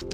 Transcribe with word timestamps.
Hello 0.00 0.06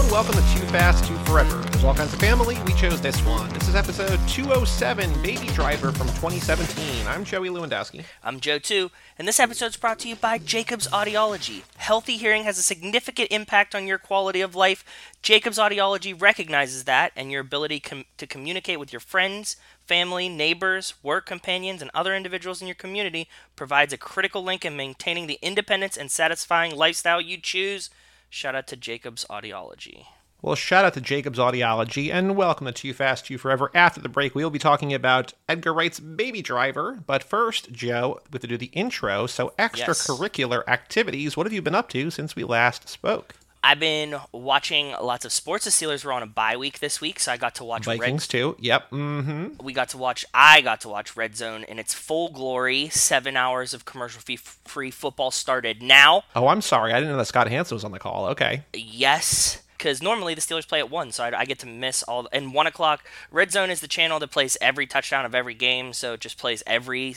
and 0.00 0.10
welcome 0.10 0.34
to 0.34 0.40
Too 0.40 0.66
Fast, 0.72 1.04
Too 1.04 1.14
Forever. 1.18 1.63
All 1.84 1.94
kinds 1.94 2.14
of 2.14 2.20
family. 2.20 2.56
We 2.64 2.72
chose 2.72 3.02
this 3.02 3.20
one. 3.26 3.52
This 3.52 3.68
is 3.68 3.74
episode 3.74 4.18
207, 4.26 5.22
Baby 5.22 5.48
Driver 5.48 5.92
from 5.92 6.06
2017. 6.06 7.06
I'm 7.06 7.24
Joey 7.24 7.50
Lewandowski. 7.50 8.04
I'm 8.22 8.40
Joe 8.40 8.58
too, 8.58 8.90
and 9.18 9.28
this 9.28 9.38
episode 9.38 9.66
is 9.66 9.76
brought 9.76 9.98
to 9.98 10.08
you 10.08 10.16
by 10.16 10.38
Jacobs 10.38 10.88
Audiology. 10.88 11.62
Healthy 11.76 12.16
hearing 12.16 12.44
has 12.44 12.56
a 12.56 12.62
significant 12.62 13.30
impact 13.30 13.74
on 13.74 13.86
your 13.86 13.98
quality 13.98 14.40
of 14.40 14.54
life. 14.54 14.82
Jacobs 15.20 15.58
Audiology 15.58 16.18
recognizes 16.18 16.84
that, 16.84 17.12
and 17.14 17.30
your 17.30 17.42
ability 17.42 17.80
com- 17.80 18.06
to 18.16 18.26
communicate 18.26 18.80
with 18.80 18.90
your 18.90 19.00
friends, 19.00 19.58
family, 19.86 20.30
neighbors, 20.30 20.94
work 21.02 21.26
companions, 21.26 21.82
and 21.82 21.90
other 21.92 22.16
individuals 22.16 22.62
in 22.62 22.66
your 22.66 22.74
community 22.74 23.28
provides 23.56 23.92
a 23.92 23.98
critical 23.98 24.42
link 24.42 24.64
in 24.64 24.74
maintaining 24.74 25.26
the 25.26 25.38
independence 25.42 25.98
and 25.98 26.10
satisfying 26.10 26.74
lifestyle 26.74 27.20
you 27.20 27.36
choose. 27.36 27.90
Shout 28.30 28.54
out 28.54 28.66
to 28.68 28.76
Jacobs 28.76 29.26
Audiology. 29.28 30.06
Well, 30.44 30.56
shout 30.56 30.84
out 30.84 30.92
to 30.92 31.00
Jacob's 31.00 31.38
Audiology 31.38 32.12
and 32.12 32.36
welcome 32.36 32.66
to 32.66 32.72
Too 32.72 32.92
Fast, 32.92 33.24
Too 33.24 33.38
Forever. 33.38 33.70
After 33.72 33.98
the 33.98 34.10
break, 34.10 34.34
we'll 34.34 34.50
be 34.50 34.58
talking 34.58 34.92
about 34.92 35.32
Edgar 35.48 35.72
Wright's 35.72 35.98
Baby 35.98 36.42
Driver. 36.42 36.98
But 37.06 37.22
first, 37.22 37.72
Joe, 37.72 38.20
we 38.30 38.36
have 38.36 38.42
to 38.42 38.46
do 38.46 38.58
the 38.58 38.66
intro. 38.74 39.26
So, 39.26 39.54
extracurricular 39.58 40.62
activities. 40.68 41.34
What 41.34 41.46
have 41.46 41.54
you 41.54 41.62
been 41.62 41.74
up 41.74 41.88
to 41.88 42.10
since 42.10 42.36
we 42.36 42.44
last 42.44 42.90
spoke? 42.90 43.36
I've 43.62 43.80
been 43.80 44.16
watching 44.32 44.90
lots 45.00 45.24
of 45.24 45.32
sports. 45.32 45.64
The 45.64 45.70
Steelers 45.70 46.04
were 46.04 46.12
on 46.12 46.22
a 46.22 46.26
bye 46.26 46.58
week 46.58 46.78
this 46.80 47.00
week, 47.00 47.20
so 47.20 47.32
I 47.32 47.38
got 47.38 47.54
to 47.54 47.64
watch 47.64 47.86
Red 47.86 48.00
Vikings 48.00 48.28
too. 48.28 48.54
Yep. 48.58 48.90
Mm-hmm. 48.90 49.64
we 49.64 49.72
got 49.72 49.88
to 49.88 49.96
watch 49.96 50.26
i 50.34 50.60
got 50.60 50.82
to 50.82 50.90
watch 50.90 51.16
red 51.16 51.34
zone 51.38 51.64
in 51.64 51.78
its 51.78 51.94
full 51.94 52.28
glory 52.28 52.90
seven 52.90 53.34
hours 53.34 53.72
of 53.72 53.86
commercial-free 53.86 54.90
football 54.90 55.30
started 55.30 55.80
now 55.80 56.24
Oh, 56.36 56.48
I'm 56.48 56.60
sorry. 56.60 56.92
I 56.92 56.96
didn't 56.96 57.12
know 57.12 57.16
that 57.16 57.28
Scott 57.28 57.48
Hanson 57.48 57.76
was 57.76 57.84
on 57.84 57.92
the 57.92 57.98
call. 57.98 58.26
Okay. 58.26 58.64
yes 58.74 59.62
because 59.76 60.02
normally 60.02 60.34
the 60.34 60.40
steelers 60.40 60.66
play 60.66 60.78
at 60.78 60.90
one 60.90 61.12
so 61.12 61.24
I, 61.24 61.40
I 61.40 61.44
get 61.44 61.58
to 61.60 61.66
miss 61.66 62.02
all 62.04 62.28
and 62.32 62.54
one 62.54 62.66
o'clock 62.66 63.04
red 63.30 63.50
zone 63.50 63.70
is 63.70 63.80
the 63.80 63.88
channel 63.88 64.18
that 64.20 64.30
plays 64.30 64.56
every 64.60 64.86
touchdown 64.86 65.24
of 65.24 65.34
every 65.34 65.54
game 65.54 65.92
so 65.92 66.14
it 66.14 66.20
just 66.20 66.38
plays 66.38 66.62
every 66.66 67.16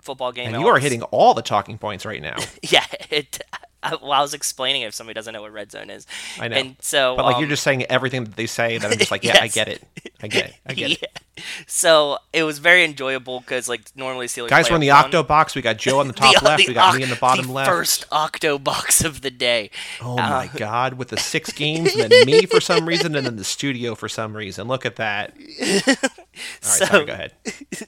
football 0.00 0.32
game 0.32 0.54
And 0.54 0.62
you 0.62 0.68
are 0.68 0.78
hitting 0.78 1.02
all 1.02 1.34
the 1.34 1.42
talking 1.42 1.78
points 1.78 2.06
right 2.06 2.22
now. 2.22 2.36
yeah 2.62 2.84
it 3.10 3.40
I, 3.82 3.94
well, 3.96 4.12
I 4.12 4.20
was 4.22 4.34
explaining 4.34 4.82
it 4.82 4.86
if 4.86 4.94
somebody 4.94 5.14
doesn't 5.14 5.32
know 5.32 5.42
what 5.42 5.52
red 5.52 5.70
zone 5.70 5.90
is 5.90 6.06
I 6.40 6.48
know. 6.48 6.56
and 6.56 6.76
so 6.80 7.14
But 7.16 7.26
like 7.26 7.36
you're 7.36 7.44
um, 7.44 7.50
just 7.50 7.62
saying 7.62 7.84
everything 7.84 8.24
that 8.24 8.34
they 8.36 8.46
say 8.46 8.78
that 8.78 8.90
I'm 8.90 8.98
just 8.98 9.10
like, 9.10 9.22
yeah, 9.22 9.38
I 9.40 9.48
get 9.58 9.68
it. 9.68 9.82
I 10.22 10.28
get 10.28 10.46
it. 10.46 10.54
I 10.66 10.74
get 10.74 10.90
it. 11.02 11.20
So 11.66 12.16
it 12.32 12.44
was 12.44 12.60
very 12.60 12.82
enjoyable 12.82 13.40
because 13.40 13.68
like 13.68 13.82
normally 13.94 14.26
Steelers 14.26 14.48
Guys, 14.48 14.70
we're 14.70 14.76
in 14.76 14.80
the 14.80 14.90
octo 14.92 15.22
box. 15.22 15.54
We 15.54 15.60
got 15.60 15.76
Joe 15.76 16.00
on 16.00 16.06
the 16.06 16.14
top 16.14 16.40
left. 16.40 16.66
we 16.66 16.72
got 16.72 16.96
me 16.96 17.02
in 17.02 17.10
the 17.10 17.16
bottom 17.16 17.48
the 17.48 17.52
left. 17.52 17.68
First 17.70 18.06
octo 18.10 18.58
box 18.58 19.04
of 19.04 19.20
the 19.20 19.30
day. 19.30 19.70
Oh 20.00 20.16
my 20.16 20.48
god, 20.56 20.94
with 20.94 21.08
the 21.08 21.18
six 21.18 21.52
games 21.52 21.94
and 21.94 22.10
then 22.10 22.24
me 22.24 22.46
for 22.46 22.58
some 22.58 22.88
reason 22.88 23.14
and 23.14 23.26
then 23.26 23.36
the 23.36 23.44
studio 23.44 23.94
for 23.94 24.08
some 24.08 24.34
reason. 24.34 24.66
Look 24.66 24.86
at 24.86 24.96
that. 24.96 25.34
All 25.36 25.66
right, 25.76 25.98
So- 26.62 26.84
sorry, 26.86 27.04
go 27.04 27.12
ahead. 27.12 27.32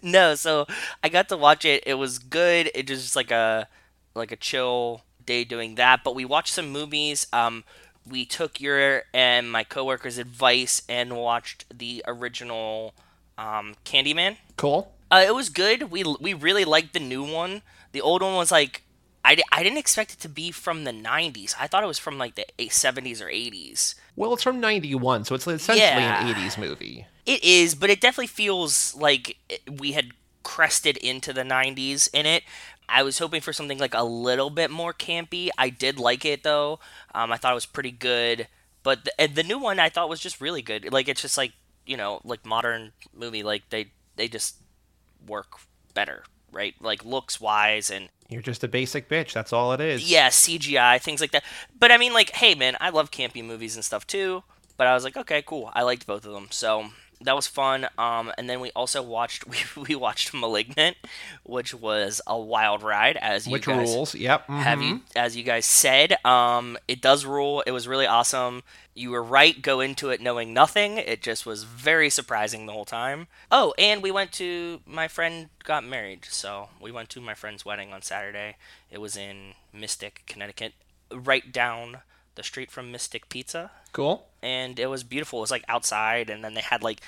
no, 0.02 0.34
so 0.34 0.66
I 1.02 1.08
got 1.08 1.30
to 1.30 1.38
watch 1.38 1.64
it. 1.64 1.82
It 1.86 1.94
was 1.94 2.18
good. 2.18 2.70
It 2.74 2.90
was 2.90 3.02
just 3.02 3.16
like 3.16 3.30
a 3.30 3.66
like 4.14 4.30
a 4.30 4.36
chill 4.36 5.04
day 5.28 5.44
doing 5.44 5.76
that. 5.76 6.02
But 6.02 6.14
we 6.16 6.24
watched 6.24 6.52
some 6.54 6.70
movies. 6.70 7.26
Um, 7.32 7.62
we 8.08 8.24
took 8.24 8.60
your 8.60 9.04
and 9.14 9.50
my 9.52 9.62
coworker's 9.64 10.18
advice 10.18 10.82
and 10.88 11.16
watched 11.16 11.64
the 11.72 12.02
original 12.06 12.94
um, 13.36 13.76
Candyman. 13.84 14.38
Cool. 14.56 14.92
Uh, 15.10 15.22
it 15.26 15.34
was 15.34 15.48
good. 15.50 15.90
We 15.90 16.02
we 16.20 16.34
really 16.34 16.64
liked 16.64 16.92
the 16.94 17.00
new 17.00 17.22
one. 17.22 17.62
The 17.92 18.00
old 18.00 18.22
one 18.22 18.34
was 18.34 18.50
like 18.50 18.82
I, 19.24 19.34
di- 19.34 19.42
I 19.52 19.62
didn't 19.62 19.78
expect 19.78 20.12
it 20.14 20.20
to 20.20 20.28
be 20.28 20.50
from 20.50 20.84
the 20.84 20.90
90s. 20.92 21.54
I 21.60 21.66
thought 21.66 21.82
it 21.82 21.86
was 21.86 21.98
from 21.98 22.16
like 22.18 22.34
the 22.36 22.46
70s 22.58 23.20
or 23.20 23.26
80s. 23.26 23.94
Well, 24.16 24.32
it's 24.32 24.42
from 24.42 24.58
91, 24.60 25.24
so 25.24 25.34
it's 25.34 25.46
essentially 25.46 25.80
Yeah. 25.80 26.26
an 26.26 26.34
80s 26.34 26.56
movie. 26.56 27.06
It 27.26 27.44
is, 27.44 27.74
but 27.74 27.90
it 27.90 28.00
definitely 28.00 28.28
feels 28.28 28.94
like 28.94 29.36
we 29.70 29.92
had 29.92 30.12
crested 30.44 30.96
into 30.96 31.32
the 31.34 31.42
90s 31.42 32.08
in 32.14 32.24
it. 32.26 32.42
I 32.88 33.02
was 33.02 33.18
hoping 33.18 33.40
for 33.40 33.52
something 33.52 33.78
like 33.78 33.94
a 33.94 34.04
little 34.04 34.50
bit 34.50 34.70
more 34.70 34.92
campy. 34.92 35.48
I 35.58 35.68
did 35.70 35.98
like 35.98 36.24
it 36.24 36.42
though. 36.42 36.80
Um, 37.14 37.32
I 37.32 37.36
thought 37.36 37.52
it 37.52 37.54
was 37.54 37.66
pretty 37.66 37.90
good. 37.90 38.48
But 38.82 39.04
the, 39.04 39.20
and 39.20 39.34
the 39.34 39.42
new 39.42 39.58
one 39.58 39.78
I 39.78 39.88
thought 39.88 40.08
was 40.08 40.20
just 40.20 40.40
really 40.40 40.62
good. 40.62 40.92
Like 40.92 41.08
it's 41.08 41.22
just 41.22 41.36
like 41.36 41.52
you 41.86 41.96
know 41.96 42.20
like 42.24 42.46
modern 42.46 42.92
movie. 43.14 43.42
Like 43.42 43.68
they 43.70 43.88
they 44.16 44.28
just 44.28 44.56
work 45.26 45.58
better, 45.94 46.24
right? 46.52 46.74
Like 46.80 47.04
looks 47.04 47.40
wise 47.40 47.90
and 47.90 48.08
You're 48.28 48.42
just 48.42 48.64
a 48.64 48.68
basic 48.68 49.08
bitch. 49.08 49.32
That's 49.32 49.52
all 49.52 49.72
it 49.72 49.80
is. 49.80 50.10
yeah, 50.10 50.28
CGI, 50.28 51.00
things 51.00 51.20
like 51.20 51.32
that. 51.32 51.44
But 51.78 51.92
I 51.92 51.98
mean, 51.98 52.12
like, 52.12 52.30
hey, 52.30 52.54
man, 52.54 52.76
I 52.80 52.90
love 52.90 53.10
campy 53.10 53.44
movies 53.44 53.74
and 53.74 53.84
stuff 53.84 54.06
too. 54.06 54.44
But 54.76 54.86
I 54.86 54.94
was 54.94 55.02
like, 55.02 55.16
okay, 55.16 55.42
cool. 55.44 55.70
I 55.74 55.82
liked 55.82 56.06
both 56.06 56.24
of 56.24 56.32
them, 56.32 56.46
so 56.50 56.90
that 57.22 57.34
was 57.34 57.46
fun. 57.46 57.88
Um, 57.98 58.32
and 58.38 58.48
then 58.48 58.60
we 58.60 58.70
also 58.72 59.02
watched 59.02 59.46
we, 59.48 59.58
we 59.88 59.94
watched 59.94 60.32
*Malignant*, 60.32 60.96
which 61.44 61.74
was 61.74 62.20
a 62.26 62.38
wild 62.38 62.82
ride, 62.82 63.16
as 63.16 63.46
you 63.46 63.52
Which 63.52 63.66
guys 63.66 63.88
rules? 63.88 64.14
Yep. 64.14 64.46
have 64.46 64.78
mhm. 64.78 64.88
you 64.88 65.00
as 65.16 65.36
you 65.36 65.42
guys 65.42 65.66
said. 65.66 66.24
Um, 66.24 66.78
it 66.86 67.00
does 67.00 67.24
rule. 67.24 67.62
It 67.66 67.72
was 67.72 67.88
really 67.88 68.06
awesome. 68.06 68.62
You 68.94 69.10
were 69.10 69.22
right. 69.22 69.60
Go 69.60 69.80
into 69.80 70.10
it 70.10 70.20
knowing 70.20 70.52
nothing. 70.52 70.98
It 70.98 71.22
just 71.22 71.46
was 71.46 71.64
very 71.64 72.10
surprising 72.10 72.66
the 72.66 72.72
whole 72.72 72.84
time. 72.84 73.28
Oh, 73.50 73.74
and 73.78 74.02
we 74.02 74.10
went 74.10 74.32
to 74.32 74.80
my 74.86 75.08
friend 75.08 75.50
got 75.64 75.84
married, 75.84 76.26
so 76.28 76.68
we 76.80 76.90
went 76.90 77.08
to 77.10 77.20
my 77.20 77.34
friend's 77.34 77.64
wedding 77.64 77.92
on 77.92 78.02
Saturday. 78.02 78.56
It 78.90 79.00
was 79.00 79.16
in 79.16 79.54
Mystic, 79.72 80.22
Connecticut, 80.26 80.72
right 81.12 81.52
down 81.52 81.98
the 82.38 82.42
street 82.42 82.70
from 82.70 82.90
Mystic 82.90 83.28
Pizza 83.28 83.70
Cool. 83.92 84.26
and 84.42 84.78
it 84.78 84.86
was 84.86 85.04
beautiful. 85.04 85.40
It 85.40 85.42
was 85.42 85.50
like 85.50 85.64
outside, 85.68 86.30
and 86.30 86.42
then 86.42 86.54
they 86.54 86.62
had 86.62 86.82
like 86.82 87.02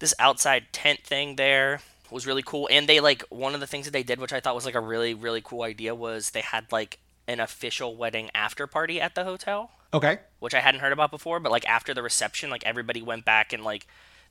this 0.00 0.14
outside 0.18 0.64
tent 0.72 1.00
thing 1.04 1.36
there. 1.36 1.74
It 2.04 2.12
was 2.12 2.26
really 2.26 2.42
cool. 2.42 2.68
And 2.70 2.88
they 2.88 3.00
like 3.00 3.22
one 3.30 3.54
of 3.54 3.60
the 3.60 3.66
things 3.66 3.84
that 3.86 3.92
they 3.92 4.02
did, 4.02 4.18
which 4.20 4.32
I 4.32 4.40
thought 4.40 4.54
was 4.54 4.64
like 4.66 4.74
a 4.74 4.80
really 4.80 5.14
really 5.14 5.40
cool 5.42 5.62
idea, 5.62 5.94
was 5.94 6.30
they 6.30 6.40
had 6.42 6.70
like 6.72 6.98
an 7.28 7.40
official 7.40 7.96
wedding 7.96 8.30
after 8.34 8.66
party 8.66 9.00
at 9.00 9.14
the 9.14 9.24
hotel, 9.24 9.70
Okay. 9.92 10.18
which 10.38 10.54
I 10.54 10.60
hadn't 10.60 10.80
heard 10.80 10.92
about 10.92 11.10
before. 11.10 11.40
But 11.40 11.52
like 11.52 11.66
after 11.68 11.92
the 11.94 12.02
reception, 12.02 12.50
like 12.50 12.64
everybody 12.64 13.02
went 13.02 13.24
back 13.24 13.52
and 13.52 13.64
like 13.64 13.86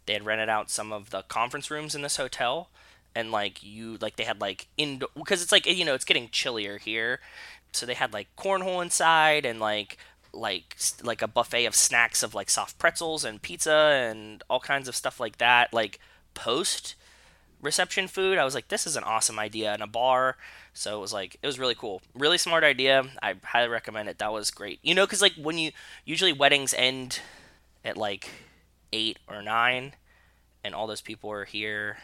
they 0.05 0.13
had 0.13 0.25
rented 0.25 0.49
out 0.49 0.69
some 0.69 0.93
of 0.93 1.09
the 1.09 1.23
conference 1.23 1.69
rooms 1.71 1.95
in 1.95 2.01
this 2.01 2.17
hotel. 2.17 2.69
And 3.17 3.31
like 3.31 3.63
you, 3.63 3.97
like 4.01 4.17
they 4.17 4.23
had 4.25 4.41
like 4.41 4.67
indoor 4.77 5.09
because 5.15 5.41
it's 5.41 5.51
like 5.51 5.65
you 5.65 5.85
know 5.85 5.93
it's 5.93 6.03
getting 6.05 6.29
chillier 6.29 6.77
here, 6.77 7.19
so 7.71 7.85
they 7.85 7.93
had 7.93 8.11
like 8.13 8.27
cornhole 8.37 8.81
inside 8.81 9.45
and 9.45 9.57
like 9.59 9.97
like 10.35 10.75
like 11.01 11.21
a 11.21 11.27
buffet 11.27 11.65
of 11.65 11.75
snacks 11.75 12.21
of 12.21 12.35
like 12.35 12.49
soft 12.49 12.77
pretzels 12.77 13.23
and 13.23 13.41
pizza 13.41 14.07
and 14.11 14.43
all 14.49 14.59
kinds 14.59 14.87
of 14.87 14.95
stuff 14.95 15.19
like 15.19 15.37
that 15.37 15.73
like 15.73 15.99
post 16.33 16.95
reception 17.61 18.07
food 18.07 18.37
i 18.37 18.43
was 18.43 18.53
like 18.53 18.67
this 18.67 18.85
is 18.85 18.97
an 18.97 19.03
awesome 19.03 19.39
idea 19.39 19.73
and 19.73 19.81
a 19.81 19.87
bar. 19.87 20.37
So 20.77 20.97
it 20.97 20.99
was 20.99 21.13
like 21.13 21.37
it 21.41 21.47
was 21.47 21.57
really 21.57 21.73
cool. 21.73 22.01
Really 22.13 22.37
smart 22.37 22.65
idea. 22.65 23.05
I 23.23 23.35
highly 23.43 23.69
recommend 23.69 24.09
it. 24.09 24.17
That 24.17 24.33
was 24.33 24.51
great. 24.51 24.79
You 24.83 24.93
know 24.93 25.05
because 25.05 25.21
like 25.21 25.33
when 25.35 25.57
you 25.57 25.71
usually 26.03 26.33
weddings 26.33 26.73
end 26.73 27.21
at 27.85 27.95
like 27.95 28.29
eight 28.91 29.17
or 29.27 29.41
nine 29.41 29.93
and 30.65 30.75
all 30.75 30.85
those 30.85 31.01
people 31.01 31.31
are 31.31 31.45
here 31.45 31.97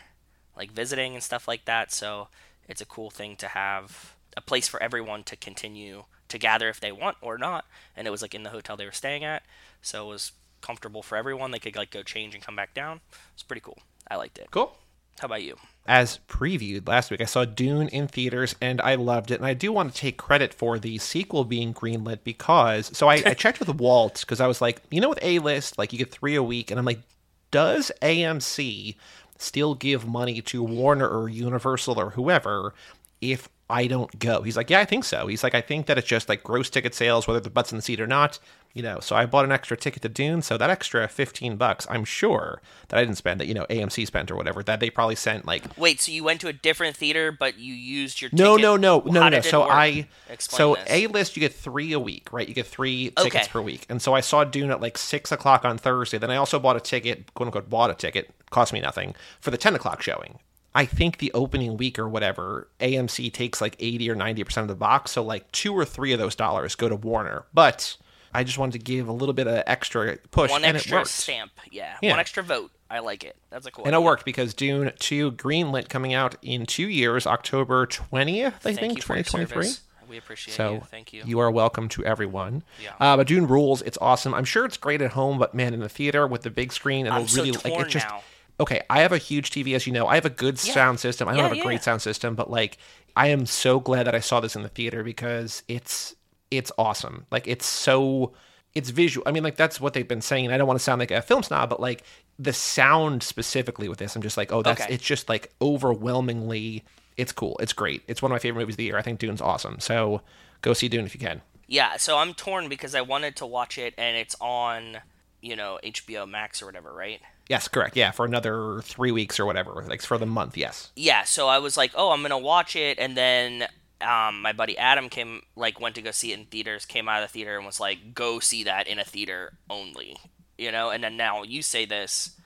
like 0.56 0.72
visiting 0.72 1.14
and 1.14 1.22
stuff 1.22 1.50
like 1.50 1.66
that. 1.66 1.92
So 1.92 2.30
it's 2.70 2.80
a 2.80 2.86
cool 2.86 3.10
thing 3.10 3.36
to 3.38 3.50
have 3.50 4.16
a 4.38 4.42
place 4.42 4.70
for 4.70 4.82
everyone 4.82 5.24
to 5.24 5.36
continue 5.36 6.06
to 6.32 6.40
gather 6.40 6.68
if 6.70 6.80
they 6.80 6.92
want 6.92 7.18
or 7.22 7.38
not 7.38 7.66
and 7.96 8.08
it 8.08 8.12
was 8.12 8.22
like 8.22 8.34
in 8.34 8.44
the 8.44 8.50
hotel 8.50 8.76
they 8.76 8.86
were 8.86 8.92
staying 8.92 9.24
at 9.24 9.44
so 9.82 10.06
it 10.06 10.10
was 10.10 10.32
comfortable 10.62 11.04
for 11.04 11.16
everyone 11.18 11.52
they 11.52 11.60
could 11.60 11.76
like 11.76 11.92
go 11.92 12.04
change 12.04 12.34
and 12.34 12.44
come 12.44 12.56
back 12.56 12.74
down 12.74 13.00
it's 13.34 13.44
pretty 13.44 13.62
cool 13.62 13.78
i 14.10 14.16
liked 14.16 14.38
it 14.40 14.48
Cool. 14.52 14.76
how 15.20 15.26
about 15.28 15.44
you 15.44 15.56
As 15.88 16.20
previewed 16.28 16.88
last 16.88 17.10
week, 17.10 17.22
I 17.22 17.26
saw 17.26 17.44
Dune 17.44 17.88
in 17.88 18.08
theaters 18.08 18.56
and 18.62 18.80
I 18.82 18.94
loved 18.96 19.32
it. 19.32 19.40
And 19.42 19.46
I 19.48 19.56
do 19.56 19.74
want 19.74 19.92
to 19.92 20.00
take 20.00 20.16
credit 20.18 20.54
for 20.54 20.78
the 20.78 21.00
sequel 21.00 21.44
being 21.44 21.74
greenlit 21.74 22.20
because, 22.24 22.96
so 22.96 23.10
I, 23.10 23.16
I 23.26 23.34
checked 23.34 23.60
with 23.60 23.74
Walt 23.82 24.22
because 24.22 24.40
I 24.40 24.46
was 24.46 24.62
like, 24.62 24.80
you 24.92 25.02
know, 25.02 25.10
with 25.10 25.18
A 25.24 25.40
List, 25.40 25.80
like 25.80 25.92
you 25.92 25.98
get 25.98 26.12
three 26.12 26.36
a 26.36 26.44
week. 26.44 26.70
And 26.70 26.80
I'm 26.80 26.86
like, 26.86 27.02
does 27.50 27.92
AMC 28.04 28.96
still 29.40 29.74
give 29.74 30.08
money 30.08 30.40
to 30.44 30.62
Warner 30.64 31.08
or 31.10 31.28
Universal 31.30 32.00
or 32.00 32.12
whoever 32.12 32.76
if 33.20 33.50
I 33.72 33.88
don't 33.88 34.20
go. 34.20 34.42
He's 34.42 34.58
like, 34.58 34.70
yeah, 34.70 34.80
I 34.80 34.86
think 34.86 35.04
so. 35.06 35.28
He's 35.28 35.44
like, 35.44 35.56
I 35.56 35.62
think 35.62 35.86
that 35.88 35.98
it's 35.98 36.08
just 36.08 36.28
like 36.30 36.44
gross 36.44 36.70
ticket 36.70 36.94
sales, 36.94 37.28
whether 37.28 37.40
the 37.40 37.50
butt's 37.50 37.72
in 37.72 37.78
the 37.78 37.82
seat 37.82 38.02
or 38.02 38.08
not. 38.08 38.38
You 38.74 38.82
know, 38.84 39.02
so 39.02 39.18
I 39.18 39.26
bought 39.26 39.44
an 39.44 39.52
extra 39.52 39.76
ticket 39.76 40.02
to 40.04 40.08
Dune. 40.08 40.42
So 40.42 40.58
that 40.58 40.70
extra 40.70 41.06
15 41.10 41.58
bucks, 41.58 41.86
I'm 41.90 42.06
sure 42.06 42.62
that 42.88 42.98
I 42.98 43.04
didn't 43.04 43.18
spend 43.18 43.42
that, 43.42 43.48
you 43.48 43.54
know, 43.54 43.66
AMC 43.70 44.08
spent 44.08 44.32
or 44.32 44.38
whatever, 44.38 44.64
that 44.64 44.80
they 44.80 44.90
probably 44.90 45.16
sent 45.16 45.46
like. 45.46 45.66
Wait, 45.78 46.00
so 46.00 46.10
you 46.12 46.24
went 46.24 46.40
to 46.40 46.48
a 46.48 46.54
different 46.54 46.96
theater, 46.96 47.34
but 47.38 47.60
you 47.60 47.74
used 47.74 48.22
your 48.22 48.30
No, 48.32 48.56
ticket? 48.56 48.62
no, 48.62 48.78
no, 48.78 49.00
no, 49.12 49.22
How 49.22 49.28
no. 49.30 49.42
So 49.42 49.60
work? 49.62 49.70
I. 49.72 50.08
Explain 50.30 50.58
so. 50.58 50.78
A 50.88 51.08
list, 51.08 51.36
you 51.36 51.42
get 51.42 51.54
three 51.54 51.92
a 51.92 52.00
week, 52.00 52.32
right? 52.32 52.48
You 52.48 52.54
get 52.54 52.66
three 52.66 53.10
tickets 53.18 53.36
Okay. 53.36 53.48
per 53.52 53.62
week. 53.62 53.86
And 53.90 54.02
so 54.02 54.14
I 54.14 54.22
saw 54.22 54.46
Dune 54.46 54.72
at 54.72 54.80
like 54.80 54.98
six 54.98 55.34
o'clock 55.34 55.66
on 55.66 55.78
Thursday. 55.78 56.18
Then 56.18 56.32
I 56.32 56.38
also 56.38 56.58
bought 56.58 56.78
a 56.78 56.82
ticket, 56.82 57.34
quote 57.34 57.48
unquote, 57.48 57.70
bought 57.70 57.90
a 57.92 57.94
ticket, 57.94 58.30
cost 58.52 58.72
me 58.72 58.80
nothing, 58.80 59.16
for 59.42 59.52
the 59.52 59.58
10 59.58 59.76
o'clock 59.76 60.02
showing. 60.02 60.40
I 60.74 60.86
think 60.86 61.18
the 61.18 61.32
opening 61.34 61.76
week 61.78 62.00
or 62.00 62.08
whatever, 62.08 62.68
AMC 62.80 63.34
takes 63.34 63.60
like 63.62 63.76
80 63.80 64.10
or 64.10 64.16
90% 64.16 64.58
of 64.62 64.68
the 64.70 64.76
box. 64.76 65.12
So 65.12 65.24
like 65.24 65.52
two 65.52 65.74
or 65.74 65.84
three 65.86 66.14
of 66.14 66.20
those 66.20 66.36
dollars 66.36 66.76
go 66.76 66.88
to 66.88 66.96
Warner. 66.96 67.44
But 67.54 67.98
I 68.34 68.44
just 68.46 68.58
wanted 68.58 68.74
to 68.74 68.80
give 68.80 69.08
a 69.10 69.12
little 69.12 69.34
bit 69.34 69.48
of 69.48 69.64
extra 69.68 70.18
push. 70.32 70.50
one 70.50 70.64
and 70.64 70.78
it 70.78 70.80
extra 70.80 71.00
worked. 71.00 71.10
stamp. 71.10 71.52
Yeah. 71.72 71.98
Yeah. 72.02 72.12
one 72.12 72.20
extra 72.20 72.42
vote. 72.44 72.72
I 72.90 73.00
like 73.00 73.24
it. 73.24 73.36
That's 73.50 73.66
a 73.66 73.72
cool. 73.72 73.86
And 73.86 73.94
it 73.96 74.02
worked 74.02 74.24
because 74.26 74.54
Dune 74.54 74.92
2 75.00 75.34
greenlit 75.34 75.90
coming 75.90 76.14
out 76.14 76.36
in 76.42 76.66
two 76.66 76.88
years, 76.90 77.26
October 77.28 77.86
20th, 77.88 78.46
I 78.46 78.50
Thank 78.52 78.80
think, 78.80 78.92
you 78.98 79.02
2023. 79.02 79.48
service. 79.64 79.82
We 80.10 80.18
appreciate 80.18 80.56
So 80.56 80.74
you. 80.74 80.80
Thank 80.92 81.14
you. 81.14 81.24
You 81.26 81.40
are 81.40 81.50
welcome 81.50 81.88
to 81.90 82.04
everyone. 82.04 82.64
Yeah. 82.84 82.92
Uh, 83.00 83.16
but 83.16 83.28
Dune 83.28 83.48
rules. 83.48 83.82
It's 83.84 83.98
awesome. 84.02 84.34
I'm 84.34 84.44
sure 84.44 84.66
it's 84.66 84.76
great 84.76 85.02
at 85.02 85.12
home, 85.12 85.38
but 85.40 85.54
man, 85.56 85.74
in 85.74 85.80
the 85.80 85.88
theater 85.88 86.28
with 86.28 86.42
the 86.42 86.50
big 86.50 86.74
screen, 86.74 87.06
it'll 87.06 87.20
I'm 87.20 87.28
so 87.30 87.42
really 87.44 87.54
like 87.54 87.64
torn 87.64 87.86
it 87.86 87.90
just. 87.90 88.08
now. 88.08 88.22
Okay, 88.62 88.82
I 88.90 89.02
have 89.02 89.12
a 89.12 89.18
huge 89.20 89.52
TV, 89.52 89.76
as 89.76 89.88
you 89.88 89.94
know. 89.94 90.08
I 90.08 90.16
have 90.16 90.26
a 90.26 90.30
good 90.30 90.60
sound 90.60 91.00
system. 91.02 91.28
I 91.28 91.32
don't 91.34 91.40
Yeah, 91.40 91.44
have 91.46 91.52
a 91.54 91.58
yeah. 91.58 91.64
great 91.64 91.84
sound 91.84 92.02
system, 92.04 92.36
but 92.36 92.50
like, 92.52 92.78
I 93.16 93.28
am 93.28 93.46
so 93.48 93.80
glad 93.82 94.08
that 94.08 94.16
I 94.16 94.22
saw 94.22 94.40
this 94.40 94.56
in 94.56 94.64
the 94.64 94.70
theater 94.70 95.04
because 95.04 95.64
it's 95.68 96.16
it's 96.52 96.72
awesome. 96.78 97.26
Like, 97.32 97.48
it's 97.48 97.66
so 97.66 98.34
it's 98.76 98.90
visual. 98.92 99.28
I 99.28 99.32
mean, 99.32 99.44
like 99.44 99.58
that's 99.58 99.82
what 99.82 99.94
they've 99.94 100.08
been 100.08 100.22
saying. 100.22 100.52
I 100.52 100.58
don't 100.58 100.68
want 100.68 100.80
to 100.80 100.84
sound 100.84 101.00
like 101.00 101.12
a 101.12 101.22
film 101.22 101.44
snob, 101.44 101.70
but 101.70 101.80
like 101.82 102.04
the 102.40 102.54
sound 102.54 103.24
specifically 103.24 103.90
with 103.90 104.00
this, 104.00 104.16
I'm 104.16 104.22
just 104.22 104.38
like, 104.38 104.52
oh, 104.54 104.62
that's 104.62 104.84
Okay. 104.84 104.94
it's 104.94 105.04
just 105.04 105.28
like 105.30 105.52
overwhelmingly. 105.62 106.84
It's 107.18 107.32
cool. 107.32 107.58
It's 107.60 107.74
great. 107.74 108.04
It's 108.08 108.22
one 108.22 108.32
of 108.32 108.36
my 108.36 108.40
favorite 108.40 108.62
movies 108.62 108.74
of 108.76 108.78
the 108.78 108.86
year. 108.86 108.98
I 108.98 109.02
think 109.02 109.20
Dune's 109.20 109.42
awesome. 109.42 109.80
So 109.80 110.22
go 110.62 110.74
see 110.74 110.88
Dune 110.90 111.06
if 111.06 111.14
you 111.14 111.20
can. 111.20 111.42
Yeah, 111.68 111.98
so 111.98 112.18
I'm 112.18 112.34
torn 112.34 112.68
because 112.70 112.96
I 112.96 113.02
wanted 113.02 113.36
to 113.38 113.46
watch 113.46 113.78
it 113.78 113.94
and 113.98 114.18
it's 114.18 114.36
on, 114.42 114.98
you 115.42 115.56
know, 115.56 115.80
HBO 115.84 116.26
Max 116.30 116.62
or 116.62 116.66
whatever, 116.66 116.92
right? 116.94 117.22
Yes, 117.52 117.68
correct. 117.68 117.98
Yeah, 117.98 118.12
for 118.12 118.24
another 118.24 118.80
three 118.82 119.12
weeks 119.12 119.38
or 119.38 119.46
whatever, 119.46 119.84
like 119.86 120.02
for 120.02 120.18
the 120.18 120.26
month. 120.26 120.56
Yes. 120.56 120.90
Yeah, 120.96 121.26
so 121.26 121.50
I 121.50 121.60
was 121.60 121.76
like, 121.76 121.92
oh, 121.96 122.12
I'm 122.12 122.22
gonna 122.22 122.40
watch 122.40 122.78
it, 122.78 122.98
and 122.98 123.18
then 123.18 123.68
um, 124.00 124.42
my 124.42 124.54
buddy 124.54 124.78
Adam 124.78 125.10
came, 125.10 125.42
like, 125.58 125.82
went 125.82 125.96
to 125.96 126.02
go 126.02 126.12
see 126.12 126.32
it 126.32 126.40
in 126.40 126.46
theaters, 126.46 126.86
came 126.86 127.10
out 127.10 127.22
of 127.22 127.28
the 127.28 127.34
theater 127.34 127.58
and 127.58 127.66
was 127.66 127.78
like, 127.78 128.14
go 128.14 128.40
see 128.40 128.64
that 128.64 128.88
in 128.88 129.00
a 129.00 129.04
theater 129.04 129.52
only, 129.70 130.16
you 130.58 130.72
know. 130.72 130.92
And 130.92 131.04
then 131.04 131.18
now 131.18 131.44
you 131.44 131.62
say 131.62 131.84
this, 131.84 132.40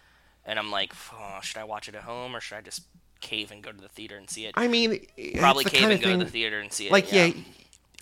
and 0.44 0.57
I'm 0.57 0.72
like, 0.72 0.92
oh, 1.13 1.38
should 1.44 1.58
I 1.60 1.66
watch 1.66 1.88
it 1.88 1.94
at 1.94 2.01
home 2.01 2.36
or 2.36 2.40
should 2.40 2.58
I 2.58 2.62
just 2.62 2.81
cave 3.22 3.51
and 3.51 3.62
go 3.62 3.72
to 3.72 3.80
the 3.80 3.88
theater 3.88 4.18
and 4.18 4.28
see 4.28 4.48
it? 4.48 4.56
I 4.58 4.68
mean, 4.68 5.06
Probably 5.38 5.66
cave 5.66 5.81
kind 5.81 5.92
and 5.94 6.01
go 6.01 6.10
thing, 6.10 6.19
to 6.19 6.25
the 6.25 6.31
theater 6.31 6.60
and 6.60 6.74
see 6.74 6.88
it. 6.88 6.92
Like, 6.92 7.12
yeah, 7.12 7.30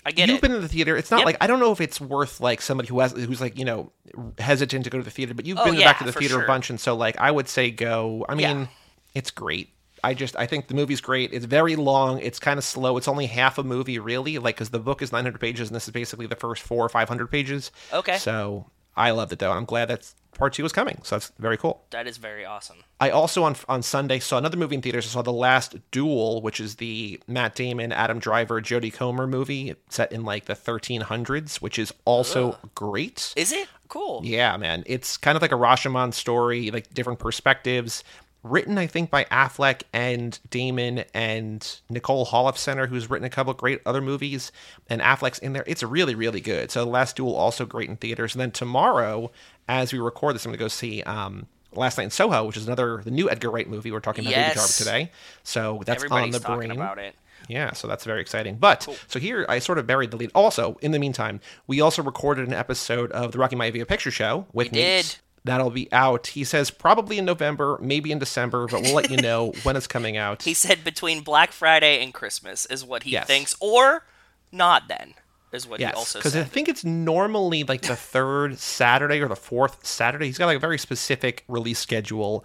I 0.06 0.10
get 0.12 0.28
you've 0.28 0.38
it. 0.38 0.42
been 0.42 0.52
in 0.52 0.60
the 0.60 0.68
theater. 0.68 0.96
It's 0.96 1.10
not 1.10 1.18
Yep. 1.20 1.26
like 1.26 1.36
I 1.40 1.46
don't 1.46 1.60
know 1.60 1.72
if 1.72 1.80
it's 1.80 2.00
worth 2.00 2.40
like 2.40 2.60
somebody 2.60 2.88
who 2.88 3.00
has 3.00 3.12
who's 3.12 3.40
like 3.40 3.58
you 3.58 3.64
know 3.64 3.90
hesitant 4.38 4.84
to 4.84 4.90
go 4.90 4.98
to 4.98 5.04
the 5.04 5.10
theater, 5.10 5.34
but 5.34 5.46
you've 5.46 5.58
Oh, 5.58 5.64
been 5.64 5.74
yeah, 5.74 5.84
back 5.86 5.98
to 5.98 6.04
the 6.04 6.12
theater 6.12 6.42
a 6.42 6.46
bunch, 6.46 6.70
and 6.70 6.78
so 6.78 6.94
like 6.94 7.16
I 7.18 7.30
would 7.30 7.48
say 7.48 7.70
go. 7.70 8.24
I 8.28 8.34
mean, 8.34 8.42
Yeah. 8.60 8.66
it's 9.14 9.30
great. 9.30 9.70
I 10.02 10.12
just 10.12 10.36
I 10.36 10.46
think 10.46 10.68
the 10.68 10.74
movie's 10.74 11.00
great. 11.00 11.32
It's 11.32 11.46
very 11.46 11.76
long. 11.76 12.18
It's 12.20 12.38
kind 12.38 12.58
of 12.58 12.64
slow. 12.64 12.98
It's 12.98 13.08
only 13.08 13.24
half 13.26 13.56
a 13.56 13.62
movie, 13.64 13.98
really. 13.98 14.36
Like 14.38 14.56
because 14.56 14.68
the 14.68 14.78
book 14.78 15.00
is 15.00 15.12
900 15.12 15.40
pages, 15.40 15.68
and 15.70 15.74
this 15.76 15.84
is 15.88 15.92
basically 15.92 16.26
the 16.26 16.36
first 16.36 16.62
four 16.62 16.84
or 16.84 16.88
500 16.90 17.30
pages. 17.30 17.70
Okay. 17.92 18.18
So 18.18 18.66
I 18.96 19.10
loved 19.10 19.32
it 19.32 19.38
though. 19.38 19.52
I'm 19.52 19.64
glad 19.64 19.88
that 19.88 20.12
part 20.34 20.52
two 20.52 20.64
is 20.64 20.72
coming. 20.72 20.98
So 21.04 21.14
that's 21.16 21.32
very 21.38 21.56
cool. 21.56 21.84
that 21.90 22.06
is 22.06 22.16
very 22.16 22.44
awesome. 22.44 22.78
I 23.00 23.10
also 23.10 23.44
on 23.44 23.56
on 23.68 23.82
Sunday 23.82 24.18
saw 24.18 24.38
another 24.38 24.56
movie 24.56 24.74
in 24.76 24.82
theaters. 24.82 25.06
I 25.06 25.10
saw 25.10 25.22
The 25.22 25.32
Last 25.32 25.76
Duel, 25.90 26.42
which 26.42 26.60
is 26.60 26.76
the 26.76 27.20
Matt 27.26 27.54
Damon, 27.54 27.92
Adam 27.92 28.18
Driver, 28.18 28.60
Jodie 28.60 28.92
Comer 28.92 29.26
movie 29.26 29.74
set 29.88 30.12
in 30.12 30.24
like 30.24 30.46
the 30.46 30.54
1300s, 30.54 31.56
which 31.56 31.78
is 31.78 31.92
also 32.04 32.56
great. 32.74 33.32
Is 33.36 33.52
it 33.52 33.68
cool? 33.88 34.20
Yeah, 34.24 34.56
man, 34.56 34.82
it's 34.86 35.16
kind 35.16 35.36
of 35.36 35.42
like 35.42 35.52
a 35.52 35.56
Rashomon 35.56 36.12
story, 36.14 36.70
like 36.70 36.92
different 36.94 37.18
perspectives. 37.18 38.02
Written, 38.44 38.76
I 38.78 38.86
think, 38.86 39.10
by 39.10 39.24
Affleck 39.24 39.82
and 39.92 40.38
Damon 40.50 41.04
and 41.14 41.80
Nicole 41.88 42.26
Holofcener, 42.26 42.88
who's 42.88 43.08
written 43.08 43.24
a 43.24 43.30
couple 43.30 43.50
of 43.52 43.56
great 43.56 43.80
other 43.86 44.02
movies, 44.02 44.52
and 44.88 45.00
Affleck's 45.00 45.38
in 45.38 45.54
there. 45.54 45.64
It's 45.66 45.82
really, 45.82 46.14
really 46.14 46.42
good. 46.42 46.70
So, 46.70 46.84
The 46.84 46.90
Last 46.90 47.16
Duel 47.16 47.34
also 47.34 47.64
great 47.64 47.88
in 47.88 47.96
theaters. 47.96 48.34
And 48.34 48.40
then 48.42 48.50
tomorrow, 48.50 49.32
as 49.66 49.92
we 49.92 49.98
record 49.98 50.34
this, 50.34 50.44
I'm 50.44 50.50
going 50.50 50.58
to 50.58 50.64
go 50.64 50.68
see 50.68 51.02
um, 51.04 51.46
Last 51.72 51.96
Night 51.98 52.04
in 52.04 52.10
Soho, 52.10 52.44
which 52.44 52.58
is 52.58 52.66
another 52.66 53.00
the 53.02 53.10
new 53.10 53.30
Edgar 53.30 53.50
Wright 53.50 53.68
movie. 53.68 53.90
We're 53.90 54.00
talking 54.00 54.24
about 54.26 54.30
Yes. 54.36 54.76
Today, 54.78 55.10
so 55.42 55.82
that's 55.86 56.04
Everybody's 56.04 56.34
on 56.36 56.40
the 56.42 56.46
brain. 56.46 56.70
about 56.70 56.98
it. 56.98 57.14
Yeah, 57.48 57.72
so 57.72 57.88
that's 57.88 58.04
very 58.04 58.20
exciting. 58.22 58.56
But 58.56 58.88
so 59.08 59.18
here 59.18 59.44
I 59.48 59.58
sort 59.58 59.78
of 59.78 59.86
buried 59.86 60.10
the 60.10 60.16
lead. 60.16 60.30
Also, 60.34 60.78
in 60.80 60.92
the 60.92 60.98
meantime, 60.98 61.40
we 61.66 61.80
also 61.80 62.02
recorded 62.02 62.46
an 62.48 62.54
episode 62.54 63.12
of 63.12 63.32
the 63.32 63.38
Rocky 63.38 63.56
Maivia 63.56 63.86
Picture 63.86 64.10
Show 64.10 64.46
with 64.52 64.72
We 64.72 64.78
Nate. 64.78 65.20
That'll 65.44 65.70
be 65.70 65.92
out. 65.92 66.28
He 66.28 66.42
says 66.44 66.70
probably 66.70 67.18
in 67.18 67.24
November, 67.26 67.78
maybe 67.80 68.10
in 68.10 68.18
December, 68.18 68.66
but 68.66 68.80
we'll 68.82 68.94
let 68.94 69.10
you 69.10 69.18
know 69.18 69.52
when 69.62 69.76
it's 69.76 69.86
coming 69.86 70.16
out. 70.16 70.42
He 70.42 70.54
said 70.54 70.82
between 70.84 71.20
Black 71.20 71.52
Friday 71.52 72.02
and 72.02 72.14
Christmas 72.14 72.64
is 72.66 72.84
what 72.84 73.02
he 73.02 73.10
Yes. 73.10 73.26
thinks, 73.26 73.54
or 73.60 74.04
not. 74.50 74.88
Then 74.88 75.14
is 75.52 75.66
what 75.68 75.80
he 75.80 75.84
Yes, 75.84 75.94
also 75.96 76.18
because 76.18 76.34
I 76.34 76.44
think 76.44 76.68
it's 76.68 76.82
normally 76.84 77.62
like 77.62 77.82
the 77.82 77.94
third 77.96 78.58
Saturday 78.58 79.20
or 79.20 79.28
the 79.28 79.36
fourth 79.36 79.84
Saturday. 79.86 80.26
He's 80.26 80.38
got 80.38 80.46
like 80.46 80.56
a 80.56 80.60
very 80.60 80.78
specific 80.78 81.44
release 81.46 81.78
schedule. 81.78 82.44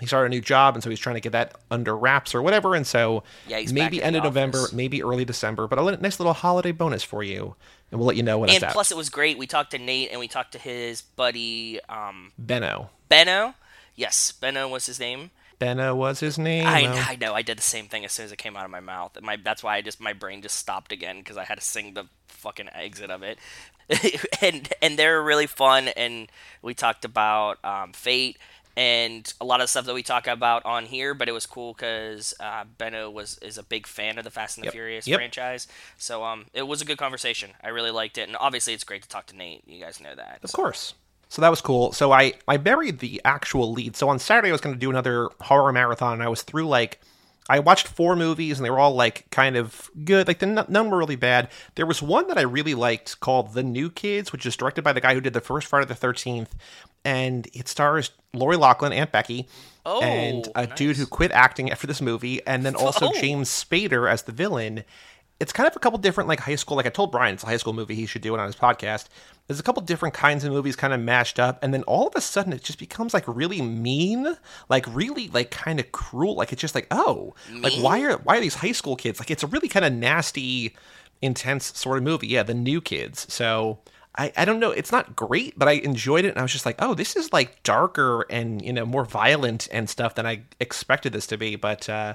He 0.00 0.06
started 0.06 0.26
a 0.26 0.28
new 0.30 0.40
job, 0.40 0.74
and 0.74 0.82
so 0.82 0.90
he's 0.90 0.98
trying 0.98 1.16
to 1.16 1.20
get 1.20 1.32
that 1.32 1.54
under 1.70 1.96
wraps 1.96 2.34
or 2.34 2.42
whatever. 2.42 2.74
And 2.74 2.86
so 2.86 3.22
Yeah, 3.46 3.62
maybe 3.72 4.02
end 4.02 4.16
of 4.16 4.24
November, 4.24 4.66
maybe 4.72 5.02
early 5.02 5.24
December. 5.24 5.66
But 5.66 5.78
a 5.78 5.96
nice 5.98 6.18
little 6.18 6.32
holiday 6.32 6.72
bonus 6.72 7.02
for 7.02 7.22
you, 7.22 7.54
and 7.90 8.00
we'll 8.00 8.06
let 8.06 8.16
you 8.16 8.22
know 8.22 8.38
when 8.38 8.48
and 8.48 8.56
it's 8.56 8.64
out. 8.64 8.72
plus, 8.72 8.90
it 8.90 8.96
was 8.96 9.10
great. 9.10 9.38
We 9.38 9.46
talked 9.46 9.72
to 9.72 9.78
Nate 9.78 10.10
and 10.10 10.20
we 10.20 10.28
talked 10.28 10.52
to 10.52 10.58
his 10.58 11.02
buddy 11.02 11.80
um, 11.88 12.32
Benno. 12.38 12.90
Benno. 13.08 13.54
Yes, 13.94 14.32
Benno 14.32 14.68
was 14.68 14.86
his 14.86 14.98
name. 14.98 15.30
Benno 15.58 15.94
was 15.94 16.20
his 16.20 16.38
name. 16.38 16.66
I. 16.66 16.86
I 16.86 17.16
know. 17.16 17.34
I 17.34 17.42
did 17.42 17.58
the 17.58 17.62
same 17.62 17.86
thing 17.86 18.04
as 18.04 18.12
soon 18.12 18.24
as 18.24 18.32
it 18.32 18.38
came 18.38 18.56
out 18.56 18.64
of 18.64 18.70
my 18.70 18.80
mouth. 18.80 19.20
My 19.20 19.36
that's 19.36 19.62
why 19.62 19.76
I 19.76 19.82
just 19.82 20.00
my 20.00 20.14
brain 20.14 20.40
just 20.40 20.56
stopped 20.56 20.90
again 20.90 21.18
because 21.18 21.36
I 21.36 21.44
had 21.44 21.56
to 21.56 21.64
sing 21.64 21.94
the 21.94 22.06
fucking 22.28 22.70
exit 22.74 23.10
of 23.10 23.22
it. 23.22 23.38
and 24.40 24.72
and 24.80 24.98
they're 24.98 25.22
really 25.22 25.46
fun. 25.46 25.88
And 25.88 26.32
we 26.62 26.72
talked 26.72 27.04
about 27.04 27.62
um, 27.62 27.92
fate 27.92 28.38
and 28.76 29.32
a 29.40 29.44
lot 29.44 29.60
of 29.60 29.68
stuff 29.68 29.84
that 29.86 29.94
we 29.94 30.02
talk 30.02 30.26
about 30.26 30.64
on 30.64 30.86
here. 30.86 31.14
But 31.14 31.28
it 31.28 31.32
was 31.32 31.46
cool 31.46 31.74
because 31.74 32.34
uh, 32.40 32.64
Benno 32.78 33.10
was 33.10 33.38
is 33.38 33.58
a 33.58 33.62
big 33.62 33.86
fan 33.86 34.18
of 34.18 34.24
the 34.24 34.30
Fast 34.30 34.56
and 34.56 34.62
the 34.64 34.66
Yep. 34.68 34.72
Furious 34.74 35.06
Yep. 35.06 35.18
franchise. 35.18 35.68
So 35.98 36.24
um, 36.24 36.46
it 36.54 36.62
was 36.66 36.80
a 36.82 36.84
good 36.84 36.98
conversation. 36.98 37.50
I 37.62 37.68
really 37.68 37.90
liked 37.90 38.18
it. 38.18 38.28
And 38.28 38.36
obviously, 38.38 38.72
it's 38.74 38.84
great 38.84 39.02
to 39.02 39.08
talk 39.08 39.26
to 39.26 39.36
Nate. 39.36 39.62
You 39.66 39.80
guys 39.80 40.00
know 40.00 40.14
that. 40.14 40.40
Of 40.42 40.52
course. 40.52 40.94
So 41.28 41.42
that 41.42 41.48
was 41.48 41.60
cool. 41.60 41.92
So 41.92 42.10
I 42.12 42.34
I 42.48 42.56
buried 42.56 42.98
the 42.98 43.20
actual 43.24 43.72
lead. 43.72 43.94
So 43.96 44.08
on 44.08 44.18
Saturday 44.18 44.48
I 44.48 44.52
was 44.52 44.60
going 44.60 44.74
to 44.74 44.80
do 44.80 44.90
another 44.90 45.28
horror 45.40 45.72
marathon. 45.72 46.14
And 46.14 46.22
I 46.22 46.28
was 46.28 46.42
through 46.42 46.66
like 46.66 47.00
I 47.50 47.58
watched 47.58 47.88
four 47.88 48.14
movies 48.16 48.58
and 48.58 48.64
they 48.64 48.70
were 48.70 48.78
all 48.78 48.94
like 48.94 49.28
kind 49.30 49.56
of 49.56 49.90
good. 50.04 50.28
Like 50.28 50.38
the 50.38 50.46
none 50.46 50.88
were 50.90 50.98
really 50.98 51.16
bad. 51.16 51.48
There 51.74 51.84
was 51.86 52.00
one 52.00 52.28
that 52.28 52.38
I 52.38 52.42
really 52.42 52.74
liked 52.74 53.20
called 53.20 53.54
The 53.54 53.62
New 53.62 53.90
Kids, 53.90 54.32
which 54.32 54.46
is 54.46 54.56
directed 54.56 54.82
by 54.82 54.92
the 54.92 55.00
guy 55.00 55.14
who 55.14 55.20
did 55.20 55.32
the 55.32 55.40
first 55.40 55.66
Friday 55.66 55.86
the 55.86 55.94
Thirteenth, 55.94 56.54
and 57.04 57.48
it 57.52 57.66
stars 57.68 58.12
Lori 58.32 58.56
Loughlin, 58.56 58.92
Aunt 58.92 59.10
Becky, 59.10 59.48
Oh, 59.84 60.00
and 60.00 60.48
a 60.54 60.66
dude 60.68 60.96
who 60.96 61.06
quit 61.06 61.32
acting 61.32 61.70
after 61.70 61.86
this 61.86 62.00
movie, 62.00 62.40
and 62.46 62.64
then 62.64 62.74
also 62.76 63.08
Oh. 63.08 63.20
James 63.20 63.48
Spader 63.50 64.10
as 64.10 64.22
the 64.22 64.32
villain. 64.32 64.84
It's 65.40 65.52
kind 65.52 65.66
of 65.66 65.74
a 65.74 65.78
couple 65.78 65.98
different 65.98 66.28
like 66.28 66.38
high 66.38 66.54
school. 66.56 66.76
Like 66.76 66.86
I 66.86 66.90
told 66.90 67.10
Brian, 67.10 67.34
it's 67.34 67.42
a 67.42 67.46
high 67.46 67.56
school 67.56 67.72
movie. 67.72 67.94
He 67.94 68.06
should 68.06 68.22
do 68.22 68.34
it 68.34 68.40
on 68.40 68.46
his 68.46 68.56
podcast. 68.56 69.06
There's 69.46 69.58
a 69.58 69.62
couple 69.62 69.82
different 69.82 70.14
kinds 70.14 70.44
of 70.44 70.52
movies 70.52 70.76
kind 70.76 70.92
of 70.92 71.00
mashed 71.00 71.40
up, 71.40 71.58
and 71.62 71.72
then 71.72 71.82
all 71.84 72.06
of 72.06 72.14
a 72.14 72.20
sudden 72.20 72.52
it 72.52 72.62
just 72.62 72.78
becomes 72.78 73.14
like 73.14 73.24
really 73.26 73.62
mean, 73.62 74.36
like 74.68 74.84
really 74.94 75.28
like 75.28 75.50
kind 75.50 75.80
of 75.80 75.90
cruel. 75.92 76.34
Like 76.36 76.52
it's 76.52 76.60
just 76.60 76.74
like 76.74 76.86
oh, 76.90 77.34
like 77.54 77.72
why 77.80 78.02
are 78.02 78.18
why 78.18 78.36
are 78.36 78.40
these 78.40 78.56
high 78.56 78.72
school 78.72 78.96
kids? 78.96 79.18
Like 79.18 79.30
it's 79.30 79.42
a 79.42 79.46
really 79.46 79.68
kind 79.68 79.84
of 79.84 79.92
nasty, 79.92 80.76
intense 81.22 81.76
sort 81.76 81.98
of 81.98 82.04
movie. 82.04 82.28
Yeah, 82.28 82.42
the 82.42 82.54
new 82.54 82.80
kids. 82.80 83.32
So. 83.32 83.78
I, 84.16 84.32
I 84.36 84.44
don't 84.44 84.58
know. 84.58 84.72
It's 84.72 84.90
not 84.90 85.14
great, 85.14 85.56
but 85.56 85.68
I 85.68 85.74
enjoyed 85.74 86.24
it, 86.24 86.30
and 86.30 86.38
I 86.38 86.42
was 86.42 86.50
just 86.50 86.66
like, 86.66 86.74
"Oh, 86.80 86.94
this 86.94 87.14
is 87.14 87.32
like 87.32 87.62
darker 87.62 88.26
and 88.28 88.60
you 88.60 88.72
know 88.72 88.84
more 88.84 89.04
violent 89.04 89.68
and 89.70 89.88
stuff 89.88 90.16
than 90.16 90.26
I 90.26 90.42
expected 90.58 91.12
this 91.12 91.28
to 91.28 91.38
be." 91.38 91.54
But 91.54 91.88
uh, 91.88 92.14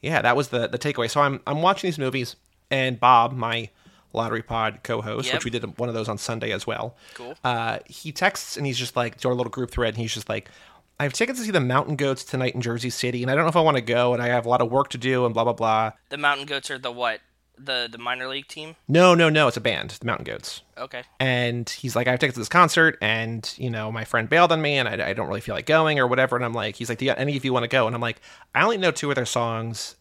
yeah, 0.00 0.22
that 0.22 0.36
was 0.36 0.48
the 0.48 0.68
the 0.68 0.78
takeaway. 0.78 1.10
So 1.10 1.20
I'm 1.20 1.40
I'm 1.44 1.60
watching 1.60 1.88
these 1.88 1.98
movies, 1.98 2.36
and 2.72 2.98
Bob, 2.98 3.32
my 3.32 3.68
Lottery 4.12 4.42
Pod 4.42 4.80
co-host, 4.82 5.26
Yep. 5.26 5.34
which 5.34 5.44
we 5.44 5.50
did 5.50 5.78
one 5.78 5.88
of 5.88 5.94
those 5.94 6.08
on 6.08 6.18
Sunday 6.18 6.50
as 6.50 6.66
well. 6.66 6.96
Cool. 7.14 7.34
Uh, 7.44 7.78
he 7.86 8.10
texts 8.12 8.56
and 8.56 8.66
he's 8.66 8.76
just 8.76 8.96
like, 8.96 9.18
to 9.18 9.28
our 9.28 9.34
little 9.34 9.50
group 9.50 9.70
thread, 9.70 9.94
and 9.94 9.98
he's 9.98 10.12
just 10.12 10.28
like, 10.28 10.50
"I 10.98 11.04
have 11.04 11.12
tickets 11.12 11.38
to 11.38 11.44
see 11.44 11.50
the 11.52 11.60
Mountain 11.60 11.96
Goats 11.96 12.24
tonight 12.24 12.54
in 12.54 12.60
Jersey 12.60 12.90
City, 12.90 13.22
and 13.22 13.30
I 13.30 13.34
don't 13.34 13.44
know 13.44 13.48
if 13.50 13.56
I 13.56 13.60
want 13.60 13.76
to 13.76 13.82
go, 13.82 14.12
and 14.12 14.22
I 14.22 14.26
have 14.26 14.44
a 14.44 14.48
lot 14.48 14.60
of 14.60 14.70
work 14.70 14.88
to 14.90 14.98
do, 14.98 15.24
and 15.24 15.32
blah 15.32 15.44
blah 15.44 15.52
blah." 15.52 15.92
The 16.08 16.16
mountain 16.18 16.46
goats 16.46 16.70
are 16.70 16.78
the 16.78 16.90
what? 16.90 17.20
the 17.58 17.86
the 17.92 17.98
minor 17.98 18.26
league 18.28 18.48
team? 18.48 18.74
No, 18.88 19.14
no, 19.14 19.28
no. 19.28 19.46
It's 19.46 19.58
a 19.58 19.60
band, 19.60 19.90
the 19.90 20.06
Mountain 20.06 20.24
Goats. 20.24 20.62
Okay. 20.76 21.02
And 21.20 21.68
he's 21.68 21.94
like, 21.94 22.08
I 22.08 22.10
have 22.10 22.18
tickets 22.18 22.34
to 22.34 22.40
this 22.40 22.48
concert, 22.48 22.96
and 23.00 23.48
you 23.56 23.70
know, 23.70 23.92
my 23.92 24.04
friend 24.04 24.28
bailed 24.28 24.50
on 24.52 24.60
me, 24.60 24.78
and 24.78 24.88
I, 24.88 25.10
I 25.10 25.12
don't 25.12 25.28
really 25.28 25.42
feel 25.42 25.54
like 25.54 25.66
going 25.66 25.98
or 26.00 26.06
whatever. 26.08 26.34
And 26.34 26.44
I'm 26.44 26.54
like, 26.54 26.76
he's 26.76 26.88
like, 26.88 26.98
do 26.98 27.04
you, 27.04 27.12
any 27.12 27.36
of 27.36 27.44
you 27.44 27.52
want 27.52 27.62
to 27.64 27.68
go? 27.68 27.86
And 27.86 27.94
I'm 27.94 28.00
like, 28.00 28.20
I 28.54 28.62
only 28.62 28.78
know 28.78 28.90
two 28.90 29.10
of 29.10 29.16
their 29.16 29.26
songs. 29.26 29.96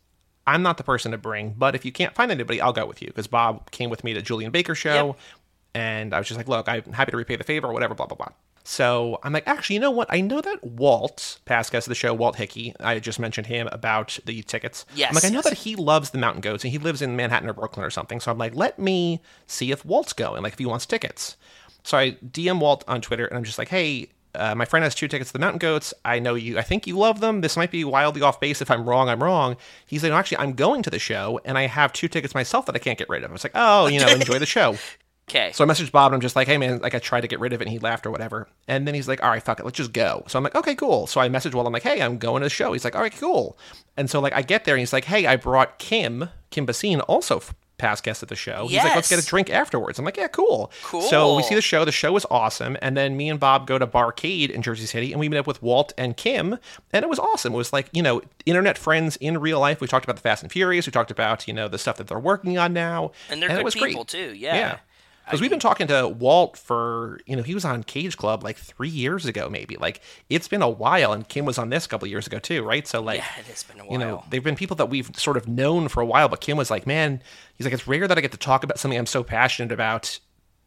I'm 0.48 0.64
not 0.64 0.78
the 0.78 0.84
person 0.84 1.12
to 1.12 1.18
bring, 1.18 1.54
but 1.58 1.76
if 1.76 1.86
you 1.86 1.92
can't 1.92 2.16
find 2.16 2.32
anybody, 2.32 2.60
I'll 2.62 2.74
go 2.74 2.86
with 2.86 3.02
you 3.02 3.08
because 3.08 3.28
Bob 3.28 3.70
came 3.72 3.90
with 3.90 4.04
me 4.04 4.14
to 4.14 4.22
Julien 4.22 4.52
Baker 4.52 4.76
show, 4.76 5.08
Yep. 5.08 5.18
and 5.76 6.14
I 6.14 6.18
was 6.20 6.28
just 6.28 6.38
like, 6.38 6.48
look, 6.48 6.68
I'm 6.68 6.94
happy 6.94 7.12
to 7.12 7.18
repay 7.18 7.36
the 7.36 7.44
favor 7.44 7.68
or 7.68 7.74
whatever, 7.74 7.94
blah 7.94 8.08
blah 8.08 8.18
blah. 8.18 8.30
So 8.64 9.20
I'm 9.24 9.34
like, 9.34 9.48
actually, 9.48 9.76
you 9.76 9.80
know 9.80 9.90
what? 9.92 10.08
I 10.12 10.22
know 10.22 10.40
that 10.40 10.64
Walt, 10.64 11.40
past 11.46 11.72
guest 11.72 11.88
of 11.88 11.90
the 11.90 11.96
show, 11.96 12.14
Walt 12.14 12.36
Hickey, 12.36 12.76
I 12.80 13.00
just 13.00 13.20
mentioned 13.20 13.48
him 13.48 13.68
about 13.72 14.20
the 14.26 14.44
tickets. 14.44 14.86
Yes, 14.94 15.10
I'm 15.10 15.16
like, 15.16 15.26
I 15.26 15.30
know 15.30 15.38
yes. 15.40 15.46
that 15.50 15.58
he 15.58 15.76
loves 15.76 16.12
the 16.12 16.20
Mountain 16.20 16.42
Goats 16.42 16.64
and 16.64 16.72
he 16.72 16.78
lives 16.78 17.02
in 17.02 17.16
Manhattan 17.16 17.50
or 17.50 17.54
Brooklyn 17.54 17.84
or 17.86 17.90
something. 17.90 18.20
So 18.20 18.32
I'm 18.32 18.38
like, 18.38 18.56
let 18.56 18.78
me 18.78 19.20
see 19.48 19.72
if 19.72 19.84
Walt's 19.84 20.14
going, 20.14 20.44
like 20.44 20.54
if 20.54 20.60
he 20.60 20.66
wants 20.68 20.86
tickets. 20.86 21.38
So 21.84 21.98
I 21.98 22.12
DM 22.24 22.60
Walt 22.60 22.84
on 22.88 23.02
Twitter 23.02 23.26
and 23.26 23.36
I'm 23.36 23.44
just 23.44 23.58
like, 23.58 23.70
hey, 23.70 24.10
uh, 24.36 24.56
my 24.56 24.66
friend 24.66 24.84
has 24.84 24.96
two 24.96 25.08
tickets 25.08 25.30
to 25.30 25.34
the 25.34 25.40
Mountain 25.40 25.60
Goats. 25.60 25.94
I 26.06 26.20
know 26.20 26.36
you. 26.36 26.58
I 26.58 26.62
think 26.62 26.88
you 26.88 26.98
love 26.98 27.20
them. 27.20 27.42
This 27.42 27.58
might 27.58 27.72
be 27.72 27.84
wildly 27.84 28.22
off 28.22 28.40
base. 28.40 28.62
If 28.62 28.72
I'm 28.72 28.88
wrong, 28.88 29.10
I'm 29.10 29.22
wrong. 29.22 29.58
He's 29.86 30.04
like, 30.04 30.12
no, 30.12 30.18
actually, 30.18 30.38
I'm 30.38 30.54
going 30.54 30.84
to 30.84 30.90
the 30.90 31.00
show 31.00 31.40
and 31.46 31.58
I 31.58 31.68
have 31.68 31.94
two 31.94 32.08
tickets 32.08 32.34
myself 32.34 32.66
that 32.66 32.76
I 32.76 32.80
can't 32.80 32.98
get 32.98 33.10
rid 33.10 33.24
of. 33.24 33.30
I 33.30 33.34
was 33.34 33.44
like, 33.44 33.54
oh, 33.56 33.88
you 33.88 34.00
know, 34.00 34.08
enjoy 34.08 34.40
the 34.40 34.46
show. 34.46 34.78
Okay. 35.30 35.52
So 35.54 35.64
I 35.64 35.68
messaged 35.68 35.94
Bob 35.94 36.12
and 36.12 36.16
I'm 36.16 36.22
just 36.22 36.36
like, 36.36 36.48
hey 36.48 36.58
man, 36.58 36.80
like 36.80 36.94
I 36.94 37.00
tried 37.00 37.22
to 37.22 37.28
get 37.28 37.40
rid 37.40 37.54
of 37.54 37.62
it 37.62 37.66
and 37.66 37.72
he 37.72 37.80
laughed 37.80 38.06
or 38.06 38.12
whatever. 38.12 38.50
And 38.68 38.86
then 38.86 38.94
he's 38.94 39.08
like, 39.08 39.24
all 39.24 39.30
right, 39.30 39.42
fuck 39.42 39.62
it, 39.62 39.64
let's 39.64 39.78
just 39.78 39.94
go. 39.94 40.26
So 40.28 40.38
I'm 40.38 40.44
like, 40.44 40.56
okay, 40.56 40.76
cool. 40.76 41.08
So 41.08 41.22
I 41.22 41.30
messaged 41.30 41.54
Walt, 41.54 41.66
I'm 41.66 41.72
like, 41.72 41.84
hey, 41.84 42.02
I'm 42.02 42.18
going 42.18 42.42
to 42.42 42.48
the 42.48 42.50
show. 42.50 42.74
He's 42.74 42.84
like, 42.84 42.96
all 42.96 43.02
right, 43.02 43.16
cool. 43.16 43.58
And 43.96 44.10
so 44.10 44.20
like 44.20 44.34
I 44.34 44.42
get 44.42 44.66
there 44.66 44.76
and 44.76 44.80
he's 44.80 44.92
like, 44.92 45.06
hey, 45.06 45.28
I 45.28 45.38
brought 45.38 45.80
Kim, 45.80 46.28
Kim 46.50 46.68
Basine, 46.68 47.00
also 47.08 47.42
past 47.82 48.04
guest 48.04 48.22
at 48.24 48.30
the 48.30 48.36
show. 48.36 48.68
He's 48.68 48.78
like, 48.78 48.96
let's 48.96 49.10
get 49.10 49.22
a 49.22 49.26
drink 49.26 49.50
afterwards. 49.50 49.98
I'm 50.00 50.06
like, 50.06 50.16
yeah, 50.18 50.28
cool. 50.28 50.72
Cool. 50.84 51.02
So 51.02 51.36
we 51.36 51.44
see 51.44 51.56
the 51.56 51.62
show. 51.62 51.84
The 51.84 51.92
show 51.92 52.16
is 52.16 52.26
awesome. 52.30 52.78
And 52.82 52.96
then 52.96 53.18
me 53.18 53.30
and 53.30 53.40
Bob 53.40 53.66
go 53.68 53.78
to 53.80 53.88
Barcade 53.88 54.50
in 54.52 54.62
Jersey 54.62 54.86
City 54.86 55.12
and 55.12 55.20
we 55.20 55.28
meet 55.28 55.38
up 55.38 55.48
with 55.48 55.62
Walt 55.64 55.92
and 55.98 56.16
Kim. 56.16 56.58
And 56.94 57.04
it 57.04 57.10
was 57.10 57.20
awesome. 57.20 57.54
It 57.54 57.58
was 57.58 57.74
like, 57.74 57.90
you 57.92 58.04
know, 58.04 58.22
internet 58.46 58.78
friends 58.78 59.16
in 59.18 59.40
real 59.40 59.60
life. 59.60 59.82
We 59.82 59.88
talked 59.88 60.06
about 60.06 60.16
the 60.16 60.22
Fast 60.22 60.44
and 60.44 60.52
Furious. 60.52 60.86
We 60.86 60.92
talked 60.92 61.12
about, 61.12 61.48
you 61.48 61.54
know, 61.54 61.68
the 61.68 61.78
stuff 61.80 61.98
that 61.98 62.08
they're 62.08 62.20
working 62.20 62.58
on 62.58 62.72
now. 62.74 63.12
and 63.30 63.42
they're 63.42 63.50
it 63.50 63.56
good 63.56 63.66
was 63.66 63.74
people 63.74 64.04
great. 64.04 64.08
too. 64.08 64.34
Yeah. 64.36 64.56
Yeah. 64.56 64.78
Because 65.26 65.40
we've 65.40 65.50
been 65.50 65.60
talking 65.60 65.88
to 65.88 66.10
Walt 66.10 66.58
for, 66.58 67.20
you 67.26 67.36
know, 67.36 67.44
he 67.44 67.54
was 67.54 67.64
on 67.64 67.84
Cage 67.84 68.18
Club 68.18 68.44
like 68.44 68.58
three 68.58 68.90
years 68.90 69.26
ago, 69.26 69.50
maybe. 69.50 69.78
Like, 69.78 70.02
it's 70.30 70.48
been 70.48 70.62
a 70.62 70.70
while, 70.70 71.14
and 71.14 71.28
Kim 71.28 71.46
was 71.46 71.58
on 71.58 71.70
this 71.70 71.86
a 71.86 71.90
couple 71.90 72.08
years 72.08 72.28
ago, 72.28 72.38
too, 72.40 72.64
right? 72.64 72.86
So, 72.86 73.02
like, 73.02 73.20
Yeah, 73.20 73.40
it 73.40 73.46
has 73.46 73.64
been 73.64 73.80
a 73.80 73.84
while. 73.84 73.92
you 73.94 73.98
know, 73.98 74.24
they've 74.30 74.44
been 74.44 74.56
people 74.56 74.76
that 74.78 74.88
we've 74.88 75.10
sort 75.16 75.38
of 75.38 75.48
known 75.48 75.88
for 75.88 76.02
a 76.02 76.06
while, 76.06 76.28
but 76.28 76.42
Kim 76.42 76.58
was 76.58 76.70
like, 76.70 76.86
man, 76.86 77.22
he's 77.56 77.66
like, 77.66 77.74
it's 77.74 77.88
rare 77.88 78.08
that 78.08 78.18
I 78.18 78.22
get 78.22 78.32
to 78.32 78.38
talk 78.38 78.64
about 78.64 78.78
something 78.78 78.98
I'm 78.98 79.06
so 79.06 79.24
passionate 79.24 79.72
about, 79.72 80.20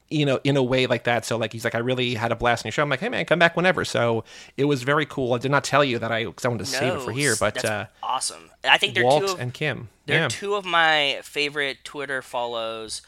you 0.09 0.25
know, 0.25 0.41
in 0.45 0.57
a 0.57 0.63
way 0.63 0.87
like 0.87 1.05
that. 1.05 1.27
So, 1.27 1.37
like, 1.37 1.53
he's 1.53 1.65
like, 1.65 1.75
I 1.75 1.79
really 1.79 2.15
had 2.15 2.33
a 2.33 2.37
blast 2.37 2.65
in 2.65 2.69
your 2.69 2.73
show. 2.73 2.83
I'm 2.83 2.89
like, 2.89 3.01
hey, 3.01 3.09
man, 3.11 3.27
come 3.27 3.39
back 3.39 3.57
whenever. 3.57 3.85
So, 3.85 4.25
it 4.57 4.65
was 4.65 4.83
very 4.83 5.05
cool. 5.05 5.35
I 5.35 5.39
did 5.39 5.51
not 5.51 5.65
tell 5.65 5.85
you 5.85 5.99
that 5.99 6.11
I, 6.11 6.25
because 6.25 6.45
I 6.45 6.49
wanted 6.49 6.65
to 6.65 6.71
save 6.71 6.95
it 6.95 7.03
for 7.03 7.13
here, 7.13 7.35
but 7.39 7.63
uh, 7.65 7.87
awesome. 8.03 8.51
I 8.63 8.79
think 8.79 8.95
they're 8.95 9.03
two 9.03 9.09
Walt 9.09 9.25
of, 9.25 9.41
and 9.41 9.53
Kim. 9.53 9.89
they're 10.07 10.21
yeah. 10.21 10.29
two 10.29 10.55
of 10.55 10.65
my 10.65 11.21
favorite 11.23 11.85
Twitter 11.85 12.23
follows 12.23 13.03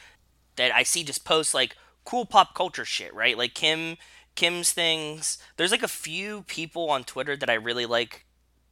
that 0.56 0.74
I 0.74 0.82
see 0.82 1.04
just 1.04 1.24
post 1.24 1.54
like 1.54 1.76
cool 2.04 2.26
pop 2.26 2.54
culture 2.54 2.84
shit, 2.84 3.14
right? 3.14 3.36
Like 3.36 3.54
Kim 3.54 3.96
Kim's 4.34 4.72
things. 4.72 5.38
There's 5.56 5.70
like 5.70 5.82
a 5.82 5.88
few 5.88 6.42
people 6.42 6.90
on 6.90 7.04
Twitter 7.04 7.36
that 7.36 7.50
I 7.50 7.54
really 7.54 7.86
like 7.86 8.24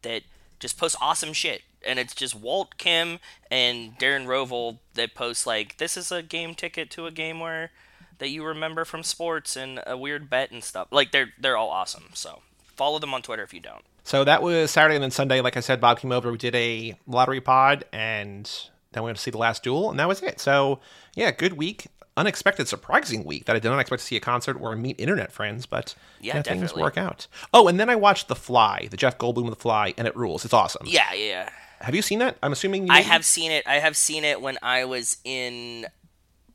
that 0.03 0.23
just 0.61 0.79
post 0.79 0.97
awesome 1.01 1.33
shit. 1.33 1.63
And 1.87 1.99
it's 1.99 2.15
just 2.15 2.35
Walt, 2.35 2.79
Kim, 2.79 3.19
and 3.51 3.99
Darren 3.99 4.27
Rovell 4.27 4.79
that 4.95 5.15
post 5.15 5.47
like 5.47 5.77
this 5.77 5.97
is 5.97 6.11
a 6.11 6.23
game 6.23 6.55
ticket 6.55 6.91
to 6.93 7.07
a 7.07 7.11
game 7.11 7.41
where 7.41 7.71
that 8.19 8.29
you 8.29 8.45
remember 8.45 8.85
from 8.85 9.03
sports 9.03 9.57
and 9.57 9.81
a 9.87 9.97
weird 9.97 10.31
bet 10.31 10.51
and 10.51 10.63
stuff. 10.63 10.89
Like 10.91 11.13
they're 11.13 11.31
they're 11.39 11.57
all 11.57 11.71
awesome. 11.71 12.11
So 12.15 12.41
follow 12.75 12.99
them 12.99 13.13
on 13.13 13.23
Twitter 13.23 13.43
if 13.43 13.53
you 13.53 13.61
don't. 13.61 13.85
So 14.05 14.23
that 14.25 14.43
was 14.43 14.71
Saturday 14.71 14.97
and 14.97 15.03
then 15.03 15.11
Sunday. 15.11 15.41
Like 15.41 15.57
I 15.57 15.61
said, 15.61 15.81
Bob 15.81 15.99
came 15.99 16.13
over. 16.13 16.31
We 16.31 16.39
did 16.39 16.55
a 16.55 16.99
lottery 17.07 17.41
pod, 17.41 17.85
and 17.93 18.51
then 18.95 19.03
we 19.03 19.09
went 19.09 19.17
to 19.19 19.23
see 19.23 19.31
the 19.31 19.39
last 19.39 19.63
duel, 19.63 19.91
and 19.91 19.99
that 19.99 20.09
was 20.09 20.23
it. 20.23 20.41
So 20.41 20.81
yeah, 21.15 21.31
good 21.31 21.55
week. 21.55 21.87
Unexpected, 22.17 22.69
surprising 22.69 23.25
week 23.25 23.47
that 23.47 23.57
I 23.57 23.59
did 23.59 23.69
not 23.69 23.81
expect 23.81 23.99
to 24.01 24.07
see 24.07 24.15
a 24.15 24.21
concert 24.21 24.57
or 24.61 24.77
meet 24.77 25.01
internet 25.01 25.33
friends, 25.33 25.67
but 25.67 25.97
Yeah, 26.21 26.35
know, 26.37 26.43
things 26.43 26.73
work 26.73 26.97
out. 26.97 27.27
Oh, 27.53 27.67
and 27.67 27.81
then 27.81 27.91
I 27.91 27.97
watched 27.97 28.29
The 28.29 28.37
Fly, 28.37 28.87
the 28.89 28.97
Jeff 28.97 29.19
Goldblum 29.19 29.51
The 29.51 29.57
Fly, 29.57 29.95
and 29.99 30.07
it 30.07 30.15
rules. 30.15 30.45
It's 30.45 30.55
awesome. 30.55 30.87
Yeah, 30.87 31.13
yeah. 31.13 31.25
yeah. 31.27 31.51
Have 31.81 31.95
you 31.95 32.03
seen 32.03 32.21
that? 32.21 32.37
I'm 32.41 32.53
assuming 32.53 32.87
you 32.87 32.95
I 32.95 33.01
have 33.01 33.25
seen 33.25 33.51
it. 33.51 33.67
I 33.67 33.81
have 33.81 33.97
seen 33.97 34.23
it 34.23 34.41
when 34.41 34.59
I 34.63 34.85
was 34.85 35.17
in 35.25 35.87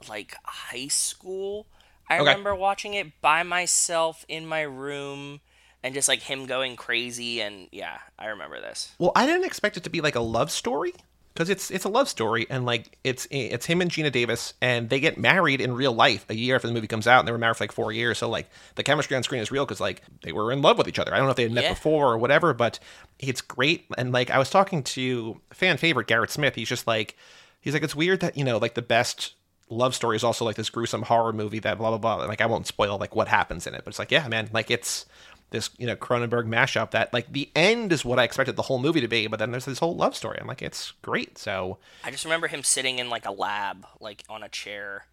like 0.08 0.34
high 0.46 0.88
school. 0.88 1.68
I 2.10 2.16
Okay. 2.16 2.22
remember 2.30 2.56
watching 2.56 2.94
it 2.94 3.20
by 3.22 3.44
myself 3.44 4.26
in 4.30 4.48
my 4.48 4.62
room 4.62 5.42
and 5.84 5.94
just 5.94 6.08
like 6.08 6.22
him 6.22 6.46
going 6.46 6.78
crazy 6.78 7.42
and 7.42 7.68
yeah, 7.72 7.98
I 8.18 8.28
remember 8.28 8.60
this. 8.62 8.94
Well, 8.98 9.12
I 9.16 9.26
didn't 9.26 9.46
expect 9.46 9.76
it 9.78 9.84
to 9.84 9.90
be 9.90 10.00
like 10.02 10.16
a 10.16 10.22
love 10.22 10.52
story 10.52 10.94
because 11.40 11.50
it's 11.50 11.72
it's 11.72 11.86
a 11.86 11.90
love 11.90 12.10
story 12.10 12.46
and 12.50 12.66
like 12.66 12.98
it's 13.06 13.26
it's 13.32 13.66
him 13.66 13.80
and 13.80 13.90
Geena 13.90 14.12
Davis 14.12 14.54
and 14.62 14.90
they 14.90 15.00
get 15.00 15.18
married 15.18 15.62
in 15.62 15.74
real 15.74 15.94
life 15.94 16.26
a 16.30 16.36
year 16.36 16.56
after 16.58 16.68
the 16.68 16.74
movie 16.74 16.86
comes 16.86 17.08
out 17.08 17.20
and 17.20 17.28
they 17.30 17.32
were 17.32 17.38
married 17.38 17.56
for 17.56 17.64
like 17.64 17.72
four 17.72 17.94
years. 17.94 18.18
So 18.18 18.28
like 18.28 18.50
the 18.76 18.84
chemistry 18.84 19.16
on 19.16 19.24
screen 19.24 19.40
is 19.42 19.50
real 19.50 19.64
because 19.66 19.80
like 19.80 20.02
they 20.24 20.34
were 20.34 20.52
in 20.52 20.62
love 20.62 20.78
with 20.78 20.90
each 20.90 21.00
other. 21.00 21.14
I 21.14 21.18
don't 21.18 21.28
know 21.28 21.32
if 21.32 21.38
they 21.38 21.44
had 21.44 21.54
met 21.54 21.64
Yeah. 21.64 21.74
before 21.76 22.12
or 22.12 22.18
whatever, 22.18 22.54
but 22.54 22.78
it's 23.20 23.40
great. 23.40 23.86
And 23.98 24.12
like 24.12 24.30
I 24.30 24.38
was 24.38 24.50
talking 24.50 24.84
to 24.84 25.40
fan 25.54 25.78
favorite 25.78 26.08
Garrett 26.08 26.30
Smith. 26.30 26.56
He's 26.56 26.68
just 26.68 26.86
like 26.88 27.16
he's 27.62 27.74
like 27.74 27.84
it's 27.84 27.96
weird 27.96 28.20
that 28.20 28.36
you 28.38 28.44
know 28.44 28.58
like 28.58 28.74
the 28.74 28.82
best 28.82 29.34
love 29.70 29.96
story 29.96 30.18
is 30.18 30.26
also 30.26 30.44
like 30.44 30.58
this 30.58 30.70
gruesome 30.70 31.04
horror 31.04 31.32
movie 31.32 31.60
that 31.60 31.78
blah 31.78 31.98
blah 31.98 32.18
blah. 32.18 32.26
Like 32.26 32.42
I 32.42 32.48
won't 32.48 32.68
spoil 32.68 32.98
like 32.98 33.16
what 33.16 33.30
happens 33.30 33.66
in 33.66 33.74
it, 33.76 33.84
but 33.86 33.92
it's 33.92 34.00
like 34.00 34.12
yeah, 34.12 34.28
man, 34.28 34.50
like 34.52 34.70
it's 34.70 35.06
this 35.52 35.70
you 35.78 35.88
know 35.88 35.96
Cronenberg 35.96 36.46
mashup 36.48 36.92
that 36.92 37.14
like 37.14 37.32
the 37.32 37.50
end 37.56 37.92
is 37.92 38.06
what 38.06 38.20
I 38.20 38.24
expected 38.24 38.56
the 38.56 38.62
whole 38.64 38.80
movie 38.80 39.02
to 39.02 39.08
be, 39.08 39.28
but 39.28 39.40
then 39.40 39.52
there's 39.52 39.66
this 39.66 39.80
whole 39.80 39.96
love 39.96 40.16
story. 40.16 40.38
I'm 40.40 40.48
like, 40.48 40.62
it's 40.62 40.94
great. 41.02 41.38
So 41.38 41.78
I 42.04 42.12
just 42.12 42.24
remember 42.26 42.48
him 42.48 42.64
sitting 42.64 43.00
in 43.00 43.10
like 43.10 43.26
a 43.26 43.32
lab, 43.32 43.86
like 44.00 44.24
on 44.30 44.44
a 44.44 44.50
chair, 44.50 45.06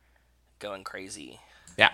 going 0.59 0.85
crazy. 0.85 1.41
yeah, 1.77 1.91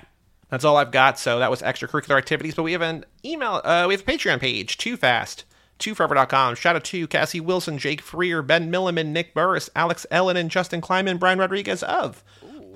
that's 0.48 0.64
all 0.64 0.76
I've 0.76 0.92
got. 0.92 1.18
So 1.18 1.38
that 1.38 1.50
was 1.50 1.62
extracurricular 1.62 2.18
activities, 2.18 2.54
but 2.54 2.62
we 2.64 2.72
have 2.72 2.82
an 2.82 3.04
email, 3.24 3.60
uh, 3.64 3.86
we 3.88 3.94
have 3.94 4.02
a 4.02 4.04
Patreon 4.04 4.40
page, 4.40 4.76
too 4.78 4.96
fast. 4.96 5.44
TwoForever.com. 5.78 6.54
Shout 6.54 6.76
out 6.76 6.84
to 6.84 7.08
Cassie 7.08 7.40
Wilson, 7.40 7.76
Jake 7.76 8.00
Freer, 8.00 8.40
Ben 8.40 8.70
Milliman, 8.70 9.06
Nick 9.06 9.34
Burris, 9.34 9.68
Alex 9.74 10.06
Ellen, 10.12 10.36
and 10.36 10.48
Justin 10.48 10.80
Kleiman, 10.80 11.16
Brian 11.16 11.40
Rodriguez 11.40 11.82
of 11.82 12.22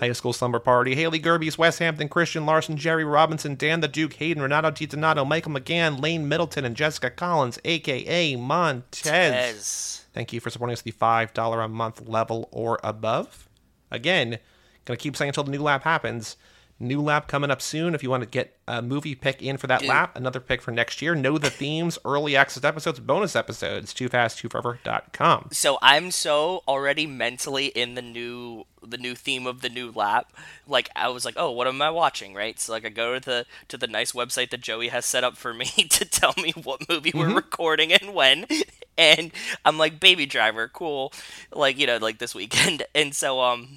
High 0.00 0.12
School 0.12 0.32
Slumber 0.32 0.58
Party, 0.58 0.94
Haley 0.94 1.20
Gerbies, 1.20 1.56
Wes 1.56 1.78
Hampton, 1.78 2.08
Christian 2.08 2.44
Larson, 2.44 2.76
Jerry 2.76 3.04
Robinson, 3.04 3.54
Dan 3.54 3.80
the 3.80 3.88
Duke, 3.88 4.14
Hayden, 4.14 4.42
Renato 4.42 4.70
DiDonato, 4.70 5.26
Michael 5.26 5.52
McGann, 5.52 6.00
Lane 6.02 6.28
Middleton, 6.28 6.64
and 6.64 6.76
Jessica 6.76 7.10
Collins, 7.10 7.58
aka 7.64 8.36
Montez. 8.36 9.06
Ez. 9.06 10.04
Thank 10.12 10.32
you 10.32 10.40
for 10.40 10.50
supporting 10.50 10.72
us 10.72 10.80
at 10.80 10.84
the 10.84 10.92
$5 10.92 11.64
a 11.64 11.68
month 11.68 12.06
level 12.06 12.48
or 12.52 12.78
above. 12.84 13.48
Again, 13.90 14.38
gonna 14.84 14.96
keep 14.96 15.16
saying 15.16 15.30
until 15.30 15.44
the 15.44 15.50
new 15.50 15.62
lap 15.62 15.84
happens. 15.84 16.36
New 16.78 17.00
lap 17.00 17.26
coming 17.26 17.50
up 17.50 17.62
soon. 17.62 17.94
If 17.94 18.02
you 18.02 18.10
want 18.10 18.22
to 18.22 18.28
get 18.28 18.54
a 18.68 18.82
movie 18.82 19.14
pick 19.14 19.40
in 19.40 19.56
for 19.56 19.66
that 19.66 19.84
lap, 19.86 20.14
another 20.14 20.40
pick 20.40 20.60
for 20.60 20.72
next 20.72 21.00
year. 21.00 21.14
Know 21.14 21.38
the 21.38 21.48
themes, 21.48 21.98
early 22.04 22.36
access 22.36 22.64
episodes, 22.64 23.00
bonus 23.00 23.34
episodes. 23.34 23.94
Too 23.94 24.08
fast, 24.08 24.38
too 24.38 24.50
forever.com. 24.50 25.48
So 25.52 25.78
I'm 25.80 26.10
so 26.10 26.62
already 26.68 27.06
mentally 27.06 27.66
in 27.66 27.94
the 27.94 28.02
new 28.02 28.64
the 28.82 28.98
new 28.98 29.14
theme 29.14 29.46
of 29.46 29.62
the 29.62 29.68
new 29.68 29.90
lap. 29.90 30.32
Like 30.66 30.90
I 30.94 31.08
was 31.08 31.24
like, 31.24 31.34
oh, 31.36 31.50
what 31.50 31.66
am 31.66 31.80
I 31.80 31.90
watching? 31.90 32.34
Right. 32.34 32.58
So 32.60 32.72
like 32.72 32.84
I 32.84 32.90
go 32.90 33.14
to 33.14 33.20
the 33.20 33.46
to 33.68 33.78
the 33.78 33.86
nice 33.86 34.12
website 34.12 34.50
that 34.50 34.60
Joey 34.60 34.88
has 34.88 35.06
set 35.06 35.24
up 35.24 35.36
for 35.36 35.54
me 35.54 35.66
to 35.90 36.04
tell 36.04 36.34
me 36.36 36.52
what 36.62 36.88
movie 36.88 37.12
we're 37.14 37.34
recording 37.34 37.92
and 37.92 38.14
when. 38.14 38.46
And 38.98 39.30
I'm 39.62 39.76
like, 39.76 40.00
Baby 40.00 40.24
Driver, 40.24 40.68
cool. 40.68 41.12
Like 41.52 41.78
you 41.78 41.86
know, 41.86 41.98
like 41.98 42.16
this 42.16 42.34
weekend. 42.34 42.82
And 42.94 43.14
so 43.14 43.42
um, 43.42 43.68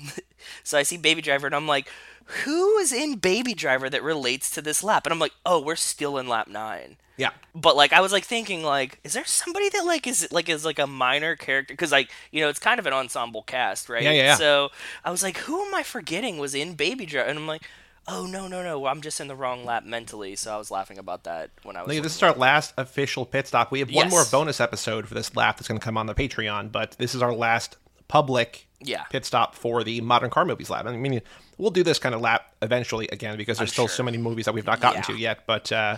so 0.63 0.77
I 0.77 0.84
see 0.84 0.96
Baby 0.96 1.22
Driver 1.22 1.48
and 1.48 1.56
I'm 1.56 1.68
like. 1.68 1.89
Who 2.46 2.78
is 2.78 2.92
in 2.94 3.16
Baby 3.16 3.54
Driver 3.54 3.90
that 3.90 4.04
relates 4.04 4.50
to 4.52 4.62
this 4.62 4.84
lap? 4.84 5.06
And 5.06 5.14
I'm 5.14 5.20
like, 5.20 5.34
oh, 5.46 5.62
we're 5.62 5.76
still 5.76 6.18
in 6.18 6.28
lap 6.28 6.48
nine 6.48 6.98
Yeah. 7.18 7.32
but 7.56 7.76
like 7.76 7.92
I 7.92 8.02
was 8.02 8.12
like 8.12 8.24
thinking 8.24 8.64
like 8.64 9.00
is 9.04 9.14
there 9.14 9.26
somebody 9.26 9.68
that 9.70 9.84
like 9.86 10.06
is 10.08 10.28
like 10.32 10.48
is 10.50 10.64
like 10.64 10.80
a 10.80 10.88
minor 10.88 11.36
character 11.36 11.74
because 11.74 11.92
like 11.92 12.10
you 12.32 12.42
know 12.42 12.50
it's 12.50 12.60
kind 12.60 12.80
of 12.80 12.86
an 12.86 12.94
ensemble 12.94 13.42
cast 13.44 13.90
right 13.90 14.04
Yeah, 14.04 14.12
yeah, 14.12 14.24
yeah. 14.24 14.36
so 14.36 14.70
I 15.04 15.12
was 15.12 15.24
like 15.24 15.38
who 15.38 15.66
am 15.66 15.74
I 15.76 15.84
forgetting 15.84 16.38
was 16.38 16.54
in 16.56 16.76
Baby 16.76 17.06
Driver 17.06 17.28
and 17.30 17.40
I'm 17.40 17.48
like 17.48 17.64
oh 18.08 18.26
no 18.26 18.48
no 18.48 18.64
no 18.64 18.86
I'm 18.86 19.02
just 19.02 19.20
in 19.20 19.28
the 19.28 19.36
wrong 19.36 19.66
lap 19.66 19.84
mentally 19.84 20.36
so 20.36 20.54
I 20.54 20.58
was 20.58 20.72
laughing 20.72 20.98
about 20.98 21.24
that 21.26 21.50
when 21.64 21.76
I 21.76 21.82
was 21.84 21.94
Look, 21.94 22.04
this 22.04 22.16
is 22.16 22.24
our 22.24 22.34
last 22.34 22.74
official 22.78 23.26
pit 23.26 23.48
stop. 23.48 23.72
We 23.72 23.80
have 23.80 23.90
one 23.90 24.06
Yes. 24.06 24.12
more 24.12 24.24
bonus 24.32 24.60
episode 24.62 25.08
for 25.08 25.14
this 25.16 25.36
lap 25.36 25.58
that's 25.58 25.68
going 25.68 25.80
to 25.80 25.84
come 25.84 25.98
on 25.98 26.06
the 26.06 26.16
Patreon, 26.16 26.72
but 26.72 26.92
this 27.00 27.14
is 27.16 27.22
our 27.22 27.34
last 27.34 27.76
public 28.10 28.68
Yeah. 28.82 29.04
pit 29.04 29.25
stop 29.25 29.56
for 29.56 29.84
the 29.86 30.01
modern 30.01 30.30
car 30.30 30.44
movies 30.44 30.70
lab. 30.70 30.86
I 30.88 30.96
mean, 30.98 31.22
we'll 31.58 31.72
do 31.72 31.84
this 31.84 31.98
kind 32.00 32.13
of 32.13 32.20
lap 32.22 32.54
eventually 32.62 33.08
again 33.10 33.38
because 33.38 33.58
there's 33.60 33.70
I'm 33.70 33.74
still 33.74 33.88
sure. 33.88 33.96
so 33.96 34.04
many 34.04 34.18
movies 34.18 34.44
that 34.46 34.54
we've 34.54 34.66
not 34.66 34.82
gotten 34.82 35.00
Yeah. 35.00 35.16
to 35.16 35.18
yet. 35.18 35.39
But 35.48 35.72
uh, 35.72 35.98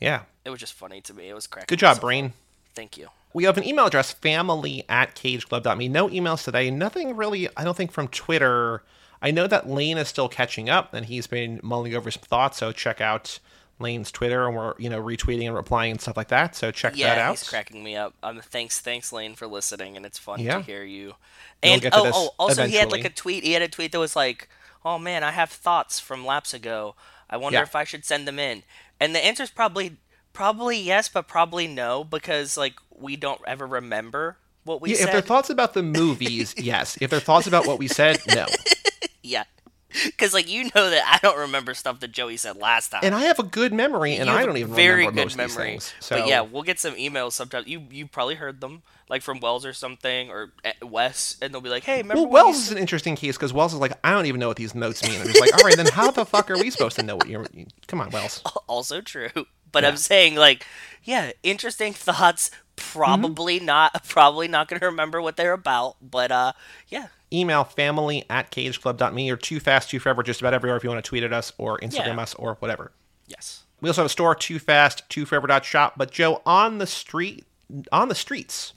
yeah, 0.00 0.22
it 0.44 0.50
was 0.50 0.60
just 0.60 0.74
funny 0.74 1.00
to 1.02 1.14
me 1.14 1.28
it 1.28 1.34
was 1.34 1.46
cracking 1.48 1.66
good 1.68 1.80
job, 1.80 1.90
myself 1.96 2.00
Brain. 2.02 2.32
thank 2.74 2.96
you 2.96 3.08
We 3.32 3.44
have 3.44 3.56
an 3.58 3.64
email 3.64 3.86
address, 3.86 4.12
family 4.12 4.84
at 4.88 5.14
cageclub.me. 5.14 5.88
No 5.88 6.08
emails 6.08 6.44
today. 6.44 6.70
Nothing 6.70 7.16
really, 7.16 7.48
I 7.56 7.64
don't 7.64 7.76
think, 7.76 7.90
from 7.92 8.08
Twitter. 8.08 8.82
I 9.22 9.30
know 9.30 9.46
that 9.46 9.68
Lane 9.68 9.96
is 9.98 10.08
still 10.08 10.28
catching 10.28 10.68
up 10.68 10.92
and 10.94 11.06
he's 11.06 11.26
been 11.26 11.58
mulling 11.62 11.94
over 11.94 12.10
some 12.10 12.22
thoughts, 12.22 12.58
so 12.58 12.70
check 12.72 13.00
out 13.00 13.38
Lane's 13.78 14.10
Twitter 14.10 14.46
and 14.46 14.56
we're, 14.56 14.74
you 14.78 14.88
know, 14.88 15.02
retweeting 15.02 15.46
and 15.46 15.54
replying 15.54 15.90
and 15.92 16.00
stuff 16.00 16.16
like 16.16 16.28
that. 16.28 16.56
So 16.56 16.70
check 16.70 16.96
yeah, 16.96 17.14
that 17.14 17.18
out. 17.20 17.30
he's 17.38 17.48
cracking 17.48 17.84
me 17.84 17.94
up. 17.96 18.14
Um, 18.22 18.40
thanks, 18.40 18.80
thanks, 18.80 19.12
Lane, 19.12 19.34
for 19.34 19.46
listening, 19.46 19.96
and 19.96 20.06
it's 20.06 20.18
fun 20.18 20.40
Yeah. 20.40 20.56
to 20.58 20.62
hear 20.62 20.82
you. 20.82 21.14
We'll 21.62 21.72
And 21.74 21.82
to 21.82 21.90
oh, 21.92 22.10
oh, 22.14 22.30
also 22.38 22.66
he 22.66 22.76
had 22.76 22.90
like 22.90 23.04
a 23.04 23.10
tweet. 23.10 23.44
He 23.44 23.52
had 23.52 23.62
a 23.62 23.68
tweet 23.68 23.92
that 23.92 23.98
was 23.98 24.16
like, 24.16 24.48
"Oh 24.84 24.98
man, 24.98 25.22
I 25.24 25.30
have 25.32 25.50
thoughts 25.50 26.00
from 26.00 26.24
laps 26.24 26.54
ago. 26.54 26.94
I 27.28 27.36
wonder 27.36 27.58
Yeah. 27.58 27.62
if 27.64 27.74
I 27.76 27.84
should 27.84 28.04
send 28.04 28.26
them 28.26 28.38
in." 28.38 28.62
And 28.98 29.14
the 29.14 29.22
answer 29.24 29.42
is 29.42 29.50
probably, 29.50 29.96
probably 30.32 30.78
yes, 30.78 31.08
but 31.08 31.28
probably 31.28 31.66
no 31.66 32.02
because 32.04 32.56
like 32.56 32.74
we 32.90 33.16
don't 33.16 33.40
ever 33.46 33.66
remember 33.66 34.38
what 34.64 34.80
we 34.80 34.90
Yeah, 34.90 34.94
if 34.94 35.00
said. 35.02 35.12
they're 35.12 35.20
thoughts 35.20 35.50
about 35.50 35.74
the 35.74 35.82
movies, 35.82 36.54
yes. 36.58 36.96
If 37.00 37.10
they're 37.10 37.20
thoughts 37.20 37.46
about 37.46 37.66
what 37.66 37.78
we 37.78 37.88
said, 37.88 38.18
no. 38.34 38.46
yeah, 39.22 39.44
because 40.04 40.34
like 40.34 40.50
you 40.50 40.64
know 40.74 40.90
that 40.90 41.02
I 41.06 41.18
don't 41.22 41.38
remember 41.38 41.74
stuff 41.74 42.00
that 42.00 42.12
Joey 42.12 42.36
said 42.36 42.56
last 42.56 42.90
time. 42.90 43.00
And 43.02 43.14
I 43.14 43.22
have 43.22 43.38
a 43.38 43.44
good 43.44 43.72
memory, 43.72 44.16
and 44.16 44.28
I 44.28 44.44
don't 44.44 44.56
even 44.56 44.74
very 44.74 45.06
remember 45.06 45.12
good 45.12 45.24
most 45.24 45.32
of 45.32 45.38
memory. 45.38 45.72
these 45.74 45.90
things. 45.90 45.94
So 46.00 46.18
But 46.18 46.28
yeah, 46.28 46.40
we'll 46.40 46.62
get 46.62 46.78
some 46.78 46.94
emails 46.94 47.32
sometimes. 47.32 47.66
You 47.66 47.84
you 47.90 48.06
probably 48.06 48.34
heard 48.34 48.60
them 48.60 48.82
like 49.08 49.22
from 49.22 49.40
Wells 49.40 49.64
or 49.64 49.72
something 49.72 50.30
or 50.30 50.52
uh, 50.64 50.72
Wes, 50.86 51.36
and 51.40 51.52
they'll 51.52 51.60
be 51.60 51.70
like, 51.70 51.84
"Hey, 51.84 51.98
remember 51.98 52.22
Well, 52.22 52.30
Wells 52.30 52.56
is 52.58 52.72
an 52.72 52.78
interesting 52.78 53.16
case 53.16 53.36
because 53.36 53.52
Wells 53.52 53.72
is 53.72 53.80
like, 53.80 53.92
I 54.02 54.10
don't 54.10 54.26
even 54.26 54.40
know 54.40 54.48
what 54.48 54.56
these 54.56 54.74
notes 54.74 55.02
mean. 55.02 55.20
I'm 55.20 55.26
just 55.26 55.40
like, 55.40 55.54
all 55.54 55.64
right, 55.64 55.76
then 55.76 55.86
how 55.86 56.10
the 56.10 56.24
fuck 56.26 56.50
are 56.50 56.58
we 56.58 56.70
supposed 56.70 56.96
to 56.96 57.02
know 57.02 57.16
what 57.16 57.28
you're? 57.28 57.46
Come 57.86 58.00
on, 58.00 58.10
Wells. 58.10 58.42
also 58.66 59.00
true. 59.00 59.30
But 59.72 59.82
Yeah. 59.82 59.90
I'm 59.90 59.96
saying 59.96 60.34
like, 60.36 60.66
yeah, 61.04 61.32
interesting 61.42 61.92
thoughts. 61.94 62.50
Mm-hmm. 62.50 62.62
Probably 62.98 63.58
not. 63.60 64.04
Probably 64.08 64.48
not 64.48 64.68
going 64.68 64.80
to 64.80 64.86
remember 64.86 65.22
what 65.22 65.36
they're 65.36 65.52
about. 65.54 65.96
But 66.02 66.30
uh, 66.30 66.52
yeah, 66.88 67.06
Email 67.32 67.64
family 67.64 68.24
at 68.30 68.50
cageclub.me 68.52 69.30
or 69.30 69.36
too 69.36 69.60
fast, 69.60 69.90
too 69.90 69.98
forever, 69.98 70.22
just 70.22 70.40
about 70.40 70.52
everywhere 70.54 70.76
if 70.76 70.84
you 70.84 70.90
want 70.90 71.02
to 71.04 71.08
tweet 71.08 71.22
at 71.24 71.32
us 71.32 71.52
or 71.58 71.78
Instagram 71.78 72.16
Yeah. 72.16 72.20
us 72.22 72.34
or 72.34 72.56
whatever. 72.60 72.92
yes. 73.26 73.62
We 73.80 73.88
also 73.90 74.02
have 74.02 74.06
a 74.06 74.10
store, 74.10 74.34
too 74.34 74.58
fast, 74.58 75.06
too 75.10 75.26
forever.shop. 75.26 75.94
But 75.98 76.10
Joe, 76.10 76.40
on 76.46 76.78
the 76.78 76.86
street, 76.86 77.44
on 77.92 78.08
the 78.08 78.14
streets, 78.14 78.72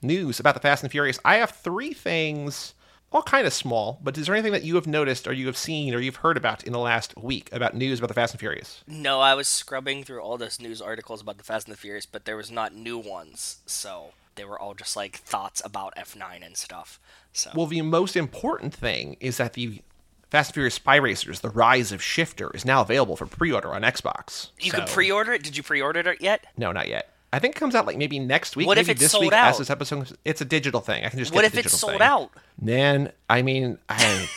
news 0.00 0.40
about 0.40 0.54
the 0.54 0.60
Fast 0.60 0.82
and 0.82 0.90
Furious. 0.90 1.18
I 1.22 1.36
have 1.36 1.50
three 1.50 1.92
things, 1.92 2.72
all 3.10 3.22
kind 3.22 3.46
of 3.46 3.52
small, 3.52 3.98
but 4.02 4.18
is 4.18 4.26
there 4.26 4.34
anything 4.34 4.52
that 4.52 4.64
you 4.64 4.74
have 4.74 4.86
noticed 4.86 5.26
or 5.26 5.32
you 5.32 5.46
have 5.46 5.56
seen 5.56 5.94
or 5.94 5.98
you've 6.00 6.16
heard 6.16 6.36
about 6.36 6.62
in 6.64 6.72
the 6.72 6.78
last 6.78 7.16
week 7.16 7.48
about 7.52 7.74
news 7.74 7.98
about 7.98 8.08
the 8.08 8.14
Fast 8.14 8.34
and 8.34 8.40
Furious? 8.40 8.82
No, 8.86 9.20
I 9.20 9.34
was 9.34 9.48
scrubbing 9.48 10.04
through 10.04 10.20
all 10.20 10.36
those 10.36 10.60
news 10.60 10.82
articles 10.82 11.22
about 11.22 11.38
the 11.38 11.44
Fast 11.44 11.66
and 11.68 11.72
the 11.74 11.78
Furious, 11.80 12.04
but 12.06 12.24
there 12.26 12.36
was 12.36 12.50
not 12.50 12.74
new 12.74 12.98
ones. 12.98 13.58
So 13.66 14.12
they 14.34 14.44
were 14.44 14.58
all 14.60 14.74
just 14.74 14.94
like 14.94 15.16
thoughts 15.16 15.62
about 15.64 15.94
F9 15.96 16.44
and 16.44 16.56
stuff. 16.56 17.00
So 17.32 17.50
Well, 17.54 17.66
the 17.66 17.80
most 17.82 18.14
important 18.16 18.74
thing 18.74 19.16
is 19.20 19.38
that 19.38 19.54
the 19.54 19.82
Fast 20.30 20.50
and 20.50 20.54
Furious 20.54 20.74
Spy 20.74 20.96
Racers: 20.96 21.40
The 21.40 21.48
Rise 21.48 21.90
of 21.92 22.02
Shifter 22.02 22.50
is 22.54 22.64
now 22.66 22.82
available 22.82 23.16
for 23.16 23.24
pre-order 23.26 23.72
on 23.72 23.82
Xbox. 23.82 24.48
you 24.60 24.70
So- 24.70 24.78
can 24.78 24.86
pre-order 24.88 25.32
it. 25.32 25.42
Did 25.42 25.56
you 25.56 25.62
pre-order 25.62 26.00
it 26.00 26.20
yet? 26.20 26.44
No, 26.58 26.70
not 26.72 26.88
yet. 26.88 27.14
I 27.32 27.38
think 27.38 27.56
it 27.56 27.58
comes 27.58 27.74
out 27.74 27.86
like 27.86 27.98
maybe 27.98 28.18
next 28.18 28.56
week. 28.56 28.66
What 28.66 28.78
if 28.78 28.88
it's 28.88 29.00
this 29.00 29.12
sold 29.12 29.24
week 29.24 29.32
out? 29.32 29.50
as 29.50 29.58
this 29.58 29.70
episode. 29.70 30.16
It's 30.24 30.40
a 30.40 30.46
digital 30.46 30.80
thing. 30.80 31.04
I 31.04 31.08
can 31.10 31.18
just. 31.18 31.34
What 31.34 31.44
if 31.44 31.56
it's 31.56 31.78
sold 31.78 31.94
thing. 31.94 32.02
out? 32.02 32.30
Man, 32.60 33.12
I 33.28 33.42
mean, 33.42 33.78
I, 33.88 34.28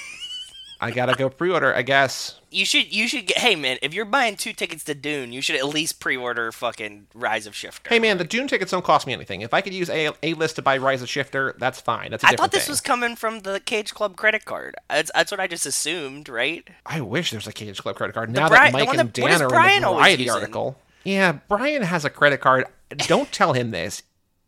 I 0.81 0.91
gotta 0.91 1.13
go 1.15 1.29
pre-order. 1.29 1.73
I 1.73 1.83
guess. 1.83 2.39
You 2.49 2.65
should 2.65 2.93
you 2.93 3.07
should 3.07 3.27
get. 3.27 3.37
Hey 3.37 3.55
man, 3.55 3.77
if 3.81 3.93
you're 3.93 4.03
buying 4.03 4.35
two 4.35 4.51
tickets 4.51 4.83
to 4.83 4.93
Dune, 4.93 5.31
you 5.31 5.41
should 5.41 5.55
at 5.55 5.65
least 5.67 6.01
pre-order 6.01 6.51
fucking 6.51 7.07
Rise 7.13 7.47
of 7.47 7.55
Shifter. 7.55 7.89
Hey 7.89 7.97
man, 7.97 8.17
the 8.17 8.25
Dune 8.25 8.49
tickets 8.49 8.71
don't 8.71 8.83
cost 8.83 9.07
me 9.07 9.13
anything. 9.13 9.39
If 9.39 9.53
I 9.53 9.61
could 9.61 9.73
use 9.73 9.89
a 9.89 10.09
a 10.21 10.33
list 10.33 10.57
to 10.57 10.61
buy 10.61 10.77
Rise 10.77 11.01
of 11.01 11.07
Shifter, 11.07 11.55
that's 11.59 11.79
fine. 11.79 12.11
That's 12.11 12.25
a 12.25 12.27
I 12.27 12.35
thought 12.35 12.51
this 12.51 12.65
thing. 12.65 12.73
was 12.73 12.81
coming 12.81 13.15
from 13.15 13.39
the 13.41 13.61
Cage 13.61 13.93
Club 13.93 14.17
credit 14.17 14.43
card. 14.43 14.75
That's, 14.89 15.09
that's 15.15 15.31
what 15.31 15.39
I 15.39 15.47
just 15.47 15.65
assumed, 15.65 16.27
right? 16.27 16.67
I 16.85 16.99
wish 16.99 17.31
there 17.31 17.37
was 17.37 17.47
a 17.47 17.53
Cage 17.53 17.81
Club 17.81 17.95
credit 17.95 18.11
card. 18.11 18.29
Now 18.29 18.49
Bri- 18.49 18.57
that 18.57 18.73
Mike 18.73 18.89
and 18.89 18.99
that- 18.99 19.13
Dan 19.13 19.29
are 19.29 19.33
in 19.33 19.81
the 19.81 19.87
Variety 19.87 20.29
article. 20.29 20.77
Yeah, 21.03 21.39
Brian 21.47 21.81
has 21.81 22.05
a 22.05 22.09
credit 22.09 22.41
card. 22.41 22.65
Don't 22.89 23.31
tell 23.31 23.53
him 23.53 23.71
this. 23.71 24.03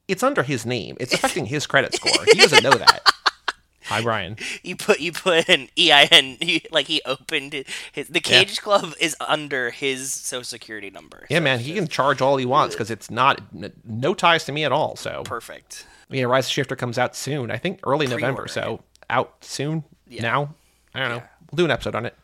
It's 0.08 0.24
under 0.24 0.44
his 0.44 0.66
name. 0.66 0.98
It's 1.00 1.14
affecting 1.14 1.46
his 1.46 1.66
credit 1.66 1.94
score. 1.96 2.26
He 2.32 2.40
doesn't 2.40 2.64
know 2.64 2.72
that. 2.74 3.10
Hi, 3.86 4.02
Brian. 4.02 4.38
You 4.62 4.76
put 4.78 5.00
you 5.02 5.12
put 5.12 5.50
an 5.50 5.68
EIN 5.78 6.38
like 6.72 6.88
he 6.88 7.02
opened 7.06 7.66
his 7.92 8.08
the 8.08 8.22
Cage 8.22 8.62
Club 8.62 8.94
is 9.00 9.16
under 9.28 9.72
his 9.72 10.14
social 10.14 10.44
security 10.46 10.90
number. 10.90 11.26
Yeah, 11.30 11.40
So 11.40 11.44
man, 11.44 11.60
he 11.60 11.72
just 11.74 11.80
can 11.80 11.88
charge 11.90 12.22
all 12.22 12.38
he 12.38 12.46
wants 12.46 12.76
because 12.76 12.90
it's 12.90 13.12
not 13.12 13.42
no 13.86 14.14
ties 14.14 14.46
to 14.46 14.52
me 14.54 14.64
at 14.64 14.72
all. 14.72 14.96
So 14.96 15.24
perfect. 15.26 15.86
yeah, 16.10 16.24
Rise 16.24 16.46
of 16.46 16.52
Shifter 16.54 16.78
comes 16.78 16.98
out 16.98 17.14
soon. 17.16 17.52
I 17.52 17.58
think 17.58 17.82
early 17.86 18.08
November. 18.08 18.44
Pre-order 18.44 18.48
So 18.48 18.84
out 19.10 19.36
soon. 19.42 19.84
Now, 20.10 20.56
I 20.96 21.00
don't 21.00 21.10
know. 21.10 21.24
We'll 21.52 21.58
do 21.58 21.66
an 21.66 21.72
episode 21.72 21.96
on 21.96 22.06
it. 22.06 22.16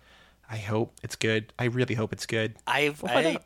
I 0.49 0.57
hope 0.57 0.93
it's 1.03 1.15
good. 1.17 1.51
I 1.59 1.65
really 1.65 1.95
hope 1.95 2.13
it's 2.13 2.25
good. 2.25 2.55
I've 2.67 3.01
We'll 3.03 3.11
find 3.11 3.27
I, 3.27 3.33
out. 3.33 3.43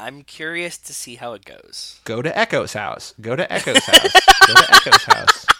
I'm 0.00 0.22
curious 0.22 0.78
to 0.78 0.94
see 0.94 1.16
how 1.16 1.34
it 1.34 1.44
goes. 1.44 2.00
Go 2.04 2.22
to 2.22 2.36
Echo's 2.36 2.72
house. 2.72 3.12
Go 3.20 3.36
to 3.36 3.50
Echo's 3.52 3.84
house. 3.84 4.12
Go 4.46 4.54
to 4.54 4.74
Echo's 4.74 5.04
house. 5.04 5.46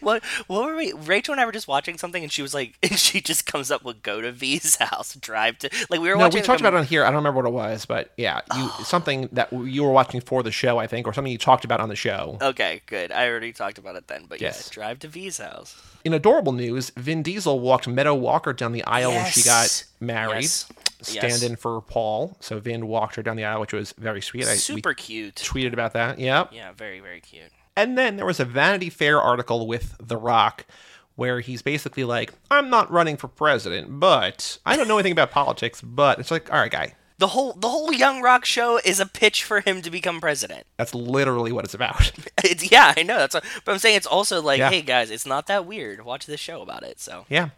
What 0.00 0.24
what 0.48 0.64
were 0.66 0.74
we? 0.74 0.92
Rachel 0.92 1.30
and 1.32 1.40
I 1.40 1.46
were 1.46 1.52
just 1.52 1.68
watching 1.68 1.98
something, 1.98 2.24
and 2.24 2.32
she 2.32 2.42
was 2.42 2.52
like, 2.52 2.74
and 2.82 2.98
she 2.98 3.20
just 3.20 3.46
comes 3.46 3.70
up 3.70 3.84
with 3.84 4.02
go 4.02 4.20
to 4.20 4.32
V's 4.32 4.74
house, 4.76 5.14
drive 5.14 5.56
to 5.60 5.70
like 5.88 6.00
we 6.00 6.08
were 6.08 6.16
No, 6.16 6.24
watching. 6.24 6.40
we 6.40 6.44
talked 6.44 6.60
about 6.60 6.74
it 6.74 6.78
on 6.78 6.84
here. 6.84 7.04
I 7.04 7.06
don't 7.10 7.16
remember 7.18 7.42
what 7.42 7.48
it 7.48 7.52
was, 7.52 7.86
but 7.86 8.10
yeah, 8.16 8.40
you 8.56 8.68
oh. 8.72 8.82
something 8.84 9.28
that 9.30 9.52
you 9.52 9.84
were 9.84 9.92
watching 9.92 10.20
for 10.20 10.42
the 10.42 10.50
show, 10.50 10.78
I 10.78 10.88
think, 10.88 11.06
or 11.06 11.12
something 11.12 11.30
you 11.30 11.38
talked 11.38 11.64
about 11.64 11.78
on 11.80 11.88
the 11.88 11.94
show. 11.94 12.38
Okay, 12.42 12.82
good. 12.86 13.12
I 13.12 13.28
already 13.28 13.52
talked 13.52 13.78
about 13.78 13.94
it 13.94 14.08
then, 14.08 14.24
but 14.28 14.40
Yes. 14.40 14.66
yeah, 14.68 14.74
drive 14.74 14.98
to 15.00 15.08
V's 15.08 15.38
house. 15.38 15.80
In 16.04 16.12
adorable 16.12 16.52
news, 16.52 16.90
Vin 16.96 17.22
Diesel 17.22 17.60
walked 17.60 17.86
Meadow 17.86 18.14
Walker 18.16 18.52
down 18.52 18.72
the 18.72 18.82
aisle 18.82 19.12
when 19.12 19.30
she 19.30 19.44
got 19.44 19.84
married. 20.00 20.42
Yes. 20.42 20.68
Stand 21.02 21.32
Yes. 21.32 21.42
in 21.42 21.56
for 21.56 21.80
Paul. 21.82 22.36
So 22.40 22.58
Vin 22.58 22.86
walked 22.88 23.14
her 23.16 23.22
down 23.22 23.36
the 23.36 23.44
aisle, 23.44 23.60
which 23.60 23.72
was 23.72 23.92
very 23.98 24.20
sweet. 24.20 24.46
I, 24.46 24.54
Super 24.56 24.94
cute. 24.94 25.36
tweeted 25.36 25.72
about 25.72 25.92
that. 25.92 26.18
Yep. 26.18 26.50
Yeah, 26.52 26.72
very 26.72 27.00
very 27.00 27.20
cute. 27.20 27.50
And 27.76 27.96
then 27.96 28.16
there 28.16 28.26
was 28.26 28.40
a 28.40 28.44
Vanity 28.44 28.90
Fair 28.90 29.20
article 29.20 29.66
with 29.68 29.94
The 30.00 30.16
Rock 30.16 30.66
where 31.14 31.40
he's 31.40 31.62
basically 31.62 32.04
like, 32.04 32.32
I'm 32.50 32.70
not 32.70 32.90
running 32.90 33.16
for 33.16 33.28
president, 33.28 34.00
but 34.00 34.58
I 34.66 34.76
don't 34.76 34.88
know 34.88 34.96
anything 34.98 35.12
about 35.12 35.30
politics, 35.30 35.80
but 35.80 36.18
it's 36.18 36.30
like, 36.30 36.52
all 36.52 36.58
right, 36.58 36.70
guy. 36.70 36.94
The 37.18 37.26
whole 37.28 37.52
the 37.54 37.68
whole 37.68 37.92
Young 37.92 38.20
Rock 38.22 38.44
show 38.44 38.78
is 38.84 39.00
a 39.00 39.06
pitch 39.06 39.42
for 39.42 39.60
him 39.60 39.82
to 39.82 39.90
become 39.90 40.20
president. 40.20 40.66
That's 40.76 40.94
literally 40.94 41.50
what 41.52 41.64
it's 41.64 41.74
about. 41.74 42.12
It's, 42.44 42.70
yeah, 42.70 42.94
I 42.96 43.02
know. 43.02 43.18
That's 43.18 43.34
what, 43.34 43.44
but 43.64 43.72
I'm 43.72 43.78
saying 43.80 43.96
it's 43.96 44.06
also 44.06 44.40
like, 44.40 44.58
Yeah. 44.60 44.70
hey 44.70 44.80
guys, 44.82 45.10
it's 45.10 45.26
not 45.26 45.48
that 45.48 45.66
weird. 45.66 46.04
Watch 46.04 46.26
this 46.26 46.38
show 46.40 46.62
about 46.62 46.84
it. 46.84 47.00
So 47.00 47.26
yeah. 47.28 47.48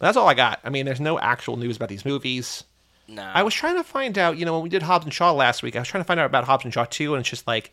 That's 0.00 0.16
all 0.16 0.28
I 0.28 0.34
got. 0.34 0.60
I 0.62 0.70
mean, 0.70 0.86
there's 0.86 1.00
no 1.00 1.18
actual 1.18 1.56
news 1.56 1.74
about 1.76 1.88
these 1.88 2.04
movies. 2.04 2.62
No, 3.08 3.22
I 3.22 3.42
was 3.42 3.54
trying 3.54 3.76
to 3.76 3.82
find 3.84 4.16
out, 4.18 4.36
you 4.38 4.44
know, 4.44 4.52
when 4.54 4.62
we 4.62 4.68
did 4.68 4.82
Hobbs 4.82 5.04
and 5.04 5.12
Shaw 5.12 5.32
last 5.32 5.62
week, 5.62 5.74
I 5.76 5.78
was 5.80 5.88
trying 5.88 6.02
to 6.04 6.06
find 6.06 6.20
out 6.20 6.26
about 6.26 6.44
Hobbs 6.44 6.64
and 6.64 6.72
Shaw 6.72 6.84
2, 6.84 7.14
and 7.14 7.20
it's 7.20 7.28
just 7.30 7.46
like 7.46 7.72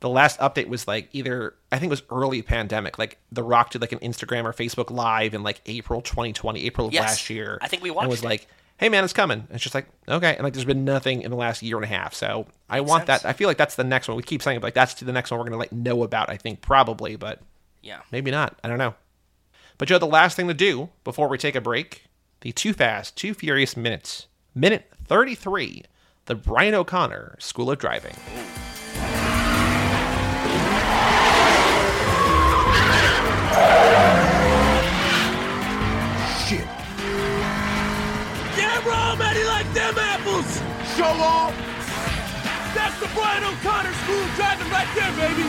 the 0.00 0.08
last 0.08 0.38
update 0.40 0.68
was 0.68 0.86
like 0.86 1.08
either, 1.12 1.54
I 1.72 1.78
think 1.78 1.88
it 1.88 1.90
was 1.90 2.02
early 2.10 2.42
pandemic. 2.42 2.98
Like 2.98 3.18
The 3.32 3.42
Rock 3.42 3.70
did 3.70 3.80
like 3.80 3.92
an 3.92 3.98
Instagram 4.00 4.44
or 4.44 4.52
Facebook 4.52 4.90
Live 4.90 5.34
in 5.34 5.42
like 5.42 5.60
April 5.66 6.02
2020, 6.02 6.64
April 6.64 6.86
of 6.88 6.92
Yes. 6.92 7.02
last 7.02 7.30
year. 7.30 7.58
I 7.62 7.68
think 7.68 7.82
we 7.82 7.90
watched 7.90 8.04
And 8.04 8.10
was 8.10 8.22
it. 8.22 8.26
like, 8.26 8.46
hey 8.78 8.90
man, 8.90 9.04
it's 9.04 9.14
coming. 9.14 9.38
And 9.40 9.48
it's 9.52 9.62
just 9.62 9.74
like, 9.74 9.86
okay. 10.06 10.34
And 10.34 10.44
like 10.44 10.52
there's 10.52 10.66
been 10.66 10.84
nothing 10.84 11.22
in 11.22 11.30
the 11.30 11.36
last 11.36 11.62
year 11.62 11.76
and 11.76 11.84
a 11.84 11.88
half. 11.88 12.12
So 12.12 12.46
I 12.68 12.82
want 12.82 13.06
sense. 13.06 13.22
that. 13.22 13.28
I 13.28 13.32
feel 13.32 13.48
like 13.48 13.56
that's 13.56 13.76
the 13.76 13.84
next 13.84 14.06
one. 14.06 14.16
We 14.18 14.22
keep 14.22 14.42
saying, 14.42 14.58
it, 14.58 14.62
like, 14.62 14.74
that's 14.74 14.92
to 14.94 15.06
the 15.06 15.12
next 15.12 15.30
one 15.30 15.38
we're 15.38 15.44
going 15.46 15.52
to 15.52 15.58
like 15.58 15.72
know 15.72 16.02
about, 16.02 16.28
I 16.28 16.36
think, 16.36 16.60
probably, 16.60 17.16
but 17.16 17.40
yeah. 17.82 18.00
maybe 18.12 18.30
not. 18.30 18.58
I 18.62 18.68
don't 18.68 18.78
know. 18.78 18.94
But 19.78 19.88
Joe, 19.88 19.98
the 19.98 20.06
last 20.06 20.36
thing 20.36 20.46
to 20.48 20.54
do 20.54 20.90
before 21.04 21.28
we 21.28 21.38
take 21.38 21.54
a 21.54 21.60
break, 21.62 22.04
the 22.42 22.52
Too 22.52 22.74
Fast, 22.74 23.16
Too 23.16 23.32
Furious 23.32 23.76
minutes. 23.78 24.26
Minute 24.58 24.90
33, 25.04 25.82
the 26.24 26.34
Brian 26.34 26.72
O'Connor 26.72 27.36
School 27.38 27.70
of 27.70 27.78
Driving. 27.78 28.14
Shit. 36.48 36.64
Damn 38.56 38.82
raw, 38.86 39.14
man, 39.16 39.36
he 39.36 39.44
like 39.44 39.70
them 39.74 39.94
apples. 39.98 40.56
Show 40.96 41.04
off. 41.04 41.54
That's 42.74 42.98
the 42.98 43.10
Brian 43.14 43.44
O'Connor 43.44 43.92
school 43.92 44.22
of 44.22 44.34
driving 44.36 44.70
right 44.70 44.88
there, 44.94 45.12
baby. 45.18 45.42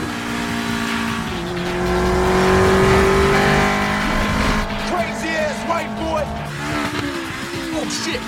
Crazy 4.91 5.29
ass 5.29 5.69
white 5.69 5.95
boy. 5.95 6.46
Oh 7.79 7.87
shit. 7.89 8.19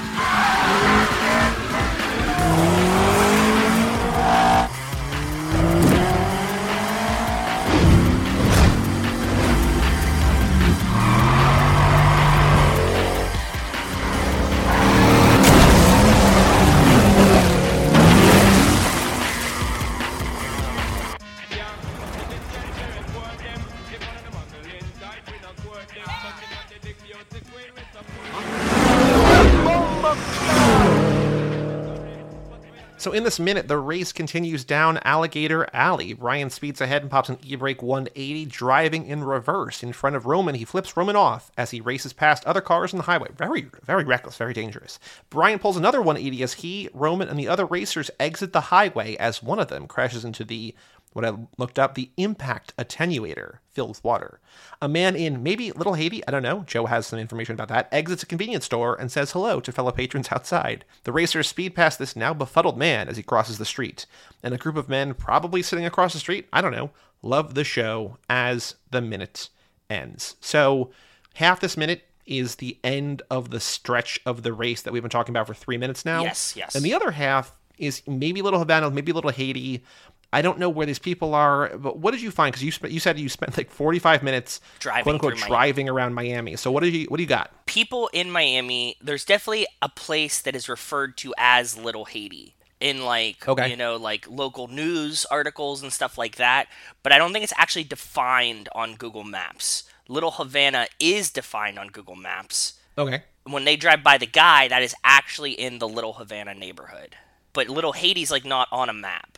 So 33.00 33.14
in 33.14 33.24
this 33.24 33.40
minute, 33.40 33.70
the 33.70 33.78
race 33.78 34.12
continues 34.12 34.66
down 34.66 35.00
Alligator 35.06 35.66
Alley. 35.72 36.12
Brian 36.12 36.50
speeds 36.50 36.82
ahead 36.82 37.02
and 37.02 37.10
pops 37.10 37.30
an 37.30 37.40
e-brake 37.42 37.82
180, 37.82 38.44
driving 38.48 39.06
in 39.06 39.24
reverse 39.24 39.82
in 39.82 39.94
front 39.94 40.18
of 40.18 40.26
Roman. 40.26 40.56
He 40.56 40.66
flips 40.66 40.98
Roman 40.98 41.16
off 41.16 41.50
as 41.58 41.72
he 41.72 41.80
races 41.80 42.12
past 42.12 42.44
other 42.44 42.60
cars 42.60 42.94
on 42.94 42.98
the 42.98 43.06
highway. 43.06 43.30
Very, 43.34 43.70
very 43.86 44.04
reckless, 44.04 44.36
very 44.36 44.54
dangerous. 44.54 45.00
Brian 45.30 45.60
pulls 45.60 45.78
another 45.78 46.02
180 46.02 46.44
as 46.44 46.54
he, 46.56 46.90
Roman, 46.94 47.30
and 47.30 47.40
the 47.40 47.48
other 47.48 47.66
racers 47.66 48.12
exit 48.20 48.52
the 48.52 48.60
highway 48.60 49.16
as 49.16 49.42
one 49.42 49.60
of 49.60 49.70
them 49.70 49.88
crashes 49.88 50.26
into 50.26 50.44
the 50.44 50.76
what 51.14 51.26
I 51.26 51.34
looked 51.58 51.80
up, 51.80 51.96
the 51.96 52.12
impact 52.18 52.76
attenuator 52.78 53.58
filled 53.72 53.90
with 53.90 54.04
water. 54.04 54.40
A 54.82 54.88
man 54.88 55.16
in 55.16 55.42
maybe 55.42 55.72
Little 55.72 55.96
Haiti, 55.96 56.26
I 56.28 56.32
don't 56.32 56.44
know, 56.44 56.64
Joe 56.68 56.86
has 56.86 57.08
some 57.08 57.20
information 57.20 57.54
about 57.54 57.68
that, 57.70 57.90
exits 57.92 58.24
a 58.24 58.28
convenience 58.28 58.66
store 58.66 58.96
and 58.96 59.12
says 59.12 59.32
hello 59.32 59.60
to 59.60 59.72
fellow 59.72 59.92
patrons 59.92 60.30
outside. 60.32 60.86
The 61.04 61.12
racers 61.12 61.48
speed 61.48 61.76
past 61.76 61.98
this 61.98 62.16
now 62.16 62.34
befuddled 62.34 62.78
man 62.78 63.10
as 63.10 63.18
he 63.18 63.24
crosses 63.24 63.58
the 63.58 63.66
street. 63.66 64.06
And 64.44 64.54
a 64.54 64.58
group 64.58 64.76
of 64.76 64.90
men, 64.90 65.14
probably 65.14 65.62
sitting 65.62 65.86
across 65.86 66.14
the 66.14 66.20
street, 66.20 66.48
I 66.54 66.62
don't 66.62 66.72
know, 66.72 66.92
love 67.22 67.56
the 67.56 67.64
show 67.64 68.18
as 68.30 68.76
the 68.92 69.02
minute 69.02 69.50
ends. 69.90 70.36
So, 70.40 70.92
half 71.36 71.60
this 71.60 71.76
minute 71.76 72.04
is 72.26 72.56
the 72.56 72.78
end 72.84 73.24
of 73.32 73.50
the 73.50 73.60
stretch 73.60 74.20
of 74.26 74.44
the 74.44 74.54
race 74.54 74.84
that 74.84 74.94
we've 74.94 75.02
been 75.02 75.10
talking 75.10 75.34
about 75.34 75.48
for 75.48 75.56
three 75.56 75.78
minutes 75.78 76.06
now. 76.06 76.22
Yes, 76.22 76.56
yes. 76.56 76.76
And 76.76 76.86
the 76.86 76.94
other 76.94 77.12
half 77.12 77.56
is 77.80 78.04
maybe 78.08 78.42
Little 78.42 78.60
Havana, 78.60 78.92
maybe 78.92 79.12
Little 79.12 79.32
Haiti, 79.32 79.84
I 80.32 80.42
don't 80.44 80.60
know 80.60 80.70
where 80.70 80.86
these 80.86 81.00
people 81.00 81.34
are, 81.34 81.76
but 81.78 81.98
what 81.98 82.12
did 82.12 82.22
you 82.22 82.30
find? 82.32 82.52
Because 82.54 82.64
you 82.64 82.72
sp- 82.72 82.92
you 82.92 83.00
said 83.00 83.18
you 83.20 83.30
spent 83.30 83.58
like 83.58 83.72
45 83.72 84.22
minutes 84.22 84.62
Driving 84.80 85.04
quote 85.04 85.16
unquote 85.16 85.38
driving 85.38 85.90
around 85.90 86.14
Miami. 86.14 86.56
So 86.56 86.72
what 86.72 86.84
did 86.84 86.94
you 86.94 87.06
what 87.08 87.18
do 87.18 87.24
you 87.24 87.30
got? 87.30 87.66
People 87.66 88.10
in 88.14 88.30
Miami, 88.30 88.96
there's 89.02 89.26
definitely 89.26 89.66
a 89.82 89.90
place 89.90 90.42
that 90.42 90.56
is 90.56 90.70
referred 90.70 91.18
to 91.18 91.34
as 91.38 91.76
Little 91.78 92.06
Haiti 92.06 92.56
in 92.80 93.04
like 93.04 93.46
Okay. 93.48 93.70
you 93.70 93.76
know 93.76 93.98
like 93.98 94.30
local 94.30 94.68
news 94.68 95.26
articles 95.26 95.82
and 95.82 95.92
stuff 95.92 96.18
like 96.18 96.36
that, 96.36 96.68
but 97.04 97.12
I 97.12 97.18
don't 97.18 97.34
think 97.34 97.44
it's 97.44 97.54
actually 97.58 97.84
defined 97.86 98.70
on 98.74 98.96
Google 98.96 99.24
Maps. 99.24 99.84
Little 100.08 100.32
Havana 100.32 100.88
is 101.00 101.30
defined 101.32 101.78
on 101.80 101.88
Google 101.90 102.16
Maps. 102.16 102.74
Okay. 102.98 103.24
When 103.46 103.66
they 103.66 103.76
drive 103.76 104.04
by 104.04 104.18
the 104.18 104.26
guy, 104.28 104.68
that 104.68 104.82
is 104.84 104.94
actually 105.04 105.52
in 105.54 105.80
the 105.80 105.88
Little 105.88 106.14
Havana 106.14 106.54
neighborhood. 106.54 107.16
But 107.54 107.68
Little 107.68 107.94
Haiti's 107.94 108.30
like 108.32 108.46
not 108.46 108.68
on 108.72 108.90
a 108.90 108.94
map. 108.94 109.38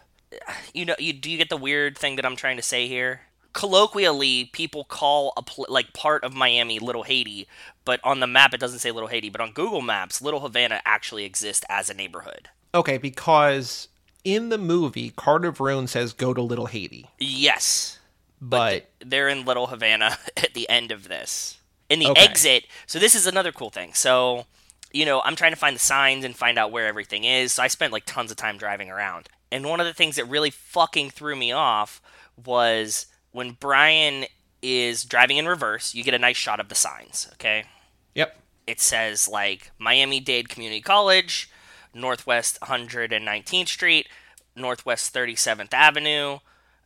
You 0.73 0.85
know, 0.85 0.95
you 0.99 1.13
do 1.13 1.29
you 1.29 1.37
get 1.37 1.49
the 1.49 1.57
weird 1.57 1.97
thing 1.97 2.15
that 2.15 2.25
I'm 2.25 2.35
trying 2.35 2.57
to 2.57 2.63
say 2.63 2.87
here? 2.87 3.21
Colloquially, 3.53 4.45
people 4.45 4.83
call 4.85 5.33
a 5.35 5.41
pl- 5.41 5.65
like 5.69 5.93
part 5.93 6.23
of 6.23 6.33
Miami 6.33 6.79
Little 6.79 7.03
Haiti, 7.03 7.47
but 7.83 7.99
on 8.03 8.19
the 8.19 8.27
map 8.27 8.53
it 8.53 8.59
doesn't 8.59 8.79
say 8.79 8.91
Little 8.91 9.09
Haiti. 9.09 9.29
But 9.29 9.41
on 9.41 9.51
Google 9.51 9.81
Maps, 9.81 10.21
Little 10.21 10.39
Havana 10.39 10.81
actually 10.85 11.25
exists 11.25 11.65
as 11.69 11.89
a 11.89 11.93
neighborhood. 11.93 12.49
Okay, 12.73 12.97
because 12.97 13.89
in 14.23 14.49
the 14.49 14.57
movie, 14.57 15.09
Carter 15.15 15.51
Verone 15.51 15.89
says 15.89 16.13
go 16.13 16.33
to 16.33 16.41
Little 16.41 16.67
Haiti, 16.67 17.07
Yes, 17.19 17.99
but 18.39 18.89
they're 19.05 19.27
in 19.29 19.43
Little 19.45 19.67
Havana 19.67 20.17
at 20.37 20.53
the 20.53 20.69
end 20.69 20.91
of 20.91 21.07
this. 21.09 21.57
In 21.89 21.99
the 21.99 22.07
Okay. 22.11 22.21
exit, 22.23 22.67
so 22.87 22.99
this 22.99 23.15
is 23.15 23.27
another 23.27 23.51
cool 23.51 23.69
thing. 23.69 23.93
So, 23.93 24.45
you 24.93 25.05
know, 25.05 25.21
I'm 25.25 25.35
trying 25.35 25.51
to 25.51 25.57
find 25.57 25.75
the 25.75 25.79
signs 25.81 26.23
and 26.23 26.33
find 26.33 26.57
out 26.57 26.71
where 26.71 26.87
everything 26.87 27.25
is. 27.25 27.53
So 27.53 27.63
I 27.63 27.67
spent 27.67 27.91
like 27.91 28.05
tons 28.05 28.31
of 28.31 28.37
time 28.37 28.57
driving 28.57 28.89
around. 28.89 29.27
And 29.51 29.65
one 29.65 29.79
of 29.79 29.85
the 29.85 29.93
things 29.93 30.15
that 30.15 30.25
really 30.25 30.49
fucking 30.49 31.09
threw 31.09 31.35
me 31.35 31.51
off 31.51 32.01
was 32.43 33.07
when 33.31 33.51
Brian 33.51 34.25
is 34.61 35.03
driving 35.03 35.37
in 35.37 35.47
reverse, 35.47 35.93
you 35.93 36.03
get 36.03 36.13
a 36.13 36.19
nice 36.19 36.37
shot 36.37 36.59
of 36.59 36.69
the 36.69 36.75
signs, 36.75 37.27
okay? 37.33 37.65
yep. 38.13 38.37
it 38.67 38.79
says 38.79 39.27
like 39.27 39.71
Miami 39.77 40.19
Dade 40.19 40.49
Community 40.49 40.81
College, 40.81 41.49
Northwest 41.93 42.59
119th 42.61 43.67
Street, 43.67 44.07
Northwest 44.55 45.13
37th 45.13 45.73
Avenue, 45.73 46.39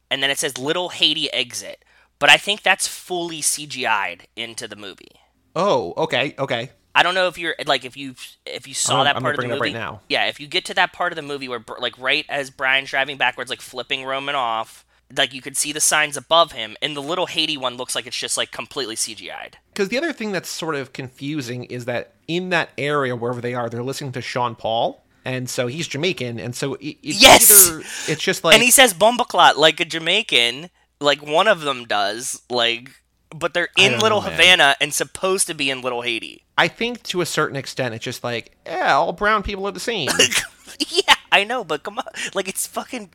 and 0.09 0.21
then 0.21 0.29
it 0.29 0.37
says 0.37 0.57
Little 0.57 0.89
Haiti 0.89 1.31
exit. 1.33 1.83
But 2.17 2.29
I 2.29 2.37
think 2.37 2.63
that's 2.63 2.87
fully 2.87 3.41
CGI'd 3.41 4.27
into 4.35 4.67
the 4.67 4.75
movie. 4.75 5.19
Oh, 5.55 5.93
okay, 5.97 6.35
okay. 6.39 6.71
I 6.95 7.03
don't 7.03 7.13
know 7.13 7.27
if 7.27 7.37
you're 7.37 7.55
like 7.65 7.83
if 7.85 7.95
you 7.97 8.15
if 8.45 8.67
you 8.67 8.73
saw 8.73 9.03
I'm- 9.03 9.05
that 9.05 9.21
part 9.21 9.35
of 9.35 9.41
the 9.41 9.47
movie. 9.49 9.59
right 9.59 9.73
now. 9.73 10.01
Yeah, 10.09 10.25
if 10.27 10.39
you 10.39 10.47
get 10.47 10.65
to 10.65 10.73
that 10.75 10.93
part 10.93 11.11
of 11.11 11.15
the 11.17 11.21
movie 11.21 11.47
where 11.49 11.63
like 11.79 11.97
right 11.99 12.25
as 12.29 12.49
Brian's 12.49 12.89
driving 12.89 13.17
backwards, 13.17 13.49
like 13.49 13.61
flipping 13.61 14.05
Roman 14.05 14.33
off, 14.35 14.85
like 15.15 15.33
you 15.33 15.41
could 15.41 15.57
see 15.57 15.71
the 15.73 15.81
signs 15.81 16.15
above 16.17 16.53
him, 16.53 16.75
and 16.81 16.95
the 16.95 17.01
little 17.01 17.25
Haiti 17.27 17.57
one 17.57 17.75
looks 17.77 17.95
like 17.95 18.07
it's 18.07 18.17
just 18.17 18.37
like 18.37 18.51
completely 18.51 18.95
CGI'd. 18.95 19.57
Because 19.73 19.89
the 19.89 19.97
other 19.97 20.13
thing 20.13 20.31
that's 20.31 20.49
sort 20.49 20.73
of 20.75 20.93
confusing 20.93 21.65
is 21.65 21.85
that 21.85 22.13
in 22.27 22.49
that 22.49 22.69
area, 22.77 23.15
wherever 23.15 23.41
they 23.41 23.53
are, 23.53 23.69
they're 23.69 23.83
listening 23.83 24.13
to 24.13 24.21
Sean 24.21 24.55
Paul. 24.55 25.03
And 25.27 25.49
so 25.49 25.65
he's 25.67 25.87
Jamaican, 25.87 26.39
and 26.39 26.55
so 26.55 26.75
it, 26.75 26.97
it's 27.03 27.19
Yes! 27.21 27.51
either 27.69 27.79
it's 28.07 28.21
just 28.21 28.43
like 28.43 28.53
and 28.53 28.61
he 28.63 28.69
says 28.69 28.93
bombaclat 28.93 29.57
like 29.57 29.79
a 29.79 29.85
Jamaican, 29.85 30.69
like 31.01 31.21
one 31.25 31.47
of 31.47 31.61
them 31.61 31.85
does, 31.85 32.41
like 32.49 32.91
but 33.39 33.53
they're 33.53 33.69
in 33.77 33.99
Little 33.99 34.21
man. 34.21 34.31
Havana 34.31 34.75
and 34.79 34.93
supposed 34.93 35.47
to 35.47 35.53
be 35.53 35.69
in 35.69 35.81
Little 35.81 36.01
Haiti. 36.01 36.43
I 36.57 36.67
think 36.67 37.03
to 37.03 37.21
a 37.21 37.25
certain 37.25 37.55
extent, 37.55 37.93
it's 37.93 38.03
just 38.03 38.23
like, 38.23 38.55
yeah, 38.65 38.93
all 38.93 39.11
brown 39.13 39.43
people 39.43 39.67
are 39.67 39.71
the 39.71 39.79
same. 39.79 40.09
yeah, 40.87 41.15
I 41.31 41.43
know, 41.43 41.63
but 41.63 41.83
come 41.83 41.97
on, 41.99 42.05
like 42.33 42.47
it's 42.47 42.65
fucking 42.65 43.09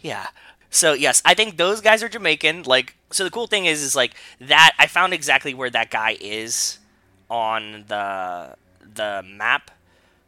yeah. 0.00 0.28
So 0.70 0.92
yes, 0.92 1.22
I 1.24 1.34
think 1.34 1.56
those 1.56 1.80
guys 1.80 2.02
are 2.02 2.08
Jamaican. 2.08 2.64
Like, 2.64 2.96
so 3.10 3.24
the 3.24 3.30
cool 3.30 3.46
thing 3.46 3.66
is, 3.66 3.82
is 3.82 3.94
like 3.96 4.14
that. 4.40 4.74
I 4.78 4.86
found 4.86 5.12
exactly 5.14 5.54
where 5.54 5.70
that 5.70 5.90
guy 5.90 6.16
is 6.20 6.78
on 7.30 7.84
the 7.88 8.54
the 8.94 9.22
map. 9.26 9.70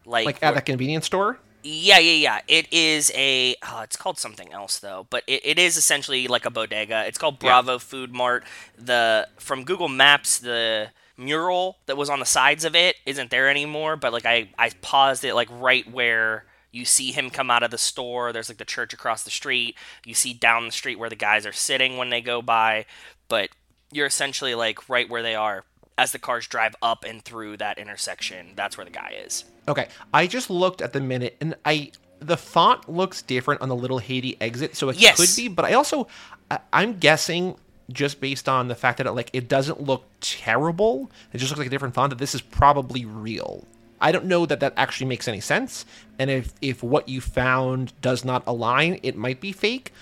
Like, 0.06 0.26
like 0.26 0.36
at 0.36 0.42
where- 0.42 0.54
the 0.56 0.62
convenience 0.62 1.06
store. 1.06 1.38
Yeah, 1.62 1.98
yeah, 1.98 2.12
yeah. 2.12 2.40
It 2.48 2.72
is 2.72 3.12
a. 3.14 3.54
Oh, 3.62 3.80
it's 3.82 3.96
called 3.96 4.18
something 4.18 4.52
else 4.52 4.78
though, 4.78 5.06
but 5.10 5.24
it, 5.26 5.42
it 5.44 5.58
is 5.58 5.76
essentially 5.76 6.26
like 6.26 6.46
a 6.46 6.50
bodega. 6.50 7.04
It's 7.06 7.18
called 7.18 7.38
Bravo 7.38 7.78
Food 7.78 8.12
Mart. 8.14 8.44
The 8.78 9.28
from 9.38 9.64
Google 9.64 9.88
Maps, 9.88 10.38
the 10.38 10.88
mural 11.18 11.76
that 11.84 11.98
was 11.98 12.08
on 12.08 12.18
the 12.18 12.24
sides 12.24 12.64
of 12.64 12.74
it 12.74 12.96
isn't 13.04 13.30
there 13.30 13.50
anymore. 13.50 13.96
But 13.96 14.12
like 14.12 14.24
I, 14.24 14.48
I 14.58 14.70
paused 14.80 15.22
it 15.24 15.34
like 15.34 15.48
right 15.50 15.90
where 15.90 16.46
you 16.72 16.86
see 16.86 17.12
him 17.12 17.28
come 17.28 17.50
out 17.50 17.62
of 17.62 17.70
the 17.70 17.78
store. 17.78 18.32
There's 18.32 18.48
like 18.48 18.58
the 18.58 18.64
church 18.64 18.94
across 18.94 19.22
the 19.22 19.30
street. 19.30 19.76
You 20.06 20.14
see 20.14 20.32
down 20.32 20.64
the 20.64 20.72
street 20.72 20.98
where 20.98 21.10
the 21.10 21.16
guys 21.16 21.44
are 21.44 21.52
sitting 21.52 21.98
when 21.98 22.08
they 22.08 22.22
go 22.22 22.40
by. 22.40 22.86
But 23.28 23.50
you're 23.92 24.06
essentially 24.06 24.54
like 24.54 24.88
right 24.88 25.10
where 25.10 25.22
they 25.22 25.34
are 25.34 25.64
as 26.00 26.12
the 26.12 26.18
cars 26.18 26.46
drive 26.46 26.74
up 26.80 27.04
and 27.04 27.22
through 27.22 27.58
that 27.58 27.76
intersection. 27.78 28.52
That's 28.56 28.78
where 28.78 28.86
the 28.86 28.90
guy 28.90 29.14
is. 29.22 29.44
Okay, 29.68 29.88
I 30.14 30.26
just 30.26 30.48
looked 30.48 30.80
at 30.80 30.94
the 30.94 31.00
minute, 31.00 31.36
and 31.42 31.54
I 31.66 31.92
the 32.20 32.38
font 32.38 32.88
looks 32.88 33.20
different 33.20 33.60
on 33.60 33.68
the 33.68 33.76
little 33.76 33.98
Haiti 33.98 34.36
exit, 34.40 34.76
so 34.76 34.88
it 34.88 34.96
Yes. 34.96 35.16
could 35.18 35.36
be. 35.40 35.48
But 35.48 35.66
I 35.66 35.74
also, 35.74 36.08
I, 36.50 36.58
I'm 36.72 36.98
guessing 36.98 37.54
just 37.92 38.20
based 38.20 38.48
on 38.48 38.68
the 38.68 38.74
fact 38.74 38.96
that 38.98 39.06
it 39.06 39.12
like 39.12 39.28
it 39.34 39.46
doesn't 39.48 39.82
look 39.82 40.04
terrible. 40.20 41.10
It 41.34 41.38
just 41.38 41.50
looks 41.50 41.58
like 41.58 41.66
a 41.66 41.70
different 41.70 41.94
font. 41.94 42.10
That 42.10 42.18
this 42.18 42.34
is 42.34 42.40
probably 42.40 43.04
real. 43.04 43.64
I 44.00 44.10
don't 44.12 44.24
know 44.24 44.46
that 44.46 44.60
that 44.60 44.72
actually 44.78 45.08
makes 45.08 45.28
any 45.28 45.40
sense, 45.40 45.84
and 46.18 46.30
if 46.30 46.54
if 46.62 46.82
what 46.82 47.10
you 47.10 47.20
found 47.20 47.92
does 48.00 48.24
not 48.24 48.42
align, 48.46 48.98
it 49.02 49.16
might 49.18 49.38
be 49.42 49.52
fake. 49.52 49.92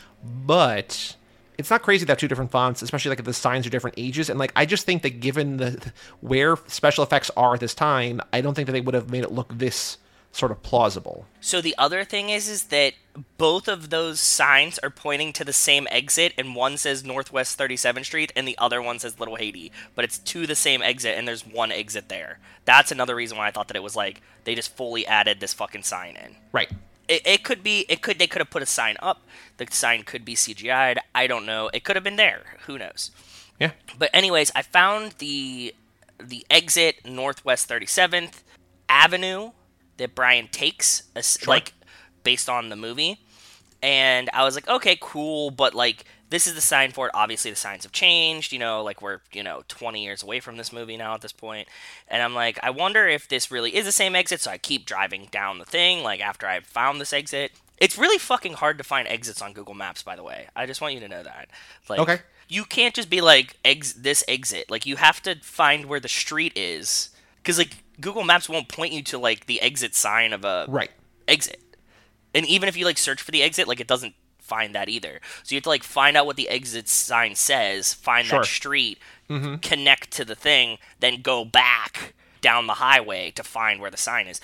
But 0.47 1.17
it's 1.59 1.71
not 1.71 1.83
crazy 1.83 2.05
that 2.07 2.19
two 2.19 2.29
different 2.29 2.53
fonts, 2.53 2.83
especially 2.83 3.11
like 3.11 3.19
if 3.19 3.25
the 3.25 3.35
signs 3.35 3.67
are 3.67 3.71
different 3.71 3.95
ages. 3.99 4.31
And 4.31 4.39
like 4.39 4.53
I 4.55 4.65
just 4.65 4.87
think 4.87 5.03
that 5.03 5.21
given 5.21 5.57
the 5.57 5.93
where 6.21 6.57
special 6.69 7.03
effects 7.05 7.31
are 7.37 7.55
at 7.55 7.61
this 7.61 7.75
time, 7.75 8.21
I 8.33 8.41
don't 8.41 8.55
think 8.55 8.67
that 8.67 8.73
they 8.73 8.81
would 8.81 8.95
have 8.95 9.11
made 9.11 9.25
it 9.25 9.33
look 9.33 9.59
this 9.59 9.99
sort 10.31 10.53
of 10.53 10.63
plausible. 10.63 11.27
So 11.41 11.61
the 11.61 11.75
other 11.77 12.05
thing 12.05 12.29
is 12.31 12.49
is 12.49 12.65
that 12.65 12.95
both 13.39 13.67
of 13.67 13.91
those 13.91 14.21
signs 14.21 14.79
are 14.79 14.91
pointing 14.91 15.33
to 15.33 15.45
the 15.45 15.53
same 15.53 15.89
exit 15.91 16.33
and 16.39 16.55
one 16.55 16.77
says 16.77 17.03
Northwest 17.03 17.59
37th 17.59 18.05
Street 18.05 18.33
and 18.37 18.47
the 18.47 18.57
other 18.59 18.81
one 18.81 19.01
says 19.01 19.19
Little 19.19 19.37
Haiti, 19.37 19.73
but 19.97 20.05
it's 20.05 20.19
to 20.19 20.47
the 20.47 20.55
same 20.55 20.83
exit 20.83 21.19
and 21.19 21.27
there's 21.27 21.47
one 21.47 21.73
exit 21.73 22.09
there. 22.09 22.39
That's 22.67 22.93
another 22.93 23.17
reason 23.17 23.37
why 23.37 23.49
I 23.49 23.51
thought 23.51 23.69
that 23.69 23.77
it 23.77 23.83
was 23.83 23.97
like 23.97 24.21
they 24.45 24.55
just 24.55 24.77
fully 24.77 25.07
added 25.07 25.41
this 25.41 25.55
fucking 25.55 25.83
sign 25.83 26.17
in. 26.17 26.37
Right. 26.53 26.71
It, 27.09 27.27
it 27.27 27.45
could 27.45 27.63
be 27.63 27.87
it 27.89 28.03
could 28.03 28.19
they 28.19 28.27
could 28.27 28.41
have 28.41 28.51
put 28.51 28.63
a 28.63 28.67
sign 28.67 28.97
up. 29.01 29.23
The 29.57 29.67
sign 29.71 30.03
could 30.03 30.25
be 30.25 30.35
CGI'd. 30.35 30.99
I 31.15 31.27
don't 31.27 31.47
know. 31.47 31.71
It 31.73 31.85
could 31.85 31.97
have 31.97 32.05
been 32.05 32.17
there. 32.17 32.43
Who 32.67 32.79
knows? 32.79 33.11
Yeah. 33.59 33.73
But 33.99 34.11
anyways, 34.13 34.53
I 34.55 34.63
found 34.63 35.13
the 35.19 35.75
the 36.21 36.45
exit 36.51 37.05
Northwest 37.05 37.69
37th 37.69 38.43
Avenue 38.89 39.53
that 39.97 40.15
Brian 40.15 40.49
takes, 40.49 41.05
as- 41.15 41.47
like 41.47 41.73
based 42.23 42.49
on 42.49 42.69
the 42.69 42.77
movie, 42.77 43.21
and 43.83 44.29
I 44.33 44.45
was 44.45 44.55
like, 44.55 44.69
okay, 44.69 44.99
cool, 45.01 45.51
but 45.51 45.75
like 45.75 46.05
this 46.31 46.47
is 46.47 46.55
the 46.55 46.61
sign 46.61 46.93
for 46.93 47.07
it. 47.07 47.13
Obviously, 47.15 47.51
the 47.51 47.57
signs 47.57 47.85
have 47.85 47.93
changed. 47.93 48.53
You 48.53 48.59
know, 48.59 48.83
like 48.83 49.01
we're 49.03 49.21
you 49.33 49.43
know 49.43 49.63
20 49.69 50.03
years 50.03 50.23
away 50.23 50.41
from 50.41 50.57
this 50.57 50.73
movie 50.73 50.97
now 50.97 51.15
at 51.15 51.21
this 51.21 51.33
point. 51.33 51.69
and 52.09 52.23
I'm 52.23 52.35
like, 52.35 52.59
I 52.63 52.71
wonder 52.71 53.07
if 53.07 53.29
this 53.29 53.51
really 53.51 53.75
is 53.77 53.85
the 53.87 53.93
same 53.93 54.15
exit. 54.15 54.41
So 54.41 54.51
I 54.51 54.59
keep 54.59 54.87
driving 54.87 55.29
down 55.31 55.59
the 55.59 55.65
thing, 55.65 56.03
like 56.03 56.21
after 56.21 56.47
I 56.47 56.61
found 56.61 57.01
this 57.01 57.13
exit. 57.13 57.53
It's 57.79 57.97
really 57.97 58.19
fucking 58.19 58.55
hard 58.55 58.77
to 58.79 58.85
find 58.85 59.07
exits 59.07 59.41
on 59.41 59.53
Google 59.53 59.75
Maps, 59.75 60.03
by 60.03 60.17
the 60.17 60.25
way. 60.25 60.49
I 60.57 60.67
just 60.67 60.81
want 60.81 60.95
you 60.95 61.01
to 61.01 61.09
know 61.09 61.23
that. 61.23 61.49
Like, 61.89 62.01
Okay. 62.01 62.19
You 62.49 62.65
can't 62.65 62.93
just 62.95 63.09
be 63.09 63.21
like 63.21 63.57
ex- 63.65 63.93
this 63.93 64.25
exit. 64.27 64.69
Like 64.71 64.85
you 64.87 64.97
have 64.97 65.23
to 65.23 65.37
find 65.43 65.87
where 65.87 66.01
the 66.01 66.09
street 66.09 66.55
is, 66.57 67.11
because 67.37 67.57
like 67.59 67.85
Google 68.01 68.25
Maps 68.25 68.49
won't 68.49 68.69
point 68.69 68.93
you 68.93 69.03
to 69.05 69.19
like 69.19 69.47
the 69.47 69.61
exit 69.61 69.95
sign 69.95 70.33
of 70.33 70.45
a 70.45 70.65
Right. 70.67 70.91
exit. 71.29 71.61
And 72.35 72.45
even 72.47 72.69
if 72.69 72.77
you 72.77 72.85
like 72.85 72.99
search 72.99 73.23
for 73.23 73.31
the 73.31 73.43
exit, 73.43 73.69
like 73.69 73.81
it 73.81 73.87
doesn't 73.87 74.15
find 74.49 74.75
that 74.75 74.89
either. 74.89 75.21
So 75.43 75.55
you 75.55 75.57
have 75.59 75.65
to 75.65 75.69
like 75.69 75.83
find 75.85 76.17
out 76.17 76.27
what 76.27 76.37
the 76.37 76.49
exit 76.49 76.89
sign 76.89 77.35
says, 77.35 77.95
find 77.95 78.27
Sure. 78.27 78.41
that 78.41 78.47
street, 78.47 78.99
mm-hmm. 79.29 79.57
connect 79.57 80.11
to 80.13 80.25
the 80.25 80.35
thing, 80.35 80.79
then 81.01 81.23
go 81.23 81.45
back 81.45 82.15
down 82.41 82.67
the 82.67 82.75
highway 82.75 83.31
to 83.33 83.43
find 83.43 83.81
where 83.81 83.91
the 83.91 83.97
sign 83.97 84.27
is. 84.27 84.41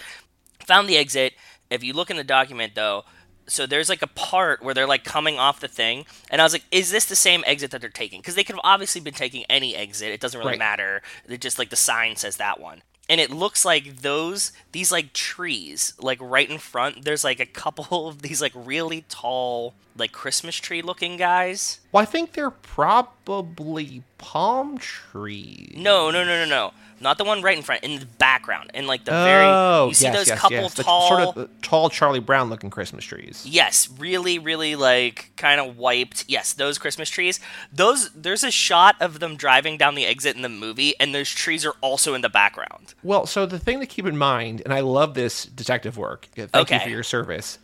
Found 0.67 0.88
the 0.88 0.97
exit. 0.99 1.33
If 1.71 1.83
you 1.83 1.93
look 1.93 2.11
in 2.11 2.17
the 2.17 2.25
document 2.25 2.75
though, 2.75 3.05
so 3.47 3.67
there's 3.67 3.88
like 3.88 4.03
a 4.03 4.07
part 4.07 4.62
where 4.62 4.73
they're 4.75 4.87
like 4.87 5.05
coming 5.05 5.38
off 5.38 5.61
the 5.61 5.69
thing, 5.69 6.07
and 6.31 6.40
I 6.40 6.45
was 6.45 6.53
like, 6.55 6.64
is 6.71 6.90
this 6.90 7.05
the 7.05 7.17
same 7.17 7.45
exit 7.47 7.71
that 7.73 7.81
they're 7.81 7.90
taking? 7.90 8.21
Because 8.21 8.35
they 8.37 8.45
could 8.45 8.55
have 8.57 8.64
obviously 8.64 9.01
been 9.03 9.14
taking 9.14 9.45
any 9.51 9.77
exit. 9.77 10.09
It 10.12 10.21
doesn't 10.21 10.38
really 10.38 10.53
Right. 10.53 10.59
matter. 10.59 11.03
It 11.29 11.40
just 11.40 11.59
like 11.59 11.69
the 11.71 11.77
sign 11.77 12.17
says 12.17 12.37
that 12.38 12.59
one. 12.61 12.83
And 13.09 13.21
it 13.21 13.31
looks 13.31 13.64
like 13.64 13.99
those 13.99 14.53
these 14.73 14.90
like 14.90 15.12
trees, 15.12 15.95
like 16.01 16.19
right 16.21 16.49
in 16.49 16.59
front, 16.59 17.05
there's 17.05 17.25
like 17.25 17.40
a 17.40 17.47
couple 17.47 18.09
of 18.09 18.23
these 18.23 18.40
like 18.40 18.53
really 18.55 19.05
tall, 19.09 19.75
like 19.97 20.12
Christmas 20.12 20.57
tree 20.57 20.83
looking 20.83 21.17
guys. 21.17 21.81
Well, 21.95 22.03
I 22.03 22.07
think 22.07 22.33
they're 22.33 22.51
probably 22.51 24.03
palm 24.19 24.79
trees. 24.79 25.75
No, 25.77 26.11
no, 26.11 26.25
no, 26.25 26.45
no, 26.45 26.45
no. 26.45 26.73
Not 27.01 27.19
the 27.19 27.25
one 27.25 27.41
right 27.41 27.57
in 27.57 27.63
front, 27.63 27.85
in 27.85 28.01
the 28.01 28.07
background. 28.07 28.73
In 28.75 28.89
like 28.89 29.05
the 29.05 29.13
Oh, 29.13 29.25
very 29.25 29.89
you 29.91 29.95
see 29.95 30.05
yes, 30.07 30.17
those 30.17 30.29
yes, 30.29 30.39
couple 30.41 30.57
yes. 30.57 30.75
The 30.75 30.83
sort 30.83 31.21
of 31.21 31.39
uh, 31.39 31.47
tall 31.63 31.91
Charlie 31.91 32.19
Brown 32.19 32.51
looking 32.51 32.69
Christmas 32.71 33.05
trees. 33.05 33.45
Yes, 33.47 33.89
really, 33.97 34.41
really 34.41 34.75
like 34.75 35.31
kind 35.37 35.61
of 35.61 35.77
wiped. 35.77 36.25
Yes, 36.27 36.53
those 36.53 36.79
Christmas 36.79 37.09
trees. 37.11 37.39
Those 37.73 38.11
there's 38.11 38.43
a 38.43 38.51
shot 38.51 38.97
of 39.01 39.21
them 39.21 39.37
driving 39.37 39.77
down 39.79 39.95
the 39.95 40.05
exit 40.07 40.35
in 40.35 40.43
the 40.43 40.49
movie, 40.49 40.95
and 40.99 41.15
those 41.15 41.29
trees 41.31 41.65
are 41.65 41.75
also 41.81 42.15
in 42.15 42.23
the 42.23 42.29
background. 42.29 42.95
Well, 43.05 43.27
so 43.27 43.47
the 43.47 43.59
thing 43.61 43.79
to 43.79 43.87
keep 43.87 44.07
in 44.07 44.17
mind, 44.17 44.63
and 44.65 44.73
I 44.75 44.81
love 44.81 45.15
this 45.15 45.45
detective 45.45 45.97
work. 45.97 46.27
Thank 46.35 46.53
you 46.55 46.61
Okay. 46.61 46.79
for 46.81 46.89
your 46.91 47.05
service. 47.05 47.59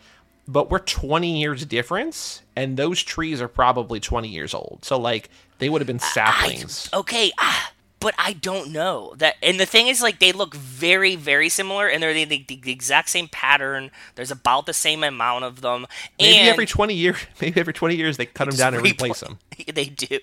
But 0.51 0.71
we're 0.71 0.81
20 0.81 1.41
years 1.41 1.65
difference, 1.65 2.43
and 2.57 2.77
those 2.77 3.03
trees 3.03 3.41
are 3.41 3.47
probably 3.49 4.01
20 4.01 4.27
years 4.29 4.53
old. 4.53 4.81
So, 4.83 4.99
like, 4.99 5.31
they 5.59 5.69
would 5.69 5.81
have 5.81 5.87
been 5.87 6.01
saplings. 6.01 6.89
Okay, 6.93 7.31
ah, 7.39 7.73
but 8.01 8.15
I 8.19 8.33
don't 8.33 8.73
know 8.73 9.15
that. 9.19 9.37
And 9.43 9.61
the 9.61 9.67
thing 9.67 9.87
is, 9.87 10.03
like, 10.03 10.19
they 10.19 10.33
look 10.33 10.55
very, 10.57 11.15
very 11.15 11.49
similar, 11.51 11.87
and 11.87 12.03
they're 12.03 12.15
the, 12.15 12.25
the, 12.25 12.59
the 12.63 12.73
exact 12.73 13.11
same 13.11 13.29
pattern. 13.29 13.93
There's 14.17 14.33
about 14.33 14.67
the 14.67 14.73
same 14.73 15.05
amount 15.05 15.45
of 15.45 15.61
them. 15.61 15.87
maybe 16.19 16.37
and 16.39 16.49
every 16.49 16.67
20 16.67 16.95
years, 16.95 17.17
maybe 17.41 17.61
every 17.61 17.73
20 17.75 17.95
years 17.95 18.17
they 18.17 18.27
cut 18.27 18.47
them 18.49 18.57
down 18.57 18.75
and 18.75 18.83
replace 18.83 19.21
them. 19.21 19.39
they 19.73 19.85
do. 19.85 20.19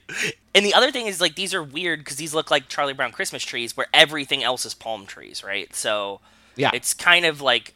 And 0.53 0.65
the 0.65 0.73
other 0.73 0.91
thing 0.91 1.05
is 1.05 1.21
like 1.21 1.35
these 1.35 1.53
are 1.53 1.63
weird 1.63 1.99
because 1.99 2.17
these 2.17 2.33
look 2.33 2.51
like 2.51 2.67
Charlie 2.67 2.93
Brown 2.93 3.11
Christmas 3.13 3.43
trees, 3.43 3.77
where 3.77 3.87
everything 3.93 4.43
else 4.43 4.65
is 4.65 4.73
palm 4.73 5.05
trees, 5.05 5.43
right? 5.43 5.73
So 5.73 6.19
Yeah. 6.55 6.71
it's 6.73 6.93
kind 6.95 7.25
of 7.25 7.39
like 7.41 7.75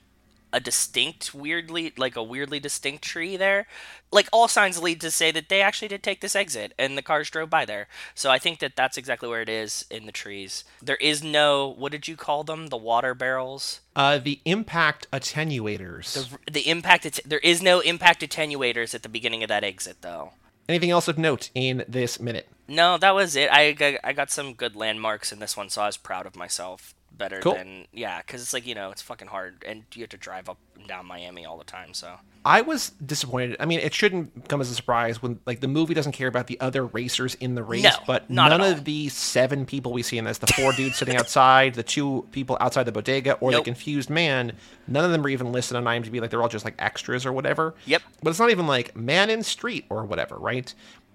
a 0.54 0.60
distinct, 0.60 1.34
weirdly 1.34 1.94
like 1.98 2.16
a 2.16 2.24
weirdly 2.24 2.60
distinct 2.60 3.04
tree 3.04 3.38
there. 3.38 3.68
Like 4.12 4.28
all 4.34 4.48
signs 4.48 4.82
lead 4.82 5.00
to 5.02 5.12
say 5.12 5.32
that 5.32 5.50
they 5.50 5.62
actually 5.62 5.88
did 5.88 6.04
take 6.04 6.22
this 6.22 6.36
exit 6.36 6.74
and 6.78 6.98
the 6.98 7.02
cars 7.02 7.30
drove 7.30 7.50
by 7.50 7.66
there. 7.66 7.88
So 8.14 8.30
I 8.30 8.40
think 8.40 8.60
that 8.60 8.76
that's 8.76 8.98
exactly 8.98 9.30
where 9.30 9.42
it 9.42 9.50
is 9.50 9.86
in 9.90 10.06
the 10.06 10.12
trees. 10.12 10.64
There 10.82 10.98
is 10.98 11.24
no 11.24 11.68
what 11.68 11.92
did 11.92 12.08
you 12.08 12.16
call 12.16 12.44
them? 12.44 12.68
The 12.68 12.78
water 12.78 13.14
barrels. 13.14 13.82
Uh, 13.96 14.18
the 14.18 14.40
impact 14.46 15.10
attenuators. 15.12 16.14
The, 16.46 16.52
the 16.52 16.70
impact. 16.70 17.06
Att- 17.06 17.20
there 17.26 17.40
is 17.40 17.62
no 17.62 17.80
impact 17.80 18.22
attenuators 18.22 18.94
at 18.94 19.04
the 19.04 19.10
beginning 19.10 19.44
of 19.44 19.50
that 19.50 19.64
exit 19.64 19.98
though. 20.02 20.34
Anything 20.68 20.92
else 20.92 21.08
of 21.08 21.18
note 21.18 21.50
in 21.54 21.84
this 21.88 22.20
minute? 22.20 22.48
No, 22.68 22.98
that 22.98 23.14
was 23.14 23.36
it. 23.36 23.52
I 23.52 23.74
got, 23.74 23.96
I 24.04 24.14
got 24.14 24.32
some 24.32 24.54
good 24.54 24.76
landmarks 24.76 25.34
in 25.34 25.40
this 25.40 25.58
one, 25.58 25.70
so 25.70 25.82
I 25.82 25.88
was 25.88 25.98
proud 25.98 26.26
of 26.26 26.38
myself. 26.38 26.94
Better 27.22 27.40
Cool. 27.40 27.54
than 27.56 27.86
yeah, 27.94 28.18
because 28.22 28.42
it's 28.42 28.54
like 28.54 28.66
you 28.68 28.76
know 28.76 28.92
it's 28.92 29.02
fucking 29.02 29.28
hard, 29.28 29.64
and 29.68 29.84
you 29.94 30.02
have 30.02 30.10
to 30.10 30.18
drive 30.18 30.50
up 30.50 30.58
and 30.78 30.88
down 30.88 31.06
Miami 31.06 31.46
all 31.46 31.58
the 31.58 31.64
time. 31.64 31.94
So 31.94 32.16
I 32.44 32.62
was 32.62 32.90
disappointed. 33.06 33.56
I 33.60 33.66
mean, 33.66 33.80
it 33.80 33.94
shouldn't 33.94 34.48
come 34.50 34.62
as 34.62 34.70
a 34.72 34.74
surprise 34.76 35.22
when 35.22 35.40
like 35.46 35.60
the 35.60 35.68
movie 35.68 35.94
doesn't 35.94 36.14
care 36.14 36.28
about 36.28 36.48
the 36.48 36.60
other 36.60 36.86
racers 36.86 37.36
in 37.36 37.54
the 37.56 37.64
race, 37.64 37.84
No, 37.84 37.92
but 38.08 38.30
none 38.30 38.60
of 38.62 38.84
the 38.86 39.10
seven 39.10 39.66
people 39.66 39.94
we 39.94 40.02
see 40.02 40.18
in 40.18 40.26
this, 40.26 40.40
the 40.40 40.48
four 40.48 40.74
dudes 40.74 40.98
sitting 40.98 41.16
outside, 41.16 41.76
the 41.76 41.84
two 41.84 42.28
people 42.32 42.58
outside 42.60 42.84
the 42.84 42.92
bodega, 42.92 43.34
or 43.34 43.52
Nope. 43.52 43.62
the 43.62 43.66
confused 43.66 44.10
man, 44.10 44.54
none 44.88 45.06
of 45.06 45.12
them 45.12 45.24
are 45.24 45.30
even 45.30 45.52
listed 45.52 45.78
on 45.78 45.84
IMDb. 45.84 46.20
Like 46.20 46.32
they're 46.32 46.42
all 46.42 46.50
just 46.50 46.66
like 46.66 46.76
extras 46.80 47.26
or 47.26 47.32
whatever. 47.32 47.76
Yep. 47.86 48.02
But 48.24 48.32
it's 48.32 48.40
not 48.40 48.50
even 48.50 48.66
like 48.66 48.96
man 48.96 49.30
in 49.30 49.44
street 49.44 49.86
or 49.90 50.04
whatever, 50.06 50.36
right? 50.38 50.74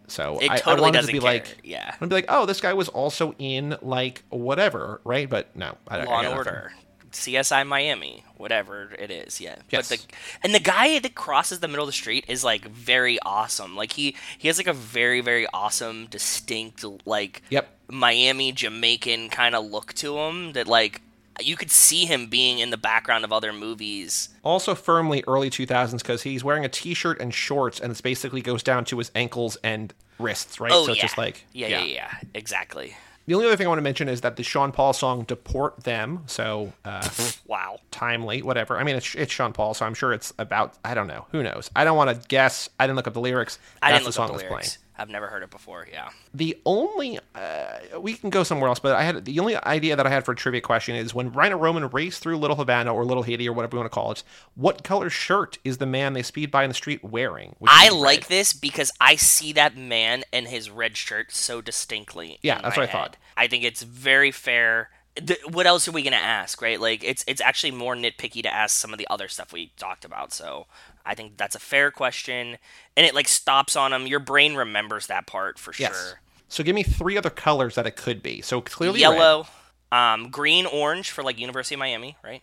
So 0.08 0.38
It 0.40 0.50
I, 0.50 0.60
I 0.66 0.80
wanted 0.80 0.92
doesn't 0.98 1.06
to 1.08 1.12
be 1.12 1.20
care, 1.20 1.32
like, 1.32 1.58
yeah. 1.64 1.94
I'd 2.00 2.08
be 2.08 2.14
like, 2.14 2.26
oh, 2.28 2.46
this 2.46 2.60
guy 2.60 2.72
was 2.72 2.88
also 2.88 3.34
in 3.38 3.76
like 3.82 4.22
whatever, 4.30 5.00
right? 5.04 5.28
But 5.28 5.54
no, 5.56 5.76
I, 5.88 5.98
I 5.98 6.04
Law 6.04 6.22
got 6.22 6.24
and. 6.26 6.34
Order, 6.36 6.72
CSI 7.12 7.66
Miami, 7.66 8.24
whatever 8.36 8.90
it 8.98 9.10
is, 9.10 9.40
yeah. 9.40 9.56
Yes. 9.70 9.88
But 9.88 9.98
the 9.98 10.14
and 10.42 10.54
the 10.54 10.60
guy 10.60 10.98
that 10.98 11.14
crosses 11.14 11.60
the 11.60 11.68
middle 11.68 11.84
of 11.84 11.88
the 11.88 11.92
street 11.92 12.24
is 12.28 12.44
like 12.44 12.66
very 12.66 13.18
awesome. 13.24 13.74
Like 13.74 13.92
he 13.92 14.14
he 14.36 14.48
has 14.48 14.58
like 14.58 14.66
a 14.66 14.72
very 14.74 15.20
very 15.22 15.46
awesome, 15.54 16.06
distinct 16.06 16.84
like 17.06 17.42
Yep. 17.50 17.68
Miami 17.88 18.52
Jamaican 18.52 19.30
kind 19.30 19.54
of 19.54 19.64
look 19.64 19.94
to 19.94 20.18
him 20.18 20.52
that 20.52 20.66
like 20.66 21.00
you 21.40 21.56
could 21.56 21.70
see 21.70 22.04
him 22.06 22.26
being 22.28 22.58
in 22.58 22.70
the 22.70 22.76
background 22.76 23.24
of 23.24 23.32
other 23.32 23.52
movies. 23.52 24.28
Also 24.42 24.74
firmly 24.74 25.22
early 25.26 25.50
2000s 25.50 25.98
because 25.98 26.22
he's 26.22 26.42
wearing 26.44 26.64
a 26.64 26.68
t-shirt 26.68 27.20
and 27.20 27.32
shorts 27.34 27.80
and 27.80 27.92
it 27.92 28.02
basically 28.02 28.40
goes 28.40 28.62
down 28.62 28.84
to 28.86 28.98
his 28.98 29.10
ankles 29.14 29.56
and 29.62 29.92
wrists, 30.18 30.60
right? 30.60 30.72
Oh 30.72 30.82
so 30.84 30.88
yeah. 30.88 30.92
it's 30.92 31.00
just 31.02 31.18
like 31.18 31.44
yeah, 31.52 31.68
yeah, 31.68 31.84
yeah, 31.84 32.14
exactly. 32.34 32.96
The 33.26 33.34
only 33.34 33.46
other 33.48 33.56
thing 33.56 33.66
I 33.66 33.68
want 33.68 33.78
to 33.78 33.82
mention 33.82 34.08
is 34.08 34.20
that 34.20 34.36
the 34.36 34.44
Sean 34.44 34.70
Paul 34.70 34.92
song 34.92 35.24
"Deport 35.24 35.82
Them," 35.82 36.22
so 36.26 36.72
uh, 36.84 37.08
Wow. 37.48 37.80
timely, 37.90 38.40
whatever. 38.40 38.78
I 38.78 38.84
mean, 38.84 38.94
it's, 38.94 39.16
it's 39.16 39.32
Sean 39.32 39.52
Paul, 39.52 39.74
so 39.74 39.84
I'm 39.84 39.94
sure 39.94 40.12
it's 40.12 40.32
about. 40.38 40.74
I 40.84 40.94
don't 40.94 41.08
know. 41.08 41.26
Who 41.32 41.42
knows? 41.42 41.68
I 41.74 41.82
don't 41.84 41.96
want 41.96 42.08
to 42.22 42.28
guess. 42.28 42.68
I 42.78 42.86
didn't 42.86 42.94
look 42.94 43.08
up 43.08 43.14
the 43.14 43.20
lyrics. 43.20 43.58
I 43.82 43.90
That's 43.90 43.98
didn't 43.98 44.04
look 44.04 44.08
the 44.10 44.12
song 44.12 44.30
up 44.30 44.36
the 44.36 44.46
lyrics. 44.48 44.76
playing. 44.76 44.85
I've 44.98 45.10
never 45.10 45.26
heard 45.26 45.42
it 45.42 45.50
before. 45.50 45.86
Yeah. 45.90 46.08
The 46.32 46.56
only 46.64 47.18
uh, 47.34 48.00
we 48.00 48.14
can 48.14 48.30
go 48.30 48.42
somewhere 48.42 48.68
else, 48.68 48.78
but 48.78 48.94
I 48.94 49.02
had 49.02 49.24
the 49.24 49.38
only 49.40 49.56
idea 49.56 49.96
that 49.96 50.06
I 50.06 50.10
had 50.10 50.24
for 50.24 50.32
a 50.32 50.36
trivia 50.36 50.60
question 50.60 50.96
is 50.96 51.14
when 51.14 51.32
Rhino 51.32 51.58
Roman 51.58 51.88
raced 51.88 52.22
through 52.22 52.38
Little 52.38 52.56
Havana 52.56 52.94
or 52.94 53.04
Little 53.04 53.22
Haiti 53.22 53.48
or 53.48 53.52
whatever 53.52 53.76
you 53.76 53.80
want 53.80 53.90
to 53.90 53.94
call 53.94 54.12
it. 54.12 54.22
What 54.54 54.84
color 54.84 55.10
shirt 55.10 55.58
is 55.64 55.78
the 55.78 55.86
man 55.86 56.14
they 56.14 56.22
speed 56.22 56.50
by 56.50 56.64
in 56.64 56.70
the 56.70 56.74
street 56.74 57.04
wearing? 57.04 57.56
I 57.66 57.90
like 57.90 58.22
red. 58.22 58.28
this 58.28 58.52
because 58.52 58.90
I 59.00 59.16
see 59.16 59.52
that 59.52 59.76
man 59.76 60.24
and 60.32 60.46
his 60.48 60.70
red 60.70 60.96
shirt 60.96 61.32
so 61.32 61.60
distinctly. 61.60 62.38
Yeah, 62.42 62.60
that's 62.62 62.76
what 62.76 62.88
I 62.88 62.92
thought. 62.92 63.16
I 63.36 63.48
think 63.48 63.64
it's 63.64 63.82
very 63.82 64.30
fair. 64.30 64.90
Th- 65.24 65.40
what 65.50 65.66
else 65.66 65.88
are 65.88 65.92
we 65.92 66.02
gonna 66.02 66.16
ask, 66.16 66.60
right? 66.60 66.80
Like 66.80 67.02
it's 67.04 67.24
it's 67.26 67.40
actually 67.40 67.70
more 67.70 67.94
nitpicky 67.94 68.42
to 68.42 68.52
ask 68.52 68.76
some 68.76 68.92
of 68.92 68.98
the 68.98 69.06
other 69.10 69.28
stuff 69.28 69.52
we 69.52 69.72
talked 69.76 70.04
about. 70.04 70.32
So 70.32 70.66
I 71.04 71.14
think 71.14 71.36
that's 71.36 71.54
a 71.54 71.60
fair 71.60 71.90
question, 71.90 72.58
and 72.96 73.06
it 73.06 73.14
like 73.14 73.28
stops 73.28 73.76
on 73.76 73.92
them. 73.92 74.06
Your 74.06 74.20
brain 74.20 74.54
remembers 74.54 75.06
that 75.06 75.26
part 75.26 75.58
for 75.58 75.72
Yes. 75.78 75.92
sure. 75.96 76.20
So 76.48 76.62
give 76.62 76.74
me 76.74 76.82
three 76.82 77.16
other 77.16 77.30
colors 77.30 77.74
that 77.76 77.86
it 77.86 77.96
could 77.96 78.22
be. 78.22 78.40
So 78.42 78.60
clearly. 78.60 79.00
Yellow, 79.00 79.46
um, 79.90 80.30
green, 80.30 80.66
orange 80.66 81.10
for 81.10 81.22
like 81.22 81.38
University 81.38 81.74
of 81.74 81.80
Miami, 81.80 82.16
right? 82.22 82.42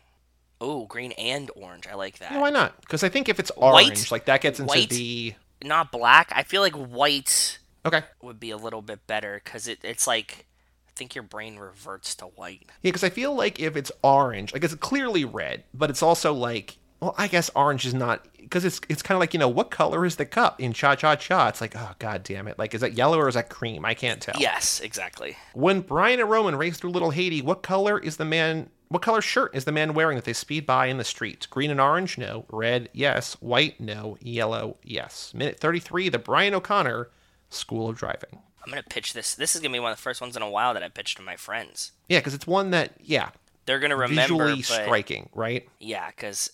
Oh, 0.60 0.86
green 0.86 1.12
and 1.14 1.52
orange. 1.56 1.88
I 1.88 1.96
like 1.96 2.20
that. 2.20 2.32
Yeah, 2.32 2.40
why 2.40 2.50
not? 2.50 2.80
Because 2.82 3.04
I 3.04 3.10
think 3.10 3.30
if 3.30 3.40
it's 3.40 3.52
White? 3.56 3.86
orange, 3.88 4.12
like 4.12 4.26
that 4.26 4.42
gets 4.42 4.60
into 4.60 4.70
White? 4.70 4.90
the 4.90 5.36
Not 5.64 5.92
black. 5.92 6.32
I 6.36 6.44
feel 6.44 6.62
like 6.62 6.74
white 6.74 7.60
okay. 7.86 8.04
would 8.22 8.40
be 8.40 8.52
a 8.52 8.58
little 8.58 8.82
bit 8.82 9.06
better 9.08 9.42
because 9.44 9.68
it, 9.68 9.80
it's 9.84 10.08
like 10.08 10.46
think 10.96 11.16
your 11.16 11.24
brain 11.24 11.58
reverts 11.58 12.16
to 12.16 12.26
white. 12.26 12.64
Yeah, 12.82 12.90
because 12.90 13.04
I 13.04 13.10
feel 13.10 13.34
like 13.36 13.60
if 13.60 13.76
it's 13.76 13.92
orange, 14.04 14.54
like 14.54 14.64
it's 14.64 14.76
clearly 14.76 15.26
red, 15.26 15.64
but 15.74 15.90
it's 15.90 16.04
also 16.04 16.34
like, 16.34 16.78
well, 17.00 17.16
I 17.18 17.28
guess 17.28 17.50
orange 17.56 17.86
is 17.86 17.94
not 17.94 18.28
because 18.40 18.64
it's 18.66 18.80
it's 18.90 19.02
kind 19.02 19.16
of 19.16 19.20
like 19.20 19.34
you 19.34 19.40
know 19.40 19.50
what 19.50 19.72
color 19.72 20.06
is 20.06 20.16
the 20.16 20.26
cup 20.26 20.62
in 20.62 20.74
Cha 20.74 20.96
Cha 20.96 21.16
Cha? 21.16 21.48
It's 21.50 21.62
like 21.62 21.76
oh 21.76 21.92
god 22.00 22.24
damn 22.24 22.48
it, 22.48 22.58
like 22.58 22.74
is 22.74 22.82
that 22.82 22.94
yellow 22.94 23.20
or 23.20 23.28
is 23.28 23.36
that 23.36 23.50
cream? 23.50 23.84
I 23.86 23.94
can't 23.94 24.22
tell. 24.22 24.36
Yes, 24.40 24.80
exactly. 24.80 25.36
When 25.54 25.82
Brian 25.82 26.20
and 26.20 26.30
Roman 26.30 26.56
race 26.56 26.78
through 26.78 26.92
Little 26.92 27.12
Haiti, 27.12 27.42
what 27.42 27.64
color 27.64 28.00
is 28.00 28.18
the 28.18 28.26
man? 28.26 28.70
What 28.90 29.02
color 29.02 29.22
shirt 29.22 29.56
is 29.56 29.66
the 29.66 29.72
man 29.72 29.96
wearing 29.96 30.18
that 30.18 30.26
they 30.26 30.34
speed 30.34 30.68
by 30.68 30.86
in 30.86 30.98
the 30.98 31.04
street? 31.04 31.48
Green 31.50 31.72
and 31.72 31.82
orange? 31.82 32.20
No. 32.20 32.46
Red? 32.52 32.90
Yes. 32.94 33.34
White? 33.40 33.80
No. 33.80 34.18
Yellow? 34.22 34.78
Yes. 34.84 35.34
Minute 35.34 35.60
thirty-three. 35.60 36.10
The 36.10 36.20
Brian 36.20 36.54
O'Connor 36.54 37.10
School 37.50 37.90
of 37.90 37.98
Driving. 37.98 38.40
I'm 38.66 38.70
gonna 38.72 38.84
pitch 38.84 39.14
this. 39.14 39.36
This 39.36 39.56
is 39.56 39.62
gonna 39.62 39.74
be 39.74 39.80
one 39.80 39.92
of 39.92 39.98
the 39.98 40.02
first 40.02 40.22
ones 40.22 40.36
in 40.36 40.42
a 40.42 40.50
while 40.50 40.74
that 40.74 40.84
I 40.84 40.90
pitched 40.90 41.18
to 41.18 41.24
my 41.24 41.36
friends. 41.36 41.92
Yeah, 42.08 42.20
because 42.20 42.34
it's 42.34 42.48
one 42.48 42.72
that 42.72 42.94
yeah, 43.02 43.30
They're 43.66 43.80
gonna 43.80 43.96
remember, 43.96 44.22
visually 44.22 44.56
but 44.58 44.64
striking, 44.66 45.30
right? 45.34 45.68
yeah, 45.80 46.10
because 46.10 46.52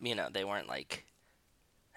you 0.00 0.14
know 0.14 0.28
they 0.30 0.44
weren't 0.44 0.68
like 0.68 1.04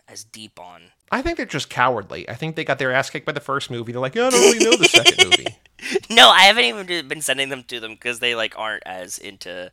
as 0.08 0.24
deep 0.24 0.60
on. 0.60 0.92
I 1.12 1.22
think 1.22 1.38
they're 1.38 1.46
just 1.46 1.70
cowardly. 1.70 2.30
I 2.30 2.36
think 2.36 2.56
they 2.56 2.64
got 2.64 2.80
their 2.80 2.92
ass 2.92 3.10
kicked 3.10 3.26
by 3.26 3.32
the 3.32 3.40
first 3.40 3.70
movie. 3.72 3.92
They're 3.92 4.02
like, 4.02 4.16
"Yeah, 4.16 4.28
I 4.28 4.30
don't 4.30 4.40
really 4.42 4.66
know 4.66 4.76
the 4.78 4.86
second 4.86 5.24
movie. 5.30 5.58
No, 6.10 6.30
I 6.30 6.42
haven't 6.44 6.66
even 6.66 7.08
been 7.08 7.22
sending 7.22 7.50
them 7.50 7.64
to 7.64 7.80
them 7.80 7.94
because 7.94 8.20
they 8.20 8.36
like 8.36 8.58
aren't 8.58 8.84
as 8.86 9.18
into 9.18 9.72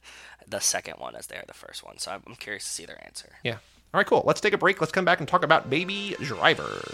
the 0.48 0.60
second 0.60 0.94
one 0.98 1.16
as 1.16 1.26
they 1.26 1.36
are 1.36 1.44
the 1.46 1.54
first 1.54 1.84
one. 1.84 1.98
So 1.98 2.10
I'm 2.10 2.22
I'm 2.26 2.34
curious 2.36 2.64
to 2.64 2.70
see 2.70 2.86
their 2.86 3.02
answer. 3.04 3.30
Yeah. 3.42 3.58
All 3.94 3.98
right, 3.98 4.06
cool. 4.06 4.22
Let's 4.26 4.40
take 4.40 4.52
a 4.52 4.58
break. 4.58 4.80
Let's 4.80 4.92
come 4.92 5.04
back 5.04 5.20
and 5.20 5.28
talk 5.28 5.44
about 5.44 5.70
Baby 5.70 6.16
Driver. 6.20 6.92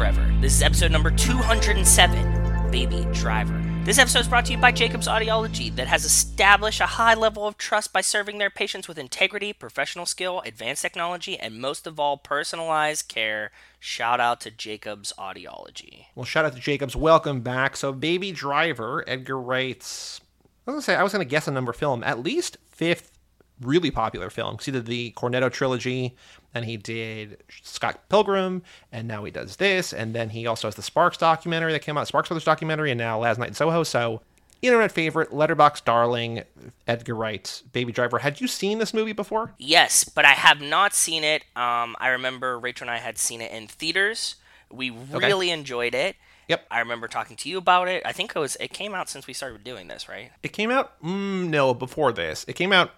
Forever. 0.00 0.34
This 0.40 0.54
is 0.54 0.62
episode 0.62 0.92
number 0.92 1.10
207 1.10 2.70
Baby 2.70 3.06
Driver. 3.12 3.62
This 3.84 3.98
episode 3.98 4.20
is 4.20 4.28
brought 4.28 4.46
to 4.46 4.52
you 4.52 4.56
by 4.56 4.72
Jacobs 4.72 5.06
Audiology, 5.06 5.76
that 5.76 5.88
has 5.88 6.06
established 6.06 6.80
a 6.80 6.86
high 6.86 7.12
level 7.12 7.46
of 7.46 7.58
trust 7.58 7.92
by 7.92 8.00
serving 8.00 8.38
their 8.38 8.48
patients 8.48 8.88
with 8.88 8.98
integrity, 8.98 9.52
professional 9.52 10.06
skill, 10.06 10.40
advanced 10.46 10.80
technology, 10.80 11.38
and 11.38 11.60
most 11.60 11.86
of 11.86 12.00
all, 12.00 12.16
personalized 12.16 13.08
care. 13.08 13.50
Shout 13.78 14.20
out 14.20 14.40
to 14.40 14.50
Jacobs 14.50 15.12
Audiology. 15.18 16.06
Well, 16.14 16.24
shout 16.24 16.46
out 16.46 16.54
to 16.54 16.60
Jacobs. 16.60 16.96
Welcome 16.96 17.42
back. 17.42 17.76
So, 17.76 17.92
Baby 17.92 18.32
Driver, 18.32 19.04
Edgar 19.06 19.38
Wright's. 19.38 20.22
I 20.66 20.70
was 20.70 20.76
gonna 20.76 20.82
say 20.82 20.96
I 20.96 21.02
was 21.02 21.12
gonna 21.12 21.26
guess 21.26 21.46
a 21.46 21.50
number 21.50 21.74
film, 21.74 22.02
at 22.04 22.22
least 22.22 22.56
fifth 22.70 23.19
really 23.60 23.90
popular 23.90 24.30
film. 24.30 24.58
he 24.62 24.70
did 24.70 24.86
the 24.86 25.12
Cornetto 25.16 25.50
trilogy, 25.50 26.16
and 26.54 26.64
he 26.64 26.76
did 26.76 27.42
Scott 27.62 28.08
Pilgrim, 28.08 28.62
and 28.92 29.06
now 29.06 29.24
he 29.24 29.30
does 29.30 29.56
this, 29.56 29.92
and 29.92 30.14
then 30.14 30.30
he 30.30 30.46
also 30.46 30.68
has 30.68 30.74
the 30.74 30.82
Sparks 30.82 31.16
documentary 31.16 31.72
that 31.72 31.82
came 31.82 31.96
out, 31.96 32.08
Sparks 32.08 32.28
Brothers 32.28 32.44
documentary, 32.44 32.90
and 32.90 32.98
now 32.98 33.18
Last 33.18 33.38
Night 33.38 33.48
in 33.48 33.54
Soho. 33.54 33.84
So, 33.84 34.22
internet 34.62 34.92
favorite, 34.92 35.30
Letterboxd 35.30 35.84
darling, 35.84 36.42
Edgar 36.86 37.14
Wright, 37.14 37.62
Baby 37.72 37.92
Driver. 37.92 38.18
Had 38.18 38.40
you 38.40 38.46
seen 38.46 38.78
this 38.78 38.92
movie 38.92 39.12
before? 39.12 39.54
Yes, 39.58 40.04
but 40.04 40.24
I 40.24 40.32
have 40.32 40.60
not 40.60 40.94
seen 40.94 41.24
it. 41.24 41.42
Um, 41.56 41.96
I 41.98 42.08
remember 42.08 42.58
Rachel 42.58 42.88
and 42.88 42.90
I 42.90 42.98
had 42.98 43.18
seen 43.18 43.40
it 43.40 43.52
in 43.52 43.66
theaters. 43.66 44.36
We 44.70 44.90
really 44.90 45.50
enjoyed 45.50 45.94
it. 45.94 46.16
Yep. 46.50 46.66
I 46.68 46.80
remember 46.80 47.06
talking 47.06 47.36
to 47.36 47.48
you 47.48 47.58
about 47.58 47.86
it. 47.86 48.02
I 48.04 48.10
think 48.10 48.32
it 48.34 48.38
was 48.40 48.56
it 48.56 48.72
came 48.72 48.92
out 48.92 49.08
since 49.08 49.28
we 49.28 49.32
started 49.32 49.62
doing 49.62 49.86
this, 49.86 50.08
right? 50.08 50.32
It 50.42 50.52
came 50.52 50.72
out 50.72 51.00
mm, 51.00 51.48
no 51.48 51.74
before 51.74 52.12
this. 52.12 52.44
It 52.48 52.54
came 52.54 52.72
out. 52.72 52.90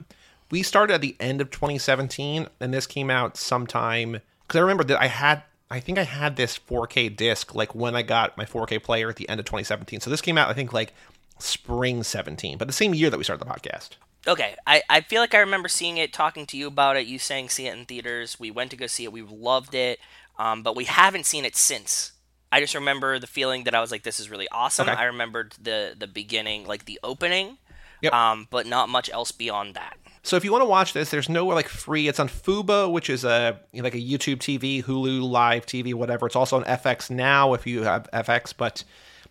We 0.53 0.63
started 0.63 0.93
at 0.93 1.01
the 1.01 1.17
end 1.19 1.41
of 1.41 1.51
2017, 1.51 2.47
and 2.61 2.75
this 2.75 2.87
came 2.87 3.09
out 3.09 3.39
sometime. 3.39 4.21
Because 4.47 4.59
I 4.59 4.61
remember 4.61 4.85
that 4.85 5.01
I 5.01 5.07
had. 5.07 5.45
I 5.71 5.81
think 5.81 5.97
I 5.97 6.03
had 6.03 6.37
this 6.37 6.59
4K 6.59 7.17
disc 7.17 7.55
like 7.55 7.75
when 7.75 7.97
I 7.97 8.03
got 8.03 8.37
my 8.37 8.45
4K 8.45 8.83
player 8.83 9.09
at 9.09 9.17
the 9.17 9.27
end 9.31 9.41
of 9.41 9.47
2017. 9.47 10.01
So 10.01 10.11
this 10.11 10.21
came 10.21 10.37
out, 10.37 10.51
I 10.51 10.53
think, 10.53 10.75
like 10.75 10.93
spring 11.39 12.03
17, 12.03 12.59
but 12.59 12.69
the 12.69 12.75
same 12.75 12.93
year 12.93 13.09
that 13.09 13.17
we 13.17 13.25
started 13.25 13.43
the 13.47 13.51
podcast. 13.51 13.93
Okay, 14.29 14.55
I, 14.67 14.83
I 14.91 15.01
feel 15.01 15.23
like 15.23 15.35
I 15.35 15.39
remember 15.39 15.69
seeing 15.69 15.97
it, 15.97 16.13
talking 16.13 16.45
to 16.47 16.59
you 16.59 16.67
about 16.67 16.99
it, 16.99 17.07
you 17.07 17.19
saying 17.19 17.49
see 17.49 17.67
it 17.67 17.77
in 17.77 17.87
theaters. 17.87 18.39
We 18.39 18.51
went 18.51 18.71
to 18.73 18.77
go 18.77 18.87
see 18.87 19.05
it, 19.05 19.13
we 19.13 19.23
loved 19.23 19.75
it, 19.75 19.99
um, 20.39 20.63
but 20.63 20.77
we 20.77 20.85
haven't 20.85 21.25
seen 21.25 21.47
it 21.47 21.57
since. 21.57 22.13
I 22.53 22.61
just 22.61 22.75
remember 22.75 23.19
the 23.19 23.27
feeling 23.27 23.65
that 23.65 23.75
I 23.75 23.81
was 23.81 23.91
like, 23.91 24.03
this 24.03 24.21
is 24.21 24.29
really 24.29 24.49
awesome. 24.53 24.91
Okay. 24.91 24.99
I 24.99 25.05
remembered 25.05 25.55
the 25.61 25.95
the 25.99 26.07
beginning, 26.07 26.67
like 26.67 26.85
the 26.85 27.01
opening, 27.03 27.57
Yep. 28.03 28.13
um, 28.13 28.47
but 28.51 28.67
not 28.67 28.91
much 28.91 29.09
else 29.09 29.33
beyond 29.33 29.75
that. 29.75 29.97
So 30.25 30.37
if 30.37 30.45
you 30.45 30.53
want 30.53 30.63
to 30.63 30.69
watch 30.69 30.93
this, 30.93 31.11
there's 31.11 31.29
no 31.29 31.47
like 31.47 31.69
free. 31.69 32.07
It's 32.07 32.21
on 32.21 32.29
Fubo, 32.29 32.91
which 32.91 33.11
is 33.11 33.25
a 33.25 33.59
like 33.75 33.95
a 33.95 33.99
YouTube 33.99 34.39
TV, 34.39 34.83
Hulu 34.83 35.29
Live 35.29 35.67
TV, 35.67 35.95
whatever. 35.95 36.27
It's 36.27 36.37
also 36.37 36.57
on 36.57 36.65
FX 36.65 37.11
now 37.11 37.55
if 37.55 37.67
you 37.67 37.83
have 37.83 38.09
FX. 38.13 38.55
But 38.57 38.85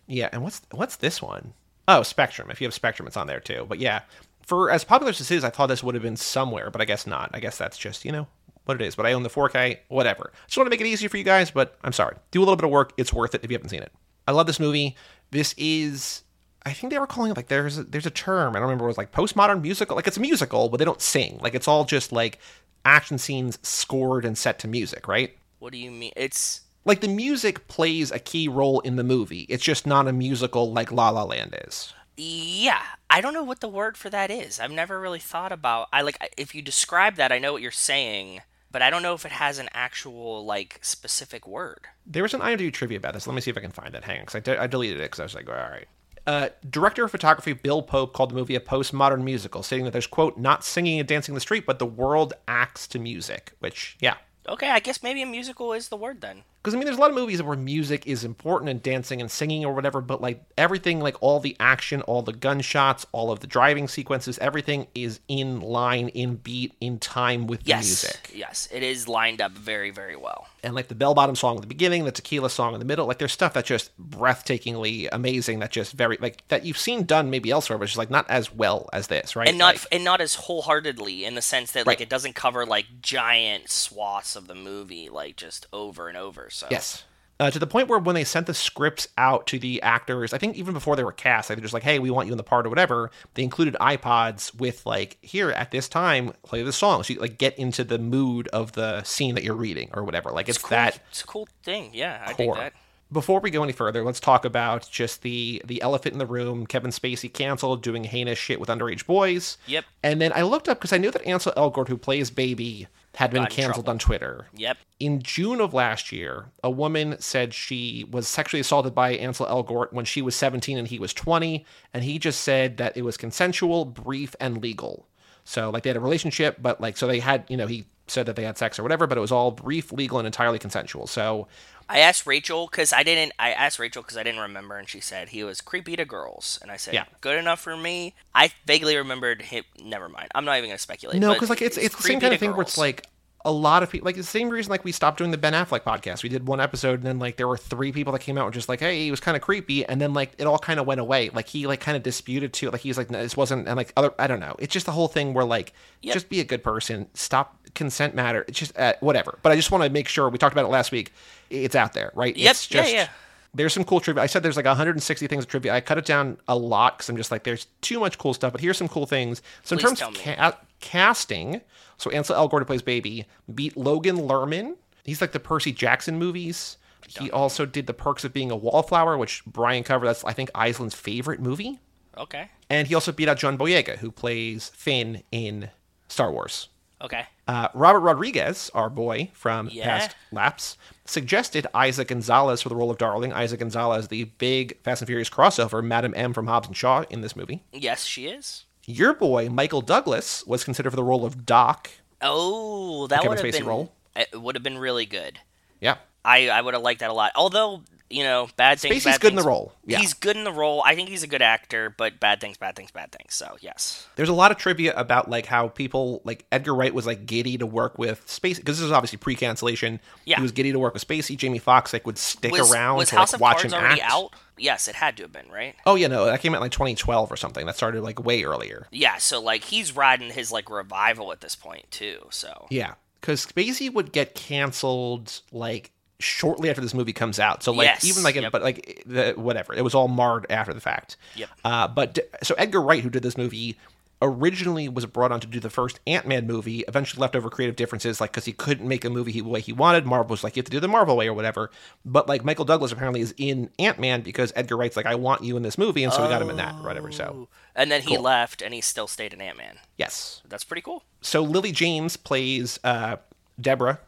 yeah, 0.06 0.28
and 0.32 0.42
what's 0.42 0.60
what's 0.70 0.96
this 0.96 1.22
one? 1.22 1.54
Oh, 1.88 2.02
Spectrum. 2.02 2.50
If 2.50 2.60
you 2.60 2.66
have 2.66 2.74
Spectrum, 2.74 3.06
it's 3.06 3.16
on 3.16 3.26
there 3.26 3.40
too. 3.40 3.64
But 3.68 3.78
yeah, 3.78 4.02
for 4.46 4.70
as 4.70 4.84
popular 4.84 5.10
as 5.10 5.18
this 5.18 5.30
is, 5.30 5.44
I 5.44 5.50
thought 5.50 5.68
this 5.68 5.82
would 5.82 5.94
have 5.94 6.02
been 6.02 6.16
somewhere, 6.16 6.70
but 6.70 6.82
I 6.82 6.84
guess 6.84 7.06
not. 7.06 7.30
I 7.32 7.40
guess 7.40 7.56
that's 7.56 7.78
just 7.78 8.04
you 8.04 8.12
know 8.12 8.26
what 8.66 8.80
it 8.80 8.84
is. 8.84 8.94
But 8.94 9.06
I 9.06 9.14
own 9.14 9.22
the 9.22 9.30
4K, 9.30 9.78
whatever. 9.88 10.30
Just 10.46 10.58
want 10.58 10.66
to 10.66 10.70
make 10.70 10.80
it 10.82 10.86
easier 10.86 11.08
for 11.08 11.16
you 11.16 11.24
guys. 11.24 11.50
But 11.50 11.78
I'm 11.82 11.92
sorry, 11.92 12.16
do 12.32 12.40
a 12.40 12.44
little 12.44 12.56
bit 12.56 12.64
of 12.64 12.70
work. 12.70 12.92
It's 12.98 13.14
worth 13.14 13.34
it 13.34 13.42
if 13.42 13.50
you 13.50 13.56
haven't 13.56 13.70
seen 13.70 13.82
it. 13.82 13.92
I 14.28 14.32
love 14.32 14.46
this 14.46 14.60
movie. 14.60 14.94
This 15.30 15.54
is 15.56 16.22
I 16.64 16.72
think 16.72 16.92
they 16.92 16.98
were 16.98 17.06
calling 17.06 17.30
it 17.30 17.36
like 17.36 17.48
there's 17.48 17.78
a, 17.78 17.84
there's 17.84 18.06
a 18.06 18.10
term 18.10 18.50
I 18.54 18.58
don't 18.58 18.68
remember 18.68 18.84
it 18.84 18.88
was 18.88 18.98
like 18.98 19.12
postmodern 19.12 19.62
musical 19.62 19.96
like 19.96 20.06
it's 20.06 20.16
a 20.16 20.20
musical 20.20 20.68
but 20.68 20.76
they 20.78 20.84
don't 20.84 21.00
sing 21.00 21.38
like 21.42 21.54
it's 21.54 21.68
all 21.68 21.84
just 21.84 22.12
like 22.12 22.38
action 22.84 23.18
scenes 23.18 23.58
scored 23.62 24.24
and 24.24 24.36
set 24.36 24.58
to 24.60 24.68
music 24.68 25.08
right 25.08 25.36
What 25.58 25.72
do 25.72 25.78
you 25.78 25.90
mean? 25.90 26.12
It's 26.16 26.62
like 26.84 27.00
the 27.00 27.08
music 27.08 27.68
plays 27.68 28.10
a 28.10 28.18
key 28.18 28.48
role 28.48 28.80
in 28.80 28.96
the 28.96 29.04
movie 29.04 29.42
it's 29.48 29.64
just 29.64 29.86
not 29.86 30.08
a 30.08 30.12
musical 30.12 30.72
like 30.72 30.92
La 30.92 31.10
La 31.10 31.24
Land 31.24 31.56
is 31.66 31.92
Yeah, 32.16 32.82
I 33.10 33.20
don't 33.20 33.34
know 33.34 33.44
what 33.44 33.60
the 33.60 33.68
word 33.68 33.96
for 33.96 34.10
that 34.10 34.30
is. 34.30 34.60
I've 34.60 34.70
never 34.70 35.00
really 35.00 35.18
thought 35.18 35.52
about. 35.52 35.88
I 35.92 36.02
like 36.02 36.16
if 36.36 36.54
you 36.54 36.62
describe 36.62 37.16
that, 37.16 37.32
I 37.32 37.38
know 37.38 37.52
what 37.52 37.62
you're 37.62 37.70
saying, 37.70 38.40
but 38.70 38.82
I 38.82 38.90
don't 38.90 39.02
know 39.02 39.14
if 39.14 39.24
it 39.24 39.32
has 39.32 39.58
an 39.58 39.68
actual 39.72 40.44
like 40.44 40.78
specific 40.82 41.46
word. 41.46 41.80
there 42.06 42.22
was 42.22 42.34
an 42.34 42.40
IMDb 42.40 42.72
trivia 42.72 42.98
about 42.98 43.14
this 43.14 43.26
let 43.26 43.34
me 43.34 43.40
see 43.40 43.50
if 43.50 43.56
I 43.56 43.60
can 43.60 43.70
find 43.70 43.94
it 43.94 44.04
hang 44.04 44.18
on 44.18 44.24
because 44.26 44.36
I, 44.36 44.40
de- 44.40 44.60
I 44.62 44.66
deleted 44.66 44.98
it 44.98 45.04
because 45.10 45.20
I 45.20 45.24
was 45.24 45.34
like 45.34 45.48
all 45.48 45.54
right 45.54 45.86
uh, 46.26 46.48
director 46.68 47.04
of 47.04 47.10
photography 47.10 47.52
Bill 47.52 47.82
Pope 47.82 48.12
called 48.12 48.30
the 48.30 48.34
movie 48.34 48.54
a 48.54 48.60
postmodern 48.60 49.22
musical, 49.24 49.62
stating 49.62 49.84
that 49.86 49.90
there's 49.92 50.06
quote 50.06 50.38
not 50.38 50.64
singing 50.64 50.98
and 50.98 51.08
dancing 51.08 51.32
in 51.32 51.34
the 51.34 51.40
street, 51.40 51.66
but 51.66 51.78
the 51.78 51.86
world 51.86 52.32
acts 52.46 52.86
to 52.88 52.98
music. 52.98 53.52
Which, 53.60 53.96
yeah, 54.00 54.14
Okay, 54.48 54.70
I 54.70 54.80
guess 54.80 55.04
maybe 55.04 55.22
a 55.22 55.26
musical 55.26 55.72
is 55.72 55.88
the 55.88 55.96
word 55.96 56.20
then. 56.20 56.42
because 56.60 56.74
I 56.74 56.76
mean, 56.76 56.84
there's 56.84 56.96
a 56.96 57.00
lot 57.00 57.10
of 57.10 57.16
movies 57.16 57.40
where 57.40 57.56
music 57.56 58.08
is 58.08 58.24
important 58.24 58.70
and 58.70 58.82
dancing 58.82 59.20
and 59.20 59.30
singing 59.30 59.64
or 59.64 59.72
whatever, 59.72 60.00
but 60.00 60.20
like 60.20 60.42
everything, 60.58 60.98
like 60.98 61.16
all 61.20 61.38
the 61.38 61.56
action, 61.60 62.02
all 62.02 62.22
the 62.22 62.32
gunshots, 62.32 63.06
all 63.12 63.30
of 63.30 63.38
the 63.38 63.46
driving 63.46 63.86
sequences, 63.86 64.38
everything 64.40 64.88
is 64.96 65.20
in 65.28 65.60
line, 65.60 66.08
in 66.08 66.34
beat, 66.36 66.74
in 66.80 66.98
time 66.98 67.46
with 67.46 67.62
the 67.62 67.68
Yes, 67.68 67.84
music. 67.84 68.30
yes, 68.34 68.68
it 68.72 68.82
is 68.82 69.06
lined 69.06 69.40
up 69.40 69.52
very, 69.52 69.90
very 69.90 70.16
well. 70.16 70.48
And 70.64 70.74
like 70.76 70.86
the 70.88 70.94
bell 70.94 71.12
bottom 71.14 71.34
song 71.34 71.56
at 71.56 71.60
the 71.62 71.66
beginning, 71.66 72.04
the 72.04 72.12
tequila 72.12 72.48
song 72.48 72.72
in 72.74 72.78
the 72.78 72.84
middle, 72.86 73.06
like 73.06 73.18
there's 73.18 73.32
stuff 73.32 73.52
that's 73.54 73.66
just 73.66 73.90
breathtakingly 74.00 75.08
amazing. 75.10 75.58
That 75.58 75.70
just 75.72 75.92
very 75.92 76.16
like 76.20 76.46
that 76.48 76.64
you've 76.64 76.78
seen 76.78 77.04
done 77.04 77.30
maybe 77.30 77.50
elsewhere, 77.50 77.78
but 77.78 77.84
it's 77.84 77.92
just 77.92 77.98
like 77.98 78.10
not 78.10 78.28
as 78.30 78.52
well 78.52 78.88
as 78.92 79.08
this, 79.08 79.34
right? 79.34 79.48
and 79.48 79.58
not 79.58 79.74
Like- 79.74 79.86
and 79.92 80.04
not 80.04 80.20
as 80.20 80.34
wholeheartedly 80.36 81.24
in 81.24 81.34
the 81.34 81.42
sense 81.42 81.72
that 81.72 81.86
like 81.86 81.98
Right. 81.98 82.02
it 82.02 82.08
doesn't 82.08 82.34
cover 82.34 82.64
like 82.64 82.86
giant 83.00 83.70
swaths 83.70 84.36
of 84.36 84.46
the 84.46 84.54
movie 84.54 85.08
like 85.08 85.36
just 85.36 85.66
over 85.72 86.08
and 86.08 86.16
over. 86.16 86.48
So 86.50 86.68
Yes. 86.70 87.04
Uh, 87.42 87.50
to 87.50 87.58
the 87.58 87.66
point 87.66 87.88
where 87.88 87.98
when 87.98 88.14
they 88.14 88.22
sent 88.22 88.46
the 88.46 88.54
scripts 88.54 89.08
out 89.18 89.48
to 89.48 89.58
the 89.58 89.82
actors, 89.82 90.32
I 90.32 90.38
think 90.38 90.56
even 90.56 90.74
before 90.74 90.94
they 90.94 91.02
were 91.02 91.10
cast, 91.10 91.50
like, 91.50 91.56
they're 91.58 91.62
just 91.62 91.74
like, 91.74 91.82
"Hey, 91.82 91.98
we 91.98 92.08
want 92.08 92.28
you 92.28 92.32
in 92.32 92.36
the 92.36 92.44
part 92.44 92.66
or 92.66 92.68
whatever." 92.68 93.10
They 93.34 93.42
included 93.42 93.74
iPods 93.80 94.54
with 94.54 94.86
like, 94.86 95.18
"Here 95.22 95.50
at 95.50 95.72
this 95.72 95.88
time, 95.88 96.34
play 96.44 96.62
the 96.62 96.72
song," 96.72 97.02
so 97.02 97.14
you 97.14 97.18
like 97.18 97.38
get 97.38 97.58
into 97.58 97.82
the 97.82 97.98
mood 97.98 98.46
of 98.52 98.72
the 98.72 99.02
scene 99.02 99.34
that 99.34 99.42
you're 99.42 99.56
reading 99.56 99.90
or 99.92 100.04
whatever. 100.04 100.30
Like 100.30 100.48
it's, 100.48 100.56
it's 100.58 100.62
cool. 100.62 100.70
that 100.70 101.00
It's 101.10 101.22
a 101.22 101.26
cool 101.26 101.48
thing. 101.64 101.90
Yeah, 101.92 102.22
I 102.24 102.32
dig 102.32 102.46
core. 102.46 102.54
that. 102.58 102.74
Before 103.10 103.40
we 103.40 103.50
go 103.50 103.64
any 103.64 103.72
further, 103.72 104.04
let's 104.04 104.20
talk 104.20 104.44
about 104.44 104.88
just 104.88 105.22
the 105.22 105.60
the 105.64 105.82
elephant 105.82 106.12
in 106.12 106.20
the 106.20 106.26
room. 106.26 106.64
Kevin 106.64 106.92
Spacey 106.92 107.32
canceled 107.32 107.82
doing 107.82 108.04
heinous 108.04 108.38
shit 108.38 108.60
with 108.60 108.68
underage 108.68 109.04
boys. 109.04 109.58
Yep. 109.66 109.84
And 110.04 110.20
then 110.20 110.32
I 110.32 110.42
looked 110.42 110.68
up 110.68 110.78
because 110.78 110.92
I 110.92 110.98
knew 110.98 111.10
that 111.10 111.26
Ansel 111.26 111.52
Elgort, 111.56 111.88
who 111.88 111.96
plays 111.96 112.30
Baby, 112.30 112.86
had 113.16 113.30
been 113.30 113.46
canceled 113.46 113.84
trouble. 113.84 113.90
on 113.90 113.98
Twitter. 113.98 114.46
Yep. 114.54 114.78
In 114.98 115.22
June 115.22 115.60
of 115.60 115.74
last 115.74 116.12
year, 116.12 116.46
a 116.62 116.70
woman 116.70 117.20
said 117.20 117.52
she 117.52 118.06
was 118.10 118.26
sexually 118.26 118.60
assaulted 118.60 118.94
by 118.94 119.12
Ansel 119.12 119.46
Elgort 119.46 119.92
when 119.92 120.04
she 120.04 120.22
was 120.22 120.34
17 120.34 120.78
and 120.78 120.88
he 120.88 120.98
was 120.98 121.12
20, 121.12 121.64
and 121.92 122.04
he 122.04 122.18
just 122.18 122.40
said 122.40 122.78
that 122.78 122.96
it 122.96 123.02
was 123.02 123.16
consensual, 123.16 123.84
brief, 123.84 124.34
and 124.40 124.62
legal. 124.62 125.06
So 125.44 125.70
like 125.70 125.82
they 125.82 125.90
had 125.90 125.96
a 125.96 126.00
relationship, 126.00 126.58
but 126.60 126.80
like 126.80 126.96
so 126.96 127.06
they 127.06 127.20
had, 127.20 127.44
you 127.48 127.56
know, 127.56 127.66
he 127.66 127.86
said 128.06 128.26
that 128.26 128.36
they 128.36 128.44
had 128.44 128.58
sex 128.58 128.78
or 128.78 128.82
whatever, 128.82 129.06
but 129.06 129.16
it 129.18 129.20
was 129.20 129.32
all 129.32 129.50
brief, 129.50 129.92
legal, 129.92 130.18
and 130.18 130.26
entirely 130.26 130.58
consensual. 130.58 131.06
So 131.06 131.48
I 131.88 131.98
asked 131.98 132.26
Rachel 132.26 132.68
because 132.70 132.92
I 132.92 133.02
didn't. 133.02 133.32
I 133.38 133.52
asked 133.52 133.78
Rachel 133.78 134.02
because 134.02 134.16
I 134.16 134.22
didn't 134.22 134.40
remember, 134.40 134.76
and 134.78 134.88
she 134.88 135.00
said 135.00 135.30
he 135.30 135.44
was 135.44 135.60
creepy 135.60 135.96
to 135.96 136.04
girls, 136.04 136.58
and 136.62 136.70
I 136.70 136.76
said, 136.76 136.94
Yeah. 136.94 137.04
good 137.20 137.38
enough 137.38 137.60
for 137.60 137.76
me." 137.76 138.14
I 138.34 138.52
vaguely 138.66 138.96
remembered 138.96 139.42
him. 139.42 139.64
Never 139.82 140.08
mind. 140.08 140.28
I'm 140.34 140.44
not 140.44 140.58
even 140.58 140.70
gonna 140.70 140.78
speculate. 140.78 141.20
No, 141.20 141.32
because 141.34 141.50
like 141.50 141.62
it's 141.62 141.76
it's 141.76 141.94
the 141.96 142.02
same 142.02 142.20
kind 142.20 142.34
of 142.34 142.40
thing 142.40 142.52
where 142.52 142.62
it's 142.62 142.78
like 142.78 143.06
a 143.44 143.50
lot 143.52 143.82
of 143.82 143.90
people 143.90 144.04
like 144.06 144.14
the 144.16 144.22
same 144.22 144.48
reason 144.48 144.70
like 144.70 144.84
we 144.84 144.92
stopped 144.92 145.18
doing 145.18 145.30
the 145.32 145.38
Ben 145.38 145.52
Affleck 145.52 145.80
podcast. 145.82 146.22
We 146.22 146.28
did 146.28 146.46
one 146.46 146.60
episode 146.60 146.94
and 147.00 147.02
then 147.02 147.18
like 147.18 147.36
there 147.36 147.48
were 147.48 147.56
three 147.56 147.90
people 147.90 148.12
that 148.12 148.20
came 148.20 148.38
out 148.38 148.44
and 148.46 148.54
just 148.54 148.68
like, 148.68 148.78
hey, 148.80 149.02
he 149.04 149.10
was 149.10 149.18
kind 149.20 149.36
of 149.36 149.42
creepy, 149.42 149.84
and 149.84 150.00
then 150.00 150.14
like 150.14 150.32
it 150.38 150.46
all 150.46 150.58
kind 150.58 150.78
of 150.78 150.86
went 150.86 151.00
away. 151.00 151.30
Like 151.30 151.48
he 151.48 151.66
like 151.66 151.80
kind 151.80 151.96
of 151.96 152.02
disputed 152.02 152.52
too. 152.52 152.70
Like 152.70 152.80
he's 152.82 152.96
like, 152.96 153.10
no, 153.10 153.20
this 153.20 153.36
wasn't, 153.36 153.66
and 153.66 153.76
like 153.76 153.92
other, 153.96 154.12
I 154.18 154.26
don't 154.26 154.40
know. 154.40 154.54
It's 154.58 154.72
just 154.72 154.86
the 154.86 154.92
whole 154.92 155.08
thing 155.08 155.34
where 155.34 155.44
like 155.44 155.72
Yep. 156.02 156.14
just 156.14 156.28
be 156.28 156.40
a 156.40 156.44
good 156.44 156.62
person. 156.62 157.08
Stop 157.14 157.56
consent 157.74 158.14
matter. 158.14 158.44
It's 158.48 158.58
just 158.58 158.76
uh, 158.78 158.94
whatever. 159.00 159.38
But 159.42 159.52
I 159.52 159.56
just 159.56 159.70
want 159.70 159.82
to 159.84 159.90
make 159.90 160.08
sure 160.08 160.28
we 160.28 160.38
talked 160.38 160.52
about 160.52 160.64
it 160.64 160.68
last 160.70 160.92
week. 160.92 161.12
It's 161.50 161.74
out 161.74 161.92
there, 161.94 162.10
right? 162.14 162.36
Yep, 162.36 162.50
It's 162.50 162.70
yeah, 162.70 162.80
just, 162.82 162.92
yeah. 162.94 163.08
there's 163.54 163.72
some 163.72 163.84
cool 163.84 164.00
trivia. 164.00 164.22
I 164.22 164.26
said 164.26 164.42
there's 164.42 164.56
like 164.56 164.66
160 164.66 165.26
things 165.26 165.44
of 165.44 165.50
trivia. 165.50 165.72
I 165.74 165.80
cut 165.80 165.98
it 165.98 166.04
down 166.04 166.38
a 166.48 166.56
lot 166.56 166.96
because 166.98 167.08
I'm 167.08 167.16
just 167.16 167.30
like, 167.30 167.44
there's 167.44 167.66
too 167.80 167.98
much 168.00 168.18
cool 168.18 168.34
stuff. 168.34 168.52
But 168.52 168.60
here's 168.60 168.76
some 168.78 168.88
cool 168.88 169.06
things. 169.06 169.42
So 169.62 169.74
in 169.76 169.80
terms 169.80 170.00
of 170.02 170.14
ca- 170.14 170.56
casting. 170.80 171.60
So 172.02 172.10
Ansel 172.10 172.34
Elgort, 172.36 172.66
plays 172.66 172.82
Baby, 172.82 173.26
beat 173.54 173.76
Logan 173.76 174.16
Lerman. 174.16 174.74
He's 175.04 175.20
like 175.20 175.30
the 175.32 175.40
Percy 175.40 175.70
Jackson 175.72 176.18
movies. 176.18 176.76
He 177.06 177.30
also 177.30 177.64
did 177.66 177.86
The 177.86 177.94
Perks 177.94 178.24
of 178.24 178.32
Being 178.32 178.50
a 178.50 178.56
Wallflower, 178.56 179.16
which 179.18 179.44
Brian 179.44 179.84
covered. 179.84 180.06
That's, 180.06 180.24
I 180.24 180.32
think, 180.32 180.50
Island's 180.54 180.94
favorite 180.94 181.40
movie. 181.40 181.78
Okay. 182.18 182.48
And 182.70 182.88
he 182.88 182.94
also 182.94 183.12
beat 183.12 183.28
out 183.28 183.38
John 183.38 183.56
Boyega, 183.58 183.98
who 183.98 184.10
plays 184.10 184.70
Finn 184.74 185.22
in 185.30 185.70
Star 186.08 186.32
Wars. 186.32 186.68
Okay. 187.00 187.26
Uh, 187.48 187.68
Robert 187.74 188.00
Rodriguez, 188.00 188.70
our 188.74 188.88
boy 188.88 189.30
from 189.32 189.68
Yeah. 189.72 189.84
past 189.98 190.16
laps, 190.30 190.76
suggested 191.04 191.66
Eiza 191.74 192.04
González 192.04 192.62
for 192.62 192.68
the 192.68 192.76
role 192.76 192.90
of 192.90 192.98
Darling. 192.98 193.32
Eiza 193.32 193.56
González, 193.58 194.08
the 194.08 194.24
big 194.24 194.80
Fast 194.82 195.02
and 195.02 195.06
Furious 195.08 195.28
crossover, 195.30 195.84
Madame 195.84 196.14
M 196.16 196.32
from 196.32 196.46
Hobbs 196.46 196.68
and 196.68 196.76
Shaw 196.76 197.04
in 197.10 197.20
this 197.20 197.34
movie. 197.36 197.62
Yes, 197.72 198.04
she 198.04 198.26
is. 198.26 198.64
Your 198.86 199.14
boy, 199.14 199.48
Michael 199.48 199.80
Douglas, 199.80 200.44
was 200.46 200.64
considered 200.64 200.90
for 200.90 200.96
the 200.96 201.04
role 201.04 201.24
of 201.24 201.46
Doc. 201.46 201.90
Oh, 202.20 203.06
that 203.08 203.26
would 203.26 203.38
have 203.38 203.52
been 203.52 203.66
role? 203.66 203.92
It 204.16 204.40
would 204.40 204.56
have 204.56 204.62
been 204.62 204.78
really 204.78 205.06
good. 205.06 205.38
Yeah. 205.80 205.96
I 206.24 206.48
I 206.48 206.60
would 206.60 206.74
have 206.74 206.82
liked 206.82 207.00
that 207.00 207.10
a 207.10 207.14
lot. 207.14 207.32
Although 207.34 207.82
you 208.12 208.22
know, 208.24 208.48
bad 208.56 208.78
things. 208.78 208.94
Spacey's 208.96 209.04
bad 209.04 209.20
good 209.20 209.32
in 209.32 209.36
the 209.36 209.42
role. 209.42 209.72
Yeah. 209.86 209.98
He's 209.98 210.14
good 210.14 210.36
in 210.36 210.44
the 210.44 210.52
role. 210.52 210.82
I 210.84 210.94
think 210.94 211.08
he's 211.08 211.22
a 211.22 211.26
good 211.26 211.42
actor, 211.42 211.94
but 211.96 212.20
bad 212.20 212.40
things, 212.40 212.56
bad 212.56 212.76
things, 212.76 212.90
bad 212.90 213.10
things. 213.12 213.34
So 213.34 213.56
yes. 213.60 214.06
There's 214.16 214.28
a 214.28 214.34
lot 214.34 214.50
of 214.50 214.58
trivia 214.58 214.94
about 214.94 215.30
like 215.30 215.46
how 215.46 215.68
people 215.68 216.20
like 216.24 216.44
Edgar 216.52 216.74
Wright 216.74 216.92
was 216.92 217.06
like 217.06 217.26
giddy 217.26 217.58
to 217.58 217.66
work 217.66 217.98
with 217.98 218.26
Spacey 218.26 218.56
because 218.56 218.78
this 218.78 218.84
is 218.84 218.92
obviously 218.92 219.18
pre-cancellation. 219.18 220.00
Yeah. 220.24 220.36
He 220.36 220.42
was 220.42 220.52
giddy 220.52 220.72
to 220.72 220.78
work 220.78 220.94
with 220.94 221.06
Spacey. 221.06 221.36
Jamie 221.36 221.58
Foxx 221.58 221.92
like 221.92 222.06
would 222.06 222.18
stick 222.18 222.52
Was, 222.52 222.72
around 222.72 222.98
was 222.98 223.08
to 223.08 223.16
House 223.16 223.32
like 223.32 223.36
of 223.36 223.40
watch 223.40 223.56
Cards 223.60 223.72
him 223.72 223.80
already 223.80 224.00
act. 224.00 224.12
out? 224.12 224.34
Yes, 224.58 224.86
it 224.86 224.94
had 224.94 225.16
to 225.16 225.22
have 225.24 225.32
been 225.32 225.50
right. 225.50 225.74
Oh 225.86 225.94
yeah, 225.94 226.08
no, 226.08 226.26
that 226.26 226.40
came 226.40 226.54
out 226.54 226.60
like 226.60 226.72
2012 226.72 227.32
or 227.32 227.36
something. 227.36 227.66
That 227.66 227.76
started 227.76 228.02
like 228.02 228.22
way 228.22 228.44
earlier. 228.44 228.86
Yeah, 228.92 229.16
so 229.16 229.40
like 229.40 229.64
he's 229.64 229.96
riding 229.96 230.30
his 230.30 230.52
like 230.52 230.70
revival 230.70 231.32
at 231.32 231.40
this 231.40 231.56
point 231.56 231.90
too. 231.90 232.26
So 232.30 232.66
Yeah, 232.70 232.94
because 233.20 233.46
Spacey 233.46 233.92
would 233.92 234.12
get 234.12 234.34
canceled 234.34 235.40
like 235.50 235.90
shortly 236.22 236.70
after 236.70 236.80
this 236.80 236.94
movie 236.94 237.12
comes 237.12 237.38
out. 237.38 237.62
So 237.62 237.72
like 237.72 237.86
Yes, 237.86 238.04
even 238.04 238.22
like 238.22 238.34
yep. 238.36 238.52
but 238.52 238.62
like 238.62 239.02
the 239.06 239.32
whatever, 239.36 239.74
it 239.74 239.82
was 239.84 239.94
all 239.94 240.08
marred 240.08 240.46
after 240.50 240.72
the 240.72 240.80
fact. 240.80 241.16
Yep. 241.36 241.48
Uh, 241.64 241.88
but 241.88 242.18
so 242.42 242.54
Edgar 242.56 242.80
Wright, 242.80 243.02
who 243.02 243.10
did 243.10 243.22
this 243.22 243.36
movie, 243.36 243.78
originally 244.24 244.88
was 244.88 245.04
brought 245.04 245.32
on 245.32 245.40
to 245.40 245.48
do 245.48 245.58
the 245.58 245.68
first 245.68 245.98
Ant 246.06 246.28
Man 246.28 246.46
movie. 246.46 246.84
Eventually 246.86 247.20
left 247.20 247.34
over 247.34 247.50
creative 247.50 247.74
differences, 247.74 248.20
like 248.20 248.30
because 248.30 248.44
he 248.44 248.52
couldn't 248.52 248.86
make 248.86 249.04
a 249.04 249.10
movie 249.10 249.32
the 249.32 249.40
way 249.42 249.60
he 249.60 249.72
wanted. 249.72 250.06
Marvel 250.06 250.30
was 250.30 250.44
like, 250.44 250.54
you 250.54 250.60
have 250.60 250.66
to 250.66 250.70
do 250.70 250.78
the 250.78 250.86
Marvel 250.86 251.16
way 251.16 251.26
or 251.26 251.34
whatever. 251.34 251.70
But 252.04 252.28
like 252.28 252.44
Michael 252.44 252.64
Douglas 252.64 252.92
apparently 252.92 253.20
is 253.20 253.34
in 253.36 253.68
Ant 253.80 253.98
Man 253.98 254.20
because 254.20 254.52
Edgar 254.54 254.76
Wright's 254.76 254.96
like, 254.96 255.06
I 255.06 255.16
want 255.16 255.42
you 255.42 255.56
in 255.56 255.62
this 255.64 255.76
movie, 255.76 256.04
and 256.04 256.12
so 256.12 256.22
we 256.22 256.28
got 256.28 256.40
him 256.40 256.50
in 256.50 256.56
that 256.56 256.76
or 256.76 256.84
whatever. 256.84 257.10
So 257.10 257.48
and 257.74 257.90
then 257.90 258.02
he 258.02 258.14
Cool. 258.14 258.22
left 258.24 258.62
and 258.62 258.72
he 258.72 258.80
still 258.80 259.08
stayed 259.08 259.32
in 259.32 259.40
Ant 259.40 259.58
Man. 259.58 259.78
yes, 259.98 260.40
That's 260.48 260.62
pretty 260.64 260.82
cool. 260.82 261.02
so 261.20 261.42
Lily 261.42 261.72
James 261.72 262.16
plays 262.16 262.78
uh, 262.84 263.16
Deborah. 263.60 263.98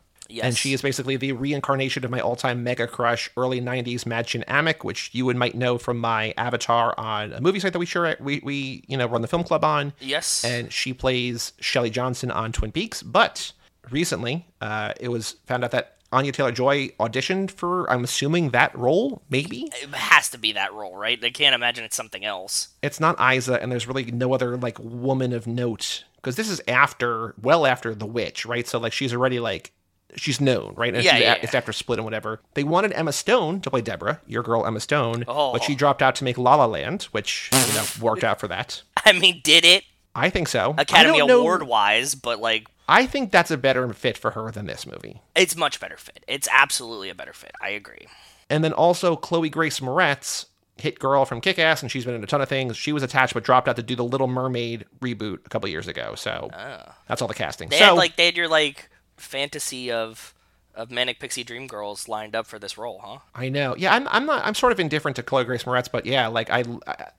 And 0.42 0.56
she 0.56 0.72
is 0.72 0.82
basically 0.82 1.16
the 1.16 1.32
reincarnation 1.32 2.04
of 2.04 2.10
my 2.10 2.20
all-time 2.20 2.64
mega 2.64 2.86
crush, 2.86 3.30
early 3.36 3.60
'90s 3.60 4.04
Madchen 4.04 4.44
Amick, 4.46 4.84
which 4.84 5.10
you 5.12 5.24
would 5.26 5.36
might 5.36 5.54
know 5.54 5.78
from 5.78 5.98
my 5.98 6.34
avatar 6.36 6.94
on 6.98 7.32
a 7.32 7.40
movie 7.40 7.60
site 7.60 7.72
that 7.72 7.78
we 7.78 7.86
sure 7.86 8.16
we 8.20 8.40
we 8.42 8.84
you 8.88 8.96
know 8.96 9.06
run 9.06 9.22
the 9.22 9.28
film 9.28 9.44
club 9.44 9.64
on. 9.64 9.92
Yes. 10.00 10.44
And 10.44 10.72
she 10.72 10.92
plays 10.92 11.52
Shelley 11.60 11.90
Johnson 11.90 12.30
on 12.30 12.52
Twin 12.52 12.72
Peaks. 12.72 13.02
But 13.02 13.52
recently, 13.90 14.46
uh, 14.60 14.94
it 14.98 15.08
was 15.08 15.36
found 15.46 15.64
out 15.64 15.70
that 15.72 15.96
Anya 16.12 16.32
Taylor 16.32 16.52
Joy 16.52 16.88
auditioned 17.00 17.50
for. 17.50 17.90
I'm 17.90 18.04
assuming 18.04 18.50
that 18.50 18.76
role. 18.78 19.22
Maybe 19.30 19.68
it 19.82 19.92
has 19.94 20.30
to 20.30 20.38
be 20.38 20.52
that 20.52 20.72
role, 20.72 20.96
right? 20.96 21.20
They 21.20 21.30
can't 21.30 21.54
imagine 21.54 21.84
it's 21.84 21.96
something 21.96 22.24
else. 22.24 22.68
it's 22.82 23.00
not 23.00 23.16
Eiza, 23.18 23.60
and 23.62 23.70
there's 23.72 23.88
really 23.88 24.04
no 24.04 24.32
other 24.32 24.56
like 24.56 24.78
woman 24.78 25.32
of 25.32 25.46
note 25.46 26.04
because 26.16 26.36
this 26.36 26.48
is 26.48 26.62
after, 26.66 27.34
well 27.42 27.66
after 27.66 27.94
The 27.94 28.06
Witch, 28.06 28.46
right? 28.46 28.66
So 28.66 28.78
like 28.78 28.92
she's 28.92 29.12
already 29.12 29.40
like 29.40 29.72
she's 30.16 30.40
known, 30.40 30.74
right? 30.76 30.94
And 30.94 31.04
Yeah, 31.04 31.16
yeah, 31.16 31.34
a- 31.34 31.36
It's 31.42 31.52
yeah. 31.52 31.58
after 31.58 31.72
Split 31.72 31.98
and 31.98 32.04
whatever. 32.04 32.40
They 32.54 32.64
wanted 32.64 32.92
Emma 32.92 33.12
Stone 33.12 33.60
to 33.62 33.70
play 33.70 33.80
Deborah, 33.80 34.20
your 34.26 34.42
girl 34.42 34.66
Emma 34.66 34.80
Stone, 34.80 35.24
Oh. 35.28 35.52
but 35.52 35.62
she 35.64 35.74
dropped 35.74 36.02
out 36.02 36.14
to 36.16 36.24
make 36.24 36.38
La 36.38 36.54
La 36.56 36.66
Land, 36.66 37.04
which 37.12 37.50
you 37.52 37.74
know 37.74 37.84
worked 38.00 38.24
out 38.24 38.40
for 38.40 38.48
that. 38.48 38.82
I 39.04 39.12
mean, 39.12 39.40
did 39.42 39.64
it 39.64 39.84
I 40.14 40.30
think 40.30 40.48
so. 40.48 40.74
Academy 40.78 41.18
don't 41.18 41.28
know- 41.28 41.40
Award 41.40 41.64
wise, 41.64 42.14
but 42.14 42.40
like 42.40 42.68
I 42.88 43.06
think 43.06 43.32
that's 43.32 43.50
a 43.50 43.56
better 43.56 43.90
fit 43.94 44.18
for 44.18 44.32
her 44.32 44.50
than 44.50 44.66
this 44.66 44.86
movie. 44.86 45.22
it's 45.34 45.56
much 45.56 45.80
better 45.80 45.96
fit. 45.96 46.22
It's 46.28 46.48
absolutely 46.52 47.08
a 47.08 47.14
better 47.14 47.32
fit. 47.32 47.52
I 47.60 47.70
agree. 47.70 48.06
And 48.50 48.62
then 48.62 48.72
also 48.74 49.16
Chloe 49.16 49.48
Grace 49.48 49.80
Moretz, 49.80 50.44
hit 50.76 50.98
girl 50.98 51.24
from 51.24 51.40
Kick 51.40 51.58
Ass, 51.58 51.82
and 51.82 51.90
she's 51.90 52.04
been 52.04 52.14
in 52.14 52.22
a 52.22 52.26
ton 52.26 52.40
of 52.42 52.48
things. 52.48 52.76
She 52.76 52.92
was 52.92 53.02
attached 53.02 53.32
but 53.34 53.42
dropped 53.42 53.68
out 53.68 53.76
to 53.76 53.82
do 53.82 53.96
the 53.96 54.04
Little 54.04 54.26
Mermaid 54.26 54.84
reboot 55.00 55.46
a 55.46 55.48
couple 55.48 55.68
years 55.68 55.88
ago. 55.88 56.14
So 56.14 56.50
oh. 56.52 56.92
that's 57.08 57.22
all 57.22 57.28
the 57.28 57.34
casting. 57.34 57.68
Oh. 57.68 57.70
They 57.70 57.78
so 57.78 57.84
had 57.86 57.90
like 57.92 58.16
they 58.16 58.26
had 58.26 58.36
your 58.36 58.48
like 58.48 58.90
fantasy 59.16 59.90
of 59.90 60.34
of 60.76 60.90
manic 60.90 61.20
pixie 61.20 61.44
dream 61.44 61.68
girls 61.68 62.08
lined 62.08 62.34
up 62.34 62.46
for 62.48 62.58
this 62.58 62.76
role, 62.76 63.00
huh? 63.04 63.18
I 63.32 63.48
know. 63.48 63.76
Yeah, 63.78 63.94
I'm, 63.94 64.08
I'm 64.08 64.26
not. 64.26 64.44
I'm 64.44 64.54
sort 64.54 64.72
of 64.72 64.80
indifferent 64.80 65.14
to 65.16 65.22
Chloe 65.22 65.44
Grace 65.44 65.62
Moretz, 65.62 65.88
but 65.90 66.04
yeah, 66.04 66.26
like 66.26 66.50
I, 66.50 66.64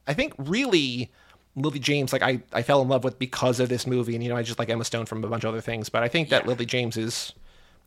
I- 0.07 0.13
think 0.13 0.33
really 0.37 1.09
Lily 1.55 1.79
James, 1.79 2.11
like 2.11 2.21
I, 2.21 2.41
I 2.51 2.63
fell 2.63 2.81
in 2.81 2.89
love 2.89 3.05
with 3.05 3.17
because 3.17 3.61
of 3.61 3.69
this 3.69 3.87
movie, 3.87 4.13
and 4.13 4.21
you 4.21 4.29
know, 4.29 4.35
I 4.35 4.43
just 4.43 4.59
like 4.59 4.69
Emma 4.69 4.83
Stone 4.83 5.05
from 5.05 5.23
a 5.23 5.27
bunch 5.29 5.45
of 5.45 5.49
other 5.49 5.61
things, 5.61 5.87
but 5.87 6.03
I 6.03 6.09
think 6.09 6.27
that 6.29 6.43
Yeah. 6.43 6.49
Lily 6.49 6.65
James 6.65 6.97
is 6.97 7.31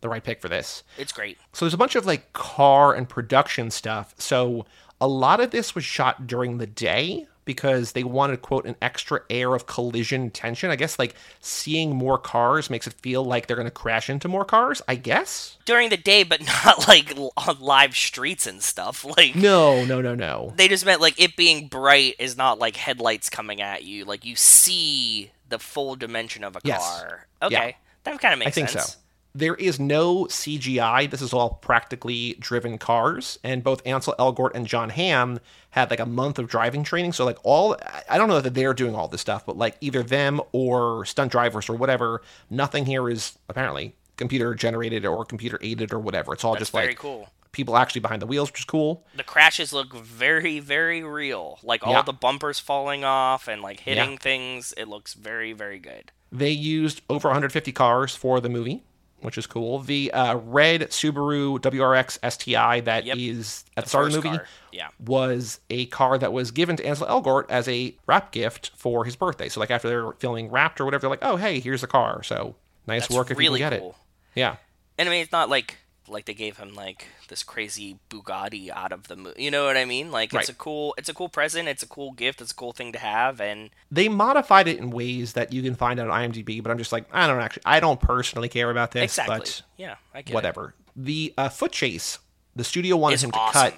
the 0.00 0.08
right 0.08 0.24
pick 0.24 0.40
for 0.40 0.48
this. 0.48 0.84
It's 0.96 1.12
great. 1.12 1.36
So 1.52 1.66
there's 1.66 1.74
a 1.74 1.78
bunch 1.78 1.96
of 1.96 2.06
like 2.06 2.32
car 2.32 2.94
and 2.94 3.06
production 3.06 3.70
stuff. 3.70 4.14
So 4.16 4.64
a 5.02 5.06
lot 5.08 5.38
of 5.38 5.50
this 5.50 5.74
was 5.74 5.84
shot 5.84 6.26
during 6.26 6.56
the 6.56 6.66
day 6.66 7.26
because 7.48 7.90
they 7.92 8.04
wanted 8.04 8.42
quote 8.42 8.64
an 8.66 8.76
extra 8.80 9.22
air 9.28 9.52
of 9.56 9.66
collision 9.66 10.30
tension. 10.30 10.70
I 10.70 10.76
guess 10.76 10.96
like 11.00 11.16
seeing 11.40 11.96
more 11.96 12.18
cars 12.18 12.70
makes 12.70 12.86
it 12.86 12.92
feel 12.92 13.24
like 13.24 13.46
they're 13.48 13.56
going 13.56 13.64
to 13.66 13.70
crash 13.72 14.08
into 14.08 14.28
more 14.28 14.44
cars, 14.44 14.80
I 14.86 14.94
guess. 14.94 15.58
During 15.64 15.88
the 15.88 15.96
day, 15.96 16.22
but 16.22 16.40
not 16.64 16.86
like 16.86 17.12
on 17.36 17.56
live 17.60 17.96
streets 17.96 18.46
and 18.46 18.62
stuff. 18.62 19.04
Like 19.04 19.34
No, 19.34 19.84
no, 19.84 20.00
no, 20.00 20.14
no. 20.14 20.52
they 20.56 20.68
just 20.68 20.86
meant 20.86 21.00
like 21.00 21.20
it 21.20 21.34
being 21.34 21.66
bright 21.66 22.14
is 22.20 22.36
not 22.36 22.60
like 22.60 22.76
headlights 22.76 23.28
coming 23.28 23.60
at 23.60 23.82
you. 23.82 24.04
Like 24.04 24.24
you 24.24 24.36
see 24.36 25.32
the 25.48 25.58
full 25.58 25.96
dimension 25.96 26.44
of 26.44 26.54
a 26.54 26.60
Yes. 26.62 26.78
car. 26.80 27.26
Okay, 27.42 27.54
Yeah. 27.54 27.72
that 28.04 28.20
kind 28.20 28.34
of 28.34 28.38
makes 28.38 28.48
I 28.48 28.50
think 28.52 28.68
sense. 28.68 28.92
so. 28.92 28.98
There 29.34 29.54
is 29.54 29.78
no 29.78 30.24
CGI. 30.24 31.08
This 31.10 31.22
is 31.22 31.32
all 31.32 31.50
practically 31.50 32.34
driven 32.40 32.78
cars, 32.78 33.38
and 33.44 33.62
both 33.62 33.86
Ansel 33.86 34.14
Elgort 34.18 34.50
and 34.54 34.66
Jon 34.66 34.90
Hamm 34.90 35.38
had 35.70 35.90
like 35.90 36.00
a 36.00 36.06
month 36.06 36.38
of 36.38 36.48
driving 36.48 36.82
training. 36.82 37.12
So 37.12 37.24
like 37.24 37.38
all, 37.44 37.76
I- 38.08 38.18
don't 38.18 38.28
know 38.28 38.40
that 38.40 38.54
they're 38.54 38.74
doing 38.74 38.94
all 38.94 39.06
this 39.06 39.20
stuff, 39.20 39.44
but 39.46 39.56
like 39.56 39.76
either 39.80 40.02
them 40.02 40.40
or 40.52 41.04
stunt 41.04 41.30
drivers 41.30 41.68
or 41.68 41.74
whatever. 41.76 42.22
Nothing 42.50 42.86
here 42.86 43.08
is 43.08 43.38
apparently 43.48 43.94
computer 44.16 44.54
generated 44.54 45.04
or 45.06 45.24
computer 45.24 45.58
aided 45.62 45.92
or 45.92 45.98
whatever. 46.00 46.32
It's 46.32 46.42
all 46.42 46.54
That's 46.54 46.62
just 46.62 46.72
very 46.72 46.88
like 46.88 46.98
cool. 46.98 47.28
people 47.52 47.76
actually 47.76 48.00
behind 48.00 48.20
the 48.22 48.26
wheels, 48.26 48.50
which 48.50 48.60
is 48.60 48.64
cool. 48.64 49.04
The 49.14 49.22
crashes 49.22 49.72
look 49.72 49.94
very, 49.94 50.58
very 50.58 51.04
real. 51.04 51.58
Like 51.62 51.86
all 51.86 51.92
Yeah. 51.92 52.02
the 52.02 52.12
bumpers 52.14 52.58
falling 52.58 53.04
off 53.04 53.46
and 53.46 53.62
like 53.62 53.80
hitting 53.80 54.12
Yeah. 54.12 54.18
things. 54.18 54.72
It 54.76 54.88
looks 54.88 55.14
very, 55.14 55.52
very 55.52 55.78
good. 55.78 56.10
They 56.32 56.50
used 56.50 57.02
over 57.08 57.28
150 57.28 57.70
cars 57.72 58.14
for 58.16 58.40
the 58.40 58.48
movie, 58.48 58.82
which 59.20 59.38
is 59.38 59.46
cool. 59.46 59.80
The 59.80 60.12
uh, 60.12 60.36
red 60.36 60.82
Subaru 60.82 61.58
WRX 61.58 62.18
STI 62.30 62.80
that 62.80 63.06
is 63.06 63.64
Yep. 63.66 63.78
at 63.78 63.84
the, 63.84 63.88
start 63.88 64.06
of 64.06 64.22
the 64.22 64.30
movie 64.30 64.42
yeah. 64.72 64.88
was 65.04 65.60
a 65.70 65.86
car 65.86 66.18
that 66.18 66.32
was 66.32 66.50
given 66.50 66.76
to 66.76 66.86
Ansel 66.86 67.06
Elgort 67.06 67.46
as 67.48 67.68
a 67.68 67.94
wrap 68.06 68.32
gift 68.32 68.70
for 68.76 69.04
his 69.04 69.16
birthday. 69.16 69.48
So 69.48 69.60
like 69.60 69.70
after 69.70 69.88
they 69.88 69.96
were 69.96 70.14
filming 70.18 70.50
Wrapped 70.50 70.80
or 70.80 70.84
whatever, 70.84 71.02
they're 71.02 71.10
like, 71.10 71.18
oh 71.22 71.36
hey, 71.36 71.60
here's 71.60 71.82
a 71.82 71.88
car. 71.88 72.22
So 72.22 72.54
nice 72.86 73.02
That's 73.02 73.14
work 73.14 73.30
if 73.30 73.38
really 73.38 73.60
you 73.60 73.64
can 73.64 73.72
get 73.72 73.80
cool. 73.80 73.90
it. 73.90 74.40
Yeah. 74.40 74.56
And 74.98 75.08
I 75.08 75.12
mean, 75.12 75.22
it's 75.22 75.32
not 75.32 75.48
like 75.48 75.76
like 76.08 76.24
they 76.26 76.34
gave 76.34 76.56
him 76.56 76.74
like 76.74 77.06
this 77.28 77.42
crazy 77.42 77.98
Bugatti 78.10 78.70
out 78.70 78.92
of 78.92 79.08
the 79.08 79.16
movie. 79.16 79.42
You 79.42 79.50
know 79.50 79.64
what 79.66 79.76
I 79.76 79.84
mean? 79.84 80.10
Like 80.10 80.32
Right. 80.32 80.40
it's 80.40 80.48
a 80.48 80.54
cool, 80.54 80.94
it's 80.98 81.08
a 81.08 81.14
cool 81.14 81.28
present. 81.28 81.68
It's 81.68 81.82
a 81.82 81.86
cool 81.86 82.12
gift. 82.12 82.40
It's 82.40 82.52
a 82.52 82.54
cool 82.54 82.72
thing 82.72 82.92
to 82.92 82.98
have. 82.98 83.40
And 83.40 83.70
They 83.90 84.08
modified 84.08 84.68
it 84.68 84.78
in 84.78 84.90
ways 84.90 85.34
that 85.34 85.52
you 85.52 85.62
can 85.62 85.74
find 85.74 86.00
on 86.00 86.08
IMDb, 86.08 86.62
but 86.62 86.70
I'm 86.70 86.78
just 86.78 86.92
like, 86.92 87.04
I 87.12 87.26
don't 87.26 87.40
actually, 87.40 87.62
I 87.66 87.80
don't 87.80 88.00
personally 88.00 88.48
care 88.48 88.70
about 88.70 88.92
this. 88.92 89.04
exactly, 89.04 89.38
But 89.38 89.62
yeah, 89.76 89.96
I 90.14 90.22
get 90.22 90.30
it. 90.30 90.34
whatever. 90.34 90.74
The 90.96 91.32
uh, 91.38 91.48
foot 91.48 91.72
chase, 91.72 92.18
the 92.56 92.64
studio 92.64 92.96
wanted 92.96 93.22
him 93.22 93.30
to 93.30 93.38
awesome. 93.38 93.70
cut, 93.70 93.74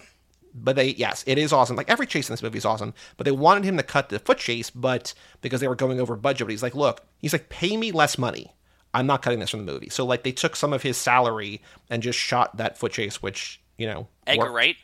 but 0.55 0.75
they 0.77 0.89
yes, 0.91 1.23
it 1.27 1.37
is 1.39 1.53
awesome. 1.53 1.77
Like 1.77 1.91
every 1.91 2.07
chase 2.07 2.29
in 2.29 2.33
this 2.33 2.43
movie 2.43 2.59
is 2.59 2.65
awesome, 2.65 2.95
but 3.17 3.25
they 3.25 3.31
wanted 3.31 3.65
him 3.65 3.77
to 3.77 3.83
cut 3.83 4.09
the 4.09 4.19
foot 4.19 4.39
chase, 4.39 4.71
but 4.71 5.13
because 5.43 5.61
they 5.61 5.69
were 5.69 5.77
going 5.77 6.01
over 6.01 6.17
budget, 6.17 6.47
but 6.47 6.51
he's 6.51 6.63
like, 6.63 6.75
look, 6.75 7.05
he's 7.19 7.33
like, 7.33 7.49
pay 7.51 7.77
me 7.77 7.93
less 7.93 8.17
money. 8.19 8.55
I'm 8.93 9.07
not 9.07 9.23
cutting 9.23 9.39
this 9.41 9.51
from 9.51 9.65
the 9.65 9.73
movie. 9.73 9.89
So 9.89 10.05
like 10.05 10.23
they 10.25 10.33
took 10.33 10.57
some 10.57 10.73
of 10.73 10.83
his 10.83 10.97
salary 10.97 11.61
and 11.89 12.03
just 12.03 12.19
shot 12.19 12.57
that 12.57 12.77
foot 12.79 12.93
chase, 12.93 13.23
which 13.23 13.61
you 13.79 13.87
know, 13.87 14.09
Edgar 14.27 14.45
worked. 14.47 14.55
Wright, 14.55 14.77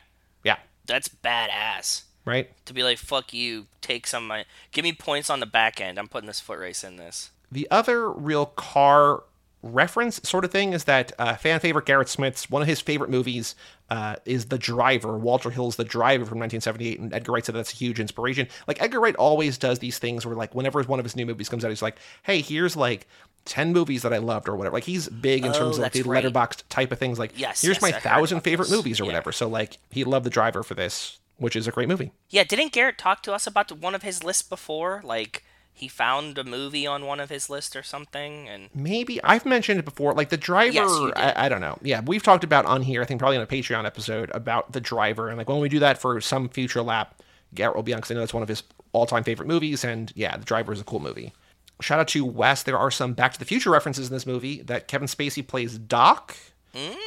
Yeah, 0.43 0.57
that's 0.85 1.07
badass. 1.07 2.03
right. 2.25 2.49
To 2.65 2.73
be 2.73 2.83
like, 2.83 2.97
fuck 2.97 3.33
you, 3.33 3.67
take 3.81 4.07
some 4.07 4.23
of 4.23 4.27
my, 4.29 4.45
give 4.71 4.83
me 4.83 4.91
points 4.93 5.29
on 5.29 5.39
the 5.39 5.45
back 5.45 5.79
end. 5.79 5.99
I'm 5.99 6.07
putting 6.07 6.27
this 6.27 6.39
foot 6.39 6.57
race 6.59 6.83
in 6.83 6.95
this. 6.97 7.29
The 7.51 7.67
other 7.69 8.09
real 8.09 8.47
car 8.47 9.23
reference 9.63 10.21
sort 10.27 10.45
of 10.45 10.51
thing 10.51 10.73
is 10.73 10.83
that 10.85 11.11
uh, 11.19 11.35
fan 11.35 11.59
favorite 11.59 11.85
Garrett 11.85 12.09
Smith's 12.09 12.49
one 12.49 12.61
of 12.61 12.67
his 12.67 12.79
favorite 12.79 13.09
movies 13.09 13.55
uh, 13.89 14.15
is 14.25 14.45
The 14.45 14.57
Driver. 14.57 15.17
Walter 15.17 15.49
Hill's 15.49 15.75
The 15.77 15.83
Driver 15.83 16.25
from 16.25 16.39
1978, 16.39 16.99
and 16.99 17.13
Edgar 17.13 17.31
Wright 17.31 17.45
said 17.45 17.55
that's 17.55 17.73
a 17.73 17.75
huge 17.75 17.99
inspiration. 17.99 18.47
Like 18.67 18.81
Edgar 18.81 18.99
Wright 18.99 19.15
always 19.15 19.57
does 19.57 19.79
these 19.79 19.97
things 19.97 20.25
where 20.25 20.35
like 20.35 20.53
whenever 20.53 20.81
one 20.83 20.99
of 20.99 21.05
his 21.05 21.15
new 21.15 21.25
movies 21.25 21.49
comes 21.49 21.65
out, 21.65 21.69
he's 21.69 21.81
like, 21.81 21.97
"Hey, 22.23 22.41
here's 22.41 22.75
like." 22.75 23.07
10 23.45 23.71
movies 23.71 24.01
that 24.01 24.11
I 24.11 24.17
loved 24.17 24.49
or 24.49 24.57
whatever. 24.57 24.73
Like 24.73 24.83
he's 24.83 25.07
big 25.07 25.45
in 25.45 25.51
Oh, 25.51 25.57
terms 25.57 25.77
of 25.77 25.89
the 25.93 26.01
right. 26.03 26.21
Letterboxd 26.21 26.63
type 26.67 26.91
of 26.91 26.99
things. 26.99 27.17
Like, 27.17 27.31
Yes, 27.39 27.61
here's 27.61 27.77
yes, 27.77 27.81
my 27.81 27.87
I 27.95 27.99
thousand 28.01 28.41
favorite 28.41 28.67
those. 28.67 28.75
movies 28.79 28.99
or 28.99 29.05
Yeah. 29.05 29.07
whatever. 29.07 29.31
So 29.31 29.47
like 29.47 29.77
he 29.89 30.03
loved 30.03 30.25
The 30.25 30.29
Driver 30.29 30.63
for 30.63 30.73
this, 30.73 31.19
which 31.37 31.55
is 31.55 31.65
a 31.65 31.71
great 31.71 31.87
movie. 31.87 32.11
Yeah, 32.29 32.43
didn't 32.43 32.73
Garrett 32.73 32.97
talk 32.97 33.23
to 33.23 33.31
us 33.31 33.47
about 33.47 33.71
one 33.71 33.95
of 33.95 34.01
his 34.03 34.21
lists 34.21 34.41
before? 34.41 34.99
Like 35.01 35.45
he 35.77 35.87
found 35.87 36.37
a 36.37 36.43
movie 36.43 36.87
on 36.87 37.05
one 37.05 37.19
of 37.19 37.29
his 37.29 37.49
lists 37.49 37.75
or 37.75 37.83
something, 37.83 38.49
and 38.49 38.69
Maybe 38.73 39.23
I've 39.23 39.45
mentioned 39.45 39.79
it 39.79 39.85
before. 39.85 40.13
Like 40.13 40.29
the 40.29 40.37
driver, 40.37 40.73
Yes, 40.73 40.89
you 40.89 41.07
did. 41.07 41.17
I, 41.17 41.45
I 41.45 41.49
don't 41.49 41.61
know. 41.61 41.77
Yeah, 41.81 42.01
we've 42.05 42.23
talked 42.23 42.43
about 42.43 42.65
on 42.65 42.81
here. 42.81 43.01
I 43.01 43.05
think 43.05 43.19
probably 43.19 43.37
in 43.37 43.43
a 43.43 43.47
Patreon 43.47 43.85
episode 43.85 44.31
about 44.33 44.71
the 44.71 44.81
driver, 44.81 45.29
and 45.29 45.37
like 45.37 45.47
when 45.47 45.59
we 45.59 45.69
do 45.69 45.79
that 45.79 45.97
for 45.99 46.19
some 46.19 46.49
future 46.49 46.81
lap, 46.81 47.21
Garrett 47.53 47.75
will 47.75 47.83
be 47.83 47.93
on 47.93 47.99
because 47.99 48.11
I 48.11 48.15
know 48.15 48.21
that's 48.21 48.33
one 48.33 48.43
of 48.43 48.49
his 48.49 48.63
all-time 48.91 49.23
favorite 49.23 49.47
movies. 49.47 49.83
And 49.83 50.11
yeah, 50.15 50.35
the 50.37 50.45
driver 50.45 50.73
is 50.73 50.81
a 50.81 50.83
cool 50.83 50.99
movie. 50.99 51.33
Shout 51.79 51.99
out 51.99 52.07
to 52.09 52.25
Wes. 52.25 52.63
There 52.63 52.77
are 52.77 52.89
some 52.89 53.13
Back 53.13 53.33
to 53.33 53.39
the 53.39 53.45
Future 53.45 53.69
references 53.69 54.07
in 54.07 54.13
this 54.13 54.25
movie. 54.25 54.63
That 54.63 54.87
Kevin 54.87 55.07
Spacey 55.07 55.45
plays 55.45 55.77
Doc. 55.77 56.35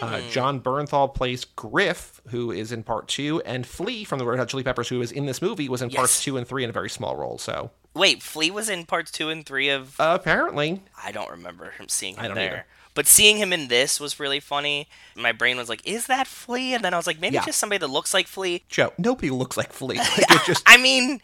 Uh, 0.03 0.21
Jon 0.31 0.61
Bernthal 0.61 1.15
plays 1.15 1.45
Griff, 1.45 2.21
who 2.31 2.51
is 2.51 2.73
in 2.73 2.83
part 2.83 3.07
two, 3.07 3.41
and 3.43 3.65
Flea 3.65 4.03
from 4.03 4.19
the 4.19 4.27
Red 4.27 4.39
Hot 4.41 4.49
Chili 4.49 4.65
Peppers, 4.65 4.89
who 4.89 5.01
is 5.01 5.13
in 5.13 5.27
this 5.27 5.41
movie, 5.41 5.69
was 5.69 5.81
in 5.81 5.91
parts 5.91 6.25
two 6.25 6.37
and 6.37 6.45
three 6.47 6.65
in 6.65 6.71
a 6.71 6.73
very 6.73 6.91
small 6.91 7.15
role. 7.17 7.39
So 7.39 7.71
wait, 7.95 8.23
Flea 8.23 8.51
was 8.51 8.69
in 8.69 8.85
parts 8.87 9.11
two 9.11 9.29
and 9.29 9.45
three 9.45 9.69
of. 9.69 9.99
uh, 10.01 10.17
apparently, 10.21 10.83
I 11.03 11.13
don't 11.13 11.31
remember 11.31 11.71
him 11.73 11.89
seeing 11.89 12.15
him 12.17 12.25
I 12.25 12.27
don't 12.29 12.35
there. 12.37 12.47
either. 12.53 12.67
But 12.93 13.07
seeing 13.07 13.37
him 13.37 13.53
in 13.53 13.69
this 13.69 14.01
was 14.01 14.19
really 14.19 14.41
funny. 14.41 14.89
My 15.15 15.31
brain 15.33 15.57
was 15.57 15.69
like, 15.69 15.81
"Is 15.87 16.07
that 16.07 16.27
Flea?" 16.27 16.75
And 16.75 16.85
then 16.85 16.93
I 16.93 16.97
was 16.97 17.07
like, 17.07 17.21
"Maybe 17.21 17.35
Yeah. 17.37 17.45
just 17.45 17.59
somebody 17.59 17.79
that 17.79 17.87
looks 17.89 18.13
like 18.13 18.27
Flea." 18.27 18.65
Joe, 18.69 18.93
nobody 18.99 19.31
looks 19.31 19.57
like 19.57 19.73
Flea. 19.73 19.97
Like, 20.29 20.45
just 20.45 20.65
I 20.67 20.77
mean, 20.77 21.21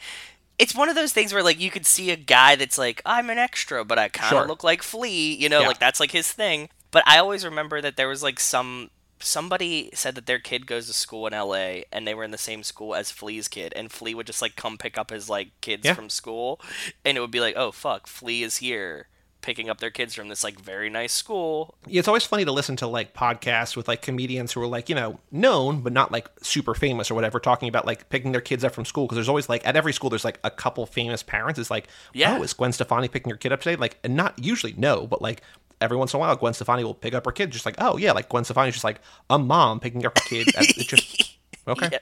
it's 0.60 0.74
one 0.76 0.88
of 0.88 0.94
those 0.94 1.12
things 1.12 1.32
where 1.34 1.42
like 1.42 1.58
you 1.60 1.70
could 1.70 1.84
see 1.84 2.10
a 2.12 2.16
guy 2.16 2.54
that's 2.54 2.78
like, 2.78 3.02
I'm 3.04 3.30
an 3.30 3.38
extra, 3.38 3.84
but 3.84 3.98
I 3.98 4.08
kind 4.08 4.32
of 4.36 4.40
Sure. 4.42 4.48
look 4.48 4.62
like 4.62 4.82
Flea, 4.82 5.34
you 5.34 5.48
know, 5.48 5.60
Yeah. 5.62 5.66
like 5.68 5.78
that's 5.80 5.98
like 6.00 6.12
his 6.12 6.30
thing. 6.30 6.68
But 6.92 7.02
I 7.06 7.18
always 7.18 7.44
remember 7.44 7.80
that 7.82 7.96
there 7.96 8.08
was 8.08 8.22
like 8.22 8.38
some 8.38 8.90
somebody 9.20 9.90
said 9.94 10.14
that 10.14 10.26
their 10.26 10.38
kid 10.38 10.66
goes 10.66 10.86
to 10.86 10.92
school 10.92 11.26
in 11.26 11.32
LA 11.32 11.82
and 11.92 12.06
they 12.06 12.14
were 12.14 12.24
in 12.24 12.30
the 12.30 12.38
same 12.38 12.62
school 12.62 12.94
as 12.94 13.10
Flea's 13.10 13.48
kid 13.48 13.72
and 13.76 13.90
Flea 13.90 14.14
would 14.14 14.26
just 14.26 14.42
like 14.42 14.56
come 14.56 14.76
pick 14.78 14.98
up 14.98 15.10
his 15.10 15.28
like 15.28 15.48
kids 15.60 15.84
Yeah. 15.84 15.94
from 15.94 16.10
school 16.10 16.60
and 17.04 17.16
it 17.16 17.20
would 17.20 17.30
be 17.30 17.40
like, 17.40 17.56
"Oh 17.56 17.72
fuck, 17.72 18.06
Flea 18.06 18.42
is 18.42 18.56
here." 18.58 19.08
Picking 19.42 19.70
up 19.70 19.78
their 19.78 19.90
kids 19.90 20.12
from 20.12 20.26
this 20.28 20.42
like 20.42 20.58
very 20.60 20.90
nice 20.90 21.12
school. 21.12 21.76
Yeah, 21.86 22.00
it's 22.00 22.08
always 22.08 22.24
funny 22.24 22.44
to 22.44 22.50
listen 22.50 22.74
to 22.76 22.88
like 22.88 23.14
podcasts 23.14 23.76
with 23.76 23.86
like 23.86 24.02
comedians 24.02 24.52
who 24.52 24.60
are 24.60 24.66
like 24.66 24.88
you 24.88 24.96
know 24.96 25.20
known 25.30 25.82
but 25.82 25.92
not 25.92 26.10
like 26.10 26.28
super 26.42 26.74
famous 26.74 27.12
or 27.12 27.14
whatever 27.14 27.38
talking 27.38 27.68
about 27.68 27.86
like 27.86 28.08
picking 28.08 28.32
their 28.32 28.40
kids 28.40 28.64
up 28.64 28.72
from 28.74 28.84
school 28.84 29.04
because 29.06 29.14
there's 29.14 29.28
always 29.28 29.48
like 29.48 29.64
at 29.64 29.76
every 29.76 29.92
school 29.92 30.10
there's 30.10 30.24
like 30.24 30.40
a 30.42 30.50
couple 30.50 30.84
famous 30.84 31.22
parents 31.22 31.60
it's 31.60 31.70
like 31.70 31.86
Yeah. 32.12 32.36
oh 32.38 32.42
is 32.42 32.54
Gwen 32.54 32.72
Stefani 32.72 33.06
picking 33.06 33.30
her 33.30 33.36
kid 33.36 33.52
up 33.52 33.60
today 33.60 33.76
like 33.76 33.98
and 34.02 34.16
not 34.16 34.36
usually 34.36 34.74
no 34.76 35.06
but 35.06 35.22
like 35.22 35.42
every 35.80 35.96
once 35.96 36.12
in 36.14 36.18
a 36.18 36.20
while 36.20 36.34
Gwen 36.36 36.54
Stefani 36.54 36.84
will 36.84 36.94
pick 36.94 37.14
up 37.14 37.24
her 37.24 37.32
kid 37.32 37.50
just 37.50 37.66
like 37.66 37.76
oh 37.78 37.96
yeah 37.96 38.12
like 38.12 38.28
Gwen 38.28 38.44
Stefani's 38.44 38.74
just 38.74 38.84
like 38.84 39.00
a 39.30 39.38
mom 39.38 39.80
picking 39.80 40.04
up 40.06 40.18
her 40.18 40.24
kid 40.28 40.48
it's 40.56 40.84
just 40.86 41.36
okay 41.68 41.88
Yeah. 41.92 41.98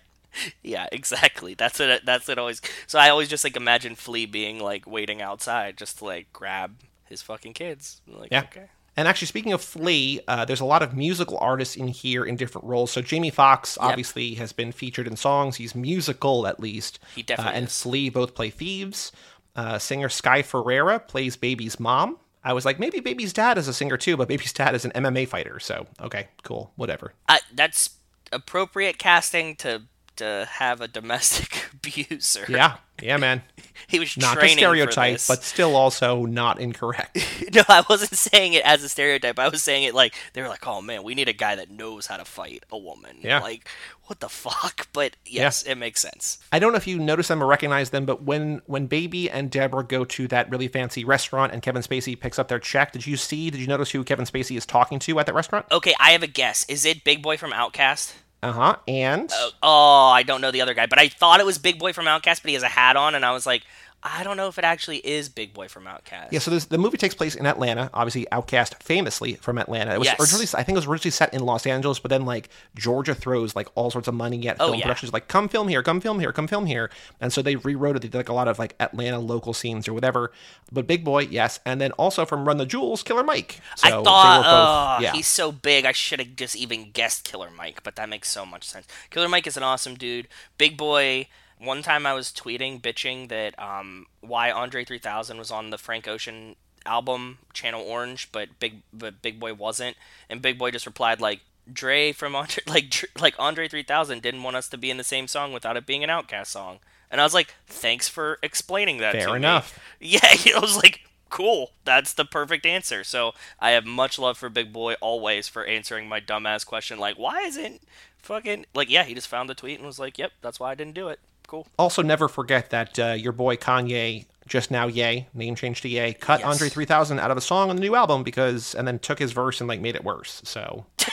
Yeah, 0.64 0.88
exactly. 0.90 1.54
That's 1.54 1.78
it. 1.78 2.04
That's 2.04 2.28
it. 2.28 2.38
Always. 2.38 2.60
So 2.88 2.98
I 2.98 3.08
always 3.10 3.28
just 3.28 3.44
like 3.44 3.56
imagine 3.56 3.94
Flea 3.94 4.26
being 4.26 4.58
like 4.58 4.84
waiting 4.84 5.22
outside 5.22 5.76
just 5.76 5.98
to 5.98 6.06
like 6.06 6.32
grab 6.32 6.74
his 7.04 7.22
fucking 7.22 7.52
kids. 7.52 8.00
Like, 8.08 8.32
Yeah. 8.32 8.40
okay. 8.40 8.66
And 8.96 9.06
actually, 9.06 9.28
speaking 9.28 9.52
of 9.52 9.62
Flea, 9.62 10.18
uh, 10.26 10.44
there's 10.44 10.60
a 10.60 10.64
lot 10.64 10.82
of 10.82 10.92
musical 10.96 11.38
artists 11.38 11.76
in 11.76 11.86
here 11.86 12.24
in 12.24 12.34
different 12.34 12.66
roles. 12.66 12.90
So 12.90 13.00
Jamie 13.00 13.30
Foxx 13.30 13.78
obviously 13.80 14.34
has 14.34 14.52
been 14.52 14.72
featured 14.72 15.06
in 15.06 15.14
songs. 15.14 15.54
He's 15.54 15.76
musical 15.76 16.48
at 16.48 16.58
least. 16.58 16.98
He 17.14 17.22
definitely 17.22 17.54
uh, 17.54 17.56
and. 17.58 17.70
Flea 17.70 18.08
both 18.08 18.34
play 18.34 18.50
thieves. 18.50 19.12
Uh, 19.54 19.78
singer 19.78 20.08
Sky 20.08 20.42
Ferreira 20.42 20.98
plays 20.98 21.36
Baby's 21.36 21.78
mom. 21.78 22.18
I 22.44 22.52
was 22.52 22.64
like, 22.64 22.78
maybe 22.78 23.00
Baby's 23.00 23.32
dad 23.32 23.56
is 23.58 23.68
a 23.68 23.72
singer 23.72 23.96
too, 23.96 24.16
but 24.16 24.28
Baby's 24.28 24.52
dad 24.52 24.74
is 24.74 24.84
an 24.84 24.92
MMA 24.92 25.26
fighter. 25.26 25.58
So 25.58 25.86
okay, 26.00 26.28
cool, 26.42 26.72
whatever. 26.76 27.14
I, 27.28 27.40
that's 27.54 27.90
appropriate 28.32 28.98
casting 28.98 29.56
to 29.56 29.82
to 30.16 30.46
have 30.48 30.80
a 30.80 30.88
domestic 30.88 31.70
abuser. 31.72 32.44
Yeah, 32.48 32.76
yeah, 33.02 33.16
man. 33.16 33.42
he 33.86 33.98
was 33.98 34.16
Not 34.16 34.34
training 34.38 34.58
stereotype, 34.58 35.14
for 35.14 35.14
this. 35.14 35.28
but 35.28 35.42
still 35.42 35.76
also 35.76 36.26
not 36.26 36.60
incorrect. 36.60 37.18
no, 37.54 37.62
I 37.68 37.84
wasn't 37.88 38.12
saying 38.18 38.54
it 38.54 38.64
as 38.64 38.82
a 38.82 38.88
stereotype. 38.88 39.38
I 39.38 39.48
was 39.48 39.62
saying 39.62 39.84
it 39.84 39.94
like 39.94 40.14
they 40.32 40.42
were 40.42 40.48
like, 40.48 40.66
"Oh 40.66 40.80
man, 40.82 41.02
we 41.02 41.14
need 41.14 41.28
a 41.28 41.32
guy 41.32 41.56
that 41.56 41.70
knows 41.70 42.06
how 42.06 42.16
to 42.16 42.24
fight 42.24 42.64
a 42.70 42.78
woman." 42.78 43.18
Yeah. 43.20 43.40
Like, 43.40 43.68
what 44.04 44.20
the 44.20 44.28
fuck? 44.28 44.88
But 44.92 45.16
yes, 45.24 45.62
it 45.62 45.76
makes 45.76 46.00
sense. 46.00 46.38
I 46.52 46.58
don't 46.58 46.72
know 46.72 46.76
if 46.76 46.86
you 46.86 46.98
notice 46.98 47.28
them 47.28 47.42
or 47.42 47.46
recognize 47.46 47.90
them, 47.90 48.04
but 48.04 48.22
when 48.22 48.62
when 48.66 48.86
Baby 48.86 49.30
and 49.30 49.50
Deborah 49.50 49.84
go 49.84 50.04
to 50.04 50.28
that 50.28 50.50
really 50.50 50.68
fancy 50.68 51.04
restaurant 51.04 51.52
and 51.52 51.62
Kevin 51.62 51.82
Spacey 51.82 52.18
picks 52.18 52.38
up 52.38 52.48
their 52.48 52.58
check, 52.58 52.92
did 52.92 53.06
you 53.06 53.16
see? 53.16 53.50
Did 53.50 53.60
you 53.60 53.66
notice 53.66 53.90
who 53.90 54.04
Kevin 54.04 54.24
Spacey 54.26 54.56
is 54.56 54.66
talking 54.66 54.98
to 55.00 55.18
at 55.18 55.26
that 55.26 55.34
restaurant? 55.34 55.66
Okay, 55.72 55.94
I 55.98 56.10
have 56.10 56.22
a 56.22 56.26
guess. 56.28 56.64
Is 56.68 56.84
it 56.84 57.04
Big 57.04 57.22
Boi 57.22 57.36
from 57.36 57.52
OutKast? 57.52 58.14
Uh 58.44 58.52
huh. 58.52 58.76
And 58.86 59.30
Oh, 59.62 60.10
I 60.10 60.22
don't 60.22 60.42
know 60.42 60.50
the 60.50 60.60
other 60.60 60.74
guy, 60.74 60.84
but 60.84 60.98
I 60.98 61.08
thought 61.08 61.40
it 61.40 61.46
was 61.46 61.56
Big 61.56 61.78
Boi 61.78 61.94
from 61.94 62.04
OutKast, 62.04 62.42
but 62.42 62.50
he 62.50 62.54
has 62.54 62.62
a 62.62 62.68
hat 62.68 62.94
on, 62.94 63.14
and 63.14 63.24
I 63.24 63.32
was 63.32 63.46
like, 63.46 63.62
I 64.06 64.22
don't 64.22 64.36
know 64.36 64.48
if 64.48 64.58
it 64.58 64.64
actually 64.64 64.98
is 64.98 65.30
Big 65.30 65.54
Boi 65.54 65.66
from 65.66 65.84
OutKast. 65.84 66.28
yeah, 66.30 66.38
so 66.38 66.50
this, 66.50 66.66
the 66.66 66.76
movie 66.76 66.98
takes 66.98 67.14
place 67.14 67.34
in 67.34 67.46
Atlanta. 67.46 67.88
Obviously, 67.94 68.26
OutKast 68.30 68.82
famously 68.82 69.36
from 69.36 69.56
Atlanta. 69.56 69.94
It 69.94 69.98
was 69.98 70.06
Yes. 70.08 70.20
originally, 70.20 70.46
I 70.54 70.62
think, 70.62 70.76
it 70.76 70.80
was 70.80 70.86
originally 70.86 71.10
set 71.10 71.32
in 71.32 71.40
Los 71.46 71.66
Angeles, 71.66 71.98
but 72.00 72.10
then 72.10 72.26
like 72.26 72.50
Georgia 72.76 73.14
throws 73.14 73.56
like 73.56 73.66
all 73.74 73.90
sorts 73.90 74.06
of 74.06 74.12
money 74.12 74.46
at 74.46 74.58
Oh, 74.60 74.66
film 74.66 74.78
yeah. 74.78 74.84
productions, 74.84 75.14
like 75.14 75.26
come 75.28 75.48
film 75.48 75.68
here, 75.68 75.82
come 75.82 76.02
film 76.02 76.20
here, 76.20 76.32
come 76.32 76.46
film 76.46 76.66
here, 76.66 76.90
and 77.18 77.32
so 77.32 77.40
they 77.40 77.56
rewrote 77.56 77.96
it. 77.96 78.02
They 78.02 78.08
did 78.08 78.18
like 78.18 78.28
a 78.28 78.34
lot 78.34 78.46
of 78.46 78.58
like 78.58 78.74
Atlanta 78.78 79.18
local 79.18 79.54
scenes 79.54 79.88
or 79.88 79.94
whatever. 79.94 80.32
But 80.70 80.86
Big 80.86 81.02
Boi, 81.02 81.20
yes, 81.22 81.60
and 81.64 81.80
then 81.80 81.92
also 81.92 82.26
from 82.26 82.46
Run 82.46 82.58
the 82.58 82.66
Jewels, 82.66 83.02
Killer 83.02 83.22
Mike. 83.24 83.60
So 83.76 83.88
I 83.88 83.90
thought, 84.02 84.42
both- 84.42 84.46
oh, 84.46 85.02
yeah. 85.02 85.12
he's 85.12 85.26
so 85.26 85.50
big, 85.50 85.86
I 85.86 85.92
should 85.92 86.18
have 86.18 86.36
just 86.36 86.56
even 86.56 86.90
guessed 86.90 87.24
Killer 87.24 87.48
Mike, 87.56 87.82
but 87.82 87.96
that 87.96 88.10
makes 88.10 88.30
so 88.30 88.44
much 88.44 88.64
sense. 88.64 88.86
Killer 89.08 89.30
Mike 89.30 89.46
is 89.46 89.56
an 89.56 89.62
awesome 89.62 89.94
dude. 89.94 90.28
Big 90.58 90.76
Boi. 90.76 91.26
One 91.58 91.82
time 91.82 92.06
I 92.06 92.12
was 92.12 92.32
tweeting, 92.32 92.80
bitching 92.80 93.28
that 93.28 93.58
um, 93.58 94.06
why 94.20 94.50
Andre 94.50 94.84
3000 94.84 95.38
was 95.38 95.50
on 95.50 95.70
the 95.70 95.78
Frank 95.78 96.08
Ocean 96.08 96.56
album 96.84 97.38
Channel 97.52 97.82
Orange, 97.82 98.30
but 98.32 98.58
Big 98.58 98.82
but 98.92 99.22
Big 99.22 99.40
Boi 99.40 99.54
wasn't, 99.54 99.96
and 100.28 100.42
Big 100.42 100.58
Boi 100.58 100.70
just 100.70 100.86
replied 100.86 101.20
like. 101.20 101.40
Dre 101.72 102.12
from 102.12 102.36
Andre, 102.36 102.62
like 102.66 102.92
like 103.18 103.34
Andre 103.38 103.68
3000 103.68 104.20
didn't 104.20 104.42
want 104.42 104.54
us 104.54 104.68
to 104.68 104.76
be 104.76 104.90
in 104.90 104.98
the 104.98 105.02
same 105.02 105.26
song 105.26 105.54
without 105.54 105.78
it 105.78 105.86
being 105.86 106.04
an 106.04 106.10
OutKast 106.10 106.48
song, 106.48 106.78
and 107.10 107.22
I 107.22 107.24
was 107.24 107.32
like, 107.32 107.54
"Thanks 107.66 108.06
for 108.06 108.38
explaining 108.42 108.98
that." 108.98 109.12
Fair 109.12 109.28
to 109.28 109.32
me." 109.32 109.36
enough. 109.38 109.80
Yeah, 109.98 110.20
I 110.54 110.58
was 110.60 110.76
like, 110.76 111.08
cool. 111.30 111.70
That's 111.84 112.12
the 112.12 112.24
perfect 112.24 112.64
answer. 112.64 113.02
So 113.02 113.32
I 113.58 113.70
have 113.70 113.84
much 113.84 114.18
love 114.18 114.38
for 114.38 114.48
Big 114.48 114.72
Boi 114.72 114.94
always 115.00 115.48
for 115.48 115.64
answering 115.64 116.08
my 116.08 116.20
dumbass 116.20 116.66
question, 116.66 116.98
like, 116.98 117.18
why 117.18 117.40
isn't 117.40 117.80
fucking 118.18 118.66
like 118.74 118.88
yeah, 118.90 119.04
he 119.04 119.14
just 119.14 119.28
found 119.28 119.48
the 119.48 119.54
tweet 119.54 119.78
and 119.78 119.86
was 119.86 119.98
like, 119.98 120.18
Yep, 120.18 120.32
that's 120.42 120.60
why 120.60 120.70
I 120.70 120.74
didn't 120.74 120.94
do 120.94 121.08
it. 121.08 121.18
Cool. 121.46 121.66
Also, 121.78 122.02
never 122.02 122.28
forget 122.28 122.70
that 122.70 122.98
uh, 122.98 123.12
your 123.12 123.32
boy 123.32 123.56
Kanye, 123.56 124.26
just 124.46 124.70
now 124.70 124.86
Ye, 124.86 125.26
name 125.34 125.54
change 125.54 125.80
to 125.82 125.88
Ye, 125.88 126.12
cut 126.14 126.40
Yes. 126.40 126.48
Andre 126.48 126.68
3000 126.68 127.18
out 127.18 127.30
of 127.30 127.36
a 127.36 127.40
song 127.40 127.70
on 127.70 127.76
the 127.76 127.80
new 127.82 127.94
album 127.94 128.22
because, 128.22 128.74
and 128.74 128.86
then 128.88 128.98
took 128.98 129.18
his 129.18 129.32
verse 129.32 129.60
and 129.60 129.68
like 129.68 129.80
made 129.80 129.94
it 129.94 130.04
worse. 130.04 130.40
So, 130.44 130.86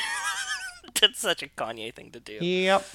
That's 1.00 1.20
such 1.20 1.42
a 1.42 1.48
Kanye 1.48 1.94
thing 1.94 2.12
to 2.12 2.20
do. 2.20 2.34
yep. 2.34 2.86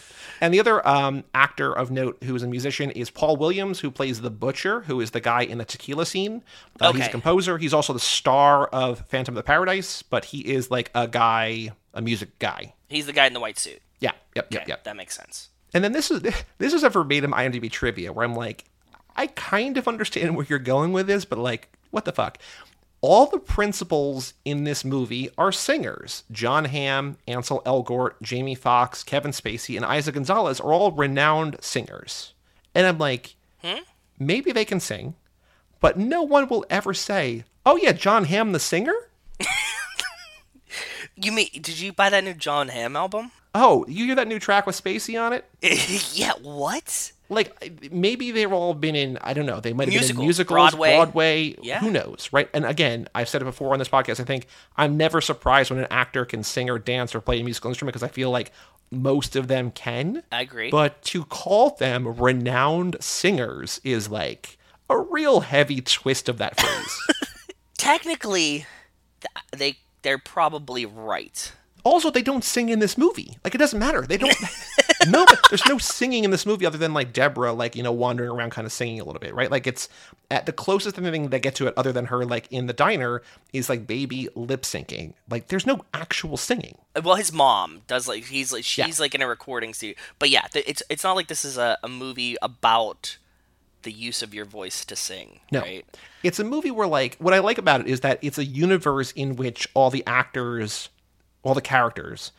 And 0.41 0.53
the 0.55 0.61
other 0.61 0.87
um, 0.87 1.25
actor 1.35 1.73
of 1.73 1.91
note 1.91 2.19
who 2.23 2.37
is 2.37 2.43
a 2.43 2.47
musician 2.47 2.91
is 2.93 3.11
Paul 3.11 3.37
Williams, 3.37 3.81
who 3.81 3.91
plays 3.91 4.21
the 4.21 4.31
Butcher, 4.31 4.83
who 4.83 5.01
is 5.01 5.11
the 5.11 5.21
guy 5.21 5.43
in 5.43 5.59
the 5.59 5.65
tequila 5.65 6.07
scene. 6.07 6.43
Uh, 6.79 6.93
He's 6.93 7.07
a 7.07 7.11
composer. 7.11 7.59
He's 7.59 7.75
also 7.75 7.93
the 7.93 7.99
star 7.99 8.67
of 8.69 9.01
Phantom 9.09 9.33
of 9.33 9.37
the 9.37 9.43
Paradise, 9.47 10.03
but 10.03 10.27
he 10.27 10.41
is 10.41 10.71
like 10.71 10.91
a 10.95 11.09
guy, 11.09 11.71
a 11.95 12.03
music 12.03 12.39
guy. 12.39 12.75
He's 12.89 13.07
the 13.07 13.13
guy 13.13 13.27
in 13.27 13.33
the 13.33 13.41
white 13.41 13.59
suit. 13.59 13.81
Yeah, 13.99 14.13
yep, 14.37 14.53
yep, 14.53 14.69
yep. 14.69 14.85
That 14.85 14.95
makes 14.97 15.17
sense. 15.17 15.49
And 15.77 15.85
then 15.85 15.93
this 15.93 16.11
is 16.11 16.23
this 16.59 16.73
is 16.73 16.83
a 16.83 16.89
verbatim 16.89 17.33
IMDb 17.33 17.71
trivia 17.71 18.11
where 18.11 18.25
I'm 18.25 18.35
like, 18.35 18.65
I 19.15 19.27
kind 19.27 19.77
of 19.77 19.87
understand 19.87 20.35
where 20.35 20.47
you're 20.49 20.59
going 20.59 20.95
with 20.95 21.07
this, 21.07 21.27
but 21.27 21.39
like, 21.39 21.69
what 21.91 22.07
the 22.07 22.13
fuck? 22.13 22.39
All 23.03 23.27
the 23.27 23.39
principals 23.39 24.33
in 24.47 24.65
this 24.65 24.87
movie 24.87 25.29
are 25.37 25.53
singers. 25.53 26.25
Jon 26.33 26.65
Hamm, 26.65 27.19
Ansel 27.29 27.63
Elgort, 27.67 28.13
Jamie 28.23 28.55
Foxx, 28.55 29.05
Kevin 29.05 29.33
Spacey, 29.33 29.77
and 29.77 29.85
Eiza 29.85 30.15
González 30.15 30.65
are 30.65 30.73
all 30.73 30.93
renowned 30.93 31.59
singers. 31.61 32.33
And 32.75 32.87
I'm 32.87 32.97
like, 32.97 33.37
hmm? 33.59 33.81
maybe 34.19 34.53
they 34.53 34.65
can 34.65 34.81
sing, 34.81 35.15
but 35.79 35.99
no 35.99 36.23
one 36.23 36.49
will 36.49 36.65
ever 36.71 36.95
say, 36.95 37.45
"Oh 37.67 37.77
yeah, 37.77 37.93
Jon 37.93 38.25
Hamm 38.25 38.53
the 38.53 38.59
singer." 38.59 38.95
You 41.19 41.33
mean 41.33 41.49
did 41.55 41.81
you 41.81 41.93
buy 41.93 42.11
that 42.11 42.25
new 42.25 42.35
Jon 42.35 42.69
Hamm 42.69 42.95
album? 42.95 43.33
Oh, 43.59 43.85
you 43.89 44.05
hear 44.05 44.15
that 44.17 44.29
new 44.29 44.39
track 44.39 44.67
with 44.67 44.83
Spacey 44.83 45.21
on 45.21 45.33
it? 45.33 45.45
yeah, 46.15 46.33
what? 46.43 47.13
like 47.29 47.91
maybe 47.91 48.31
they've 48.31 48.53
all 48.53 48.73
been 48.73 48.95
in 48.95 49.19
I 49.21 49.33
don't 49.33 49.47
know 49.47 49.59
they 49.59 49.73
might 49.73 49.89
have 49.93 50.01
been 50.01 50.11
in 50.17 50.17
musicals 50.23 50.47
Broadway. 50.71 50.95
Broadway 50.95 51.57
Yeah. 51.61 51.81
who 51.81 51.91
knows 51.91 52.29
right 52.31 52.49
and 52.55 52.65
again 52.65 53.09
I've 53.17 53.29
said 53.29 53.43
it 53.43 53.47
before 53.47 53.73
on 53.73 53.81
this 53.81 53.89
podcast 53.89 54.21
I 54.21 54.23
think 54.23 54.47
I'm 54.77 54.97
never 54.97 55.21
surprised 55.21 55.73
when 55.73 55.81
an 55.81 55.89
actor 55.91 56.25
can 56.25 56.45
sing 56.45 56.71
or 56.71 56.79
dance 56.79 57.17
or 57.17 57.21
play 57.21 57.41
a 57.41 57.43
musical 57.43 57.69
instrument 57.69 57.95
because 57.95 58.05
I 58.05 58.13
feel 58.13 58.31
like 58.31 58.53
most 58.93 59.35
of 59.35 59.49
them 59.49 59.73
can 59.73 60.23
I 60.31 60.43
agree. 60.43 60.71
but 60.71 61.03
to 61.07 61.25
call 61.25 61.71
them 61.71 62.07
renowned 62.17 62.97
singers 63.01 63.81
is 63.83 64.09
like 64.09 64.57
a 64.89 64.97
real 64.97 65.41
heavy 65.41 65.81
twist 65.81 66.29
of 66.29 66.39
that 66.39 66.61
phrase 66.61 66.97
technically, 67.77 68.67
th- 69.21 69.33
they 69.57 69.79
they're 70.03 70.19
probably 70.19 70.87
right. 70.87 71.53
Also 71.87 72.11
they 72.11 72.23
don't 72.23 72.45
sing 72.45 72.69
in 72.69 72.79
this 72.81 72.99
movie 72.99 73.39
like 73.45 73.55
it 73.55 73.59
doesn't 73.59 73.79
matter 73.79 74.03
they 74.03 74.17
don't 74.17 74.35
no 75.09 75.25
but 75.27 75.39
there's 75.51 75.65
no 75.67 75.79
singing 75.79 76.25
in 76.25 76.31
this 76.31 76.45
movie 76.45 76.67
other 76.67 76.79
than 76.79 76.93
like 76.93 77.13
deborah 77.13 77.53
like 77.53 77.77
you 77.77 77.83
know 77.83 77.93
wandering 77.93 78.31
around 78.31 78.51
kind 78.51 78.67
of 78.67 78.73
singing 78.73 79.01
a 79.01 79.05
little 79.05 79.21
bit 79.21 79.35
right 79.35 79.51
like 79.51 79.67
it's 79.67 79.89
at 80.31 80.47
the 80.47 80.53
closest 80.53 80.97
thing 80.97 81.29
they 81.31 81.39
get 81.41 81.55
to 81.55 81.67
it 81.69 81.75
other 81.77 81.93
than 81.93 82.07
her 82.07 82.25
like 82.25 82.51
in 82.51 82.67
the 82.67 82.73
diner 82.73 83.23
is 83.53 83.69
like 83.69 83.87
baby 83.87 84.29
lip 84.35 84.63
syncing 84.63 85.13
like 85.31 85.49
there's 85.49 85.67
no 85.67 85.85
actual 85.95 86.37
singing 86.37 86.77
Well, 87.03 87.15
his 87.15 87.33
mom 87.33 87.83
does 87.87 88.09
like 88.09 88.25
he's 88.25 88.53
like 88.53 88.77
Yeah. 88.77 88.87
she's 88.87 88.99
like 88.99 89.15
in 89.15 89.23
a 89.23 89.29
recording 89.29 89.73
studio. 89.73 89.95
But 90.19 90.31
yeah, 90.31 90.47
it's 90.55 90.83
it's 90.91 91.05
not 91.05 91.15
like 91.15 91.29
this 91.29 91.45
is 91.45 91.57
a, 91.57 91.79
a 91.85 91.89
movie 91.89 92.37
about 92.43 93.19
the 93.83 93.93
use 93.93 94.21
of 94.23 94.35
your 94.35 94.45
voice 94.45 94.85
to 94.87 94.97
sing. 94.97 95.39
no 95.53 95.61
Right? 95.61 95.85
it's 96.25 96.41
a 96.41 96.45
movie 96.45 96.73
where 96.73 96.89
like 96.89 97.15
what 97.19 97.33
i 97.33 97.39
like 97.39 97.59
about 97.59 97.83
it 97.83 97.87
is 97.87 98.01
that 98.01 98.19
it's 98.21 98.39
a 98.39 98.45
universe 98.45 99.13
in 99.13 99.37
which 99.37 99.69
all 99.75 99.91
the 99.91 100.03
actors 100.09 100.89
all 101.47 101.55
the 101.55 101.61
characters 101.61 102.33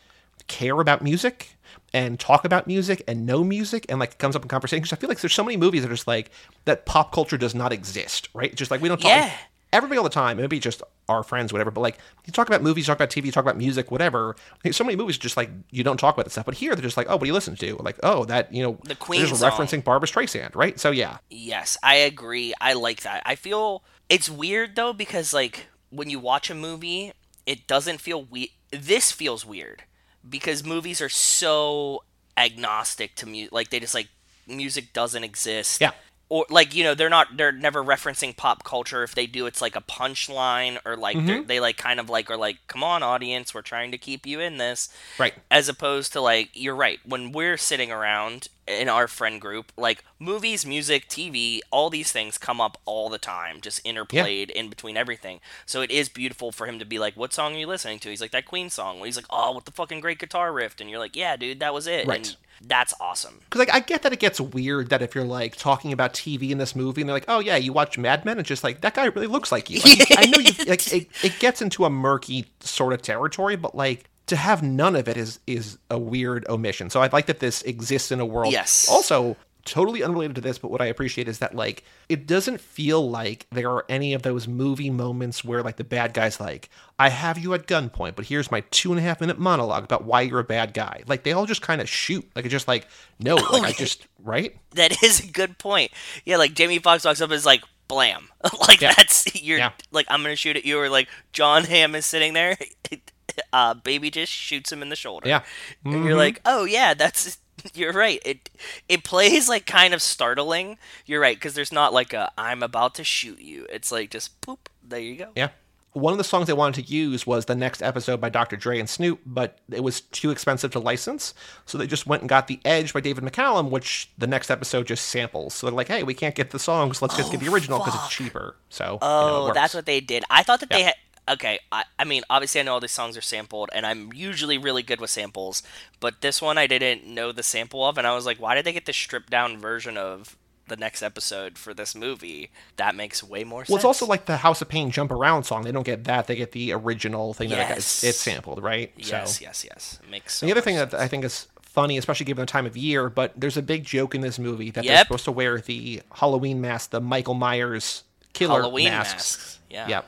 care 0.48 0.80
about 0.80 1.02
music 1.02 1.56
and 1.94 2.20
talk 2.20 2.46
about 2.46 2.68
music 2.68 3.02
and 3.08 3.26
know 3.26 3.44
music 3.44 3.86
and 3.90 4.00
like 4.00 4.12
it 4.12 4.18
comes 4.18 4.36
up 4.36 4.42
in 4.42 4.48
conversations. 4.50 4.92
I 4.94 4.98
feel 4.98 5.10
like 5.10 5.20
there's 5.22 5.34
so 5.34 5.44
many 5.44 5.58
movies 5.58 5.82
that 5.84 5.90
are 5.90 5.94
just 5.96 6.08
like 6.08 6.30
that 6.66 6.86
pop 6.86 7.12
culture 7.14 7.38
does 7.38 7.56
not 7.56 7.72
exist, 7.74 8.30
right? 8.34 8.54
Just 8.54 8.70
like 8.72 8.82
we 8.82 8.90
don't 8.90 9.00
talk 9.00 9.10
Yeah. 9.10 9.32
everybody 9.74 9.98
all 9.98 10.04
the 10.04 10.10
time, 10.10 10.38
maybe 10.38 10.60
just 10.60 10.82
our 11.10 11.24
friends, 11.24 11.54
whatever, 11.54 11.72
but 11.72 11.82
like 11.82 11.98
you 12.26 12.34
talk 12.34 12.48
about 12.48 12.62
movies, 12.62 12.86
you 12.86 12.92
talk 12.92 12.98
about 12.98 13.10
TV, 13.10 13.26
you 13.26 13.32
talk 13.32 13.44
about 13.44 13.58
music, 13.58 13.92
whatever. 13.92 14.36
So 14.72 14.84
many 14.84 14.98
movies 14.98 15.18
just 15.18 15.38
like 15.38 15.50
you 15.72 15.84
don't 15.84 15.98
talk 15.98 16.16
about 16.16 16.26
that 16.26 16.32
stuff. 16.32 16.46
But 16.46 16.56
here 16.56 16.76
they're 16.76 16.82
just 16.82 16.98
like, 16.98 17.08
oh, 17.10 17.14
what 17.16 17.22
do 17.22 17.28
you 17.28 17.34
listen 17.34 17.56
to? 17.56 17.76
Like, 17.78 17.98
oh, 18.04 18.26
that 18.26 18.54
you 18.54 18.62
know 18.64 18.78
The 18.84 18.96
Queen 18.96 19.26
just 19.26 19.42
referencing 19.42 19.84
Barbara 19.84 20.08
Streisand, 20.10 20.56
right? 20.56 20.78
So 20.80 20.92
yeah. 20.92 21.18
Yes, 21.30 21.78
I 21.82 21.96
agree. 21.96 22.54
I 22.60 22.74
like 22.74 23.02
that. 23.04 23.24
I 23.26 23.36
feel 23.36 23.84
it's 24.10 24.30
weird 24.30 24.76
though 24.76 24.92
because 24.94 25.34
like 25.34 25.68
when 25.90 26.10
you 26.10 26.20
watch 26.20 26.50
a 26.50 26.56
movie, 26.56 27.14
it 27.46 27.66
doesn't 27.68 28.00
feel 28.02 28.24
weird. 28.24 28.50
This 28.72 29.12
feels 29.12 29.46
weird 29.46 29.84
because 30.28 30.64
movies 30.64 31.02
are 31.02 31.10
so 31.10 32.04
agnostic 32.36 33.16
to 33.16 33.26
music. 33.26 33.52
Like 33.52 33.70
they 33.70 33.80
just 33.80 33.94
like 33.94 34.10
music 34.48 34.94
doesn't 34.94 35.24
exist. 35.24 35.82
Yeah. 35.82 35.92
Or 36.30 36.46
like 36.50 36.76
you 36.76 36.84
know 36.84 36.94
they're 36.94 37.10
not 37.10 37.38
they're 37.38 37.52
never 37.52 37.84
referencing 37.84 38.36
pop 38.36 38.64
culture. 38.64 39.04
If 39.04 39.16
they 39.16 39.28
do, 39.28 39.46
it's 39.46 39.62
like 39.62 39.76
a 39.76 39.82
punchline 39.82 40.78
or 40.86 40.98
like 40.98 41.16
they're 41.26 41.38
mm-hmm. 41.38 41.48
they 41.48 41.60
like 41.60 41.78
kind 41.78 42.00
of 42.00 42.10
like 42.10 42.30
are 42.30 42.38
like, 42.38 42.58
come 42.68 42.84
on 42.84 43.02
audience, 43.02 43.54
we're 43.54 43.62
trying 43.62 43.92
to 43.92 43.98
keep 43.98 44.26
you 44.26 44.40
in 44.40 44.58
this. 44.58 44.90
Right. 45.18 45.34
as 45.50 45.70
opposed 45.70 46.14
to 46.14 46.22
like 46.22 46.50
you're 46.54 46.76
right. 46.76 47.00
When 47.06 47.32
we're 47.32 47.58
sitting 47.58 47.92
around 47.92 48.50
in 48.68 48.90
our 48.90 49.08
friend 49.08 49.40
group 49.40 49.72
like 49.78 50.04
movies 50.20 50.66
music 50.66 51.08
tv 51.08 51.60
all 51.72 51.90
these 51.90 52.12
things 52.12 52.38
come 52.38 52.60
up 52.60 52.78
all 52.84 53.08
the 53.08 53.18
time 53.18 53.62
just 53.62 53.82
interplayed 53.86 54.50
in 54.50 54.68
between 54.70 54.98
everything. 54.98 55.40
So 55.66 55.82
it 55.82 55.90
is 55.90 56.10
beautiful 56.10 56.52
for 56.52 56.68
him 56.68 56.78
to 56.80 56.86
be 56.86 57.00
like 57.00 57.16
what 57.16 57.34
song 57.34 57.56
are 57.56 57.60
you 57.60 57.68
listening 57.68 58.00
to? 58.00 58.10
He's 58.10 58.22
like 58.22 58.32
that 58.32 58.46
queen 58.46 58.70
song. 58.70 59.04
He's 59.04 59.16
like 59.16 59.26
oh 59.30 59.54
what 59.54 59.66
the 59.66 59.72
fucking 59.72 60.02
great 60.02 60.20
guitar 60.20 60.52
riff. 60.52 60.76
And 60.80 60.90
you're 60.90 61.00
like 61.00 61.16
yeah 61.16 61.38
dude 61.38 61.62
that 61.62 61.74
was 61.74 61.88
it. 61.88 62.06
Right. 62.06 62.28
and 62.28 62.36
that's 62.62 62.94
awesome 63.00 63.40
Because 63.46 63.60
like 63.60 63.74
I 63.74 63.80
get 63.80 64.04
that 64.04 64.14
it 64.14 64.20
gets 64.20 64.40
weird 64.40 64.90
that 64.90 65.02
if 65.02 65.16
you're 65.16 65.24
like 65.24 65.56
talking 65.56 65.94
about 65.94 66.14
TV 66.14 66.50
in 66.50 66.58
this 66.58 66.76
movie 66.76 67.02
and 67.02 67.10
they're 67.10 67.16
like, 67.16 67.26
oh 67.28 67.40
yeah, 67.40 67.56
you 67.56 67.74
watch 67.74 67.98
Mad 67.98 68.26
Men, 68.26 68.40
it's 68.40 68.48
just 68.48 68.64
like 68.64 68.82
that 68.82 68.94
guy 68.94 69.06
really 69.06 69.28
looks 69.28 69.52
like 69.52 69.70
you. 69.70 69.80
Like, 69.88 70.12
I 70.18 70.26
know 70.26 70.40
you 70.40 70.52
like 70.66 70.92
it, 70.92 71.08
it 71.24 71.40
gets 71.40 71.62
into 71.62 71.86
a 71.86 71.90
murky 71.90 72.46
sort 72.60 72.94
of 72.94 73.02
territory, 73.02 73.56
but 73.56 73.74
like 73.76 74.10
to 74.28 74.36
have 74.36 74.62
none 74.62 74.96
of 74.96 75.08
it 75.08 75.18
is 75.18 75.40
is 75.48 75.78
a 75.90 75.98
weird 75.98 76.46
omission. 76.50 76.90
So 76.90 77.02
I 77.02 77.10
like 77.12 77.28
that 77.28 77.40
this 77.40 77.62
exists 77.64 78.12
in 78.12 78.20
a 78.20 78.26
world. 78.26 78.52
Yes. 78.52 78.88
Also, 78.90 79.38
totally 79.68 80.02
unrelated 80.02 80.36
to 80.36 80.42
this, 80.42 80.58
but 80.58 80.72
what 80.72 80.82
I 80.82 80.86
appreciate 80.86 81.28
is 81.28 81.40
that 81.40 81.54
like 81.56 81.84
it 82.10 82.26
doesn't 82.26 82.60
feel 82.60 83.08
like 83.08 83.46
there 83.52 83.70
are 83.70 83.86
any 83.90 84.14
of 84.16 84.24
those 84.24 84.48
movie 84.48 84.90
moments 84.90 85.44
where 85.44 85.62
like 85.62 85.76
the 85.76 85.84
bad 85.84 86.14
guy's 86.16 86.40
like, 86.40 86.70
I 86.98 87.10
have 87.10 87.38
you 87.38 87.54
at 87.54 87.68
gunpoint, 87.68 88.16
but 88.16 88.26
here's 88.26 88.50
my 88.50 88.62
two 88.72 88.92
and 88.92 89.00
a 89.00 89.04
half 89.04 89.22
minute 89.22 89.38
monologue 89.38 89.84
about 89.84 90.06
why 90.06 90.22
you're 90.22 90.40
a 90.40 90.44
bad 90.44 90.74
guy. 90.74 91.04
Like 91.06 91.24
they 91.24 91.34
all 91.34 91.46
just 91.46 91.62
kind 91.62 91.82
of 91.82 91.88
shoot. 91.88 92.26
Like 92.36 92.46
it's 92.46 92.52
just 92.52 92.68
like, 92.68 92.88
no, 93.20 93.36
like 93.52 93.64
I 93.64 93.72
just 93.74 94.08
right? 94.24 94.58
that 94.72 95.04
is 95.04 95.20
a 95.22 95.28
good 95.28 95.58
point 95.58 95.92
yeah 96.26 96.38
like 96.38 96.54
jamie 96.54 96.80
Foxx 96.80 97.06
walks 97.06 97.22
up 97.22 97.30
and 97.30 97.34
is 97.36 97.46
like 97.46 97.64
blam 97.88 98.28
like 98.68 98.82
Yeah. 98.82 98.94
that's 98.96 99.42
you're 99.42 99.58
Yeah. 99.58 99.72
like 99.92 100.06
i'm 100.10 100.22
gonna 100.22 100.36
shoot 100.36 100.58
at 100.58 100.66
you 100.66 100.78
or 100.80 100.90
like 100.90 101.08
jon 101.32 101.64
hamm 101.64 101.96
is 101.96 102.06
sitting 102.06 102.34
there 102.34 102.58
uh 103.54 103.74
baby 103.76 104.12
just 104.12 104.32
shoots 104.32 104.72
him 104.72 104.82
in 104.82 104.90
the 104.90 104.96
shoulder 104.96 105.28
Yeah. 105.30 105.44
and 105.86 106.04
you're 106.04 106.16
like, 106.18 106.42
oh 106.46 106.66
yeah, 106.66 106.94
that's 106.94 107.38
you're 107.74 107.94
right. 107.94 108.22
It 108.26 108.50
it 108.88 109.04
plays 109.04 109.50
like 109.50 109.66
kind 109.66 109.94
of 109.94 110.02
startling. 110.02 110.78
You're 111.06 111.22
right 111.22 111.36
because 111.36 111.54
there's 111.54 111.72
not 111.72 111.94
like 111.94 112.14
a 112.14 112.32
I'm 112.38 112.64
about 112.64 112.96
to 112.96 113.04
shoot 113.04 113.40
you. 113.40 113.66
It's 113.70 113.92
like 113.92 114.12
just 114.12 114.40
poop. 114.42 114.70
There 114.84 115.00
you 115.00 115.16
go. 115.18 115.30
Yeah. 115.36 115.50
One 115.94 116.14
of 116.14 116.20
the 116.20 116.24
songs 116.24 116.46
they 116.46 116.54
wanted 116.54 116.86
to 116.86 116.94
use 116.94 117.26
was 117.26 117.46
the 117.46 117.56
next 117.56 117.82
episode 117.82 118.22
by 118.22 118.30
Dr. 118.30 118.56
Dre 118.56 118.80
and 118.80 118.88
Snoop, 118.88 119.20
but 119.26 119.58
it 119.72 119.84
was 119.84 120.02
too 120.02 120.30
expensive 120.30 120.70
to 120.72 120.80
license. 120.80 121.34
So 121.66 121.80
they 121.80 121.88
just 121.88 122.06
went 122.06 122.22
and 122.22 122.30
got 122.30 122.46
The 122.46 122.60
Edge 122.64 122.94
by 122.94 123.00
David 123.00 123.24
McCallum, 123.24 123.72
which 123.72 124.12
the 124.16 124.28
next 124.28 124.52
episode 124.52 124.86
just 124.86 125.06
samples. 125.06 125.56
So 125.56 125.66
they're 125.66 125.76
like, 125.76 125.88
hey, 125.88 126.04
we 126.04 126.14
can't 126.14 126.36
get 126.36 126.52
the 126.52 126.60
songs. 126.60 127.02
Let's 127.02 127.18
just 127.18 127.32
get 127.32 127.40
the 127.40 127.48
oh, 127.48 127.54
original 127.54 127.80
because 127.80 127.96
it's 127.96 128.10
cheaper. 128.10 128.56
So, 128.70 129.00
you 129.02 129.26
know, 129.26 129.48
it 129.48 129.50
Oh, 129.50 129.52
that's 129.54 129.74
what 129.74 129.88
they 129.88 130.00
did. 130.00 130.24
I 130.30 130.44
thought 130.44 130.60
that 130.60 130.70
they 130.70 130.84
had. 130.84 130.94
Okay, 131.30 131.60
I, 131.72 131.84
I 132.00 132.04
mean, 132.06 132.24
obviously, 132.30 132.62
I 132.62 132.64
know 132.64 132.74
all 132.74 132.80
these 132.80 132.92
songs 132.92 133.18
are 133.18 133.22
sampled, 133.22 133.70
and 133.74 133.86
I'm 133.86 134.12
usually 134.14 134.58
really 134.58 134.84
good 134.84 135.02
with 135.02 135.10
samples, 135.10 135.62
but 136.00 136.22
this 136.22 136.42
one 136.42 136.58
I 136.58 136.68
didn't 136.68 137.06
know 137.06 137.32
the 137.32 137.44
sample 137.44 137.86
of, 137.86 137.98
and 137.98 138.08
I 138.08 138.16
was 138.16 138.26
like, 138.26 138.40
why 138.40 138.56
did 138.56 138.66
they 138.66 138.74
get 138.74 138.86
the 138.86 138.94
stripped 138.94 139.30
down 139.30 139.58
version 139.60 139.98
of 139.98 140.38
the 140.70 140.78
next 140.78 141.02
episode 141.04 141.58
for 141.58 141.74
this 141.74 141.96
movie? 141.96 142.50
That 142.78 142.96
makes 142.96 143.24
way 143.24 143.44
more 143.44 143.62
sense. 143.64 143.70
Well, 143.70 143.76
it's 143.78 143.86
also 143.86 144.06
like 144.06 144.26
the 144.26 144.38
House 144.38 144.62
of 144.62 144.70
Pain 144.70 144.90
Jump 144.92 145.12
Around 145.12 145.44
song. 145.44 145.64
They 145.64 145.72
don't 145.72 145.84
get 145.86 146.06
that. 146.06 146.28
They 146.28 146.36
get 146.36 146.54
the 146.54 146.72
original 146.74 147.34
thing 147.34 147.50
that 147.50 147.68
got- 147.68 147.76
Yes. 147.76 148.04
it's 148.04 148.20
sampled, 148.20 148.64
right? 148.64 148.92
yes, 148.98 149.38
So. 149.38 149.44
yes, 149.44 149.66
yes. 149.66 150.00
It 150.04 150.10
makes 150.10 150.36
so 150.36 150.46
the 150.46 150.52
other 150.54 150.62
thing 150.62 150.78
sense. 150.78 150.92
that 150.92 151.02
I 151.02 151.08
think 151.10 151.26
is 151.26 151.48
funny, 151.62 151.98
especially 151.98 152.26
given 152.26 152.42
the 152.42 152.52
time 152.52 152.66
of 152.66 152.76
year, 152.78 153.10
but 153.10 153.34
there's 153.36 153.58
a 153.58 153.62
big 153.62 153.84
joke 153.84 154.16
in 154.16 154.22
this 154.22 154.40
movie 154.40 154.72
that 154.72 154.84
they're 154.86 154.98
supposed 155.04 155.26
to 155.26 155.32
wear 155.32 155.60
the 155.60 156.02
Halloween 156.16 156.60
mask, 156.62 156.90
the 156.92 157.02
Michael 157.02 157.34
Myers 157.34 158.04
killer 158.34 158.62
Halloween 158.62 158.90
masks. 158.90 159.14
masks. 159.38 159.60
Yeah. 159.70 159.88
Yep. 159.90 160.06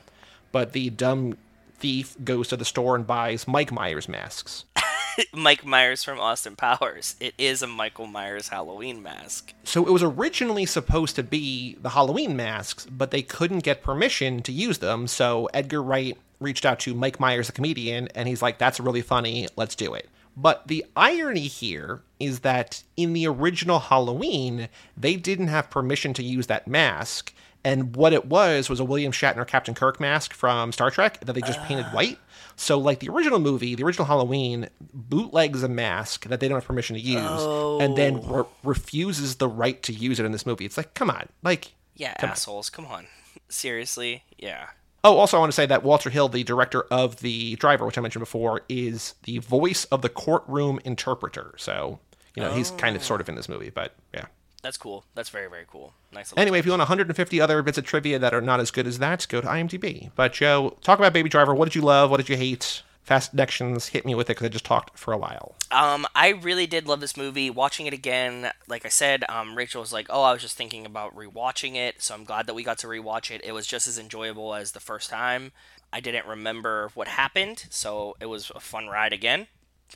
But 0.52 0.74
the 0.74 0.89
dumb 0.89 1.38
thief 1.78 2.16
goes 2.24 2.47
to 2.50 2.58
the 2.58 2.66
store 2.66 2.95
and 2.95 3.08
buys 3.08 3.47
Mike 3.47 3.72
Myers 3.72 4.08
masks. 4.10 4.66
Mike 5.34 5.66
Myers 5.66 6.04
from 6.04 6.20
Austin 6.20 6.56
Powers. 6.56 7.16
It 7.20 7.34
is 7.38 7.62
a 7.62 7.68
Michael 7.68 8.08
Myers 8.08 8.50
Halloween 8.50 9.02
mask. 9.02 9.54
So 9.64 9.86
it 9.86 9.91
was 9.91 10.04
originally 10.04 10.66
supposed 10.66 11.16
to 11.16 11.24
be 11.24 11.78
the 11.82 11.89
Halloween 11.89 12.36
masks, 12.36 12.86
but 12.86 13.12
they 13.12 13.22
couldn't 13.22 13.64
get 13.64 13.84
permission 13.84 14.41
to 14.43 14.52
use 14.52 14.80
them. 14.80 15.08
So 15.08 15.50
Edgar 15.54 15.82
Wright 15.82 16.18
reached 16.39 16.66
out 16.66 16.80
to 16.82 16.93
Mike 16.93 17.20
Myers, 17.20 17.47
the 17.47 17.54
comedian, 17.54 18.08
and 18.16 18.28
he's 18.28 18.41
like, 18.41 18.58
that's 18.58 18.80
really 18.80 19.02
funny. 19.02 19.47
Let's 19.56 19.76
do 19.76 19.93
it. 19.93 20.10
But 20.41 20.67
the 20.69 20.85
irony 20.95 21.47
here 21.47 22.01
is 22.17 22.39
that 22.39 22.83
in 22.95 23.11
the 23.11 23.27
original 23.27 23.79
Halloween, 23.79 24.69
they 24.95 25.17
didn't 25.17 25.47
have 25.47 25.69
permission 25.69 26.13
to 26.13 26.23
use 26.23 26.47
that 26.47 26.65
mask. 26.65 27.33
And 27.65 27.93
what 27.93 28.13
it 28.13 28.27
was 28.27 28.69
was 28.69 28.79
a 28.79 28.85
William 28.85 29.11
Shatner 29.11 29.45
Captain 29.45 29.75
Kirk 29.75 29.99
mask 29.99 30.33
from 30.33 30.71
Star 30.71 30.91
Trek 30.91 31.19
that 31.25 31.33
they 31.33 31.41
just 31.41 31.61
painted 31.63 31.87
white. 31.87 32.17
So, 32.55 32.77
like 32.77 32.99
the 32.99 33.09
original 33.09 33.39
movie, 33.39 33.75
the 33.75 33.83
original 33.83 34.05
Halloween 34.05 34.69
bootlegs 34.93 35.61
a 35.61 35.67
mask 35.67 36.25
that 36.27 36.39
they 36.39 36.47
don't 36.47 36.55
have 36.55 36.65
permission 36.65 36.95
to 36.95 37.01
use, 37.01 37.81
and 37.81 37.97
then 37.97 38.21
oh. 38.23 38.37
re- 38.63 38.71
refuses 38.71 39.35
the 39.35 39.49
right 39.49 39.81
to 39.83 39.93
use 39.93 40.21
it 40.21 40.25
in 40.25 40.31
this 40.31 40.45
movie. 40.45 40.65
It's 40.65 40.77
like, 40.77 40.93
come 40.93 41.09
on, 41.09 41.27
like. 41.43 41.73
Yeah, 41.95 42.13
Come 42.13 42.29
on. 42.29 42.31
assholes. 42.31 42.69
Come 42.69 42.85
on. 42.85 43.07
Seriously? 43.49 44.23
Yeah. 44.37 44.67
Oh, 45.04 45.18
also, 45.18 45.38
I 45.38 45.39
want 45.39 45.52
to 45.52 45.56
say 45.56 45.66
that 45.66 45.84
Walter 45.84 46.10
Hill, 46.10 46.28
the 46.28 46.43
director 46.43 46.82
of 46.91 47.18
The 47.18 47.56
Driver, 47.56 47.86
which 47.86 47.97
I 47.97 48.02
mentioned 48.02 48.22
before, 48.22 48.62
is 48.68 49.16
the 49.24 49.38
voice 49.39 49.86
of 49.86 50.02
the 50.02 50.10
courtroom 50.10 50.80
interpreter. 50.84 51.54
So, 51.58 52.00
you 52.36 52.43
know, 52.43 52.52
he's 52.52 52.72
kind 52.72 52.95
of 52.95 53.04
sort 53.04 53.22
of 53.22 53.30
in 53.30 53.36
this 53.36 53.47
movie, 53.47 53.70
but 53.70 53.95
yeah. 54.14 54.26
That's 54.62 54.78
cool. 54.78 55.06
That's 55.16 55.30
very, 55.30 55.50
very 55.50 55.66
cool. 55.70 55.93
Nice 56.12 56.32
little 56.32 56.41
Anyway, 56.41 56.60
if 56.60 56.66
you 56.66 56.72
want 56.72 56.82
150 56.82 57.39
other 57.39 57.62
bits 57.64 57.78
of 57.78 57.86
trivia 57.86 58.20
that 58.20 58.34
are 58.34 58.41
not 58.41 58.60
as 58.60 58.72
good 58.72 58.88
as 58.88 59.00
that, 59.00 59.26
go 59.30 59.39
to 59.39 59.47
IMDb. 59.47 60.12
But 60.16 60.34
Joe, 60.34 60.78
talk 60.82 61.00
about 61.00 61.14
Baby 61.14 61.30
Driver. 61.30 61.56
What 61.56 61.66
did 61.66 61.76
you 61.76 61.82
love? 61.82 62.12
What 62.12 62.18
did 62.18 62.28
you 62.28 62.36
hate? 62.36 62.84
Fast 63.10 63.32
Connections, 63.32 63.88
hit 63.88 64.05
me 64.05 64.14
with 64.14 64.28
it 64.28 64.38
because 64.38 64.45
I 64.45 64.49
just 64.49 64.66
talked 64.66 64.95
for 64.95 65.12
a 65.12 65.18
while. 65.18 65.55
Um, 65.72 66.05
I 66.14 66.30
really 66.30 66.68
did 66.68 66.86
love 66.86 66.99
this 66.99 67.18
movie. 67.18 67.49
Watching 67.49 67.88
it 67.88 67.93
again, 67.93 68.51
like 68.68 68.86
I 68.86 68.89
said, 68.89 69.26
um, 69.28 69.55
Rachel 69.55 69.82
was 69.82 69.91
like, 69.91 70.05
"Oh, 70.12 70.22
I 70.22 70.32
was 70.32 70.43
just 70.43 70.55
thinking 70.55 70.86
about 70.86 71.16
rewatching 71.16 71.74
it." 71.74 72.03
So 72.03 72.14
I'm 72.14 72.24
glad 72.24 72.45
that 72.45 72.53
we 72.53 72.62
got 72.62 72.78
to 72.78 72.88
rewatch 72.88 73.32
it. 73.32 73.41
It 73.43 73.51
was 73.51 73.66
just 73.66 73.88
as 73.88 73.97
enjoyable 73.97 74.53
as 74.53 74.74
the 74.74 74.80
first 74.80 75.10
time. 75.10 75.53
I 75.91 76.01
didn't 76.01 76.28
remember 76.28 76.91
what 76.93 77.07
happened, 77.07 77.66
so 77.72 78.16
it 78.22 78.28
was 78.28 78.51
a 78.53 78.60
fun 78.60 78.89
ride 78.89 79.12
again. 79.12 79.47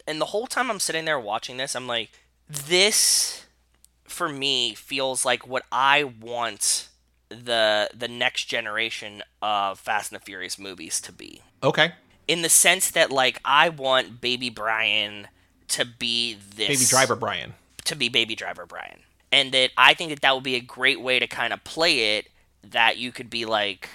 And 0.08 0.20
the 0.20 0.34
whole 0.34 0.48
time 0.48 0.72
I'm 0.72 0.80
sitting 0.80 1.06
there 1.06 1.20
watching 1.20 1.58
this, 1.58 1.76
I'm 1.76 1.86
like, 1.86 2.10
"This 2.50 3.46
for 4.06 4.28
me 4.28 4.74
feels 4.74 5.24
like 5.24 5.46
what 5.46 5.66
I 5.72 6.04
want 6.04 6.90
the 7.30 7.90
the 7.94 8.08
next 8.08 8.46
generation 8.46 9.22
of 9.40 9.80
Fast 9.80 10.12
and 10.12 10.20
the 10.20 10.26
Furious 10.26 10.58
movies 10.58 11.00
to 11.02 11.12
be. 11.12 11.44
Okay. 11.62 11.94
In 12.28 12.42
the 12.42 12.50
sense 12.50 12.92
that 12.92 13.12
like 13.12 13.40
I 13.44 13.70
want 13.70 14.22
Baby 14.22 14.50
Brian 14.50 15.28
to 15.70 15.86
be 15.86 16.36
this 16.56 16.68
Baby 16.68 16.86
Driver 16.90 17.16
Brian. 17.16 17.54
to 17.86 17.96
be 17.96 18.10
Baby 18.10 18.36
Driver 18.36 18.66
Brian. 18.66 19.00
And 19.32 19.52
that 19.52 19.72
I 19.78 19.94
think 19.94 20.12
that 20.12 20.22
that 20.22 20.34
would 20.36 20.44
be 20.44 20.56
a 20.56 20.62
great 20.62 21.02
way 21.02 21.20
to 21.20 21.28
kind 21.28 21.52
of 21.54 21.64
play 21.64 22.18
it 22.18 22.28
that 22.64 22.98
you 22.98 23.12
could 23.12 23.30
be 23.30 23.46
like 23.46 23.90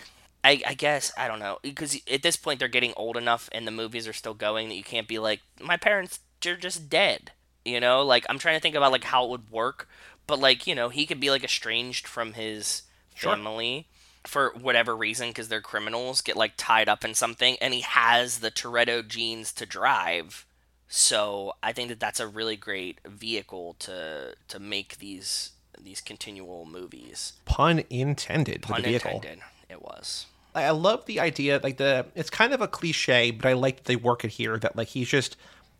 I, 0.44 0.60
I 0.66 0.74
guess 0.74 1.10
I 1.16 1.26
don't 1.28 1.38
know 1.40 1.58
because 1.62 1.98
at 2.12 2.22
this 2.22 2.36
point 2.36 2.58
they're 2.58 2.68
getting 2.68 2.92
old 2.96 3.16
enough 3.16 3.48
and 3.52 3.66
the 3.66 3.70
movies 3.72 4.06
are 4.06 4.12
still 4.12 4.34
going 4.34 4.68
that 4.68 4.74
you 4.76 4.84
can't 4.84 5.08
be 5.08 5.18
like 5.18 5.40
my 5.60 5.76
parents 5.76 6.20
are 6.46 6.56
just 6.56 6.88
dead 6.90 7.32
you 7.64 7.80
know 7.80 8.02
like 8.02 8.24
I'm 8.28 8.38
trying 8.38 8.56
to 8.56 8.60
think 8.60 8.74
about 8.74 8.92
like 8.92 9.04
how 9.04 9.24
it 9.24 9.30
would 9.30 9.50
work 9.50 9.88
but 10.26 10.38
like 10.38 10.66
you 10.66 10.74
know 10.74 10.90
he 10.90 11.06
could 11.06 11.18
be 11.18 11.30
like 11.30 11.44
estranged 11.44 12.06
from 12.06 12.34
his 12.34 12.82
Sure. 13.14 13.34
family 13.34 13.86
for 14.26 14.52
whatever 14.60 14.96
reason 14.96 15.28
because 15.28 15.48
they're 15.48 15.60
criminals 15.60 16.20
get 16.20 16.36
like 16.36 16.52
tied 16.56 16.88
up 16.88 17.04
in 17.04 17.14
something 17.14 17.56
and 17.60 17.74
he 17.74 17.80
has 17.80 18.38
the 18.40 18.50
Toretto 18.50 19.06
genes 19.06 19.52
to 19.52 19.66
drive 19.66 20.46
so 20.88 21.52
I 21.62 21.72
think 21.72 21.88
that 21.90 22.00
that's 22.00 22.20
a 22.20 22.26
really 22.26 22.56
great 22.56 22.98
vehicle 23.06 23.76
to 23.80 24.34
to 24.48 24.58
make 24.58 24.98
these 24.98 25.52
these 25.80 26.00
continual 26.00 26.64
movies 26.64 27.34
Pun 27.44 27.84
intended 27.90 28.62
pun 28.62 28.82
the 28.82 28.88
vehicle. 28.88 29.12
intended 29.12 29.40
it 29.68 29.82
was 29.82 30.26
I 30.54 30.64
I 30.64 30.70
love 30.70 31.06
the 31.06 31.20
idea, 31.20 31.60
like 31.62 31.76
the 31.76 32.06
it's 32.14 32.30
kind 32.30 32.52
of 32.52 32.60
a 32.60 32.68
cliche, 32.68 33.30
but 33.30 33.46
I 33.46 33.52
like 33.52 33.76
that 33.76 33.84
they 33.84 33.96
work 33.96 34.24
it 34.24 34.32
here. 34.32 34.58
That 34.58 34.76
like 34.76 34.88
he's 34.88 35.08
just 35.08 35.36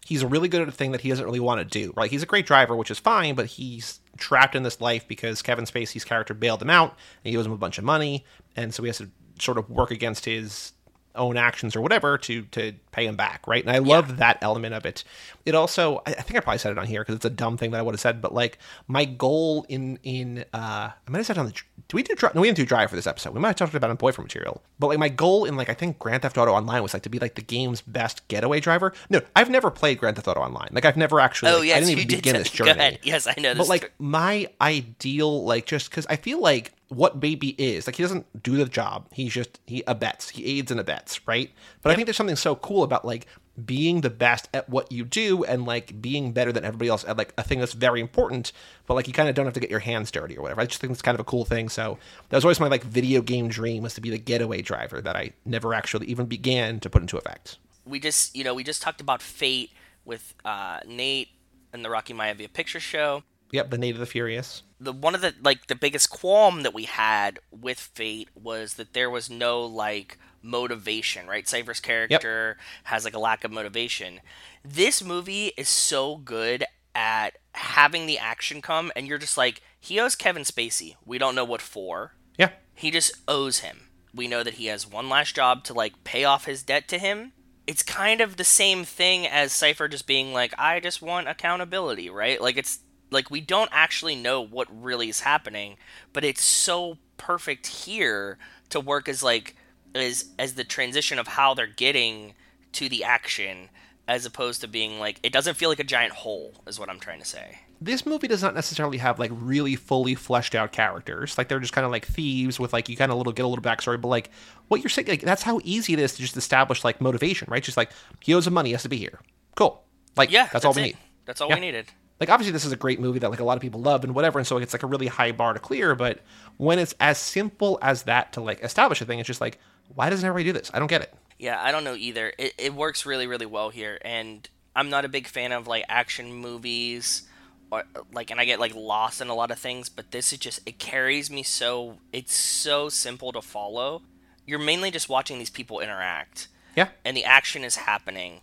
he's 0.09 0.25
really 0.25 0.49
good 0.49 0.63
at 0.63 0.69
a 0.69 0.73
thing 0.73 0.93
that 0.93 1.03
he 1.03 1.11
doesn't 1.11 1.25
really 1.25 1.39
want 1.39 1.61
to 1.61 1.65
do. 1.67 1.93
Right? 1.95 2.11
He's 2.11 2.23
a 2.23 2.27
great 2.27 2.47
driver, 2.47 2.75
which 2.75 2.91
is 2.91 2.99
fine, 2.99 3.35
but 3.35 3.45
he's 3.45 4.01
trapped 4.17 4.55
in 4.55 4.63
this 4.63 4.81
life 4.81 5.07
because 5.07 5.43
Kevin 5.43 5.67
Spacey's 5.67 6.05
character 6.05 6.33
bailed 6.33 6.63
him 6.63 6.71
out, 6.71 6.97
and 7.23 7.31
he 7.31 7.37
owes 7.37 7.45
him 7.45 7.53
a 7.53 7.59
bunch 7.59 7.77
of 7.77 7.85
money, 7.85 8.25
and 8.57 8.73
so 8.73 8.83
he 8.83 8.89
has 8.89 8.99
to 8.99 9.11
sort 9.39 9.59
of 9.59 9.69
work 9.69 9.91
against 9.91 10.25
his 10.25 10.73
own 11.19 11.37
actions 11.37 11.77
or 11.77 11.81
whatever 11.81 12.17
to 12.19 12.43
to 12.43 12.73
pay 12.93 13.07
him 13.07 13.17
back, 13.17 13.47
right? 13.47 13.63
And 13.65 13.75
I 13.75 13.79
love 13.79 14.17
that 14.17 14.39
element 14.41 14.75
of 14.75 14.87
it. 14.87 15.05
It 15.45 15.55
also, 15.55 16.03
I 16.07 16.13
think 16.13 16.37
I 16.37 16.41
probably 16.41 16.59
said 16.59 16.73
it 16.73 16.79
on 16.79 16.87
here 16.87 17.03
because 17.03 17.15
it's 17.17 17.25
a 17.25 17.31
dumb 17.31 17.57
thing 17.57 17.71
that 17.71 17.79
I 17.79 17.83
would 17.83 17.95
have 17.95 18.01
said, 18.01 18.21
but 18.21 18.35
like 18.35 18.59
my 18.87 19.05
goal 19.05 19.67
in 19.69 19.99
in 20.03 20.45
uh, 20.53 20.91
I 20.91 21.11
might 21.11 21.19
have 21.19 21.27
said 21.27 21.39
on 21.39 21.47
the 21.47 21.53
do 21.53 21.97
we 21.97 22.03
do 22.03 22.15
Dri- 22.15 22.31
no 22.35 22.41
we 22.41 22.49
didn't 22.49 22.59
do 22.59 22.67
drive 22.67 22.91
for 22.91 22.97
this 22.97 23.07
episode. 23.07 23.35
We 23.35 23.41
might 23.41 23.49
have 23.49 23.57
talked 23.57 23.75
about 23.75 23.91
it 23.91 23.99
boyfriend 23.99 24.27
material, 24.27 24.63
but 24.79 24.89
like 24.89 24.99
my 24.99 25.09
goal 25.09 25.45
in 25.45 25.57
like 25.57 25.69
I 25.69 25.75
think 25.75 25.99
Grand 25.99 26.23
Theft 26.23 26.39
Auto 26.39 26.53
Online 26.53 26.83
was 26.83 26.93
like 26.95 27.03
to 27.03 27.09
be 27.09 27.19
like 27.19 27.35
the 27.35 27.43
game's 27.43 27.81
best 27.81 28.27
getaway 28.29 28.61
driver. 28.61 28.93
No, 29.11 29.21
I've 29.37 29.51
never 29.51 29.71
played 29.71 29.99
Grand 29.99 30.17
Theft 30.17 30.29
Auto 30.29 30.41
Online. 30.41 30.69
Like 30.73 30.85
I've 30.85 30.97
never 30.97 31.21
actually. 31.21 31.53
oh 31.53 31.63
yes 31.63 31.77
I 31.77 31.81
didn't 31.81 31.91
you 31.91 31.97
even 31.97 32.09
did 32.09 32.17
begin 32.17 32.37
this 32.37 32.49
go 32.57 32.65
journey 32.65 32.71
ahead 32.71 32.99
yes 33.03 33.27
I 33.27 33.35
know 33.41 33.55
this 33.55 33.59
but 33.59 33.69
like 33.69 33.93
my 33.99 34.49
ideal 34.61 35.45
like 35.45 35.67
just 35.67 35.91
because 35.91 36.07
i 36.09 36.17
feel 36.17 36.41
like 36.41 36.73
what 36.89 37.21
baby 37.21 37.55
is. 37.59 37.87
Like 37.87 37.97
he 37.97 38.03
doesn't 38.03 38.43
do 38.43 38.57
the 38.57 38.65
job. 38.65 39.09
He's 39.13 39.33
just 39.33 39.61
he 39.67 39.83
abets. 39.87 40.31
He 40.31 40.59
aids 40.59 40.71
and 40.71 40.81
abets 40.81 41.27
right? 41.27 41.51
But 41.83 41.91
i 41.91 41.95
think 41.95 42.07
there's 42.07 42.17
something 42.17 42.37
so 42.37 42.57
cool 42.57 42.83
about 42.83 43.05
like 43.05 43.27
being 43.65 44.03
the 44.03 44.11
best 44.11 44.49
at 44.55 44.69
what 44.69 44.91
you 44.93 45.05
do 45.05 45.45
and 45.45 45.67
like 45.67 46.01
being 46.01 46.33
better 46.33 46.53
than 46.53 46.65
everybody 46.65 46.89
else 46.89 47.05
at 47.05 47.17
like 47.17 47.35
a 47.37 47.43
thing 47.43 47.59
that's 47.59 47.73
very 47.73 48.01
important 48.01 48.53
but 48.87 48.95
like 48.95 49.09
you 49.09 49.13
kind 49.13 49.29
of 49.29 49.35
don't 49.35 49.47
have 49.47 49.55
to 49.55 49.61
get 49.61 49.71
your 49.71 49.81
hands 49.81 50.11
dirty 50.11 50.37
or 50.37 50.43
whatever. 50.43 50.61
I 50.61 50.67
just 50.67 50.81
think 50.81 50.93
it's 50.93 51.03
kind 51.03 51.15
of 51.15 51.21
a 51.21 51.25
cool 51.25 51.45
thing. 51.45 51.69
So 51.69 51.99
that 52.29 52.37
was 52.37 52.45
always 52.45 52.61
my 52.61 52.69
like 52.69 52.85
video 52.85 53.21
game 53.21 53.49
dream 53.49 53.83
was 53.83 53.95
to 53.95 54.01
be 54.01 54.11
the 54.11 54.19
getaway 54.19 54.63
driver 54.63 55.01
that 55.01 55.17
i 55.17 55.33
never 55.45 55.75
actually 55.75 56.07
even 56.07 56.27
began 56.27 56.81
to 56.81 56.91
put 56.91 57.03
into 57.03 57.17
effect. 57.17 57.59
We 57.85 58.01
just 58.01 58.37
you 58.37 58.45
know 58.45 58.55
we 58.55 58.65
just 58.65 58.83
talked 58.83 59.01
about 59.01 59.23
fate 59.23 59.71
with 60.05 60.35
uh, 60.45 60.81
Nate 60.87 61.29
and 61.73 61.85
the 61.85 61.91
Rocky 61.91 62.15
Maivia 62.15 62.53
picture 62.53 62.81
show. 62.81 63.23
Yep 63.53 63.71
the 63.71 63.79
Nate 63.79 63.95
of 63.95 64.01
the 64.01 64.07
furious 64.07 64.63
the 64.81 64.93
one 64.93 65.15
of 65.15 65.21
the 65.21 65.35
like 65.43 65.67
the 65.67 65.75
biggest 65.75 66.11
qualm 66.11 66.63
that 66.63 66.75
we 66.75 66.85
had 66.85 67.41
with 67.51 67.79
Fate 67.79 68.29
was 68.35 68.75
that 68.75 68.93
there 68.93 69.11
was 69.11 69.29
no 69.29 69.63
like 69.65 70.19
motivation, 70.43 71.27
right? 71.27 71.49
Cipher's 71.49 71.81
character 71.81 72.57
has 72.85 73.05
like 73.05 73.15
a 73.15 73.19
lack 73.19 73.45
of 73.45 73.51
motivation. 73.51 74.21
This 74.65 75.03
movie 75.03 75.53
is 75.57 75.69
so 75.69 76.17
good 76.17 76.65
at 76.95 77.39
having 77.53 78.07
the 78.07 78.19
action 78.19 78.63
come 78.63 78.93
and 78.95 79.07
you're 79.07 79.19
just 79.19 79.37
like 79.37 79.63
he 79.81 79.99
owes 80.01 80.15
Kevin 80.15 80.43
Spacey. 80.43 80.95
We 81.05 81.19
don't 81.19 81.35
know 81.35 81.45
what 81.45 81.63
for. 81.63 82.15
yeah 82.37 82.51
He 82.75 82.91
just 82.91 83.13
owes 83.27 83.61
him. 83.61 83.89
We 84.15 84.29
know 84.29 84.43
that 84.43 84.55
he 84.55 84.67
has 84.67 84.87
one 84.87 85.09
last 85.09 85.35
job 85.35 85.65
to 85.65 85.75
like 85.75 86.05
pay 86.05 86.25
off 86.25 86.47
his 86.47 86.63
debt 86.63 86.89
to 86.89 86.99
him. 86.99 87.33
It's 87.67 87.83
kind 87.83 88.21
of 88.21 88.37
the 88.37 88.45
same 88.45 88.85
thing 88.85 89.27
as 89.27 89.53
Cipher 89.53 89.89
just 89.89 90.07
being 90.07 90.33
like, 90.33 90.55
I 90.57 90.81
just 90.81 91.03
want 91.03 91.29
accountability, 91.29 92.09
right? 92.09 92.41
Like 92.41 92.57
it's 92.57 92.79
like 93.11 93.31
we 93.31 93.41
don't 93.41 93.71
actually 93.73 94.15
know 94.17 94.41
what 94.41 94.67
really 94.71 95.09
is 95.09 95.21
happening, 95.21 95.77
but 96.13 96.25
it's 96.25 96.43
so 96.45 96.99
perfect 97.17 97.67
here 97.67 98.39
to 98.71 98.81
work 98.81 99.09
as 99.09 99.23
like 99.23 99.57
as 99.95 100.27
as 100.39 100.55
the 100.55 100.65
transition 100.65 101.19
of 101.19 101.27
how 101.27 101.55
they're 101.55 101.67
getting 101.67 102.35
to 102.73 102.89
the 102.89 103.03
action 103.05 103.69
as 104.07 104.25
opposed 104.25 104.61
to 104.61 104.69
being 104.69 104.99
like 104.99 105.19
it 105.23 105.33
doesn't 105.33 105.55
feel 105.55 105.69
like 105.69 105.81
a 105.81 105.85
giant 105.85 106.13
hole 106.13 106.55
is 106.67 106.79
what 106.79 106.89
I'm 106.89 107.01
trying 107.01 107.19
to 107.21 107.25
say. 107.27 107.59
this 107.81 108.05
movie 108.07 108.27
does 108.29 108.43
not 108.43 108.55
necessarily 108.55 108.99
have 108.99 109.19
like 109.19 109.31
really 109.35 109.75
fully 109.77 110.15
fleshed 110.15 110.55
out 110.55 110.73
characters. 110.73 111.37
Like 111.39 111.49
they're 111.49 111.61
just 111.61 111.73
kind 111.73 111.85
of 111.85 111.91
like 111.91 112.07
thieves 112.07 112.59
with 112.61 112.73
like 112.73 112.89
you 112.89 112.97
kind 112.97 113.11
of 113.11 113.19
little 113.19 113.33
get 113.33 113.45
a 113.45 113.49
little 113.49 113.63
backstory. 113.63 114.01
But 114.01 114.09
like 114.09 114.31
what 114.69 114.81
you're 114.83 114.91
saying, 114.91 115.09
like 115.09 115.23
that's 115.23 115.43
how 115.43 115.61
easy 115.65 115.93
it 115.95 115.99
is 115.99 116.13
to 116.15 116.23
just 116.23 116.37
establish 116.37 116.85
like 116.85 117.01
motivation, 117.01 117.49
right? 117.51 117.63
Just 117.63 117.77
like 117.77 117.91
he 118.21 118.35
owes 118.35 118.47
him 118.47 118.55
money, 118.55 118.71
he 118.71 118.73
has 118.73 118.83
to 118.83 118.89
be 118.89 118.97
here. 118.99 119.19
Cool. 119.57 119.83
Like 120.17 120.31
Yeah, 120.31 120.49
that's, 120.53 120.65
all 120.65 120.73
we 120.75 120.83
it. 120.83 120.85
need. 120.85 120.97
That's 121.25 121.41
all 121.41 121.49
Yeah. 121.49 121.55
we 121.57 121.61
needed. 121.61 121.87
Like 122.21 122.31
obviously 122.31 122.53
this 122.53 122.65
is 122.65 122.73
a 122.73 122.77
great 122.77 122.99
movie 123.01 123.19
that 123.21 123.31
like 123.31 123.41
a 123.41 123.45
lot 123.45 123.57
of 123.57 123.63
people 123.63 123.81
love 123.81 124.03
and 124.05 124.15
whatever, 124.15 124.39
and 124.39 124.47
so 124.47 124.57
it's 124.59 124.73
like 124.73 124.83
a 124.83 124.87
really 124.89 125.07
high 125.07 125.33
bar 125.33 125.53
to 125.53 125.61
clear. 125.61 125.95
But 125.95 126.21
when 126.57 126.79
it's 126.79 126.95
as 127.01 127.19
simple 127.19 127.79
as 127.81 128.03
that 128.05 128.33
to 128.33 128.41
like 128.41 128.61
establish 128.63 129.01
a 129.01 129.05
thing, 129.05 129.19
it's 129.21 129.27
just 129.27 129.41
like 129.41 129.59
why 129.95 130.11
doesn't 130.11 130.27
everybody 130.27 130.45
do 130.45 130.59
this? 130.59 130.71
I 130.75 130.79
don't 130.79 130.89
get 130.89 131.01
it. 131.03 131.15
Yeah, 131.39 131.59
I 131.63 131.71
don't 131.73 131.85
know 131.85 131.95
either. 131.95 132.33
It, 132.37 132.53
it 132.59 132.75
works 132.75 133.07
really, 133.07 133.27
really 133.27 133.47
well 133.47 133.71
here, 133.71 133.99
and 134.05 134.47
I'm 134.77 134.91
not 134.91 135.05
a 135.05 135.09
big 135.09 135.27
fan 135.27 135.53
of 135.53 135.67
like 135.67 135.85
action 135.89 136.35
movies, 136.35 137.23
or 137.71 137.85
like, 138.13 138.31
and 138.31 138.41
I 138.41 138.45
get 138.45 138.59
like 138.61 138.75
lost 138.75 139.21
in 139.21 139.29
a 139.29 139.35
lot 139.35 139.51
of 139.51 139.59
things. 139.59 139.89
But 139.89 140.11
this 140.11 140.33
is 140.33 140.39
just 140.41 140.61
it 140.67 140.79
carries 140.79 141.31
me 141.31 141.43
so 141.45 141.99
it's 142.13 142.35
so 142.35 142.89
simple 142.89 143.33
to 143.33 143.41
follow. 143.41 144.03
You're 144.47 144.59
mainly 144.59 144.91
just 144.91 145.09
watching 145.09 145.39
these 145.39 145.51
people 145.51 145.79
interact, 145.81 146.49
Yeah. 146.77 146.89
and 147.05 147.17
the 147.17 147.25
action 147.25 147.65
is 147.65 147.77
happening. 147.77 148.41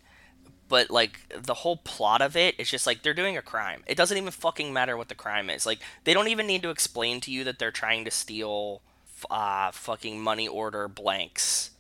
But 0.68 0.90
like 0.90 1.20
the 1.30 1.54
whole 1.54 1.78
plot 1.78 2.22
of 2.22 2.36
it 2.36 2.56
is 2.60 2.70
just 2.70 2.88
like 2.88 3.04
they're 3.04 3.14
doing 3.14 3.38
a 3.38 3.42
crime. 3.42 3.84
It 3.86 3.96
doesn't 3.96 4.18
even 4.18 4.32
fucking 4.32 4.74
matter 4.74 4.98
what 4.98 5.10
the 5.10 5.16
crime 5.16 5.50
is. 5.50 5.66
Like 5.66 5.80
they 6.04 6.14
don't 6.14 6.28
even 6.28 6.48
need 6.48 6.64
to 6.64 6.70
explain 6.70 7.22
to 7.22 7.32
you 7.32 7.44
that 7.44 7.60
they're 7.60 7.72
trying 7.72 8.06
to 8.06 8.12
steal 8.12 8.82
uh, 9.30 9.72
fucking 9.72 10.22
money 10.22 10.48
order 10.48 10.88
blanks. 10.88 11.72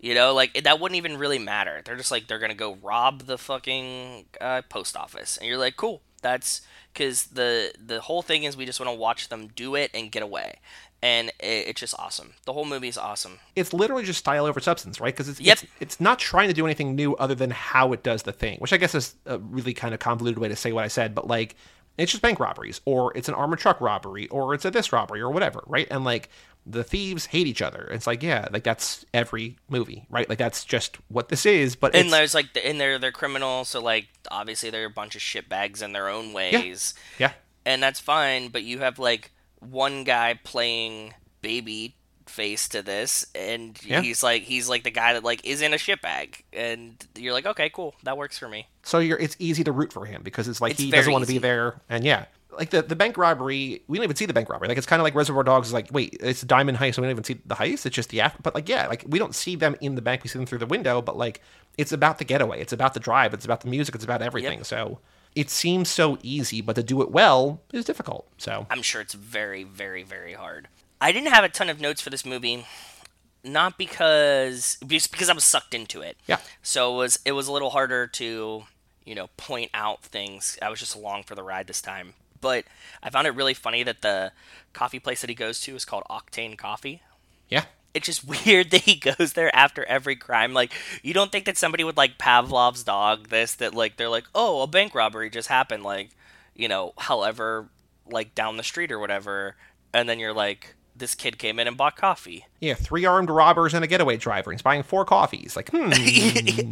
You 0.00 0.14
know, 0.14 0.34
like 0.34 0.64
that 0.64 0.80
wouldn't 0.80 0.96
even 0.96 1.16
really 1.16 1.38
matter. 1.38 1.80
They're 1.84 1.96
just 1.96 2.10
like 2.10 2.26
they're 2.26 2.40
gonna 2.40 2.54
go 2.54 2.76
rob 2.82 3.22
the 3.22 3.38
fucking 3.38 4.26
uh, 4.40 4.62
post 4.68 4.96
office, 4.96 5.36
and 5.36 5.48
you're 5.48 5.58
like, 5.58 5.76
cool. 5.76 6.02
That's 6.22 6.62
because 6.92 7.26
the 7.26 7.72
the 7.84 8.00
whole 8.00 8.22
thing 8.22 8.42
is 8.42 8.56
we 8.56 8.66
just 8.66 8.80
want 8.80 8.90
to 8.90 8.98
watch 8.98 9.28
them 9.28 9.48
do 9.54 9.76
it 9.76 9.90
and 9.94 10.10
get 10.10 10.22
away, 10.22 10.58
and 11.02 11.28
it, 11.40 11.68
it's 11.68 11.80
just 11.80 11.94
awesome. 11.98 12.34
The 12.46 12.52
whole 12.52 12.64
movie 12.64 12.88
is 12.88 12.96
awesome. 12.98 13.40
it's 13.56 13.72
literally 13.72 14.04
just 14.04 14.20
style 14.20 14.46
over 14.46 14.60
substance, 14.60 15.00
right? 15.00 15.12
Because 15.14 15.28
it's, 15.28 15.40
Yep. 15.40 15.52
it's 15.62 15.66
it's 15.80 16.00
not 16.00 16.18
trying 16.18 16.48
to 16.48 16.54
do 16.54 16.64
anything 16.64 16.94
new 16.94 17.14
other 17.16 17.34
than 17.34 17.50
how 17.50 17.92
it 17.92 18.02
does 18.02 18.22
the 18.22 18.32
thing, 18.32 18.58
which 18.58 18.72
I 18.72 18.76
guess 18.76 18.94
is 18.94 19.14
a 19.26 19.38
really 19.38 19.74
kind 19.74 19.92
of 19.94 20.00
convoluted 20.00 20.38
way 20.38 20.48
to 20.48 20.56
say 20.56 20.72
what 20.72 20.84
I 20.84 20.88
said, 20.88 21.14
but 21.14 21.26
like 21.26 21.56
it's 21.98 22.10
just 22.12 22.22
bank 22.22 22.40
robberies, 22.40 22.80
or 22.86 23.14
it's 23.16 23.28
an 23.28 23.34
armored 23.34 23.58
truck 23.58 23.78
robbery, 23.80 24.26
or 24.28 24.54
it's 24.54 24.64
a 24.64 24.70
this 24.70 24.92
robbery, 24.94 25.20
or 25.20 25.30
whatever, 25.30 25.62
right? 25.66 25.86
And 25.90 26.04
like 26.04 26.30
the 26.64 26.82
thieves 26.84 27.26
hate 27.26 27.46
each 27.46 27.60
other. 27.60 27.86
It's 27.90 28.06
like 28.06 28.22
yeah, 28.22 28.48
like 28.50 28.62
that's 28.64 29.04
every 29.12 29.58
movie, 29.68 30.06
right? 30.08 30.26
Like 30.26 30.38
that's 30.38 30.64
just 30.64 30.96
what 31.08 31.28
this 31.28 31.44
is. 31.44 31.76
But 31.76 31.94
And 31.94 32.10
there's 32.10 32.32
like, 32.34 32.46
and 32.64 32.80
they're 32.80 32.98
they're 32.98 33.12
criminals, 33.12 33.68
so 33.68 33.82
like 33.82 34.08
obviously 34.30 34.70
they're 34.70 34.86
a 34.86 34.90
bunch 34.90 35.16
of 35.16 35.20
shitbags 35.20 35.82
in 35.82 35.92
their 35.92 36.08
own 36.08 36.32
ways, 36.32 36.94
Yeah. 37.18 37.26
yeah, 37.28 37.32
and 37.66 37.82
that's 37.82 38.00
fine. 38.00 38.48
But 38.48 38.62
you 38.62 38.78
have 38.78 38.98
like 38.98 39.31
one 39.70 40.04
guy 40.04 40.38
playing 40.44 41.14
baby 41.40 41.94
face 42.26 42.68
to 42.68 42.82
this, 42.82 43.26
and 43.34 43.78
Yeah. 43.84 44.00
he's 44.00 44.22
like 44.22 44.42
he's 44.42 44.68
like 44.68 44.84
the 44.84 44.90
guy 44.90 45.12
that 45.14 45.24
like 45.24 45.44
is 45.44 45.60
in 45.62 45.74
a 45.74 45.78
shit 45.78 46.00
bag 46.00 46.42
and 46.52 46.94
you're 47.16 47.32
like, 47.32 47.46
okay, 47.46 47.68
cool, 47.70 47.94
that 48.04 48.16
works 48.16 48.38
for 48.38 48.48
me. 48.48 48.68
so 48.82 48.98
you're 48.98 49.18
it's 49.18 49.36
easy 49.38 49.62
to 49.64 49.72
root 49.72 49.92
for 49.92 50.06
him 50.06 50.22
because 50.22 50.48
it's 50.48 50.60
like 50.60 50.72
It's 50.72 50.80
he 50.80 50.90
doesn't 50.90 51.12
want 51.12 51.24
to 51.26 51.32
be 51.32 51.38
there, 51.38 51.80
and 51.88 52.04
yeah. 52.04 52.26
Like 52.58 52.68
the, 52.68 52.82
the 52.82 52.94
bank 52.96 53.16
robbery, 53.16 53.82
we 53.88 53.96
don't 53.96 54.04
even 54.04 54.14
see 54.14 54.26
the 54.26 54.34
bank 54.34 54.50
robbery. 54.50 54.68
Like 54.68 54.76
it's 54.76 54.86
kind 54.86 55.00
of 55.00 55.04
like 55.04 55.14
Reservoir 55.14 55.42
Dogs. 55.42 55.68
Is 55.68 55.72
like, 55.72 55.88
wait, 55.90 56.18
it's 56.20 56.42
a 56.42 56.46
diamond 56.46 56.76
heist, 56.76 56.96
so 56.96 57.00
we 57.02 57.06
don't 57.06 57.12
even 57.12 57.24
see 57.24 57.40
the 57.46 57.54
heist. 57.54 57.86
It's 57.86 57.96
just 57.96 58.10
the 58.10 58.20
after. 58.20 58.42
But 58.42 58.54
like, 58.54 58.68
yeah, 58.68 58.88
like 58.88 59.06
we 59.08 59.18
don't 59.18 59.34
see 59.34 59.56
them 59.56 59.74
in 59.80 59.94
the 59.94 60.02
bank. 60.02 60.22
We 60.22 60.28
see 60.28 60.38
them 60.38 60.44
through 60.44 60.58
the 60.58 60.66
window. 60.66 61.00
But 61.00 61.16
like, 61.16 61.40
it's 61.78 61.92
about 61.92 62.18
the 62.18 62.24
getaway. 62.26 62.60
It's 62.60 62.74
about 62.74 62.92
the 62.92 63.00
drive. 63.00 63.32
It's 63.32 63.46
about 63.46 63.62
the 63.62 63.68
music. 63.68 63.94
It's 63.94 64.04
about 64.04 64.20
everything. 64.20 64.64
So 64.64 64.98
it 65.34 65.50
seems 65.50 65.88
so 65.88 66.18
easy, 66.22 66.60
but 66.60 66.74
to 66.76 66.82
do 66.82 67.02
it 67.02 67.10
well 67.10 67.60
is 67.72 67.84
difficult. 67.84 68.28
So 68.38 68.66
I'm 68.70 68.82
sure 68.82 69.00
it's 69.00 69.14
very, 69.14 69.64
very, 69.64 70.02
very 70.02 70.34
hard. 70.34 70.68
I 71.00 71.12
didn't 71.12 71.32
have 71.32 71.44
a 71.44 71.48
ton 71.48 71.68
of 71.68 71.80
notes 71.80 72.00
for 72.00 72.10
this 72.10 72.24
movie, 72.24 72.66
not 73.42 73.78
because 73.78 74.78
just 74.86 75.10
because 75.10 75.28
I 75.28 75.34
was 75.34 75.44
sucked 75.44 75.74
into 75.74 76.00
it. 76.02 76.16
Yeah. 76.26 76.38
So 76.62 76.94
it 76.94 76.96
was 76.98 77.18
it 77.24 77.32
was 77.32 77.48
a 77.48 77.52
little 77.52 77.70
harder 77.70 78.06
to 78.06 78.64
you 79.04 79.14
know 79.14 79.28
point 79.36 79.70
out 79.74 80.02
things. 80.02 80.58
I 80.62 80.70
was 80.70 80.78
just 80.78 80.94
along 80.94 81.24
for 81.24 81.34
the 81.34 81.42
ride 81.42 81.66
this 81.66 81.82
time. 81.82 82.14
But 82.40 82.64
I 83.02 83.10
found 83.10 83.26
it 83.26 83.30
really 83.30 83.54
funny 83.54 83.84
that 83.84 84.02
the 84.02 84.32
coffee 84.72 84.98
place 84.98 85.20
that 85.20 85.30
he 85.30 85.36
goes 85.36 85.60
to 85.60 85.76
is 85.76 85.84
called 85.84 86.02
Octane 86.10 86.58
Coffee. 86.58 87.00
Yeah. 87.48 87.64
It's 87.94 88.06
just 88.06 88.24
weird 88.46 88.70
that 88.70 88.82
he 88.82 88.94
goes 88.96 89.34
there 89.34 89.54
after 89.54 89.84
every 89.84 90.16
crime. 90.16 90.54
Like, 90.54 90.72
you 91.02 91.12
don't 91.14 91.30
think 91.32 91.44
that 91.44 91.58
somebody 91.58 91.84
would 91.84 91.96
like 91.96 92.18
Pavlov's 92.18 92.84
dog 92.84 93.28
this, 93.28 93.54
that 93.56 93.74
like 93.74 93.96
they're 93.96 94.08
like, 94.08 94.24
oh, 94.34 94.62
a 94.62 94.66
bank 94.66 94.94
robbery 94.94 95.28
just 95.30 95.48
happened, 95.48 95.82
like, 95.82 96.10
you 96.54 96.68
know, 96.68 96.94
however, 96.98 97.68
like 98.10 98.34
down 98.34 98.56
the 98.56 98.62
street 98.62 98.90
or 98.92 98.98
whatever. 98.98 99.56
And 99.94 100.08
then 100.08 100.18
you're 100.18 100.32
like, 100.32 100.74
this 100.94 101.14
kid 101.14 101.38
came 101.38 101.58
in 101.58 101.66
and 101.66 101.76
bought 101.76 101.96
coffee. 101.96 102.46
Yeah, 102.60 102.74
three 102.74 103.04
armed 103.06 103.30
robbers 103.30 103.72
and 103.74 103.82
a 103.82 103.86
getaway 103.86 104.16
driver. 104.18 104.52
He's 104.52 104.60
buying 104.62 104.82
four 104.82 105.04
coffees. 105.06 105.56
Like, 105.56 105.70
hmm. 105.70 105.90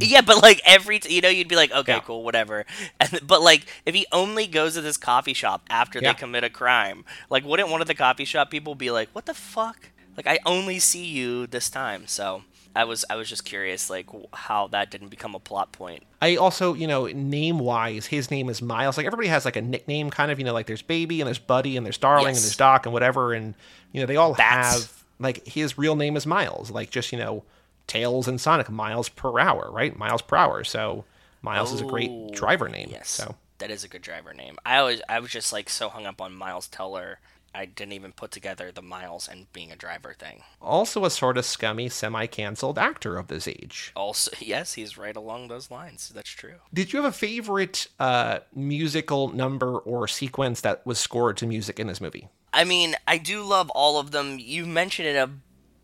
yeah, 0.00 0.20
but 0.20 0.42
like 0.42 0.60
every, 0.64 0.98
t- 1.00 1.14
you 1.14 1.20
know, 1.22 1.28
you'd 1.28 1.48
be 1.48 1.56
like, 1.56 1.72
okay, 1.72 1.94
Yeah. 1.94 2.00
cool, 2.00 2.22
whatever. 2.22 2.64
And, 3.00 3.20
but 3.26 3.40
like, 3.42 3.66
if 3.86 3.94
he 3.94 4.06
only 4.12 4.46
goes 4.46 4.74
to 4.74 4.82
this 4.82 4.96
coffee 4.98 5.32
shop 5.34 5.62
after 5.70 5.98
Yeah. 6.00 6.12
they 6.12 6.18
commit 6.18 6.44
a 6.44 6.50
crime, 6.50 7.04
like, 7.30 7.44
wouldn't 7.44 7.70
one 7.70 7.80
of 7.80 7.88
the 7.88 7.94
coffee 7.94 8.24
shop 8.26 8.50
people 8.50 8.74
be 8.74 8.90
like, 8.90 9.08
what 9.12 9.26
the 9.26 9.34
fuck? 9.34 9.88
Like, 10.24 10.40
I 10.40 10.48
only 10.48 10.78
see 10.78 11.04
you 11.04 11.46
this 11.46 11.70
time. 11.70 12.06
So 12.06 12.42
I 12.74 12.84
was, 12.84 13.04
I 13.10 13.16
was 13.16 13.28
just 13.28 13.44
curious, 13.44 13.88
like, 13.90 14.06
how 14.32 14.66
that 14.68 14.90
didn't 14.90 15.08
become 15.08 15.34
a 15.34 15.40
plot 15.40 15.72
point. 15.72 16.04
I 16.22 16.36
also, 16.36 16.74
you 16.74 16.86
know, 16.86 17.06
name 17.06 17.58
wise, 17.58 18.06
his 18.06 18.30
name 18.30 18.48
is 18.48 18.60
Miles. 18.60 18.96
Like 18.96 19.06
everybody 19.06 19.28
has 19.28 19.44
like 19.44 19.56
a 19.56 19.62
nickname, 19.62 20.10
kind 20.10 20.30
of. 20.30 20.38
You 20.38 20.44
know, 20.44 20.52
like 20.52 20.66
there's 20.66 20.82
Baby 20.82 21.20
and 21.20 21.26
there's 21.26 21.38
Buddy 21.38 21.76
and 21.76 21.86
there's 21.86 21.98
Darling 21.98 22.28
and 22.28 22.36
there's 22.36 22.56
Doc 22.56 22.84
and 22.86 22.92
whatever, 22.92 23.32
and 23.32 23.54
you 23.92 24.00
know 24.00 24.06
they 24.06 24.16
all 24.16 24.34
Bats. 24.34 24.74
have 24.74 25.04
like 25.18 25.46
his 25.46 25.78
real 25.78 25.96
name 25.96 26.16
is 26.16 26.26
Miles. 26.26 26.70
Like 26.70 26.90
just 26.90 27.10
you 27.12 27.18
know, 27.18 27.42
Tails 27.86 28.28
and 28.28 28.38
Sonic, 28.40 28.68
miles 28.68 29.08
per 29.08 29.38
hour, 29.40 29.70
right? 29.72 29.96
Miles 29.96 30.20
per 30.22 30.36
hour. 30.36 30.62
So 30.62 31.04
Miles 31.42 31.72
is 31.72 31.80
a 31.80 31.84
Oh, 31.84 31.88
great 31.88 32.32
driver 32.32 32.68
name. 32.68 32.88
Yes. 32.90 33.08
So 33.08 33.34
that 33.58 33.70
is 33.70 33.82
a 33.82 33.88
good 33.88 34.02
driver 34.02 34.34
name. 34.34 34.56
I 34.66 34.76
always, 34.76 35.00
I 35.08 35.20
was 35.20 35.30
just 35.30 35.52
like 35.52 35.68
so 35.70 35.88
hung 35.88 36.04
up 36.06 36.20
on 36.20 36.34
Miles 36.34 36.68
Teller. 36.68 37.18
I 37.54 37.64
didn't 37.66 37.94
even 37.94 38.12
put 38.12 38.30
together 38.30 38.70
the 38.72 38.82
Miles 38.82 39.28
and 39.28 39.52
being 39.52 39.72
a 39.72 39.76
driver 39.76 40.14
thing. 40.18 40.42
also 40.60 41.04
a 41.04 41.10
sort 41.10 41.36
of 41.36 41.44
scummy, 41.44 41.88
semi-canceled 41.88 42.78
actor 42.78 43.16
of 43.16 43.26
this 43.26 43.48
age. 43.48 43.92
Also, 43.96 44.30
yes, 44.40 44.74
he's 44.74 44.96
right 44.96 45.16
along 45.16 45.48
those 45.48 45.70
lines. 45.70 46.10
That's 46.14 46.30
true. 46.30 46.56
Did 46.72 46.92
you 46.92 47.02
have 47.02 47.12
a 47.12 47.16
favorite 47.16 47.88
uh, 47.98 48.40
musical 48.54 49.28
number 49.28 49.78
or 49.78 50.06
sequence 50.06 50.60
that 50.60 50.84
was 50.86 50.98
scored 50.98 51.36
to 51.38 51.46
music 51.46 51.80
in 51.80 51.86
this 51.86 52.00
movie? 52.00 52.28
I 52.52 52.64
mean, 52.64 52.94
I 53.06 53.18
do 53.18 53.42
love 53.42 53.70
all 53.70 53.98
of 53.98 54.10
them. 54.10 54.38
You 54.38 54.66
mentioned 54.66 55.08
it 55.08 55.16
a 55.16 55.30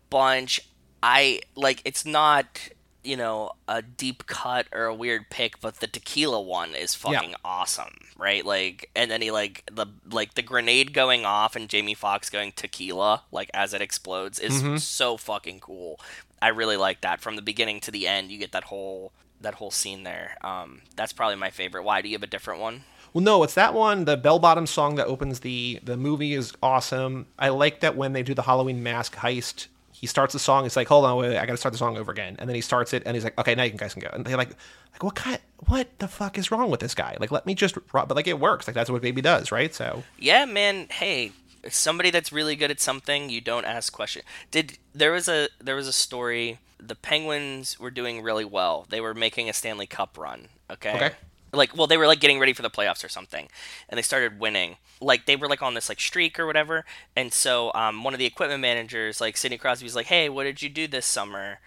bunch. 0.09 0.61
I 1.03 1.41
like 1.55 1.81
it's 1.85 2.05
not, 2.05 2.69
you 3.07 3.15
know, 3.17 3.51
a 3.67 3.81
deep 3.81 4.25
cut 4.27 4.67
or 4.73 4.85
a 4.85 4.93
weird 4.93 5.29
pick, 5.29 5.59
but 5.61 5.79
the 5.79 5.87
tequila 5.87 6.41
one 6.41 6.75
is 6.75 6.97
Yeah. 7.03 7.11
fucking 7.13 7.35
awesome, 7.45 7.95
right? 8.17 8.45
Like 8.45 8.89
and 8.95 9.09
then 9.09 9.21
he 9.21 9.31
like 9.31 9.63
the 9.71 9.87
like 10.11 10.33
the 10.35 10.41
grenade 10.41 10.93
going 10.93 11.25
off 11.25 11.55
and 11.55 11.69
Jamie 11.69 11.93
Foxx 11.93 12.29
going 12.29 12.51
tequila 12.51 13.23
like 13.31 13.49
as 13.53 13.73
it 13.73 13.81
explodes 13.81 14.39
is 14.39 14.61
Mm-hmm. 14.61 14.77
so 14.77 15.17
fucking 15.17 15.59
cool. 15.61 15.99
I 16.41 16.49
really 16.49 16.77
like 16.77 17.01
that 17.01 17.21
from 17.21 17.35
the 17.35 17.41
beginning 17.41 17.79
to 17.81 17.91
the 17.91 18.07
end. 18.07 18.29
You 18.31 18.37
get 18.37 18.51
that 18.51 18.65
whole 18.65 19.11
that 19.41 19.55
whole 19.55 19.71
scene 19.71 20.03
there. 20.03 20.35
Um 20.41 20.81
that's 20.95 21.13
probably 21.13 21.37
my 21.37 21.49
favorite. 21.49 21.83
Why 21.83 22.01
do 22.01 22.09
you 22.09 22.15
have 22.15 22.23
a 22.23 22.27
different 22.27 22.59
one? 22.59 22.83
Well, 23.13 23.23
no, 23.23 23.41
it's 23.43 23.53
that 23.55 23.73
one. 23.73 24.03
The 24.05 24.17
bell 24.17 24.37
bottom 24.37 24.67
song 24.67 24.95
that 24.95 25.07
opens 25.07 25.39
the 25.39 25.79
the 25.83 25.95
movie 25.97 26.33
is 26.33 26.53
awesome. 26.61 27.27
I 27.39 27.49
like 27.49 27.79
that 27.79 27.95
when 27.95 28.11
they 28.13 28.21
do 28.21 28.33
the 28.33 28.41
Halloween 28.43 28.83
mask 28.83 29.15
heist. 29.15 29.67
He 29.99 30.07
starts 30.07 30.33
the 30.33 30.39
song. 30.39 30.63
He's 30.63 30.75
like, 30.75 30.87
"Hold 30.87 31.05
on, 31.05 31.17
wait, 31.17 31.29
wait, 31.29 31.37
I 31.37 31.45
got 31.45 31.53
to 31.53 31.57
start 31.57 31.71
the 31.71 31.77
song 31.77 31.97
over 31.97 32.11
again." 32.11 32.35
And 32.39 32.47
then 32.47 32.55
he 32.55 32.61
starts 32.61 32.93
it, 32.93 33.03
and 33.05 33.15
he's 33.15 33.23
like, 33.23 33.37
"Okay, 33.39 33.55
now 33.55 33.63
you 33.63 33.71
guys 33.71 33.93
can 33.93 34.01
go." 34.01 34.09
And 34.13 34.25
they're 34.25 34.37
like, 34.37 34.51
"Like 34.93 35.03
what 35.03 35.15
kind? 35.15 35.39
What 35.65 35.87
the 35.99 36.07
fuck 36.07 36.37
is 36.37 36.51
wrong 36.51 36.69
with 36.69 36.79
this 36.79 36.93
guy? 36.93 37.17
Like, 37.19 37.31
let 37.31 37.45
me 37.45 37.55
just." 37.55 37.77
ro-" 37.91 38.05
But 38.05 38.15
like, 38.15 38.27
it 38.27 38.39
works. 38.39 38.67
Like 38.67 38.75
that's 38.75 38.89
what 38.89 39.01
Baby 39.01 39.21
does, 39.21 39.51
right? 39.51 39.73
So 39.73 40.03
Yeah, 40.19 40.45
man. 40.45 40.87
Hey, 40.89 41.31
somebody 41.69 42.11
that's 42.11 42.31
really 42.31 42.55
good 42.55 42.71
at 42.71 42.79
something, 42.79 43.29
you 43.29 43.41
don't 43.41 43.65
ask 43.65 43.91
questions. 43.91 44.25
Did 44.51 44.77
there 44.93 45.11
was 45.11 45.27
a 45.27 45.49
there 45.59 45.75
was 45.75 45.87
a 45.87 45.93
story? 45.93 46.59
The 46.79 46.95
Penguins 46.95 47.79
were 47.79 47.89
doing 47.89 48.21
really 48.21 48.45
well. 48.45 48.85
They 48.89 49.01
were 49.01 49.15
making 49.15 49.49
a 49.49 49.53
Stanley 49.53 49.87
Cup 49.87 50.17
run. 50.17 50.49
Okay. 50.69 50.95
Okay. 50.95 51.11
Like, 51.53 51.75
well, 51.75 51.87
they 51.87 51.97
were 51.97 52.07
like 52.07 52.19
getting 52.19 52.39
ready 52.39 52.53
for 52.53 52.61
the 52.61 52.69
playoffs 52.69 53.03
or 53.03 53.09
something, 53.09 53.47
and 53.89 53.97
they 53.97 54.01
started 54.01 54.39
winning. 54.39 54.77
Like 54.99 55.25
they 55.25 55.35
were 55.35 55.47
like 55.47 55.61
on 55.61 55.73
this 55.73 55.89
like 55.89 55.99
streak 55.99 56.39
or 56.39 56.45
whatever. 56.45 56.85
And 57.15 57.33
so 57.33 57.71
um, 57.73 58.03
one 58.03 58.13
of 58.13 58.19
the 58.19 58.25
equipment 58.25 58.61
managers, 58.61 59.21
like 59.21 59.37
Sidney 59.37 59.57
Crosby, 59.57 59.85
was 59.85 59.95
like, 59.95 60.07
"Hey, 60.07 60.29
what 60.29 60.43
did 60.43 60.61
you 60.61 60.69
do 60.69 60.87
this 60.87 61.05
summer?" 61.05 61.59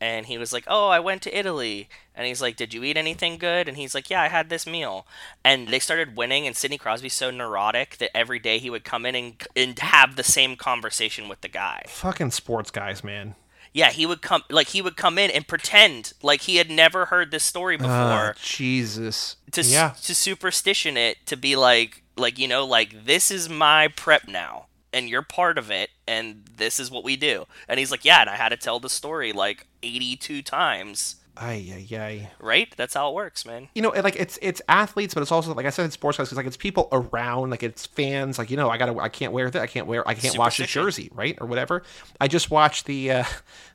And 0.00 0.26
he 0.26 0.38
was 0.38 0.52
like, 0.52 0.64
"Oh, 0.66 0.88
I 0.88 1.00
went 1.00 1.22
to 1.22 1.36
Italy." 1.36 1.88
And 2.14 2.26
he's 2.26 2.42
like, 2.42 2.56
"Did 2.56 2.72
you 2.74 2.82
eat 2.84 2.96
anything 2.96 3.38
good?" 3.38 3.68
And 3.68 3.76
he's 3.76 3.94
like, 3.94 4.10
"Yeah, 4.10 4.22
I 4.22 4.28
had 4.28 4.48
this 4.48 4.66
meal." 4.66 5.06
And 5.44 5.68
they 5.68 5.78
started 5.78 6.16
winning. 6.16 6.46
And 6.46 6.56
Sidney 6.56 6.78
Crosby's 6.78 7.14
so 7.14 7.30
neurotic 7.30 7.98
that 7.98 8.16
every 8.16 8.38
day 8.38 8.58
he 8.58 8.70
would 8.70 8.84
come 8.84 9.06
in 9.06 9.14
and, 9.14 9.46
and 9.54 9.78
have 9.78 10.16
the 10.16 10.24
same 10.24 10.56
conversation 10.56 11.28
with 11.28 11.40
the 11.42 11.48
guy. 11.48 11.82
fucking 11.88 12.30
sports 12.30 12.70
guys, 12.70 13.04
man. 13.04 13.34
Yeah, 13.78 13.90
he 13.90 14.06
would 14.06 14.22
come 14.22 14.42
like 14.50 14.68
he 14.68 14.82
would 14.82 14.96
come 14.96 15.18
in 15.18 15.30
and 15.30 15.46
pretend 15.46 16.12
like 16.22 16.42
he 16.42 16.56
had 16.56 16.70
never 16.70 17.06
heard 17.06 17.30
this 17.30 17.44
story 17.44 17.76
before 17.76 17.90
Ah, 17.92 18.32
Jesus. 18.42 19.36
to 19.52 19.62
yeah. 19.62 19.90
to 20.02 20.14
superstition 20.14 20.96
it 20.96 21.18
to 21.26 21.36
be 21.36 21.54
like 21.56 22.02
like 22.16 22.38
you 22.38 22.48
know 22.48 22.64
like 22.66 23.04
this 23.04 23.30
is 23.30 23.48
my 23.48 23.88
prep 23.88 24.26
now 24.28 24.66
and 24.92 25.08
you're 25.08 25.22
part 25.22 25.56
of 25.58 25.70
it 25.70 25.90
and 26.06 26.44
this 26.56 26.80
is 26.80 26.90
what 26.90 27.04
we 27.04 27.14
do 27.14 27.44
and 27.68 27.78
he's 27.78 27.90
like 27.92 28.04
yeah 28.04 28.20
and 28.22 28.30
i 28.30 28.34
had 28.36 28.48
to 28.48 28.56
tell 28.56 28.80
the 28.80 28.88
story 28.88 29.32
like 29.32 29.66
82 29.82 30.42
times 30.42 31.16
Ay, 31.40 31.86
ay, 31.92 31.96
ay. 31.96 32.30
right 32.40 32.74
that's 32.76 32.94
how 32.94 33.10
it 33.10 33.14
works 33.14 33.46
man 33.46 33.68
you 33.74 33.82
know, 33.82 33.90
like 33.90 34.16
it's 34.16 34.38
it's 34.42 34.60
athletes, 34.68 35.14
but 35.14 35.22
it's 35.22 35.30
also 35.30 35.54
like 35.54 35.66
I 35.66 35.70
said, 35.70 35.86
it's 35.86 35.94
sports 35.94 36.18
guys 36.18 36.26
because 36.26 36.36
like 36.36 36.46
it's 36.46 36.56
people 36.56 36.88
around, 36.90 37.50
like 37.50 37.62
it's 37.62 37.86
fans. 37.86 38.38
Like 38.38 38.50
you 38.50 38.56
know, 38.56 38.68
I 38.70 38.76
gotta, 38.76 38.98
I 38.98 39.08
can't 39.08 39.32
wear 39.32 39.48
that, 39.50 39.62
I 39.62 39.68
can't 39.68 39.86
wear, 39.86 40.06
I 40.08 40.14
can't 40.14 40.36
wash 40.36 40.58
the 40.58 40.66
jersey, 40.66 41.10
right, 41.14 41.38
or 41.40 41.46
whatever. 41.46 41.84
I 42.20 42.26
just 42.26 42.50
watched 42.50 42.86
the 42.86 43.12
uh, 43.12 43.24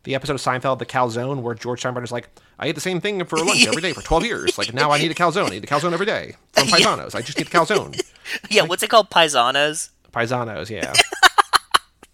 the 0.03 0.15
episode 0.15 0.33
of 0.33 0.41
Seinfeld, 0.41 0.79
the 0.79 0.85
calzone, 0.85 1.41
where 1.41 1.55
George 1.55 1.81
Steinbrenner's 1.81 2.11
like, 2.11 2.29
I 2.59 2.67
ate 2.67 2.75
the 2.75 2.81
same 2.81 2.99
thing 2.99 3.23
for 3.25 3.37
lunch 3.37 3.65
every 3.65 3.81
day 3.81 3.93
for 3.93 4.01
twelve 4.01 4.25
years. 4.25 4.57
Like 4.57 4.73
now 4.73 4.91
I 4.91 4.97
need 4.97 5.11
a 5.11 5.15
calzone. 5.15 5.47
I 5.47 5.51
need 5.51 5.63
a 5.63 5.67
calzone 5.67 5.93
every 5.93 6.05
day 6.05 6.35
from 6.51 6.67
Paisanos. 6.67 7.15
I 7.15 7.21
just 7.21 7.37
need 7.37 7.47
the 7.47 7.57
calzone. 7.57 8.01
yeah 8.49 8.63
what's 8.63 8.83
it 8.83 8.89
called 8.89 9.09
paisanos 9.09 9.89
Paisanos, 10.11 10.69
yeah. 10.69 10.93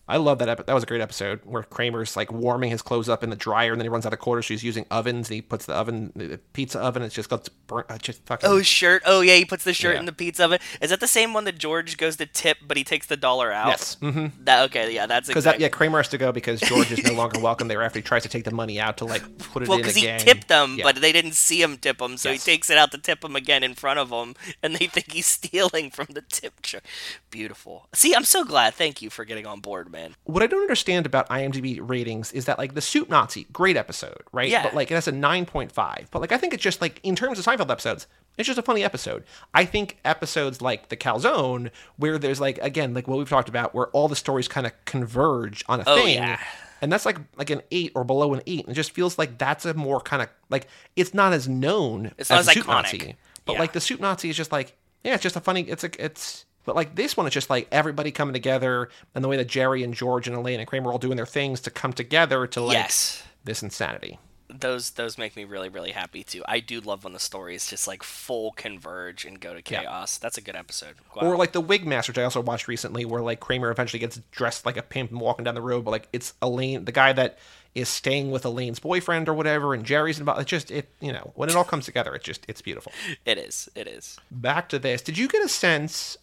I 0.10 0.18
love 0.18 0.40
that. 0.40 0.50
Epi- 0.50 0.64
that 0.66 0.74
was 0.74 0.84
a 0.84 0.88
great 0.88 1.02
episode 1.02 1.40
where 1.46 1.64
Kramer's 1.64 2.18
like 2.18 2.32
warming 2.32 2.72
his 2.72 2.82
clothes 2.82 3.08
up 3.08 3.24
in 3.24 3.30
the 3.30 3.36
dryer, 3.36 3.72
and 3.72 3.80
then 3.80 3.86
he 3.86 3.90
runs 3.90 4.06
out 4.06 4.12
of 4.14 4.20
quarters. 4.20 4.48
So 4.48 4.54
he's 4.56 4.64
using 4.64 4.86
ovens, 4.92 5.30
and 5.30 5.36
he 5.36 5.42
puts 5.42 5.66
the 5.68 5.74
oven, 5.74 6.12
the 6.16 6.40
pizza 6.54 6.80
oven. 6.80 7.04
It's 7.04 7.16
just 7.16 7.30
got 7.30 7.48
burnt. 7.68 7.86
Uh, 7.90 7.98
just 8.00 8.26
fucking. 8.26 8.50
oh 8.50 8.62
shirt 8.64 9.04
oh 9.06 9.22
yeah 9.22 9.36
he 9.36 9.46
puts 9.46 9.64
the 9.64 9.74
shirt 9.74 9.94
Yeah. 9.94 10.00
in 10.00 10.06
the 10.06 10.12
pizza 10.12 10.44
oven 10.46 10.60
is 10.82 10.90
that 10.90 11.00
the 11.00 11.08
same 11.08 11.34
one 11.34 11.44
that 11.44 11.58
george 11.60 11.98
goes 11.98 12.16
to 12.18 12.26
tip 12.26 12.58
but 12.68 12.78
he 12.78 12.84
takes 12.84 13.06
the 13.06 13.16
dollar 13.18 13.52
out 13.52 13.68
Yes. 13.68 13.98
Mm-hmm. 14.02 14.44
that 14.46 14.64
okay 14.70 14.92
yeah 14.94 15.06
that's 15.06 15.28
Because 15.28 15.44
exactly 15.44 15.64
that, 15.64 15.72
yeah, 15.72 15.78
Kramer 15.78 15.98
has 16.00 16.08
to 16.10 16.18
go 16.18 16.32
because 16.32 16.60
George 16.62 16.92
is 16.92 17.04
no 17.04 17.14
longer 17.14 17.40
welcome 17.40 17.68
there 17.68 17.84
after 17.84 18.00
he 18.00 18.04
tries 18.04 18.24
to 18.24 18.30
take 18.30 18.44
the 18.46 18.52
money 18.52 18.80
out 18.80 18.98
to 18.98 19.06
like 19.06 19.22
put 19.38 19.62
it 19.64 19.70
Well, 19.70 19.78
in 19.78 19.84
because 19.84 19.98
again. 19.98 20.20
he 20.20 20.26
tipped 20.26 20.48
them, 20.48 20.78
Yeah. 20.78 20.84
but 20.86 20.96
they 20.96 21.12
didn't 21.12 21.34
see 21.34 21.62
him 21.62 21.78
tip 21.78 22.00
them, 22.00 22.18
so 22.18 22.32
Yes. 22.32 22.44
he 22.46 22.52
takes 22.54 22.70
it 22.72 22.78
out 22.78 22.92
to 22.92 22.98
tip 22.98 23.22
them 23.22 23.36
again 23.36 23.62
in 23.64 23.76
front 23.76 24.00
of 24.00 24.10
them, 24.10 24.34
and 24.64 24.76
they 24.76 24.88
think 24.88 25.12
he's 25.12 25.28
stealing 25.40 25.92
from 25.92 26.08
the 26.10 26.22
tip 26.22 26.62
jar. 26.64 26.82
Beautiful. 27.30 27.88
See, 27.94 28.16
I'm 28.16 28.26
so 28.26 28.44
glad. 28.44 28.74
Thank 28.74 29.02
you 29.04 29.10
for 29.12 29.26
getting 29.26 29.46
on 29.46 29.60
board, 29.60 29.92
man. 29.92 29.99
What 30.24 30.44
I 30.44 30.48
don't 30.48 30.62
understand 30.62 31.06
about 31.06 31.28
IMDb 31.30 31.80
ratings 31.82 32.32
is 32.32 32.46
that 32.46 32.58
like 32.58 32.74
the 32.74 32.82
Soup 32.82 33.10
Nazi, 33.10 33.46
great 33.54 33.78
episode, 33.78 34.22
right? 34.32 34.50
Yeah. 34.50 34.64
But 34.64 34.74
like 34.76 34.92
it 34.92 34.96
has 34.96 35.08
a 35.08 35.12
nine 35.12 35.46
point 35.46 35.72
five. 35.72 36.08
But 36.12 36.22
like 36.22 36.32
I 36.32 36.38
think 36.38 36.54
it's 36.54 36.64
just 36.64 36.82
like 36.82 37.00
in 37.04 37.16
terms 37.16 37.40
of 37.40 37.46
Seinfeld 37.46 37.70
episodes, 37.72 38.08
it's 38.38 38.48
just 38.48 38.60
a 38.60 38.64
funny 38.64 38.84
episode. 38.84 39.24
I 39.54 39.66
think 39.66 39.98
episodes 40.06 40.62
like 40.62 40.90
the 40.90 40.98
Calzone, 40.98 41.72
where 41.98 42.18
there's 42.18 42.40
like 42.40 42.58
again 42.60 42.94
like 42.94 43.08
what 43.08 43.18
we've 43.18 43.30
talked 43.30 43.50
about, 43.50 43.74
where 43.76 43.88
all 43.88 44.08
the 44.08 44.16
stories 44.16 44.48
kind 44.48 44.66
of 44.68 44.74
converge 44.86 45.64
on 45.68 45.82
a 45.82 45.84
Oh, 45.88 45.96
thing. 46.04 46.16
yeah. 46.16 46.40
And 46.82 46.92
that's 46.92 47.06
like 47.06 47.18
like 47.38 47.50
an 47.50 47.62
eight 47.72 47.92
or 47.96 48.04
below 48.04 48.34
an 48.34 48.42
eight. 48.48 48.62
And 48.66 48.72
it 48.72 48.76
just 48.76 48.92
feels 48.92 49.18
like 49.18 49.38
that's 49.38 49.66
a 49.66 49.74
more 49.74 50.00
kind 50.00 50.22
of 50.22 50.30
like 50.50 50.68
it's 50.96 51.14
not 51.14 51.34
as 51.34 51.48
known 51.48 52.12
It's 52.18 52.30
not 52.30 52.40
as 52.40 52.48
as 52.48 52.54
the 52.56 52.62
Soup 52.62 52.68
iconic. 52.70 52.84
Nazi. 52.84 53.16
But 53.46 53.54
Yeah. 53.54 53.60
like 53.60 53.74
the 53.74 53.82
Soup 53.82 54.00
Nazi 54.00 54.30
is 54.30 54.38
just 54.38 54.52
like 54.52 54.76
yeah, 55.04 55.14
it's 55.14 55.24
just 55.24 55.36
a 55.38 55.40
funny. 55.42 55.62
It's 55.62 55.84
a 55.86 55.90
it's. 56.04 56.46
But 56.66 56.76
like 56.76 56.96
this 56.96 57.18
one, 57.18 57.26
it's 57.26 57.34
just 57.34 57.50
like 57.50 57.68
everybody 57.72 58.12
coming 58.12 58.34
together, 58.34 58.90
and 59.16 59.24
the 59.24 59.28
way 59.28 59.38
that 59.38 59.48
Jerry 59.48 59.84
and 59.84 59.94
George 59.94 60.28
and 60.28 60.36
Elaine 60.36 60.60
and 60.60 60.68
Kramer 60.68 60.90
are 60.90 60.94
all 60.94 61.00
doing 61.00 61.16
their 61.18 61.26
things 61.26 61.62
to 61.62 61.72
come 61.72 61.94
together 61.94 62.46
to 62.48 62.62
like 62.62 62.78
yes. 62.78 63.24
this 63.44 63.64
insanity. 63.64 64.20
Those 64.52 64.92
those 64.92 65.18
make 65.20 65.36
me 65.36 65.44
really 65.44 65.70
really 65.70 65.92
happy 65.92 66.24
too. 66.24 66.44
I 66.48 66.60
do 66.60 66.82
love 66.82 67.04
when 67.04 67.14
the 67.14 67.20
stories 67.20 67.68
just 67.70 67.88
like 67.88 68.02
full 68.02 68.52
converge 68.54 69.24
and 69.24 69.40
go 69.40 69.54
to 69.54 69.62
Yeah. 69.72 69.82
chaos. 69.82 70.18
That's 70.18 70.40
a 70.40 70.42
good 70.42 70.56
episode. 70.56 70.96
Wow. 71.16 71.30
Or 71.30 71.38
like 71.38 71.52
the 71.52 71.62
Wig 71.62 71.86
Master, 71.86 72.12
which 72.12 72.18
I 72.18 72.24
also 72.24 72.42
watched 72.42 72.68
recently, 72.68 73.06
where 73.06 73.22
like 73.22 73.40
Kramer 73.40 73.70
eventually 73.70 74.00
gets 74.00 74.18
dressed 74.32 74.66
like 74.66 74.76
a 74.76 74.82
pimp 74.82 75.12
and 75.12 75.20
walking 75.22 75.46
down 75.46 75.54
the 75.54 75.62
road, 75.62 75.86
but 75.86 75.92
like 75.92 76.08
it's 76.12 76.34
Elaine, 76.42 76.86
the 76.86 76.92
guy 76.92 77.14
that 77.14 77.38
is 77.76 77.88
staying 77.90 78.32
with 78.32 78.44
Elaine's 78.44 78.80
boyfriend 78.80 79.30
or 79.30 79.36
whatever, 79.36 79.76
and 79.76 79.86
Jerry's 79.86 80.18
involved. 80.20 80.42
It's 80.42 80.50
just 80.50 80.72
it, 80.72 80.90
you 81.00 81.14
know, 81.14 81.32
when 81.36 81.50
it 81.50 81.56
all 81.56 81.64
comes 81.64 81.86
together, 81.86 82.16
it's 82.16 82.26
just 82.26 82.44
it's 82.48 82.62
beautiful. 82.64 82.92
it 83.26 83.38
is. 83.38 83.70
It 83.76 83.88
is. 83.88 84.18
back 84.32 84.68
to 84.70 84.80
this 84.80 85.02
did 85.04 85.18
you 85.18 85.28
get 85.28 85.44
a 85.46 85.50
sense 85.50 86.18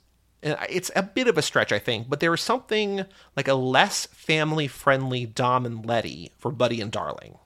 it's 0.69 0.91
a 0.95 1.03
bit 1.03 1.29
of 1.29 1.37
a 1.37 1.43
stretch 1.43 1.73
i 1.73 1.79
think 1.79 2.09
but 2.09 2.21
there 2.21 2.31
was 2.31 2.41
something 2.41 3.05
like 3.37 3.49
a 3.49 3.55
less 3.55 4.07
family 4.07 4.69
friendly 4.69 5.27
dom 5.27 5.67
and 5.67 5.85
letty 5.85 6.31
for 6.39 6.51
buddy 6.51 6.81
and 6.81 6.93
darling 6.93 7.37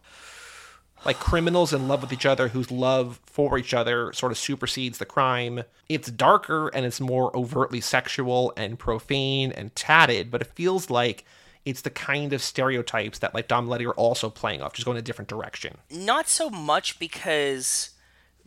like 1.05 1.19
criminals 1.19 1.73
in 1.73 1.89
love 1.89 2.03
with 2.03 2.13
each 2.13 2.27
other 2.27 2.49
whose 2.49 2.71
love 2.71 3.21
for 3.25 3.59
each 3.59 3.73
other 3.73 4.13
sort 4.13 4.33
of 4.33 4.39
supersedes 4.39 4.99
the 4.99 5.07
crime. 5.07 5.63
It's 5.89 6.11
darker 6.11 6.69
and 6.69 6.85
it's 6.85 7.01
more 7.01 7.35
overtly 7.37 7.81
sexual 7.81 8.53
and 8.57 8.79
profane 8.79 9.53
and 9.53 9.75
tatted, 9.75 10.31
but 10.31 10.43
it 10.43 10.55
feels 10.55 10.91
like 10.91 11.25
it's 11.65 11.83
the 11.83 11.91
kind 11.91 12.33
of 12.33 12.43
stereotypes 12.43 13.19
that 13.19 13.35
like 13.35 13.49
Dom 13.49 13.65
and 13.65 13.71
Letty 13.71 13.87
are 13.87 13.93
also 13.93 14.31
playing 14.31 14.63
off, 14.63 14.73
just 14.73 14.85
going 14.85 14.99
a 14.99 15.03
different 15.03 15.29
direction. 15.29 15.79
Not 15.91 16.29
so 16.29 16.51
much 16.51 16.99
because 16.99 17.91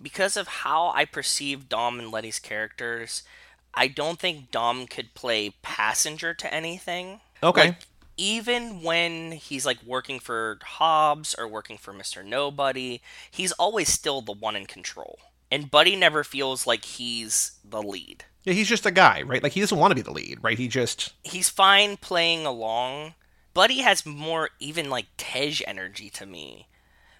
because 0.01 0.35
of 0.35 0.47
how 0.47 0.91
I 0.93 1.05
perceive 1.05 1.69
Dom 1.69 1.99
and 1.99 2.11
Letty's 2.11 2.39
characters. 2.39 3.23
I 3.73 3.87
don't 3.87 4.19
think 4.19 4.51
Dom 4.51 4.87
could 4.87 5.13
play 5.13 5.51
passenger 5.61 6.33
to 6.33 6.53
anything. 6.53 7.21
Okay. 7.41 7.67
Like, 7.69 7.77
even 8.15 8.83
when 8.83 9.31
he's 9.31 9.65
like 9.65 9.81
working 9.83 10.19
for 10.19 10.59
Hobbs 10.63 11.35
or 11.37 11.47
working 11.47 11.77
for 11.77 11.93
Mr. 11.93 12.23
Nobody, 12.23 13.01
he's 13.31 13.51
always 13.53 13.89
still 13.89 14.21
the 14.21 14.31
one 14.33 14.55
in 14.55 14.65
control. 14.65 15.19
And 15.51 15.69
Buddy 15.69 15.95
never 15.95 16.23
feels 16.23 16.65
like 16.67 16.85
he's 16.85 17.53
the 17.63 17.81
lead. 17.81 18.25
Yeah, 18.43 18.53
he's 18.53 18.67
just 18.67 18.85
a 18.85 18.91
guy, 18.91 19.21
right? 19.21 19.41
Like 19.41 19.53
he 19.53 19.61
doesn't 19.61 19.77
want 19.77 19.91
to 19.91 19.95
be 19.95 20.01
the 20.01 20.11
lead, 20.11 20.39
right? 20.41 20.57
He 20.57 20.67
just 20.67 21.13
He's 21.23 21.49
fine 21.49 21.97
playing 21.97 22.45
along. 22.45 23.13
Buddy 23.53 23.79
has 23.79 24.05
more 24.05 24.49
even 24.59 24.89
like 24.89 25.05
Tej 25.17 25.63
energy 25.65 26.09
to 26.11 26.25
me. 26.25 26.67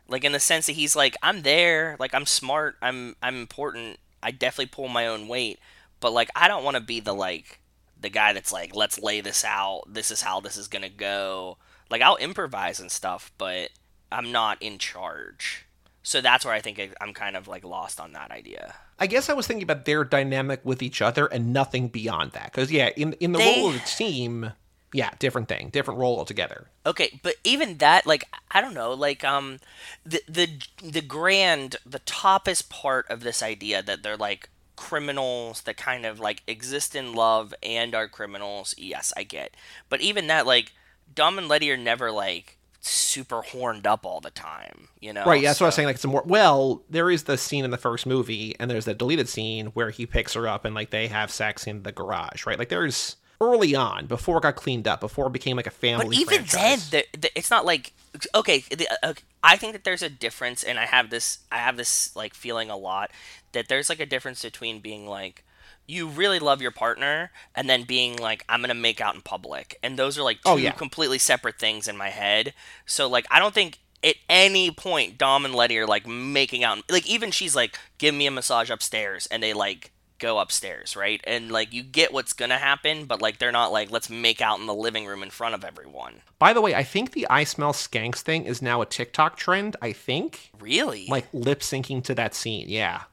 Like 0.08 0.24
in 0.24 0.32
the 0.32 0.40
sense 0.40 0.66
that 0.66 0.74
he's 0.74 0.96
like, 0.96 1.16
I'm 1.24 1.44
there, 1.44 1.96
like 2.00 2.14
I'm 2.14 2.26
smart, 2.26 2.76
I'm 2.82 3.16
I'm 3.22 3.36
important, 3.38 4.00
I 4.22 4.32
definitely 4.32 4.68
pull 4.68 4.90
my 4.90 5.08
own 5.08 5.28
weight. 5.28 5.60
But 6.04 6.12
like 6.12 6.30
I 6.36 6.50
don't 6.50 6.66
want 6.66 6.76
to 6.76 6.84
be 6.84 7.00
the 7.00 7.14
like 7.14 7.62
the 8.00 8.10
guy 8.10 8.34
that's 8.34 8.52
like, 8.52 8.76
let's 8.76 9.00
lay 9.00 9.22
this 9.22 9.46
out. 9.46 9.84
This 9.88 10.12
is 10.12 10.22
how 10.22 10.42
this 10.42 10.58
is 10.58 10.68
gonna 10.68 10.90
go. 10.90 11.58
Like 11.90 12.02
I'll 12.02 12.18
improvise 12.18 12.82
and 12.82 12.92
stuff, 12.92 13.32
but 13.38 13.70
I'm 14.12 14.34
not 14.34 14.62
in 14.62 14.80
charge. 14.80 15.66
So 16.04 16.20
that's 16.20 16.44
where 16.44 16.54
I 16.54 16.60
think 16.60 16.82
I'm 17.00 17.14
kind 17.14 17.38
of 17.38 17.48
like 17.48 17.64
lost 17.64 18.02
on 18.02 18.12
that 18.12 18.32
idea. 18.32 18.76
I 19.00 19.08
guess 19.08 19.30
I 19.30 19.34
was 19.34 19.48
thinking 19.48 19.64
about 19.64 19.86
their 19.86 20.04
dynamic 20.04 20.60
with 20.66 20.84
each 20.84 21.02
other 21.02 21.28
and 21.28 21.54
nothing 21.54 21.88
beyond 21.88 22.34
that. 22.34 22.52
Because 22.52 22.70
yeah, 22.70 22.90
in 22.98 23.14
in 23.14 23.32
the 23.32 23.40
They- 23.40 23.56
role 23.62 23.70
of 23.70 23.76
the 23.76 23.80
team, 23.80 24.52
yeah, 24.92 25.12
different 25.20 25.48
thing, 25.48 25.70
different 25.70 26.02
role 26.02 26.18
altogether. 26.18 26.68
Okay, 26.86 27.18
but 27.24 27.36
even 27.46 27.78
that, 27.78 28.06
like, 28.06 28.26
I 28.52 28.60
don't 28.60 28.74
know, 28.74 28.92
like, 28.92 29.24
um, 29.24 29.60
the 30.06 30.22
the 30.28 30.50
the 30.84 31.02
grand, 31.02 31.78
the 31.86 32.02
toppest 32.02 32.68
part 32.70 33.10
of 33.10 33.22
this 33.22 33.42
idea 33.42 33.82
that 33.82 34.04
they're 34.04 34.18
like 34.18 34.50
criminals 34.76 35.62
that 35.62 35.78
kind 35.78 36.06
of 36.06 36.20
like 36.20 36.44
exist 36.48 36.96
in 36.96 37.14
love 37.14 37.54
and 37.62 37.94
are 37.96 38.08
criminals. 38.08 38.74
Yes, 38.78 39.14
I 39.16 39.24
get, 39.24 39.56
but 39.90 40.02
even 40.02 40.28
that, 40.28 40.46
like, 40.46 40.72
Dom 41.14 41.38
and 41.38 41.48
Letty 41.48 41.72
are 41.72 41.78
never 41.78 42.12
like 42.12 42.58
super 42.82 43.42
horned 43.42 43.88
up 43.88 44.06
all 44.06 44.20
the 44.20 44.30
time. 44.32 44.90
You 45.00 45.14
know, 45.14 45.24
Right, 45.26 45.42
yeah, 45.42 45.50
that's 45.50 45.62
what 45.62 45.66
I 45.66 45.70
was 45.70 45.76
saying. 45.76 45.88
Like, 45.88 45.96
it's 45.96 46.04
a 46.04 46.08
more 46.08 46.24
well, 46.26 46.84
there 46.90 47.10
is 47.10 47.24
the 47.24 47.38
scene 47.38 47.66
in 47.66 47.72
the 47.72 47.78
first 47.78 48.06
movie, 48.06 48.56
and 48.60 48.70
there's 48.70 48.86
the 48.86 48.94
deleted 48.94 49.30
scene 49.30 49.68
where 49.68 49.90
he 49.90 50.06
picks 50.06 50.34
her 50.34 50.48
up 50.48 50.66
and 50.66 50.76
like 50.76 50.90
they 50.90 51.08
have 51.08 51.32
sex 51.32 51.66
in 51.68 51.84
the 51.84 51.92
garage, 51.92 52.46
right? 52.46 52.60
Like, 52.60 52.70
there's 52.70 53.16
early 53.52 53.76
on 53.76 54.06
before 54.06 54.38
it 54.38 54.42
got 54.44 54.56
cleaned 54.56 54.88
up, 54.88 55.00
before 55.00 55.28
it 55.28 55.34
became 55.34 55.58
like 55.58 55.68
a 55.68 55.72
family. 55.72 56.08
But 56.08 56.16
even 56.16 56.46
franchise. 56.46 56.90
then, 56.90 57.04
the, 57.12 57.20
the, 57.20 57.38
it's 57.38 57.50
not 57.52 57.66
like 57.66 57.94
okay. 58.36 58.60
The, 58.70 58.88
uh, 59.02 59.14
I 59.44 59.58
think 59.58 59.74
that 59.74 59.84
there's 59.84 60.02
a 60.02 60.10
difference, 60.10 60.64
and 60.64 60.80
I 60.80 60.86
have 60.86 61.10
this. 61.10 61.40
I 61.52 61.58
have 61.58 61.78
this 61.78 62.16
like 62.16 62.34
feeling 62.34 62.70
a 62.70 62.78
lot 62.78 63.12
that 63.52 63.68
there's 63.68 63.90
like 63.90 64.00
a 64.00 64.06
difference 64.06 64.42
between 64.42 64.80
being 64.80 65.06
like 65.08 65.44
you 65.86 66.08
really 66.08 66.40
love 66.40 66.62
your 66.62 66.72
partner 66.72 67.30
and 67.56 67.70
then 67.70 67.84
being 67.84 68.16
like 68.18 68.46
I'm 68.48 68.62
gonna 68.62 68.74
make 68.74 69.02
out 69.02 69.16
in 69.16 69.22
public, 69.22 69.78
and 69.84 69.98
those 70.00 70.18
are 70.18 70.24
like 70.24 70.38
two 70.38 70.50
Oh, 70.52 70.56
yeah. 70.58 70.72
completely 70.72 71.18
separate 71.18 71.60
things 71.60 71.88
in 71.88 71.98
my 71.98 72.10
head. 72.10 72.54
So 72.86 73.08
like 73.10 73.26
I 73.30 73.40
don't 73.40 73.54
think. 73.54 73.80
At 74.06 74.18
any 74.28 74.70
point, 74.70 75.18
Dom 75.18 75.46
and 75.46 75.56
Letty 75.56 75.78
are 75.80 75.88
like 75.88 76.06
making 76.06 76.62
out. 76.62 76.84
Like 76.92 77.08
even 77.08 77.32
she's 77.32 77.56
like, 77.56 77.80
"Give 78.00 78.14
me 78.14 78.28
a 78.28 78.32
massage 78.32 78.70
upstairs," 78.70 79.28
and 79.28 79.42
they 79.42 79.54
like 79.54 79.92
go 80.24 80.40
upstairs, 80.40 80.96
right? 80.96 81.22
And 81.26 81.52
like 81.52 81.74
you 81.74 81.84
get 81.84 82.14
what's 82.14 82.34
gonna 82.34 82.58
happen, 82.58 83.06
but 83.06 83.22
like 83.22 83.38
they're 83.40 83.52
not 83.52 83.72
like 83.74 83.92
let's 83.92 84.10
make 84.10 84.42
out 84.42 84.60
in 84.60 84.66
the 84.66 84.74
living 84.74 85.06
room 85.06 85.22
in 85.22 85.30
front 85.30 85.54
of 85.54 85.64
everyone. 85.66 86.22
By 86.40 86.54
the 86.54 86.62
way, 86.62 86.74
I 86.74 86.84
think 86.84 87.12
the 87.12 87.28
I 87.30 87.44
smell 87.44 87.74
skanks 87.74 88.22
thing 88.22 88.46
is 88.46 88.62
now 88.62 88.82
a 88.82 88.86
TikTok 88.86 89.36
trend. 89.38 89.76
I 89.82 89.92
think 89.92 90.52
Really? 90.60 91.06
like 91.08 91.28
lip 91.34 91.60
syncing 91.60 92.04
to 92.06 92.16
that 92.16 92.34
scene. 92.34 92.70
Yeah, 92.70 93.04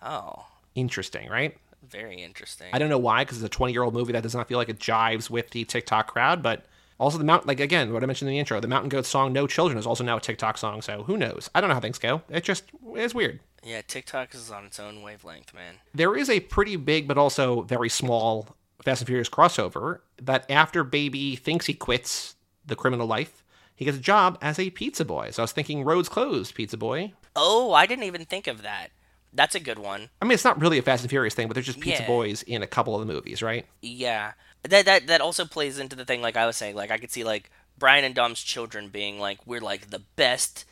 oh, 0.00 0.46
interesting, 0.74 1.28
right? 1.28 1.56
very 1.84 2.22
interesting. 2.22 2.68
I 2.72 2.78
don't 2.78 2.88
know 2.88 2.96
why, 2.96 3.22
because 3.22 3.36
it's 3.38 3.44
a 3.44 3.50
20 3.50 3.72
year 3.74 3.82
old 3.82 3.92
movie 3.92 4.12
that 4.12 4.22
does 4.22 4.34
not 4.34 4.48
feel 4.48 4.56
like 4.56 4.70
it 4.70 4.78
jives 4.78 5.28
with 5.28 5.50
the 5.50 5.64
TikTok 5.64 6.06
crowd. 6.06 6.42
But 6.42 6.64
also 6.98 7.18
the 7.18 7.24
mountain, 7.24 7.48
like 7.48 7.60
again, 7.60 7.92
what 7.92 8.02
I 8.02 8.06
mentioned 8.06 8.30
in 8.30 8.34
the 8.34 8.38
intro, 8.38 8.60
the 8.60 8.68
Mountain 8.68 8.88
Goat 8.88 9.04
song 9.04 9.32
"No 9.32 9.46
Children" 9.46 9.76
is 9.78 9.86
also 9.86 10.02
now 10.04 10.16
a 10.16 10.20
TikTok 10.20 10.56
song. 10.56 10.80
So 10.80 11.02
who 11.02 11.18
knows? 11.18 11.50
I 11.54 11.60
don't 11.60 11.68
know 11.68 11.74
how 11.74 11.80
things 11.80 11.98
go. 11.98 12.22
It 12.30 12.44
just 12.44 12.64
is 12.96 13.14
weird. 13.14 13.40
Yeah, 13.62 13.82
TikTok 13.82 14.34
is 14.34 14.50
on 14.50 14.64
its 14.64 14.80
own 14.80 15.02
wavelength, 15.02 15.54
man. 15.54 15.76
There 15.94 16.16
is 16.16 16.28
a 16.28 16.40
pretty 16.40 16.76
big 16.76 17.06
but 17.06 17.18
also 17.18 17.62
very 17.62 17.88
small 17.88 18.56
Fast 18.84 19.02
and 19.02 19.06
Furious 19.06 19.28
crossover 19.28 20.00
that 20.20 20.50
after 20.50 20.82
Baby 20.82 21.36
thinks 21.36 21.66
he 21.66 21.74
quits 21.74 22.34
the 22.66 22.74
criminal 22.76 23.06
life, 23.06 23.44
he 23.76 23.84
gets 23.84 23.96
a 23.96 24.00
job 24.00 24.38
as 24.42 24.58
a 24.58 24.70
pizza 24.70 25.04
boy. 25.04 25.30
So 25.30 25.42
I 25.42 25.44
was 25.44 25.52
thinking, 25.52 25.84
roads 25.84 26.08
closed, 26.08 26.54
pizza 26.54 26.76
boy. 26.76 27.12
Oh, 27.36 27.72
I 27.72 27.86
didn't 27.86 28.04
even 28.04 28.24
think 28.24 28.46
of 28.46 28.62
that. 28.62 28.88
That's 29.32 29.54
a 29.54 29.60
good 29.60 29.78
one. 29.78 30.10
I 30.20 30.24
mean, 30.26 30.32
it's 30.32 30.44
not 30.44 30.60
really 30.60 30.78
a 30.78 30.82
Fast 30.82 31.02
and 31.04 31.10
Furious 31.10 31.34
thing, 31.34 31.48
but 31.48 31.54
there's 31.54 31.64
just 31.66 31.80
pizza 31.80 32.02
Yeah. 32.02 32.06
boys 32.08 32.42
in 32.42 32.62
a 32.62 32.66
couple 32.66 32.94
of 32.94 33.06
the 33.06 33.10
movies, 33.12 33.42
right? 33.42 33.64
Yeah, 33.80 34.32
that 34.64 34.84
that 34.84 35.06
that 35.06 35.20
also 35.20 35.44
plays 35.46 35.78
into 35.78 35.96
the 35.96 36.04
thing. 36.04 36.20
Like 36.20 36.36
I 36.36 36.44
was 36.46 36.56
saying, 36.56 36.74
like 36.76 36.90
I 36.90 36.98
could 36.98 37.10
see 37.10 37.24
like 37.24 37.50
Brian 37.78 38.04
and 38.04 38.14
Dom's 38.14 38.42
children 38.42 38.88
being 38.88 39.18
like, 39.18 39.38
we're 39.46 39.60
like 39.60 39.88
the 39.90 40.00
best 40.16 40.66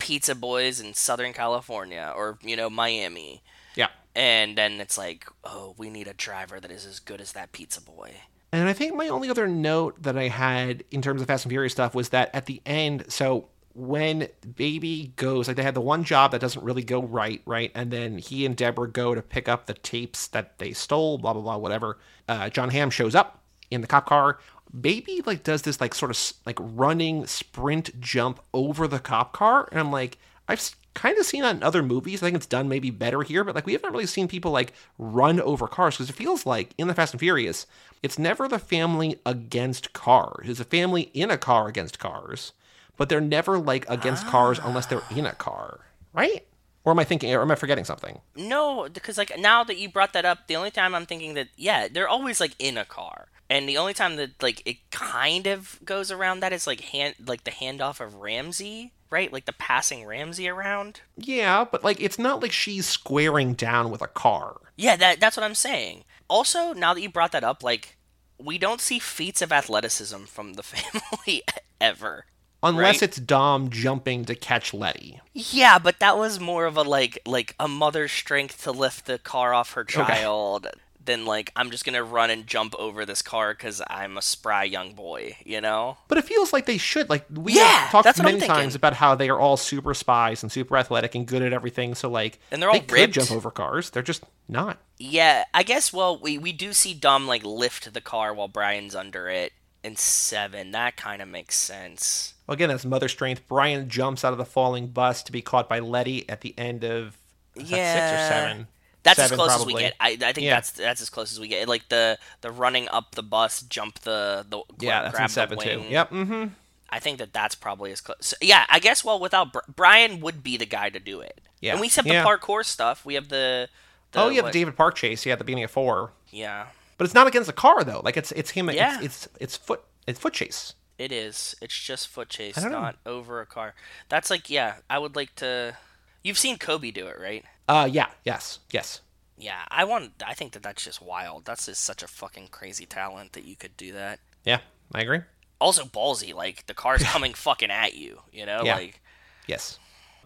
pizza 0.00 0.34
boys 0.34 0.80
in 0.80 0.94
Southern 0.94 1.32
California 1.32 2.12
or 2.16 2.38
you 2.42 2.56
know 2.56 2.68
Miami, 2.68 3.42
Yeah. 3.76 3.88
and 4.16 4.58
then 4.58 4.80
it's 4.80 4.98
like, 4.98 5.26
oh, 5.44 5.74
we 5.78 5.88
need 5.90 6.08
a 6.08 6.14
driver 6.14 6.58
that 6.58 6.70
is 6.72 6.84
as 6.84 6.98
good 6.98 7.20
as 7.20 7.32
that 7.32 7.52
pizza 7.52 7.80
boy. 7.80 8.14
And 8.52 8.68
I 8.68 8.72
think 8.72 8.96
my 8.96 9.06
only 9.06 9.30
other 9.30 9.46
note 9.46 10.02
that 10.02 10.18
I 10.18 10.26
had 10.26 10.82
in 10.90 11.02
terms 11.02 11.20
of 11.22 11.28
Fast 11.28 11.44
and 11.44 11.52
Furious 11.52 11.72
stuff 11.72 11.94
was 11.94 12.08
that 12.08 12.34
at 12.34 12.46
the 12.46 12.60
end, 12.66 13.04
so 13.06 13.46
when 13.74 14.26
Baby 14.56 15.12
goes, 15.14 15.46
like 15.46 15.56
they 15.56 15.62
had 15.62 15.74
the 15.74 15.80
one 15.80 16.02
job 16.02 16.32
that 16.32 16.40
doesn't 16.40 16.64
really 16.64 16.82
go 16.82 17.00
right, 17.00 17.40
right? 17.46 17.70
And 17.76 17.92
then 17.92 18.18
he 18.18 18.44
and 18.44 18.56
Deborah 18.56 18.90
go 18.90 19.14
to 19.14 19.22
pick 19.22 19.48
up 19.48 19.66
the 19.66 19.74
tapes 19.74 20.26
that 20.28 20.58
they 20.58 20.72
stole, 20.72 21.18
blah, 21.18 21.32
blah, 21.32 21.42
blah, 21.42 21.56
whatever. 21.58 21.98
Uh, 22.28 22.50
Jon 22.50 22.70
Hamm 22.70 22.90
shows 22.90 23.14
up 23.14 23.40
in 23.70 23.80
the 23.82 23.86
cop 23.86 24.06
car. 24.06 24.40
Baby, 24.78 25.22
like, 25.26 25.42
does 25.42 25.62
this, 25.62 25.80
like, 25.80 25.94
sort 25.94 26.10
of, 26.10 26.32
like, 26.46 26.58
running 26.60 27.26
sprint 27.26 28.00
jump 28.00 28.40
over 28.54 28.86
the 28.86 29.00
cop 29.00 29.32
car. 29.32 29.68
And 29.70 29.80
I'm 29.80 29.90
like, 29.90 30.18
I've 30.48 30.74
kind 30.94 31.16
of 31.18 31.26
seen 31.26 31.44
in 31.44 31.62
other 31.62 31.82
movies. 31.82 32.22
I 32.22 32.26
think 32.26 32.36
it's 32.36 32.46
done 32.46 32.68
maybe 32.68 32.90
better 32.90 33.22
here, 33.22 33.44
but 33.44 33.54
like 33.54 33.66
we 33.66 33.72
haven't 33.72 33.92
really 33.92 34.06
seen 34.06 34.28
people 34.28 34.50
like 34.50 34.72
run 34.98 35.40
over 35.40 35.68
cars 35.68 35.94
because 35.96 36.10
it 36.10 36.16
feels 36.16 36.44
like 36.46 36.74
in 36.78 36.88
the 36.88 36.94
Fast 36.94 37.14
and 37.14 37.20
Furious, 37.20 37.66
it's 38.02 38.18
never 38.18 38.48
the 38.48 38.58
family 38.58 39.20
against 39.24 39.92
cars. 39.92 40.48
It's 40.48 40.60
a 40.60 40.64
family 40.64 41.02
in 41.14 41.30
a 41.30 41.38
car 41.38 41.68
against 41.68 41.98
cars, 41.98 42.52
but 42.96 43.08
they're 43.08 43.20
never 43.20 43.58
like 43.58 43.88
against 43.88 44.26
cars 44.26 44.58
unless 44.62 44.86
they're 44.86 45.02
in 45.10 45.26
a 45.26 45.32
car, 45.32 45.80
right? 46.12 46.46
Or 46.84 46.92
am 46.92 46.98
I 46.98 47.04
thinking? 47.04 47.34
Or 47.34 47.42
am 47.42 47.50
I 47.50 47.56
forgetting 47.56 47.84
something? 47.84 48.20
No, 48.36 48.88
because 48.92 49.18
like 49.18 49.38
now 49.38 49.64
that 49.64 49.78
you 49.78 49.88
brought 49.88 50.12
that 50.14 50.24
up, 50.24 50.46
the 50.46 50.56
only 50.56 50.70
time 50.70 50.94
I'm 50.94 51.06
thinking 51.06 51.34
that 51.34 51.48
yeah, 51.56 51.88
they're 51.88 52.08
always 52.08 52.40
like 52.40 52.54
in 52.58 52.78
a 52.78 52.84
car, 52.84 53.28
and 53.50 53.68
the 53.68 53.76
only 53.76 53.94
time 53.94 54.16
that 54.16 54.42
like 54.42 54.62
it 54.64 54.90
kind 54.90 55.46
of 55.46 55.78
goes 55.84 56.10
around 56.10 56.40
that 56.40 56.52
is 56.52 56.66
like 56.66 56.80
hand 56.80 57.16
like 57.24 57.44
the 57.44 57.50
handoff 57.50 58.00
of 58.00 58.14
Ramsey, 58.14 58.92
right? 59.10 59.32
Like 59.32 59.44
the 59.44 59.52
passing 59.52 60.06
Ramsey 60.06 60.48
around. 60.48 61.02
Yeah, 61.16 61.64
but 61.70 61.84
like 61.84 62.00
it's 62.00 62.18
not 62.18 62.40
like 62.40 62.52
she's 62.52 62.86
squaring 62.86 63.52
down 63.54 63.90
with 63.90 64.00
a 64.00 64.06
car. 64.06 64.56
Yeah, 64.76 64.96
that 64.96 65.20
that's 65.20 65.36
what 65.36 65.44
I'm 65.44 65.54
saying. 65.54 66.04
Also, 66.28 66.72
now 66.72 66.94
that 66.94 67.02
you 67.02 67.10
brought 67.10 67.32
that 67.32 67.44
up, 67.44 67.62
like 67.62 67.98
we 68.38 68.56
don't 68.56 68.80
see 68.80 68.98
feats 68.98 69.42
of 69.42 69.52
athleticism 69.52 70.24
from 70.24 70.54
the 70.54 70.62
family 70.62 71.42
ever. 71.80 72.24
Unless 72.62 72.96
Right. 72.96 73.02
it's 73.04 73.16
Dom 73.18 73.70
jumping 73.70 74.24
to 74.26 74.34
catch 74.34 74.74
Letty. 74.74 75.20
Yeah, 75.32 75.78
but 75.78 75.98
that 76.00 76.18
was 76.18 76.38
more 76.40 76.66
of 76.66 76.76
a 76.76 76.82
like 76.82 77.18
like 77.26 77.54
a 77.58 77.66
mother's 77.68 78.12
strength 78.12 78.62
to 78.64 78.72
lift 78.72 79.06
the 79.06 79.18
car 79.18 79.54
off 79.54 79.72
her 79.72 79.84
child 79.84 80.66
than 81.02 81.24
like 81.24 81.50
I'm 81.56 81.70
just 81.70 81.86
gonna 81.86 82.04
run 82.04 82.28
and 82.28 82.46
jump 82.46 82.74
over 82.78 83.06
this 83.06 83.22
car 83.22 83.54
because 83.54 83.80
I'm 83.88 84.18
a 84.18 84.22
spry 84.22 84.64
young 84.64 84.92
boy, 84.92 85.36
you 85.44 85.60
know? 85.62 85.96
But 86.08 86.18
it 86.18 86.24
feels 86.26 86.52
like 86.52 86.66
they 86.66 86.76
should. 86.76 87.08
Like 87.08 87.24
we 87.34 87.54
Yeah, 87.54 87.88
talked 87.90 88.04
that's 88.04 88.18
what 88.18 88.28
I'm 88.28 88.34
many 88.34 88.46
times 88.46 88.74
about 88.74 88.92
how 88.92 89.14
they 89.14 89.30
are 89.30 89.40
all 89.40 89.56
super 89.56 89.94
spies 89.94 90.42
and 90.42 90.52
super 90.52 90.76
athletic 90.76 91.14
and 91.14 91.26
good 91.26 91.40
at 91.40 91.54
everything. 91.54 91.94
So 91.94 92.10
like, 92.10 92.38
And 92.50 92.60
they're 92.60 92.68
all 92.68 92.74
they 92.74 92.80
could 92.80 92.92
ripped. 92.92 93.14
jump 93.14 93.30
over 93.32 93.50
cars. 93.50 93.88
They're 93.88 94.02
just 94.02 94.24
not. 94.46 94.78
Yeah, 94.98 95.44
I 95.54 95.62
guess. 95.62 95.90
Well, 95.94 96.18
we 96.18 96.36
we 96.36 96.52
do 96.52 96.74
see 96.74 96.92
Dom 96.92 97.26
like 97.26 97.44
lift 97.44 97.94
the 97.94 98.02
car 98.02 98.34
while 98.34 98.48
Brian's 98.48 98.94
under 98.94 99.28
it 99.28 99.54
in 99.82 99.96
seven. 99.96 100.72
That 100.72 100.96
kind 100.98 101.22
of 101.22 101.28
makes 101.28 101.56
sense. 101.56 102.34
Well, 102.50 102.54
again, 102.56 102.68
that's 102.68 102.84
mother 102.84 103.06
strength. 103.08 103.42
Brian 103.46 103.88
jumps 103.88 104.24
out 104.24 104.32
of 104.32 104.38
the 104.38 104.44
falling 104.44 104.88
bus 104.88 105.22
to 105.22 105.30
be 105.30 105.40
caught 105.40 105.68
by 105.68 105.78
Letty 105.78 106.28
at 106.28 106.40
the 106.40 106.52
end 106.58 106.82
of 106.84 107.16
that 107.54 107.64
six 107.66 107.70
or 107.72 108.34
seven. 108.34 108.66
That's 109.04 109.16
Seven, 109.18 109.32
as 109.32 109.36
close 109.36 109.60
as 109.60 109.64
we 109.66 109.74
get. 109.74 109.94
I, 110.00 110.18
I 110.20 110.32
think 110.32 110.44
Yeah. 110.46 110.56
that's 110.56 110.72
that's 110.72 111.00
as 111.00 111.08
close 111.08 111.30
as 111.30 111.38
we 111.38 111.46
get. 111.46 111.68
Like 111.68 111.88
the 111.88 112.18
the 112.40 112.50
running 112.50 112.88
up 112.88 113.14
the 113.14 113.22
bus, 113.22 113.62
jump 113.62 114.00
the 114.00 114.44
the 114.50 114.62
Yeah, 114.80 115.02
that's 115.02 115.14
grab 115.16 115.30
seven 115.30 115.58
the 115.58 115.64
too. 115.64 115.78
wing. 115.78 115.90
Yep. 115.92 116.10
Mm-hmm. 116.10 116.44
I 116.90 116.98
think 116.98 117.18
that 117.18 117.32
that's 117.32 117.54
probably 117.54 117.92
as 117.92 118.00
close. 118.00 118.16
So, 118.20 118.36
yeah, 118.42 118.66
I 118.68 118.80
guess. 118.80 119.04
Well, 119.04 119.20
without 119.20 119.52
Br- 119.52 119.60
Brian 119.74 120.18
would 120.20 120.42
be 120.42 120.56
the 120.56 120.66
guy 120.66 120.90
to 120.90 120.98
do 120.98 121.20
it. 121.20 121.40
Yeah. 121.60 121.72
and 121.72 121.80
we 121.80 121.86
have 121.88 122.04
the 122.04 122.14
Yeah. 122.14 122.24
parkour 122.24 122.64
stuff. 122.64 123.04
We 123.06 123.14
have 123.14 123.28
the. 123.28 123.68
the 124.10 124.20
oh 124.22 124.28
yeah, 124.28 124.42
what- 124.42 124.52
the 124.52 124.58
David 124.58 124.76
Park 124.76 124.96
chase. 124.96 125.24
Yeah, 125.24 125.34
at 125.34 125.38
the 125.38 125.44
beginning 125.44 125.64
of 125.64 125.70
four. 125.70 126.10
Yeah, 126.30 126.66
But 126.98 127.04
it's 127.04 127.14
not 127.14 127.28
against 127.28 127.46
the 127.46 127.52
car 127.52 127.84
though. 127.84 128.00
Like 128.04 128.16
it's 128.16 128.32
it's 128.32 128.50
him. 128.50 128.68
Yeah. 128.70 128.96
It's, 129.00 129.26
it's 129.26 129.28
it's 129.40 129.56
foot 129.56 129.82
it's 130.08 130.18
foot 130.18 130.32
chase. 130.34 130.74
It 131.00 131.12
is. 131.12 131.56
It's 131.62 131.74
just 131.78 132.08
foot 132.08 132.28
chase, 132.28 132.56
don't 132.56 132.72
know. 132.72 132.92
over 133.06 133.40
a 133.40 133.46
car. 133.46 133.74
That's 134.10 134.28
like, 134.28 134.50
yeah. 134.50 134.74
I 134.90 134.98
would 134.98 135.16
like 135.16 135.34
to. 135.36 135.74
You've 136.22 136.36
seen 136.36 136.58
Kobe 136.58 136.90
do 136.90 137.06
it, 137.06 137.16
right? 137.18 137.42
Uh 137.66 137.88
yeah 137.90 138.08
yes 138.24 138.58
yes. 138.70 139.00
Yeah, 139.38 139.62
I 139.70 139.84
want. 139.84 140.12
I 140.26 140.34
think 140.34 140.52
that 140.52 140.62
that's 140.62 140.84
just 140.84 141.00
wild. 141.00 141.46
That's 141.46 141.64
just 141.64 141.80
such 141.80 142.02
a 142.02 142.06
fucking 142.08 142.48
crazy 142.48 142.84
talent 142.84 143.32
that 143.32 143.46
you 143.46 143.56
could 143.56 143.74
do 143.78 143.92
that. 143.92 144.20
Yeah, 144.44 144.58
I 144.94 145.00
agree. 145.00 145.20
Also 145.58 145.84
ballsy, 145.84 146.34
like 146.34 146.66
the 146.66 146.74
car's 146.74 147.02
coming 147.14 147.32
fucking 147.32 147.70
at 147.70 147.94
you. 147.96 148.18
You 148.30 148.44
know, 148.44 148.60
Yeah. 148.62 148.74
like 148.74 149.00
Yes. 149.46 149.78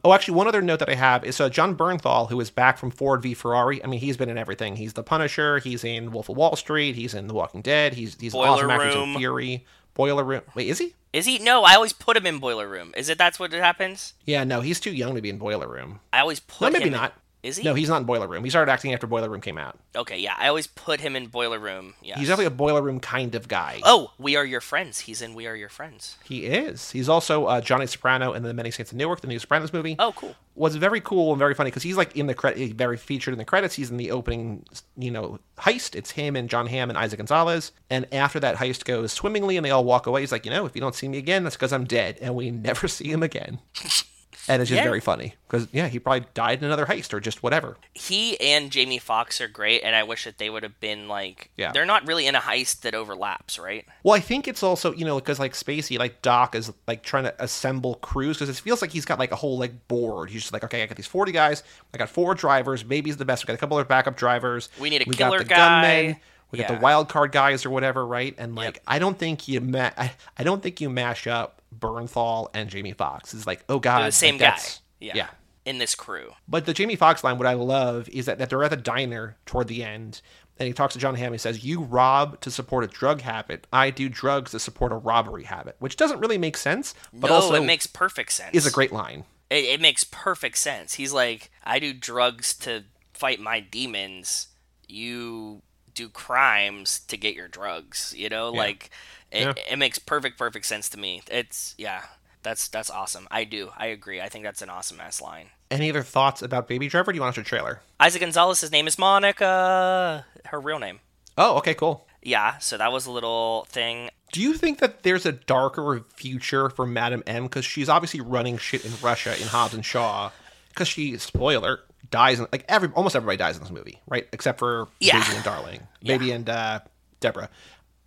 Oh, 0.03 0.13
actually, 0.13 0.35
one 0.35 0.49
other 0.49 0.61
note 0.61 0.81
that 0.81 0.91
I 0.91 0.97
have 0.97 1.25
is 1.25 1.41
uh, 1.41 1.49
Jon 1.49 1.77
Bernthal, 1.77 2.29
who 2.29 2.39
is 2.41 2.51
back 2.51 2.77
from 2.79 2.91
Ford 2.91 3.23
v 3.23 3.33
Ferrari. 3.33 3.83
I 3.83 3.87
mean, 3.87 4.01
he's 4.01 4.17
been 4.19 4.29
in 4.29 4.37
everything. 4.37 4.77
He's 4.77 4.93
the 4.95 5.03
Punisher. 5.05 5.61
He's 5.61 5.85
in 5.85 6.11
Wolf 6.11 6.29
of 6.29 6.37
Wall 6.37 6.57
Street. 6.57 6.95
He's 6.97 7.15
in 7.15 7.29
The 7.29 7.33
Walking 7.35 7.63
Dead. 7.63 7.95
He's 7.95 8.21
he's 8.21 8.33
Boiler 8.33 8.49
awesome 8.49 8.71
actor. 8.71 8.99
In 8.99 9.17
Fury. 9.17 9.65
Boiler 9.95 10.25
Room. 10.25 10.43
Wait, 10.55 10.69
is 10.69 10.79
he? 10.79 10.95
is 11.13 11.27
he? 11.27 11.39
No, 11.39 11.63
I 11.63 11.75
always 11.75 11.93
put 11.93 12.17
him 12.17 12.27
in 12.27 12.39
boiler 12.41 12.69
room. 12.69 12.93
Is 12.97 13.09
it 13.09 13.17
that's 13.19 13.39
what 13.39 13.55
it 13.55 13.61
happens? 13.63 14.15
Yeah, 14.27 14.43
no, 14.45 14.61
he's 14.63 14.81
too 14.81 14.93
young 14.93 15.15
to 15.15 15.23
be 15.23 15.31
in 15.31 15.39
Boiler 15.39 15.69
Room. 15.69 16.01
I 16.13 16.19
always 16.21 16.41
put 16.41 16.73
No, 16.73 16.79
maybe 16.79 16.87
him. 16.87 16.95
not. 16.95 17.15
Is 17.45 17.59
he? 17.59 17.63
No, 17.63 17.75
he's 17.75 17.91
not 17.91 17.99
in 17.99 18.05
Boiler 18.05 18.27
Room. 18.27 18.43
He 18.43 18.49
started 18.49 18.73
acting 18.73 18.95
after 18.95 19.07
Boiler 19.07 19.29
Room 19.29 19.43
came 19.43 19.59
out. 19.59 19.79
Okay, 19.95 20.19
yeah, 20.19 20.35
I 20.39 20.49
always 20.49 20.67
put 20.67 21.01
him 21.01 21.15
in 21.15 21.27
boiler 21.27 21.59
room. 21.59 21.93
Yeah. 22.03 22.19
He's 22.19 22.29
definitely 22.29 22.47
a 22.47 22.51
Boiler 22.51 22.81
Room 22.81 23.01
kind 23.01 23.35
of 23.35 23.49
guy. 23.49 23.81
Oh, 23.85 24.13
we 24.19 24.35
are 24.35 24.47
your 24.47 24.63
friends. 24.63 25.01
He's 25.01 25.21
in 25.21 25.35
We 25.35 25.47
Are 25.47 25.55
Your 25.55 25.69
Friends. 25.69 26.17
He 26.25 26.47
is. 26.47 26.91
He's 26.91 27.09
also 27.09 27.45
uh, 27.45 27.61
Johnny 27.61 27.87
Soprano 27.87 28.33
in 28.33 28.43
The 28.43 28.55
Many 28.55 28.71
Saints 28.71 28.93
of 28.93 28.97
Newark, 28.97 29.21
the 29.21 29.27
new 29.27 29.39
Sopranos 29.39 29.73
movie. 29.75 29.95
Oh, 29.99 30.13
cool. 30.17 30.35
was 30.55 30.75
very 30.77 31.01
cool 31.03 31.33
and 31.33 31.39
very 31.39 31.53
funny 31.55 31.69
because 31.69 31.83
he's 31.83 31.99
like 31.99 32.17
in 32.17 32.27
the 32.27 32.35
credit, 32.35 32.73
very 32.73 32.97
featured 32.97 33.33
in 33.33 33.39
the 33.39 33.45
credits. 33.45 33.75
He's 33.75 33.91
in 33.91 33.99
the 33.99 34.11
opening, 34.11 34.65
you 34.97 35.11
know, 35.11 35.39
heist. 35.59 35.95
It's 35.95 36.13
him 36.13 36.37
and 36.37 36.49
Jon 36.49 36.67
Hamm 36.67 36.89
and 36.89 36.99
Eiza 36.99 37.21
González. 37.21 37.73
And 37.91 38.07
after 38.13 38.41
that 38.41 38.57
heist 38.57 38.85
goes 38.85 39.13
swimmingly 39.13 39.59
and 39.59 39.67
they 39.67 39.71
all 39.71 39.85
walk 39.85 40.07
away, 40.07 40.23
he's 40.23 40.33
like, 40.33 40.47
you 40.47 40.51
know, 40.51 40.65
if 40.65 40.75
you 40.75 40.81
don't 40.81 40.95
see 40.95 41.09
me 41.09 41.19
again, 41.19 41.45
that's 41.45 41.57
because 41.57 41.73
I'm 41.75 41.85
dead. 41.85 42.19
And 42.23 42.35
we 42.35 42.51
never 42.51 42.89
see 42.97 43.11
him 43.11 43.23
again. 43.23 43.59
And 44.49 44.61
it's 44.61 44.69
just 44.69 44.79
Yeah. 44.79 44.85
very 44.85 45.01
funny 45.01 45.35
because 45.49 45.69
yeah, 45.73 45.89
he 45.89 45.99
probably 45.99 46.27
died 46.35 46.59
in 46.59 46.65
another 46.65 46.87
heist 46.87 47.13
or 47.15 47.21
just 47.21 47.43
whatever. 47.43 47.77
He 47.95 48.39
and 48.41 48.71
Jamie 48.71 48.99
Foxx 48.99 49.41
are 49.41 49.49
great, 49.49 49.83
and 49.83 49.97
I 49.97 50.03
wish 50.03 50.25
that 50.25 50.39
they 50.39 50.51
would 50.51 50.63
have 50.63 50.79
been 50.81 51.09
like. 51.09 51.51
Yeah. 51.57 51.73
They're 51.73 51.87
not 51.87 52.07
really 52.07 52.27
in 52.27 52.35
a 52.35 52.41
heist 52.41 52.81
that 52.83 52.95
overlaps, 52.95 53.59
right? 53.59 53.87
Well, 54.03 54.15
I 54.15 54.21
think 54.21 54.47
it's 54.47 54.63
also 54.63 54.93
you 54.93 55.05
know 55.05 55.17
because 55.17 55.39
like 55.39 55.53
Spacey, 55.55 55.99
like 55.99 56.21
Doc 56.23 56.55
is 56.55 56.73
like 56.87 57.03
trying 57.03 57.25
to 57.25 57.35
assemble 57.43 57.95
crews 57.97 58.37
because 58.39 58.49
it 58.49 58.61
feels 58.61 58.83
like 58.83 58.91
he's 58.91 59.05
got 59.05 59.19
like 59.19 59.33
a 59.33 59.37
whole 59.37 59.59
like 59.59 59.89
board. 59.89 60.31
He's 60.31 60.43
just 60.43 60.53
like, 60.53 60.65
okay, 60.65 60.83
I 60.83 60.87
got 60.87 60.97
these 60.97 61.07
forty 61.07 61.33
guys, 61.33 61.63
I 61.93 61.99
got 61.99 62.09
four 62.09 62.35
drivers. 62.35 62.85
Maybe 62.85 63.11
he's 63.11 63.17
the 63.17 63.25
best. 63.25 63.45
We 63.45 63.47
got 63.49 63.55
a 63.55 63.59
couple 63.59 63.79
of 63.79 63.89
backup 63.89 64.17
drivers. 64.17 64.69
We 64.79 64.91
need 64.91 65.03
a 65.03 65.05
we 65.09 65.15
killer 65.17 65.39
got 65.39 65.49
the 65.49 65.55
guy. 65.55 66.03
gunmen. 66.03 66.17
We 66.51 66.59
got 66.59 66.69
the 66.69 66.79
wild 66.79 67.09
card 67.09 67.33
guys 67.33 67.67
or 67.67 67.71
whatever, 67.71 68.07
right? 68.07 68.35
And 68.39 68.55
like, 68.55 68.75
Yep. 68.77 68.83
I 68.87 68.99
don't 68.99 69.19
think 69.19 69.49
you 69.49 69.61
ma- 69.61 69.91
I, 69.97 70.13
I 70.39 70.45
don't 70.45 70.63
think 70.63 70.81
you 70.81 70.89
mash 70.89 71.27
up 71.27 71.61
Bernthal 71.77 72.49
and 72.55 72.71
Jamie 72.71 72.93
Foxx. 72.93 73.35
It's 73.35 73.47
like, 73.47 73.65
oh 73.69 73.79
god, 73.81 74.01
They're 74.01 74.07
the 74.09 74.13
same 74.13 74.39
like, 74.39 74.57
guy. 74.57 74.63
Yeah. 75.01 75.13
yeah. 75.17 75.29
In 75.65 75.79
this 75.79 75.95
crew. 75.95 76.33
But 76.47 76.67
the 76.67 76.75
Jamie 76.75 76.97
Foxx 76.97 77.25
line, 77.25 77.39
what 77.39 77.47
I 77.47 77.55
love 77.55 78.09
is 78.11 78.27
that, 78.27 78.39
that 78.39 78.51
they're 78.51 78.63
at 78.63 78.71
the 78.71 78.77
diner 78.77 79.37
toward 79.47 79.67
the 79.67 79.83
end, 79.83 80.21
and 80.59 80.67
he 80.67 80.73
talks 80.73 80.93
to 80.93 81.01
Jon 81.01 81.15
Hamm. 81.15 81.33
He 81.33 81.39
says, 81.39 81.65
"You 81.65 81.81
rob 81.81 82.39
to 82.43 82.51
support 82.51 82.85
a 82.85 82.87
drug 82.87 83.23
habit. 83.23 83.67
I 83.73 83.91
do 83.91 84.09
drugs 84.09 84.51
to 84.53 84.61
support 84.61 84.93
a 84.93 84.97
robbery 84.97 85.45
habit," 85.45 85.77
which 85.79 85.97
doesn't 85.97 86.21
really 86.21 86.39
make 86.39 86.57
sense, 86.59 86.95
but 87.13 87.29
no, 87.29 87.35
also 87.37 87.55
it 87.55 87.65
makes 87.65 87.87
perfect 87.87 88.33
sense. 88.33 88.55
is 88.55 88.67
a 88.67 88.71
great 88.71 88.93
line. 88.93 89.25
It, 89.51 89.65
it 89.65 89.81
makes 89.81 90.05
perfect 90.05 90.59
sense. 90.59 90.95
He's 90.95 91.13
like, 91.13 91.51
I 91.65 91.79
do 91.79 91.93
drugs 91.95 92.55
to 92.59 92.85
fight 93.15 93.41
my 93.41 93.61
demons. 93.61 94.49
You 94.87 95.63
do 95.95 96.09
crimes 96.09 97.01
to 97.09 97.17
get 97.17 97.35
your 97.35 97.49
drugs. 97.49 98.15
You 98.17 98.29
know, 98.29 98.51
like 98.51 98.91
it, 99.31 99.43
Yeah. 99.43 99.53
it 99.73 99.77
makes 99.79 99.99
perfect, 99.99 100.39
perfect 100.39 100.67
sense 100.67 100.89
to 100.91 100.99
me. 100.99 101.23
It's 101.31 101.75
yeah, 101.79 102.03
that's 102.43 102.69
that's 102.69 102.91
awesome. 102.91 103.27
I 103.31 103.45
do. 103.45 103.71
I 103.77 103.87
agree. 103.87 104.21
I 104.21 104.29
think 104.29 104.45
that's 104.45 104.63
an 104.63 104.71
awesome 104.71 105.01
ass 105.01 105.21
line. 105.21 105.51
Any 105.71 105.91
other 105.91 106.03
thoughts 106.03 106.43
about 106.43 106.69
Baby 106.69 106.89
Driver? 106.89 107.11
Do 107.11 107.17
you 107.17 107.23
want 107.23 107.35
to 107.35 107.41
watch 107.41 107.47
a 107.47 107.49
trailer? 107.49 107.81
Eiza 108.01 108.19
González's 108.21 108.71
name 108.71 108.87
is 108.87 108.99
Monica. 108.99 110.27
Her 110.47 110.61
real 110.61 110.79
name. 110.79 111.01
Oh, 111.37 111.57
okay, 111.59 111.75
cool. 111.75 112.07
Yeah. 112.23 112.59
So 112.59 112.77
that 112.79 112.93
was 112.93 113.07
a 113.07 113.11
little 113.11 113.67
thing. 113.71 114.11
Do 114.33 114.41
you 114.41 114.55
think 114.55 114.79
that 114.81 115.03
there's 115.05 115.27
a 115.27 115.33
darker 115.33 116.05
future 116.15 116.69
for 116.71 116.87
Madame 116.87 117.23
M 117.27 117.45
because 117.45 117.65
she's 117.65 117.89
obviously 117.89 118.21
running 118.21 118.59
shit 118.59 118.85
in 118.85 118.93
Russia 119.03 119.41
in 119.41 119.49
Hobbs 119.49 119.75
and 119.75 119.85
Shaw? 119.85 120.31
Because 120.69 120.89
she, 120.89 121.17
spoiler, 121.19 121.81
dies 122.15 122.39
in, 122.39 122.47
like 122.53 122.65
every 122.69 122.89
almost 122.95 123.17
everybody 123.17 123.37
dies 123.37 123.57
in 123.57 123.63
this 123.63 123.73
movie, 123.73 124.01
right? 124.09 124.27
Except 124.33 124.59
for 124.59 124.89
Yeah. 125.01 125.19
Baby 125.19 125.35
and 125.35 125.45
Darling, 125.45 125.81
Baby 126.03 126.31
and 126.31 126.49
uh, 126.49 126.81
Deborah. 127.21 127.51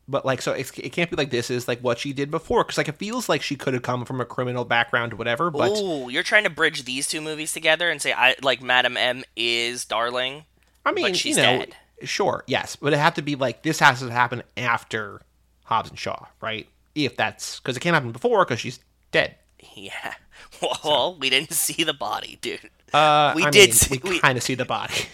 But 0.08 0.26
like, 0.26 0.42
so 0.42 0.54
it's, 0.54 0.72
it 0.78 0.94
can't 0.94 1.10
be 1.10 1.18
like 1.18 1.32
this 1.32 1.50
is 1.50 1.68
like 1.68 1.82
what 1.82 2.00
she 2.00 2.14
did 2.14 2.32
before 2.32 2.64
because 2.64 2.78
like 2.78 2.88
it 2.88 2.96
feels 2.96 3.28
like 3.28 3.42
she 3.42 3.58
could 3.58 3.74
have 3.74 3.84
come 3.84 4.06
from 4.06 4.22
a 4.22 4.26
criminal 4.26 4.64
background 4.64 5.14
whatever. 5.16 5.52
But 5.52 5.78
Ooh, 5.78 6.10
you're 6.10 6.24
trying 6.24 6.46
to 6.46 6.50
bridge 6.50 6.86
these 6.86 7.08
two 7.08 7.20
movies 7.20 7.52
together 7.52 7.90
and 7.90 8.02
say 8.02 8.14
I 8.14 8.36
like 8.42 8.62
Madame 8.62 8.96
M 8.96 9.26
is 9.36 9.84
Darling. 9.84 10.46
I 10.86 10.94
mean, 10.94 11.14
she's 11.14 11.36
you 11.36 11.44
know, 11.44 11.58
dead. 11.60 11.76
sure, 12.04 12.46
yes, 12.48 12.78
but 12.78 12.94
it 12.94 12.98
have 13.00 13.16
to 13.16 13.22
be 13.22 13.36
like 13.36 13.64
this 13.64 13.80
has 13.80 14.00
to 14.00 14.10
happen 14.10 14.44
after 14.56 15.22
Hobbs 15.66 15.90
and 15.90 16.00
Shaw, 16.00 16.28
right? 16.40 16.66
If 16.96 17.18
that's 17.18 17.60
because 17.60 17.76
it 17.76 17.82
can't 17.82 17.94
happen 17.94 18.14
before 18.14 18.46
because 18.46 18.62
she's 18.62 18.80
dead. 19.12 19.36
Yeah. 19.76 20.14
Well, 20.62 21.18
we 21.20 21.30
didn't 21.30 21.52
see 21.52 21.84
the 21.84 21.94
body, 21.94 22.38
dude. 22.42 22.70
Uh, 22.94 23.34
We 23.36 23.44
I 23.44 23.50
did 23.50 23.70
mean, 23.70 23.74
see- 23.74 24.02
we 24.04 24.20
kind 24.22 24.38
of 24.38 24.44
see 24.44 24.56
the 24.56 24.66
body. 24.66 24.94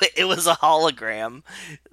But 0.00 0.10
it 0.16 0.24
was 0.24 0.48
a 0.48 0.54
hologram 0.54 1.42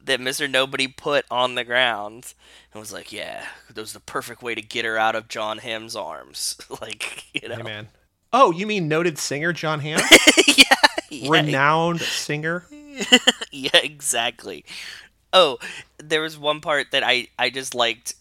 that 0.03 0.19
Mr. 0.19 0.49
Nobody 0.49 0.87
put 0.87 1.25
on 1.29 1.53
the 1.53 1.63
ground 1.63 2.33
and 2.73 2.79
was 2.79 2.91
like, 2.91 3.11
yeah, 3.11 3.45
that 3.67 3.79
was 3.79 3.93
the 3.93 3.99
perfect 3.99 4.41
way 4.41 4.55
to 4.55 4.61
get 4.63 4.83
her 4.85 4.97
out 4.97 5.13
of 5.15 5.27
Jon 5.27 5.59
Hamm's 5.59 5.95
arms. 5.95 6.57
like, 6.81 7.25
you 7.39 7.47
know. 7.47 7.57
Hey, 7.57 7.61
man. 7.61 7.89
Oh, 8.33 8.51
you 8.51 8.65
mean 8.65 8.87
noted 8.87 9.19
singer 9.19 9.53
Jon 9.53 9.81
Hamm? 9.81 9.99
yeah, 10.47 10.63
yeah, 11.09 11.29
Renowned 11.29 11.99
singer? 12.01 12.65
yeah, 13.51 13.77
exactly. 13.83 14.65
Oh, 15.31 15.59
there 15.99 16.21
was 16.21 16.35
one 16.37 16.61
part 16.61 16.87
that 16.91 17.03
I 17.03 17.27
I 17.37 17.51
just 17.51 17.75
liked. 17.75 18.15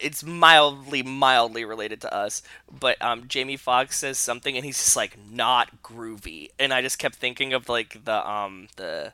It's 0.00 0.22
mildly 0.24 1.02
mildly 1.02 1.64
related 1.64 2.00
to 2.02 2.14
us, 2.14 2.42
but 2.80 3.00
um 3.02 3.28
Jamie 3.28 3.56
Foxx 3.56 3.98
says 3.98 4.18
something 4.18 4.56
and 4.56 4.64
he's 4.64 4.78
just 4.78 4.96
like 4.96 5.16
not 5.30 5.82
groovy, 5.82 6.48
and 6.58 6.72
I 6.72 6.82
just 6.82 6.98
kept 6.98 7.16
thinking 7.16 7.52
of 7.52 7.68
like 7.68 8.04
the 8.04 8.28
um 8.28 8.68
the 8.76 9.12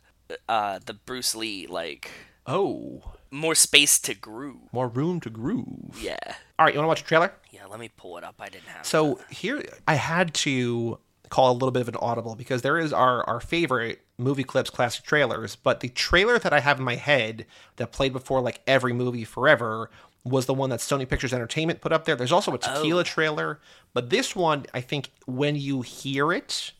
uh 0.49 0.78
the 0.85 0.95
Bruce 0.95 1.35
Lee 1.35 1.66
like 1.66 2.11
Oh, 2.47 3.03
more 3.30 3.55
space 3.55 3.99
to 4.01 4.14
groove. 4.14 4.70
more 4.72 4.89
room 4.89 5.18
to 5.20 5.30
groove. 5.30 5.99
Yeah. 6.01 6.16
All 6.59 6.66
right, 6.66 6.74
you 6.74 6.78
want 6.78 6.85
to 6.85 6.89
watch 6.89 7.01
a 7.01 7.05
trailer? 7.05 7.32
Yeah, 7.51 7.64
let 7.66 7.80
me 7.80 7.91
pull 7.97 8.18
it 8.18 8.24
up. 8.24 8.35
I 8.39 8.49
didn't 8.49 8.66
have 8.68 8.85
So 8.87 9.18
here, 9.30 9.62
I 9.89 9.95
had 9.95 10.35
to 10.35 10.99
call 11.30 11.51
a 11.51 11.55
little 11.55 11.70
bit 11.72 11.80
of 11.80 11.89
an 11.89 11.97
audible 11.97 12.37
because 12.37 12.62
there 12.62 12.78
is 12.78 12.93
our, 12.93 13.24
our 13.24 13.41
favorite 13.41 14.03
movie 14.18 14.45
clips, 14.45 14.68
classic 14.70 15.05
trailers, 15.05 15.57
but 15.57 15.80
the 15.80 15.89
trailer 15.89 16.39
that 16.39 16.53
I 16.53 16.61
have 16.61 16.78
in 16.78 16.85
my 16.85 16.95
head 16.97 17.47
that 17.76 17.91
played 17.93 18.12
before 18.12 18.41
like 18.43 18.61
every 18.66 18.93
movie 18.93 19.24
forever 19.24 19.91
was 20.25 20.47
the 20.47 20.55
one 20.55 20.70
that 20.70 20.81
Sony 20.81 21.09
Pictures 21.09 21.33
Entertainment 21.33 21.81
put 21.81 21.93
up 21.93 22.05
there. 22.05 22.16
There's 22.16 22.33
also 22.33 22.53
a 22.53 22.55
oh. 22.55 22.59
tequila 22.59 23.05
trailer, 23.05 23.61
but 23.93 24.11
this 24.11 24.35
one, 24.35 24.66
I 24.72 24.81
think 24.81 25.11
when 25.27 25.57
you 25.57 25.83
hear 25.83 26.33
it, 26.33 26.72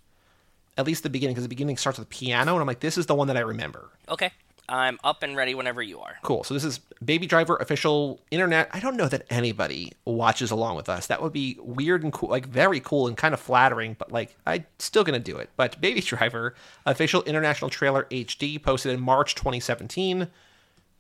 at 0.77 0.87
least 0.87 1.03
the 1.03 1.11
beginning, 1.11 1.35
because 1.35 1.45
the 1.45 1.49
beginning 1.49 1.77
starts 1.77 1.99
with 1.99 2.09
piano, 2.09 2.53
and 2.53 2.61
I'm 2.61 2.67
like, 2.67 2.81
this 2.81 2.99
is 2.99 3.07
the 3.07 3.15
one 3.15 3.29
that 3.29 3.37
I 3.37 3.41
remember. 3.41 3.91
Okay. 4.09 4.33
I'm 4.69 4.99
up 5.05 5.23
and 5.23 5.37
ready 5.37 5.55
whenever 5.55 5.83
you 5.83 6.01
are. 6.01 6.15
Cool. 6.23 6.43
So 6.43 6.55
this 6.55 6.65
is 6.65 6.81
Baby 7.05 7.27
Driver 7.27 7.57
official 7.57 8.21
internet. 8.31 8.71
I 8.73 8.81
don't 8.81 8.97
know 8.97 9.09
that 9.09 9.27
anybody 9.29 9.93
watches 10.07 10.51
along 10.51 10.77
with 10.77 10.89
us. 10.89 11.07
That 11.07 11.21
would 11.23 11.35
be 11.35 11.59
weird 11.61 12.03
and 12.03 12.13
cool, 12.13 12.31
like 12.31 12.47
very 12.47 12.81
cool 12.81 13.07
and 13.07 13.17
kind 13.17 13.35
of 13.35 13.41
flattering, 13.41 13.95
but 13.99 14.11
like 14.11 14.35
I'm 14.47 14.65
still 14.79 15.05
gonna 15.05 15.19
do 15.19 15.37
it. 15.37 15.51
But 15.57 15.81
Baby 15.83 16.01
Driver 16.01 16.55
official 16.87 17.23
international 17.25 17.69
trailer 17.69 18.05
HD 18.11 18.63
posted 18.63 18.93
in 18.93 19.01
March 19.01 19.35
2017, 19.35 20.29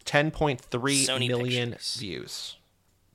10.3 0.04 0.58
Sony 0.60 1.28
million 1.28 1.70
Pictures. 1.72 1.96
views. 1.96 2.56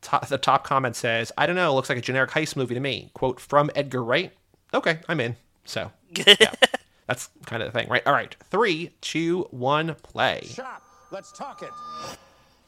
To- 0.03 0.19
the 0.29 0.37
top 0.37 0.63
comment 0.63 0.95
says, 0.95 1.31
"I 1.37 1.45
don't 1.45 1.55
know. 1.55 1.73
Looks 1.75 1.89
like 1.89 1.97
a 1.97 2.01
generic 2.01 2.31
heist 2.31 2.55
movie 2.55 2.73
to 2.75 2.79
me." 2.79 3.11
Quote 3.13 3.39
from 3.39 3.69
Edgar 3.75 4.03
Wright. 4.03 4.31
Okay, 4.73 4.99
I'm 5.07 5.19
in. 5.19 5.35
So 5.65 5.91
yeah, 6.15 6.53
that's 7.07 7.29
kind 7.45 7.61
of 7.61 7.71
the 7.73 7.79
thing, 7.79 7.89
right? 7.89 8.05
All 8.07 8.13
right, 8.13 8.35
three, 8.49 8.91
two, 9.01 9.47
one, 9.51 9.95
play. 10.03 10.41
Shop. 10.45 10.81
Let's 11.11 11.31
talk 11.31 11.61
it. 11.63 11.69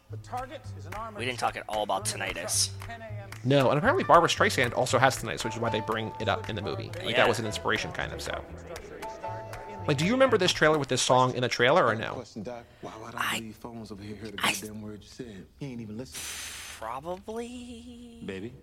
The 0.10 0.18
target 0.18 0.60
is 0.78 0.86
an 0.86 0.94
armored 0.96 1.20
We 1.20 1.26
didn't 1.26 1.40
talk 1.40 1.56
at 1.56 1.64
all 1.70 1.84
about 1.84 2.04
tinnitus. 2.06 2.70
No, 3.46 3.70
and 3.70 3.78
apparently 3.78 4.04
Barbra 4.04 4.28
Streisand 4.28 4.76
also 4.76 5.00
has 5.00 5.18
tinnitus, 5.18 5.46
which 5.46 5.54
is 5.56 5.60
why 5.62 5.70
they 5.70 5.80
bring 5.80 6.12
it 6.20 6.28
up 6.28 6.50
in 6.50 6.56
the 6.58 6.62
movie. 6.62 6.92
Like 6.98 7.12
Yeah. 7.12 7.18
that 7.18 7.30
was 7.30 7.40
an 7.40 7.46
inspiration, 7.46 7.92
kind 7.94 8.12
of. 8.12 8.22
So, 8.22 8.44
like, 9.88 9.98
do 9.98 10.06
you 10.06 10.12
remember 10.14 10.38
this 10.38 10.52
trailer 10.54 10.78
with 10.78 10.88
this 10.90 11.02
song 11.02 11.34
in 11.36 11.42
the 11.42 11.48
trailer 11.50 11.86
or 11.86 11.96
no? 11.96 12.14
Question, 12.14 12.44
Doc. 12.44 12.64
Why 12.82 12.92
would 13.04 13.16
I, 13.16 13.36
I- 13.36 13.40
leave 13.40 13.56
phones 13.56 13.92
over 13.92 14.04
here? 14.04 14.16
Heard 14.16 14.38
the 14.38 14.46
I- 14.46 14.54
goddamn 14.54 14.82
word 14.82 15.00
you 15.02 15.10
said. 15.10 15.46
He 15.60 15.68
ain't 15.68 15.82
even 15.82 15.98
listen. 15.98 16.20
Probably. 16.80 18.20
Baby, 18.26 18.54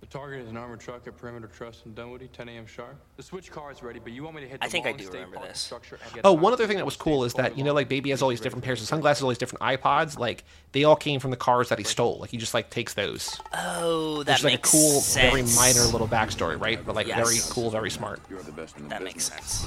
The 0.00 0.06
target 0.06 0.42
is 0.42 0.50
an 0.50 0.56
armored 0.58 0.80
truck 0.80 1.06
at 1.06 1.16
Perimeter 1.16 1.46
Trust 1.46 1.86
in 1.86 1.94
Dunwoody, 1.94 2.28
10 2.28 2.48
a.m. 2.50 2.66
sharp. 2.66 2.94
The 3.16 3.22
switch 3.22 3.50
car 3.50 3.70
is 3.72 3.82
ready, 3.82 4.00
but 4.00 4.12
you 4.12 4.22
want 4.22 4.36
me 4.36 4.42
to 4.42 4.48
hit 4.48 4.60
the 4.60 4.66
I 4.66 4.68
think 4.68 4.84
I 4.84 4.92
do 4.92 5.06
remember 5.08 5.38
this. 5.40 5.58
structure 5.60 5.98
and 6.04 6.12
get 6.14 6.26
Oh, 6.26 6.30
a 6.30 6.34
one 6.34 6.52
high 6.52 6.54
other 6.54 6.66
thing 6.66 6.76
that 6.76 6.84
was 6.84 6.96
cool 6.96 7.24
is 7.24 7.32
that 7.34 7.56
you 7.56 7.64
know, 7.64 7.72
like 7.72 7.88
Baby 7.88 8.10
has 8.10 8.20
all 8.20 8.28
these 8.28 8.40
different 8.40 8.64
pairs 8.64 8.82
of 8.82 8.88
sunglasses, 8.88 9.22
all 9.22 9.30
these 9.30 9.38
different 9.38 9.62
iPods. 9.62 10.18
Like 10.18 10.44
they 10.72 10.84
all 10.84 10.96
came 10.96 11.20
from 11.20 11.30
the 11.30 11.36
cars 11.38 11.68
that 11.70 11.78
he 11.78 11.84
stole. 11.84 12.18
Like 12.20 12.30
he 12.30 12.36
just 12.36 12.52
like 12.52 12.68
takes 12.68 12.92
those. 12.94 13.40
Oh, 13.54 14.22
that 14.24 14.32
Which 14.32 14.38
is 14.40 14.44
like 14.44 14.52
a 14.52 14.56
makes 14.56 14.70
cool, 14.70 15.00
sense. 15.00 15.30
very 15.32 15.42
minor 15.74 15.90
little 15.90 16.08
backstory, 16.08 16.60
right? 16.60 16.84
But 16.84 16.94
like 16.94 17.06
very 17.06 17.36
cool, 17.48 17.70
very 17.70 17.90
smart. 17.90 18.20
You're 18.28 18.42
the 18.42 18.52
best 18.52 18.76
in 18.76 18.82
the 18.84 18.88
That 18.90 19.02
makes 19.02 19.24
sense. 19.24 19.66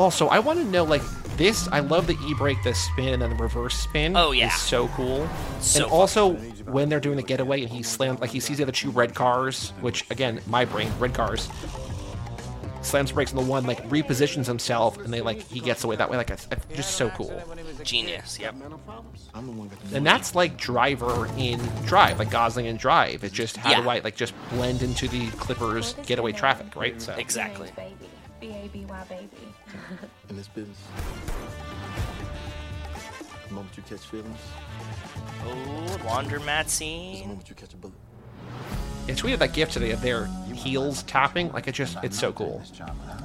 Also, 0.00 0.28
I 0.28 0.38
want 0.38 0.58
to 0.58 0.64
know 0.64 0.84
like 0.84 1.02
this. 1.36 1.68
I 1.68 1.80
love 1.80 2.06
the 2.06 2.16
e-brake, 2.26 2.62
the 2.64 2.72
spin, 2.72 3.08
and 3.08 3.20
then 3.20 3.28
the 3.28 3.36
reverse 3.36 3.74
spin. 3.74 4.16
Oh, 4.16 4.32
yeah. 4.32 4.46
is 4.46 4.54
so 4.54 4.88
cool. 4.88 5.28
So 5.60 5.82
and 5.82 5.92
also 5.92 6.32
when 6.64 6.88
they're 6.88 7.00
doing 7.00 7.16
the 7.16 7.22
getaway 7.22 7.60
and 7.60 7.70
he 7.70 7.82
slams, 7.82 8.18
like 8.18 8.30
he 8.30 8.40
sees 8.40 8.56
the 8.56 8.62
other 8.62 8.72
two 8.72 8.90
red 8.90 9.14
cars, 9.14 9.74
which 9.82 10.10
again, 10.10 10.40
my 10.46 10.64
brain, 10.64 10.90
red 10.98 11.12
cars. 11.12 11.50
Slams 12.80 13.12
brakes 13.12 13.30
on 13.34 13.44
the 13.44 13.50
one, 13.50 13.66
like 13.66 13.86
repositions 13.90 14.46
himself, 14.46 14.96
and 14.96 15.12
they 15.12 15.20
like 15.20 15.42
he 15.42 15.60
gets 15.60 15.84
away 15.84 15.96
that 15.96 16.08
way. 16.08 16.16
Like 16.16 16.30
it's, 16.30 16.48
it's 16.50 16.64
just 16.74 16.92
so 16.96 17.10
cool. 17.10 17.42
Genius. 17.82 18.38
Yep. 18.38 18.54
And 19.92 20.06
that's 20.06 20.34
like 20.34 20.56
Driver 20.56 21.28
in 21.36 21.60
Drive, 21.84 22.18
like 22.18 22.30
Gosling 22.30 22.64
in 22.64 22.78
Drive. 22.78 23.22
It's 23.22 23.34
just 23.34 23.58
how 23.58 23.74
do 23.74 23.82
Yeah. 23.82 23.86
I 23.90 23.98
like 23.98 24.16
just 24.16 24.32
blend 24.48 24.80
into 24.80 25.08
the 25.08 25.26
Clippers 25.32 25.94
getaway 26.06 26.32
traffic, 26.32 26.74
right? 26.74 27.02
So 27.02 27.12
Exactly. 27.16 27.70
Baby. 27.76 27.96
B-A-B-Y 28.40 29.04
baby. 29.10 29.49
In 30.28 30.36
this 30.36 30.48
business. 30.48 30.78
The 33.48 33.54
moment 33.54 33.76
you 33.76 33.82
catch 33.82 34.06
feelings, 34.06 34.38
Oh, 35.44 35.98
laundromat 36.04 36.60
is 36.60 36.64
the 36.66 36.70
scene. 36.70 37.28
moment 37.28 37.48
you 37.48 37.54
catch 37.54 37.72
a 37.74 37.76
bullet. 37.76 37.94
I 39.08 39.12
tweeted 39.12 39.38
that 39.38 39.52
gift 39.54 39.72
today 39.72 39.90
of 39.90 40.00
their 40.02 40.26
heels 40.54 41.02
tapping. 41.04 41.50
Like 41.52 41.66
it 41.66 41.72
just, 41.72 41.96
it's 42.04 42.18
so 42.18 42.32
cool. 42.32 42.62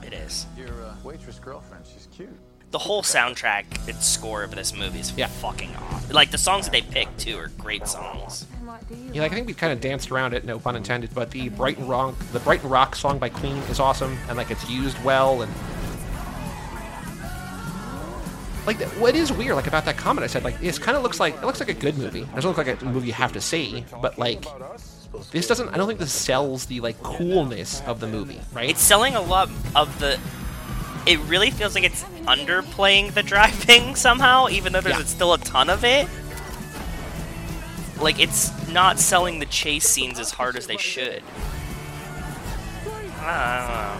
It 0.04 0.14
is. 0.14 0.48
Your 0.58 0.70
uh, 0.84 0.96
waitress 1.04 1.38
girlfriend, 1.38 1.86
she's 1.86 2.08
cute. 2.12 2.30
The 2.72 2.80
whole 2.80 3.04
soundtrack 3.04 3.66
and 3.88 3.96
score 3.98 4.44
of 4.44 4.52
this 4.56 4.74
movie 4.76 5.00
is 5.00 5.14
Yeah. 5.16 5.28
fucking 5.28 5.76
off. 5.76 6.12
Like 6.12 6.32
the 6.32 6.38
songs 6.40 6.66
that 6.66 6.72
they 6.72 6.82
picked 6.82 7.20
too 7.20 7.38
are 7.38 7.50
great 7.60 7.88
songs. 7.88 8.48
What 8.66 8.88
do 8.90 8.96
you 8.96 9.12
Yeah, 9.14 9.22
like 9.22 9.32
I 9.32 9.36
think 9.36 9.48
we 9.48 9.54
kind 9.54 9.72
of 9.72 9.80
danced 9.80 10.12
around 10.12 10.34
it, 10.34 10.44
no 10.44 10.58
pun 10.58 10.76
intended. 10.76 11.14
But 11.14 11.30
the 11.30 11.50
Brighton 11.50 11.86
Rock, 11.88 12.16
the 12.34 12.40
Brighton 12.40 12.70
Rock 12.70 12.96
song 12.96 13.20
by 13.20 13.30
Queen 13.30 13.58
is 13.70 13.80
awesome, 13.80 14.18
and 14.28 14.38
like 14.38 14.50
it's 14.50 14.68
used 14.70 15.02
well. 15.04 15.44
And 15.44 15.54
like 18.66 18.82
what 19.00 19.16
is 19.16 19.32
weird, 19.32 19.56
like 19.56 19.68
about 19.68 19.86
that 19.86 19.98
comment 19.98 20.24
I 20.24 20.28
said, 20.28 20.44
like 20.44 20.62
it 20.62 20.80
kind 20.82 20.98
of 20.98 21.04
looks 21.04 21.20
like 21.20 21.36
it 21.36 21.44
looks 21.46 21.60
like 21.60 21.70
a 21.70 21.74
good 21.74 21.98
movie. 21.98 22.22
It 22.22 22.36
doesn't 22.36 22.50
look 22.50 22.58
like 22.58 22.82
a 22.82 22.86
movie 22.86 23.08
you 23.08 23.14
have 23.14 23.34
to 23.34 23.42
see, 23.42 23.86
but 24.02 24.18
like 24.18 24.46
this 25.32 25.48
doesn't. 25.48 25.70
I 25.70 25.78
don't 25.78 25.88
think 25.88 26.00
this 26.00 26.12
sells 26.12 26.66
the 26.66 26.82
like 26.82 27.02
coolness 27.04 27.82
of 27.86 28.00
the 28.00 28.08
movie, 28.08 28.40
right? 28.54 28.70
It's 28.70 28.82
selling 28.82 29.16
a 29.16 29.22
lot 29.22 29.50
of 29.76 30.00
the. 30.00 30.20
It 31.06 31.20
really 31.28 31.52
feels 31.52 31.76
like 31.76 31.84
it's 31.84 32.04
underplaying 32.26 33.14
the 33.14 33.22
driving 33.24 33.96
somehow, 33.96 34.50
even 34.50 34.74
though 34.74 34.82
there's 34.82 34.98
Yeah. 34.98 35.06
still 35.06 35.34
a 35.34 35.38
ton 35.38 35.70
of 35.70 35.84
it. 35.84 36.08
Like 38.02 38.20
it's 38.20 38.52
not 38.70 39.00
selling 39.00 39.40
the 39.40 39.46
chase 39.46 39.88
scenes 39.88 40.20
as 40.20 40.32
hard 40.32 40.56
as 40.58 40.68
they 40.68 40.78
should. 40.78 41.22
A 43.22 43.98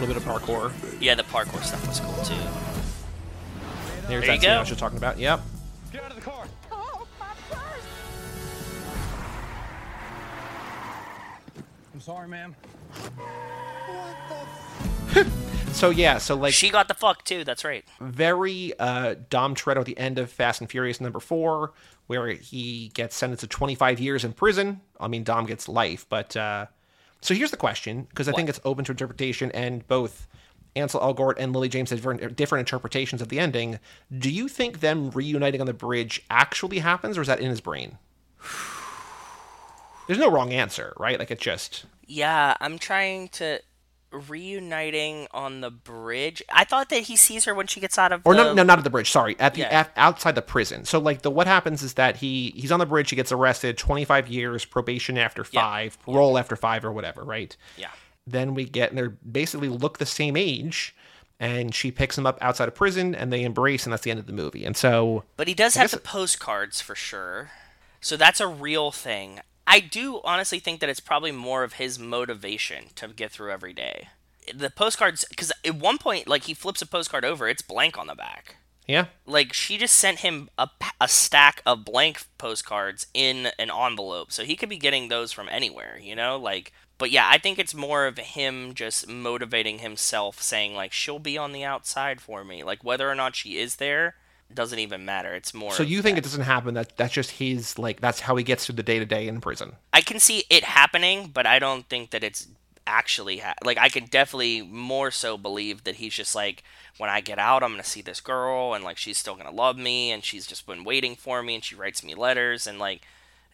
little 0.00 0.06
bit 0.08 0.16
of 0.16 0.24
parkour. 0.24 0.72
Don't 1.04 1.16
know. 1.16 1.22
Yeah, 1.22 1.42
the 1.42 1.50
parkour 1.50 1.62
stuff 1.62 1.86
was 1.86 2.00
cool 2.00 2.24
too. 2.24 2.34
There's 4.08 4.08
There 4.08 4.20
that 4.20 4.34
you 4.34 4.40
scene 4.40 4.50
I 4.50 4.60
was 4.60 4.68
just 4.68 4.80
talking 4.80 4.98
about. 4.98 5.18
Yep. 5.18 5.40
Get 5.92 6.04
out 6.04 6.10
of 6.10 6.16
the 6.16 6.22
car. 6.22 6.46
Oh, 6.72 7.06
I'm 11.92 12.00
sorry, 12.00 12.28
ma'am. 12.28 12.54
So 15.74 15.90
yeah, 15.90 16.18
so 16.18 16.36
like 16.36 16.54
She 16.54 16.70
got 16.70 16.86
the 16.86 16.94
fuck 16.94 17.24
too. 17.24 17.42
That's 17.42 17.64
right. 17.64 17.84
very 18.00 18.72
uh, 18.78 19.16
Dom 19.28 19.56
Toretto 19.56 19.80
at 19.80 19.86
the 19.86 19.98
end 19.98 20.20
of 20.20 20.30
Fast 20.30 20.60
and 20.60 20.70
Furious 20.70 21.00
number 21.00 21.18
four, 21.18 21.72
where 22.06 22.28
he 22.28 22.92
gets 22.94 23.16
sentenced 23.16 23.40
to 23.40 23.48
25 23.48 23.98
years 23.98 24.24
in 24.24 24.32
prison. 24.34 24.80
I 25.00 25.08
mean, 25.08 25.24
Dom 25.24 25.46
gets 25.46 25.68
life, 25.68 26.06
but 26.08 26.36
uh, 26.36 26.66
so 27.20 27.34
here's 27.34 27.50
the 27.50 27.56
question 27.56 28.06
because 28.08 28.28
I 28.28 28.32
think 28.32 28.48
it's 28.48 28.60
open 28.64 28.84
to 28.84 28.92
interpretation, 28.92 29.50
and 29.50 29.86
both 29.88 30.28
Ansel 30.76 31.00
Elgort 31.00 31.34
and 31.38 31.52
Lily 31.52 31.68
James 31.68 31.90
have 31.90 32.00
different, 32.00 32.36
different 32.36 32.60
interpretations 32.60 33.22
of 33.22 33.28
the 33.28 33.38
ending. 33.38 33.78
Do 34.16 34.30
you 34.30 34.48
think 34.48 34.80
them 34.80 35.10
reuniting 35.10 35.60
on 35.60 35.66
the 35.66 35.72
bridge 35.74 36.22
actually 36.30 36.80
happens, 36.80 37.16
or 37.16 37.22
is 37.22 37.28
that 37.28 37.40
in 37.40 37.50
his 37.50 37.60
brain? 37.60 37.98
There's 40.06 40.18
no 40.18 40.30
wrong 40.30 40.52
answer, 40.52 40.92
right? 40.98 41.18
Like 41.18 41.30
it's 41.30 41.42
just 41.42 41.86
Yeah, 42.06 42.56
I'm 42.60 42.78
trying 42.78 43.28
to 43.30 43.60
reuniting 44.12 45.26
on 45.32 45.60
the 45.60 45.70
bridge. 45.70 46.42
I 46.52 46.64
thought 46.64 46.88
that 46.90 47.02
he 47.02 47.16
sees 47.16 47.46
her 47.46 47.54
when 47.54 47.66
she 47.66 47.80
gets 47.80 47.98
out 47.98 48.12
of 48.12 48.20
or 48.24 48.34
the... 48.34 48.44
no, 48.44 48.54
no, 48.54 48.62
not 48.62 48.78
at 48.78 48.84
the 48.84 48.90
bridge. 48.90 49.10
Sorry, 49.10 49.34
at 49.40 49.54
the 49.54 49.60
Yeah. 49.60 49.80
af- 49.80 49.90
outside 49.96 50.34
the 50.36 50.42
prison. 50.42 50.84
So 50.84 50.98
like 50.98 51.22
the 51.22 51.30
what 51.30 51.46
happens 51.46 51.82
is 51.82 51.94
that 51.94 52.16
he 52.18 52.50
he's 52.56 52.70
on 52.70 52.78
the 52.80 52.86
bridge. 52.86 53.10
He 53.10 53.16
gets 53.16 53.32
arrested, 53.32 53.76
twenty 53.78 54.04
five 54.04 54.28
years 54.28 54.64
probation 54.64 55.18
after 55.18 55.44
Yeah. 55.50 55.60
five, 55.62 55.98
parole 56.02 56.38
after 56.38 56.54
five, 56.56 56.84
or 56.84 56.92
whatever. 56.92 57.24
Right. 57.24 57.56
Yeah. 57.76 57.88
Then 58.26 58.54
we 58.54 58.64
get 58.64 58.90
and 58.90 58.98
they're 58.98 59.10
basically 59.10 59.68
look 59.68 59.98
the 59.98 60.06
same 60.06 60.36
age, 60.36 60.94
and 61.38 61.74
she 61.74 61.90
picks 61.90 62.16
him 62.16 62.26
up 62.26 62.38
outside 62.40 62.68
of 62.68 62.74
prison, 62.74 63.14
and 63.14 63.32
they 63.32 63.42
embrace, 63.42 63.84
and 63.84 63.92
that's 63.92 64.02
the 64.02 64.10
end 64.10 64.20
of 64.20 64.26
the 64.26 64.32
movie. 64.32 64.64
And 64.64 64.76
so 64.76 65.24
But 65.36 65.48
he 65.48 65.54
does 65.54 65.76
I 65.76 65.80
have 65.80 65.90
the 65.90 65.98
postcards 65.98 66.80
for 66.80 66.94
sure. 66.94 67.50
So 68.00 68.16
that's 68.16 68.40
a 68.40 68.46
real 68.46 68.90
thing. 68.92 69.40
I 69.66 69.80
do 69.80 70.20
honestly 70.24 70.58
think 70.58 70.80
that 70.80 70.90
it's 70.90 71.00
probably 71.00 71.32
more 71.32 71.64
of 71.64 71.74
his 71.74 71.98
motivation 71.98 72.86
to 72.96 73.08
get 73.08 73.30
through 73.30 73.50
every 73.50 73.72
day. 73.72 74.08
The 74.54 74.68
postcards, 74.68 75.24
because 75.30 75.52
at 75.64 75.76
one 75.76 75.96
point, 75.96 76.28
like 76.28 76.44
he 76.44 76.54
flips 76.54 76.82
a 76.82 76.86
postcard 76.86 77.24
over, 77.24 77.48
it's 77.48 77.62
blank 77.62 77.96
on 77.96 78.06
the 78.06 78.14
back. 78.14 78.56
yeah, 78.86 79.06
Like 79.24 79.54
she 79.54 79.78
just 79.78 79.94
sent 79.94 80.18
him 80.18 80.50
a, 80.58 80.68
a 81.00 81.08
stack 81.08 81.62
of 81.64 81.84
blank 81.84 82.24
postcards 82.36 83.06
in 83.14 83.48
an 83.58 83.70
envelope, 83.70 84.32
so 84.32 84.44
he 84.44 84.54
could 84.54 84.68
be 84.68 84.76
getting 84.76 85.08
those 85.08 85.32
from 85.32 85.48
anywhere, 85.50 85.98
you 85.98 86.14
know. 86.14 86.36
Like, 86.36 86.74
but 86.98 87.10
yeah, 87.10 87.28
I 87.30 87.38
think 87.38 87.58
it's 87.58 87.74
more 87.74 88.06
of 88.06 88.18
him 88.18 88.74
just 88.74 89.08
motivating 89.08 89.78
himself, 89.78 90.40
saying 90.40 90.74
like 90.74 90.92
she'll 90.92 91.18
be 91.18 91.36
on 91.36 91.52
the 91.52 91.64
outside 91.64 92.20
for 92.20 92.44
me, 92.44 92.62
like 92.62 92.84
whether 92.84 93.10
or 93.10 93.14
not 93.14 93.36
she 93.36 93.58
is 93.58 93.76
there 93.76 94.14
doesn't 94.52 94.78
even 94.78 95.04
matter. 95.04 95.34
It's 95.34 95.54
more. 95.54 95.72
so 95.72 95.82
you 95.82 96.02
think 96.02 96.16
that. 96.16 96.24
it 96.24 96.28
doesn't 96.28 96.42
happen? 96.42 96.74
That 96.74 96.96
that's 96.96 97.12
just 97.12 97.32
his 97.32 97.78
like 97.78 98.00
that's 98.00 98.20
how 98.20 98.36
he 98.36 98.44
gets 98.44 98.66
through 98.66 98.76
the 98.76 98.82
day 98.82 98.98
to 98.98 99.06
day 99.06 99.26
in 99.26 99.40
prison. 99.40 99.72
I 99.92 100.00
can 100.00 100.20
see 100.20 100.44
it 100.50 100.64
happening, 100.64 101.30
but 101.32 101.46
I 101.46 101.58
don't 101.58 101.88
think 101.88 102.10
that 102.10 102.22
it's 102.22 102.48
actually 102.86 103.38
ha- 103.38 103.54
like 103.64 103.78
I 103.78 103.88
can 103.88 104.06
definitely 104.06 104.62
more 104.62 105.10
so 105.10 105.36
believe 105.38 105.84
that 105.84 105.96
he's 105.96 106.14
just 106.14 106.34
like 106.34 106.62
when 106.98 107.10
I 107.10 107.20
get 107.20 107.38
out, 107.38 107.62
I'm 107.62 107.72
gonna 107.72 107.84
see 107.84 108.02
this 108.02 108.20
girl, 108.20 108.74
and 108.74 108.84
like 108.84 108.96
she's 108.96 109.18
still 109.18 109.34
gonna 109.34 109.50
love 109.50 109.76
me, 109.76 110.10
and 110.10 110.24
she's 110.24 110.46
just 110.46 110.66
been 110.66 110.84
waiting 110.84 111.16
for 111.16 111.42
me, 111.42 111.56
and 111.56 111.64
she 111.64 111.74
writes 111.74 112.04
me 112.04 112.14
letters, 112.14 112.66
and 112.66 112.78
like 112.78 113.02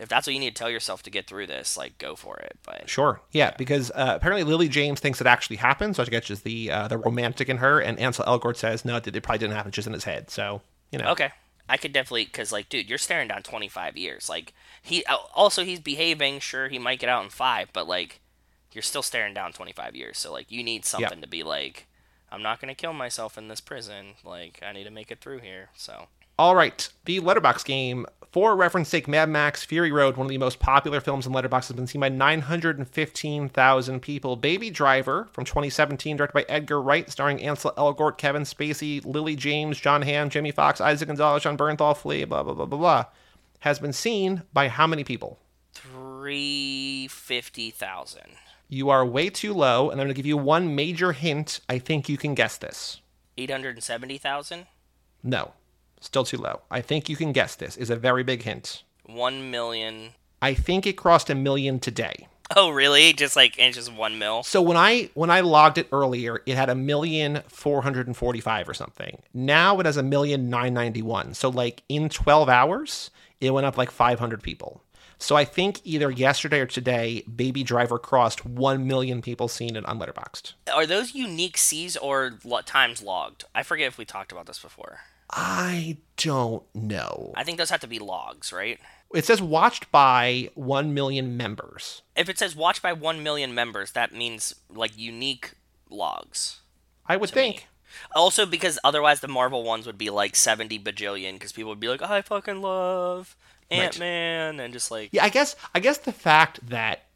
if 0.01 0.09
that's 0.09 0.27
what 0.27 0.33
you 0.33 0.41
need 0.41 0.57
to 0.57 0.59
tell 0.59 0.71
yourself 0.71 1.03
to 1.03 1.11
get 1.11 1.27
through 1.27 1.47
this, 1.47 1.77
like 1.77 1.99
go 1.99 2.17
for 2.17 2.39
it. 2.39 2.59
But 2.65 2.89
Sure. 2.89 3.21
Yeah, 3.33 3.53
because 3.57 3.91
uh, 3.95 4.15
apparently 4.17 4.45
Lily 4.45 4.69
James 4.69 4.99
thinks 4.99 5.21
it 5.21 5.27
actually 5.27 5.57
happened, 5.57 5.97
so 5.97 6.03
I 6.03 6.07
guess 6.07 6.31
is 6.31 6.41
the 6.41 6.71
uh, 6.71 6.89
the 6.89 6.99
romantic 6.99 7.49
in 7.49 7.59
her, 7.59 7.81
and 7.81 7.99
Ansel 7.99 8.25
Elgort 8.25 8.57
says 8.57 8.85
no, 8.85 8.97
it 8.97 9.07
it 9.07 9.23
probably 9.23 9.39
didn't 9.39 9.55
happen, 9.55 9.69
it's 9.69 9.77
just 9.77 9.87
in 9.87 9.93
his 9.93 10.05
head. 10.05 10.31
So 10.31 10.63
you 10.91 10.99
know, 10.99 11.11
okay. 11.13 11.31
I 11.69 11.77
could 11.77 11.93
definitely, 11.93 12.25
cause 12.25 12.51
like, 12.51 12.69
dude, 12.69 12.89
you're 12.89 12.99
staring 12.99 13.29
down 13.29 13.45
25 13.45 13.97
years. 13.97 14.29
Like, 14.29 14.55
he 14.83 15.05
also 15.07 15.65
he's 15.65 15.79
behaving. 15.79 16.41
Sure, 16.41 16.67
he 16.67 16.81
might 16.81 16.99
get 16.99 17.09
out 17.09 17.23
in 17.23 17.31
five, 17.31 17.69
but 17.73 17.87
like, 17.87 18.21
you're 18.73 18.83
still 18.83 19.03
staring 19.03 19.35
down 19.35 19.53
25 19.53 19.95
years. 19.95 20.19
So 20.19 20.33
like, 20.33 20.51
you 20.51 20.65
need 20.65 20.85
something 20.85 21.21
to 21.21 21.29
be 21.29 21.45
like, 21.45 21.87
I'm 22.33 22.43
not 22.43 22.61
gonna 22.61 22.75
kill 22.75 22.93
myself 22.93 23.39
in 23.39 23.47
this 23.47 23.61
prison. 23.61 24.15
Like, 24.25 24.61
I 24.67 24.73
need 24.73 24.85
to 24.85 24.91
make 24.91 25.13
it 25.13 25.21
through 25.21 25.41
here. 25.41 25.69
So 25.77 26.09
All 26.41 26.57
right, 26.57 26.89
the 27.05 27.21
Letterboxd 27.21 27.67
game. 27.67 28.07
For 28.33 28.57
reference 28.57 28.89
sake, 28.89 29.07
Mad 29.07 29.29
Max 29.29 29.63
Fury 29.63 29.93
Road, 29.93 30.17
one 30.17 30.25
of 30.25 30.31
the 30.31 30.39
most 30.39 30.59
popular 30.59 30.99
films 30.99 31.27
in 31.27 31.35
Letterboxd, 31.35 31.67
has 31.67 31.73
been 31.73 31.87
seen 31.87 32.01
by 32.01 32.09
915,000 32.09 34.01
people. 34.01 34.37
Baby 34.37 34.71
Driver 34.71 35.29
from 35.33 35.45
2017, 35.45 36.17
directed 36.17 36.33
by 36.33 36.47
Edgar 36.49 36.81
Wright, 36.81 37.11
starring 37.11 37.43
Ansel 37.43 37.73
Elgort, 37.77 38.17
Kevin 38.17 38.45
Spacey, 38.45 39.05
Lily 39.05 39.37
James, 39.37 39.79
Jon 39.79 40.01
Hamm, 40.01 40.31
Jimmy 40.31 40.51
Fox, 40.51 40.81
Eiza 40.81 41.05
González, 41.05 41.43
Jon 41.43 41.59
Bernthal, 41.59 41.95
Flea, 41.95 42.25
blah, 42.25 42.43
blah, 42.43 42.55
blah, 42.55 42.65
blah, 42.65 42.79
blah, 42.79 43.05
has 43.59 43.79
been 43.79 43.93
seen 43.93 44.43
by 44.55 44.69
how 44.69 44.87
many 44.87 45.05
people? 45.05 45.39
three 45.75 47.07
fifty 47.09 47.71
thousand. 47.71 48.31
You 48.67 48.89
are 48.89 49.05
way 49.05 49.29
too 49.29 49.53
low, 49.53 49.91
and 49.91 50.01
I'm 50.01 50.07
going 50.07 50.15
to 50.15 50.19
give 50.19 50.25
you 50.25 50.39
one 50.39 50.75
major 50.75 51.13
hint. 51.13 51.61
I 51.69 51.79
think 51.79 52.09
you 52.09 52.17
can 52.17 52.35
guess 52.35 52.57
this. 52.57 53.03
Eight 53.37 53.51
hundred 53.51 53.77
and 53.77 53.85
seventy 53.85 54.17
thousand. 54.17 54.69
No, 55.23 55.53
still 56.01 56.25
too 56.25 56.39
low. 56.39 56.63
I 56.71 56.81
think 56.81 57.09
you 57.09 57.17
can 57.17 57.33
guess 57.33 57.55
this. 57.55 57.77
Is 57.77 57.91
a 57.91 57.97
very 57.97 58.23
big 58.23 58.43
hint. 58.43 58.83
One 59.05 59.51
million. 59.51 60.11
I 60.43 60.55
think 60.55 60.87
it 60.87 60.95
crossed 60.95 61.31
a 61.31 61.35
million 61.35 61.79
today. 61.81 62.27
Oh, 62.57 62.71
really? 62.71 63.13
Just 63.13 63.37
like 63.37 63.59
and 63.61 63.73
just 63.73 63.93
one 63.93 64.19
mil. 64.19 64.43
So 64.43 64.61
when 64.61 64.77
I 64.77 65.11
when 65.15 65.31
I 65.31 65.41
logged 65.41 65.79
it 65.79 65.89
earlier, 65.93 66.43
it 66.47 66.57
had 66.57 66.69
a 66.69 66.75
million 66.75 67.43
four 67.49 67.83
hundred 67.83 68.07
and 68.09 68.17
forty 68.17 68.41
five 68.41 68.69
or 68.69 68.75
something. 68.75 69.23
Now 69.33 69.79
it 69.79 69.87
has 69.87 69.97
a 69.97 70.03
million 70.03 70.51
nine 70.51 70.75
ninety 70.75 71.03
one. 71.03 71.35
So 71.35 71.49
like 71.49 71.83
in 71.89 72.09
twelve 72.09 72.49
hours, 72.49 73.11
it 73.41 73.53
went 73.53 73.67
up 73.67 73.79
like 73.79 73.91
500 73.91 74.43
people. 74.43 74.83
So 75.19 75.37
I 75.37 75.45
think 75.45 75.81
either 75.85 76.11
yesterday 76.11 76.61
or 76.61 76.67
today, 76.67 77.23
Baby 77.23 77.63
Driver 77.63 77.99
crossed 77.99 78.47
1 78.47 78.87
million 78.87 79.21
people 79.21 79.49
seen 79.49 79.77
it 79.77 79.85
on 79.85 79.99
Letterboxd. 79.99 80.55
Are 80.73 80.87
those 80.87 81.15
unique 81.15 81.59
C's 81.59 81.97
or 81.99 82.39
lo- 82.43 82.63
times 82.63 83.03
logged? 83.03 83.45
I 83.55 83.63
forget 83.63 83.87
if 83.87 83.99
we 83.99 84.07
talked 84.07 84.33
about 84.33 84.47
this 84.47 84.59
before. 84.59 85.01
I 85.33 85.99
don't 86.17 86.63
know. 86.75 87.33
I 87.37 87.45
think 87.45 87.59
those 87.59 87.71
have 87.71 87.81
to 87.81 87.87
be 87.87 87.99
logs, 87.99 88.53
right? 88.53 88.79
It 89.15 89.25
says 89.25 89.43
watched 89.43 89.91
by 89.91 90.51
1 90.55 90.95
million 90.95 91.37
members. 91.37 92.03
If 92.17 92.29
it 92.29 92.39
says 92.39 92.55
watched 92.55 92.83
by 92.83 92.93
1 92.93 93.23
million 93.23 93.55
members, 93.55 93.93
that 93.93 94.15
means 94.15 94.55
like 94.73 94.97
unique 94.97 95.53
logs. 95.89 96.61
I 97.07 97.17
would 97.17 97.31
think. 97.31 97.67
Also, 98.15 98.47
because 98.47 98.79
otherwise 98.85 99.21
the 99.21 99.29
Marvel 99.29 99.65
ones 99.65 99.87
would 99.87 99.99
be 99.99 100.11
like 100.11 100.37
70 100.37 100.79
bajillion, 100.79 101.35
because 101.35 101.53
people 101.53 101.71
would 101.71 101.81
be 101.81 101.89
like, 101.89 102.03
I 102.03 102.23
fucking 102.23 102.63
love 102.63 103.37
Ant 103.69 103.99
Man, 103.99 104.61
and 104.61 104.73
just 104.73 104.91
like, 104.91 105.11
Yeah, 105.13 105.25
I 105.25 105.29
guess 105.29 105.57
I 105.75 105.81
guess 105.81 105.99
the 105.99 106.13
fact 106.13 106.61
that 106.69 107.07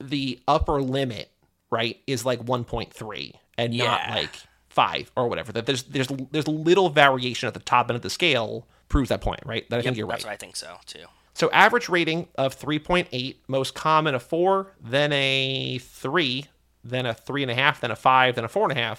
the 0.00 0.40
upper 0.48 0.82
limit, 0.82 1.30
right, 1.70 2.00
is 2.06 2.24
like 2.24 2.44
1.3 2.44 3.32
and 3.56 3.76
not 3.76 4.10
like 4.10 4.34
5 4.76 5.10
or 5.16 5.26
whatever. 5.28 5.52
That 5.52 5.66
there's 5.66 5.82
there's 5.84 6.08
there's 6.30 6.46
little 6.46 6.90
variation 6.90 7.48
at 7.48 7.54
the 7.54 7.60
top 7.60 7.90
end 7.90 7.96
of 7.96 8.02
the 8.02 8.10
scale 8.10 8.66
proves 8.88 9.08
that 9.08 9.20
point, 9.22 9.40
right? 9.44 9.68
That 9.70 9.76
I 9.76 9.78
Yep, 9.78 9.84
think 9.84 9.96
you're 9.96 10.06
right. 10.06 10.12
that's 10.16 10.24
what 10.26 10.32
I 10.32 10.36
think 10.36 10.54
so 10.54 10.76
too. 10.84 11.06
So 11.34 11.50
average 11.50 11.88
rating 11.88 12.28
of 12.36 12.58
3.8, 12.58 13.36
most 13.48 13.74
common 13.74 14.14
a 14.14 14.20
4, 14.20 14.72
then 14.80 15.12
a 15.12 15.78
3, 15.78 16.46
then 16.84 17.04
a 17.06 17.14
3.5, 17.14 17.80
then 17.80 17.90
a 17.90 17.96
5, 17.96 18.34
then 18.36 18.44
a 18.44 18.48
4.5. 18.48 18.98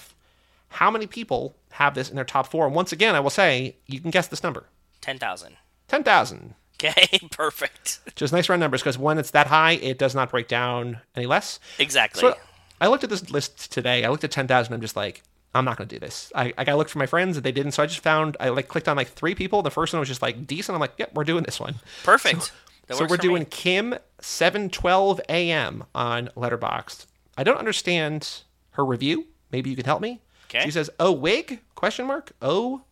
How 0.69 0.91
many 0.91 1.07
people 1.07 1.55
have 1.71 1.95
this 1.95 2.09
in 2.09 2.15
their 2.15 2.25
top 2.25 2.47
four? 2.51 2.65
And 2.67 2.75
once 2.75 2.91
again, 2.91 3.15
I 3.15 3.19
will 3.21 3.29
say, 3.29 3.77
you 3.87 3.99
can 3.99 4.11
guess 4.11 4.27
this 4.27 4.43
number 4.43 4.65
10,000. 5.01 5.57
10,000. 5.87 6.53
Okay, 6.75 7.19
perfect. 7.31 7.99
Just 8.15 8.33
nice 8.33 8.49
round 8.49 8.59
numbers 8.59 8.81
because 8.81 8.97
when 8.99 9.17
it's 9.17 9.31
that 9.31 9.47
high, 9.47 9.71
it 9.73 9.97
does 9.97 10.13
not 10.13 10.29
break 10.29 10.47
down 10.47 11.01
any 11.15 11.25
less. 11.25 11.59
Exactly. 11.79 12.21
So 12.21 12.35
I 12.79 12.87
looked 12.87 13.03
at 13.03 13.09
this 13.09 13.31
list 13.31 13.71
today. 13.71 14.03
I 14.05 14.09
looked 14.09 14.23
at 14.23 14.29
10,000. 14.31 14.73
I'm 14.73 14.81
just 14.81 14.95
like, 14.95 15.23
I'm 15.55 15.65
not 15.65 15.77
going 15.77 15.87
to 15.87 15.95
do 15.95 15.99
this. 15.99 16.31
I, 16.35 16.53
I 16.57 16.63
got 16.63 16.77
looked 16.77 16.91
for 16.91 16.99
my 16.99 17.05
friends 17.05 17.37
and 17.37 17.43
they 17.45 17.51
didn't. 17.51 17.71
So 17.71 17.81
I 17.81 17.85
just 17.87 18.01
found, 18.01 18.37
I 18.39 18.49
like 18.49 18.67
clicked 18.67 18.87
on 18.87 18.95
like 18.97 19.07
three 19.09 19.33
people. 19.33 19.61
The 19.63 19.71
first 19.71 19.93
one 19.93 19.99
was 19.99 20.07
just 20.09 20.21
like 20.21 20.45
decent. 20.45 20.75
I'm 20.75 20.79
like, 20.79 20.93
yep, 20.97 21.13
we're 21.13 21.23
doing 21.23 21.43
this 21.43 21.59
one. 21.59 21.75
perfect. 22.03 22.51
That 22.87 22.95
so 22.97 23.03
we're 23.03 23.09
for 23.09 23.13
me. 23.15 23.17
doing 23.29 23.45
Kim 23.45 23.95
712 24.21 25.19
AM 25.29 25.83
on 25.93 26.29
Letterboxd. 26.37 27.05
I 27.37 27.43
don't 27.43 27.57
understand 27.57 28.43
her 28.71 28.85
review. 28.85 29.27
Maybe 29.51 29.69
you 29.69 29.75
can 29.75 29.85
help 29.85 30.01
me. 30.01 30.21
Okay. 30.49 30.63
She 30.63 30.71
says, 30.71 30.89
"Oh 30.99 31.11
wig?" 31.11 31.59
question 31.75 32.05
mark. 32.07 32.31
O 32.41 32.83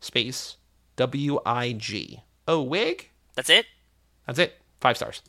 space 0.00 0.56
W 0.96 1.40
I 1.46 1.72
G. 1.72 2.20
Oh 2.46 2.60
wig? 2.60 3.08
That's 3.34 3.48
it? 3.48 3.64
That's 4.26 4.38
it. 4.38 4.60
5 4.80 4.96
stars. 4.96 5.22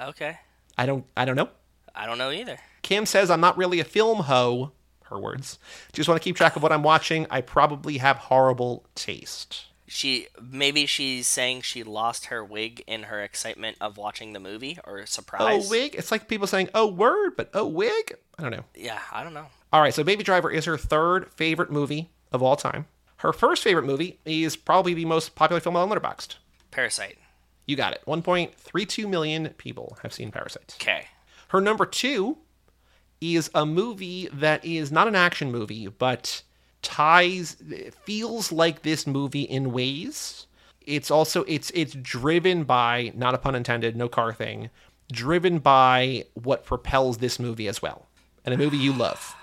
Okay. 0.00 0.38
I 0.76 0.86
don't 0.86 1.04
I 1.16 1.24
don't 1.24 1.36
know. 1.36 1.48
I 1.94 2.06
don't 2.06 2.18
know 2.18 2.30
either. 2.32 2.58
Kim 2.82 3.06
says, 3.06 3.30
"I'm 3.30 3.40
not 3.40 3.56
really 3.56 3.78
a 3.80 3.84
film 3.84 4.20
hoe." 4.24 4.72
Her 5.08 5.18
words. 5.18 5.58
Just 5.92 6.08
want 6.08 6.20
to 6.20 6.24
keep 6.24 6.36
track 6.36 6.56
of 6.56 6.62
what 6.62 6.72
I'm 6.72 6.82
watching. 6.82 7.26
I 7.30 7.40
probably 7.40 7.98
have 7.98 8.16
horrible 8.16 8.84
taste. 8.94 9.66
She 9.88 10.26
maybe 10.42 10.84
she's 10.86 11.28
saying 11.28 11.62
she 11.62 11.84
lost 11.84 12.26
her 12.26 12.44
wig 12.44 12.82
in 12.88 13.04
her 13.04 13.22
excitement 13.22 13.76
of 13.80 13.96
watching 13.96 14.32
the 14.32 14.40
movie 14.40 14.78
or 14.84 15.06
surprise. 15.06 15.66
Oh 15.66 15.70
wig? 15.70 15.94
It's 15.94 16.10
like 16.10 16.26
people 16.26 16.48
saying, 16.48 16.70
"Oh 16.74 16.88
word," 16.88 17.36
but 17.36 17.50
"Oh 17.54 17.66
wig." 17.66 18.16
I 18.36 18.42
don't 18.42 18.50
know. 18.50 18.64
Yeah, 18.74 18.98
I 19.12 19.22
don't 19.22 19.34
know. 19.34 19.46
All 19.72 19.80
right, 19.80 19.94
so 19.94 20.02
Baby 20.02 20.24
Driver 20.24 20.50
is 20.50 20.64
her 20.64 20.76
third 20.76 21.32
favorite 21.32 21.70
movie 21.70 22.10
of 22.32 22.42
all 22.42 22.56
time. 22.56 22.86
Her 23.18 23.32
first 23.32 23.62
favorite 23.62 23.86
movie 23.86 24.18
is 24.24 24.56
probably 24.56 24.92
the 24.94 25.04
most 25.04 25.34
popular 25.34 25.60
film 25.60 25.76
on 25.76 25.88
Letterboxd. 25.88 26.34
Parasite. 26.70 27.18
You 27.64 27.76
got 27.76 27.92
it. 27.92 28.02
1.32 28.06 29.08
million 29.08 29.48
people 29.56 29.98
have 30.02 30.12
seen 30.12 30.30
Parasite. 30.30 30.76
Okay. 30.80 31.06
Her 31.48 31.60
number 31.60 31.86
two 31.86 32.38
is 33.20 33.50
a 33.54 33.64
movie 33.66 34.28
that 34.32 34.64
is 34.64 34.92
not 34.92 35.08
an 35.08 35.14
action 35.14 35.50
movie, 35.50 35.86
but 35.88 36.42
ties 36.82 37.56
feels 38.04 38.52
like 38.52 38.82
this 38.82 39.06
movie 39.06 39.42
in 39.42 39.72
ways. 39.72 40.46
It's 40.82 41.10
also 41.10 41.42
it's 41.44 41.70
it's 41.74 41.94
driven 41.94 42.64
by 42.64 43.12
not 43.14 43.34
a 43.34 43.38
pun 43.38 43.54
intended, 43.54 43.96
no 43.96 44.08
car 44.08 44.32
thing, 44.32 44.70
driven 45.10 45.58
by 45.58 46.24
what 46.34 46.64
propels 46.64 47.18
this 47.18 47.38
movie 47.40 47.66
as 47.68 47.82
well, 47.82 48.06
and 48.44 48.54
a 48.54 48.58
movie 48.58 48.76
you 48.76 48.92
love 48.92 49.34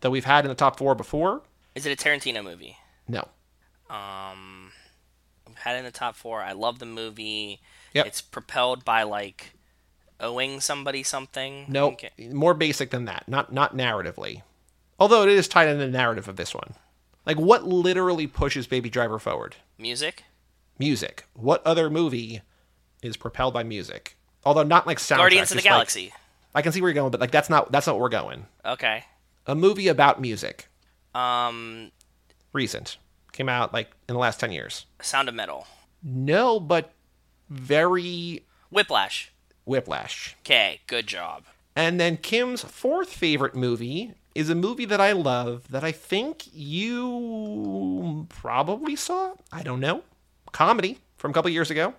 that 0.00 0.10
we've 0.10 0.24
had 0.24 0.44
in 0.44 0.48
the 0.48 0.54
top 0.54 0.78
four 0.78 0.94
before. 0.94 1.42
Is 1.74 1.86
it 1.86 1.92
a 1.92 2.04
Tarantino 2.04 2.42
movie? 2.42 2.76
No, 3.08 3.28
Um 3.88 4.72
I've 5.52 5.58
had 5.58 5.76
it 5.76 5.80
in 5.80 5.84
the 5.84 5.90
top 5.90 6.16
4. 6.16 6.40
I 6.40 6.52
love 6.52 6.78
the 6.78 6.86
movie. 6.86 7.60
Yep. 7.94 8.06
It's 8.06 8.20
propelled 8.22 8.84
by 8.84 9.02
like 9.02 9.52
owing 10.22 10.60
somebody 10.60 11.02
something. 11.02 11.66
no, 11.68 11.90
Okay. 11.92 12.10
more 12.30 12.54
basic 12.54 12.90
than 12.90 13.04
that. 13.06 13.28
Not 13.28 13.52
not 13.52 13.76
narratively, 13.76 14.42
although 14.98 15.22
it 15.24 15.28
is 15.28 15.48
tied 15.48 15.68
in 15.68 15.78
the 15.78 15.88
narrative 15.88 16.28
of 16.28 16.36
this 16.36 16.54
one. 16.54 16.74
Like 17.26 17.38
what 17.38 17.64
literally 17.66 18.26
pushes 18.26 18.66
Baby 18.66 18.88
Driver 18.90 19.18
forward? 19.18 19.56
Music? 19.78 20.24
music. 20.78 21.26
What 21.34 21.64
other 21.66 21.88
movie 21.90 22.40
is 23.02 23.16
propelled 23.16 23.54
by 23.54 23.62
music? 23.62 24.16
Although 24.44 24.64
not 24.64 24.86
like 24.86 24.98
soundtrack. 24.98 25.16
Guardians 25.18 25.50
of 25.52 25.56
the 25.56 25.62
just 25.62 25.66
like- 25.66 25.72
Galaxy. 25.74 26.12
I 26.54 26.62
can 26.62 26.72
see 26.72 26.80
where 26.80 26.88
you're 26.90 26.94
going, 26.94 27.10
but 27.12 27.20
like 27.20 27.30
that's 27.30 27.48
not 27.50 27.70
that's 27.72 27.86
not 27.86 27.94
where 27.96 28.02
we're 28.02 28.08
going. 28.08 28.46
Okay. 28.64 29.04
A 29.46 29.54
movie 29.54 29.88
about 29.88 30.20
music, 30.20 30.68
Um 31.14 31.90
recent, 32.52 32.96
came 33.32 33.48
out 33.48 33.72
like 33.72 33.90
in 34.08 34.14
the 34.14 34.18
last 34.20 34.38
ten 34.40 34.52
years. 34.52 34.86
Sound 35.00 35.28
of 35.28 35.34
Metal. 35.34 35.66
No, 36.02 36.58
but 36.60 36.92
very 37.48 38.44
Whiplash. 38.70 39.32
Whiplash. 39.64 40.36
Okay, 40.40 40.80
good 40.86 41.06
job. 41.06 41.44
And 41.74 41.98
then 41.98 42.16
Kim's 42.16 42.62
fourth 42.62 43.12
favorite 43.12 43.54
movie 43.54 44.14
is 44.34 44.50
a 44.50 44.54
movie 44.54 44.84
that 44.86 45.00
I 45.00 45.12
love 45.12 45.68
that 45.70 45.84
I 45.84 45.92
think 45.92 46.48
you 46.52 48.26
probably 48.28 48.96
saw. 48.96 49.32
I 49.50 49.62
don't 49.62 49.80
know. 49.80 50.02
Comedy 50.52 50.98
from 51.16 51.30
a 51.30 51.34
couple 51.34 51.50
years 51.50 51.70
ago. 51.70 51.94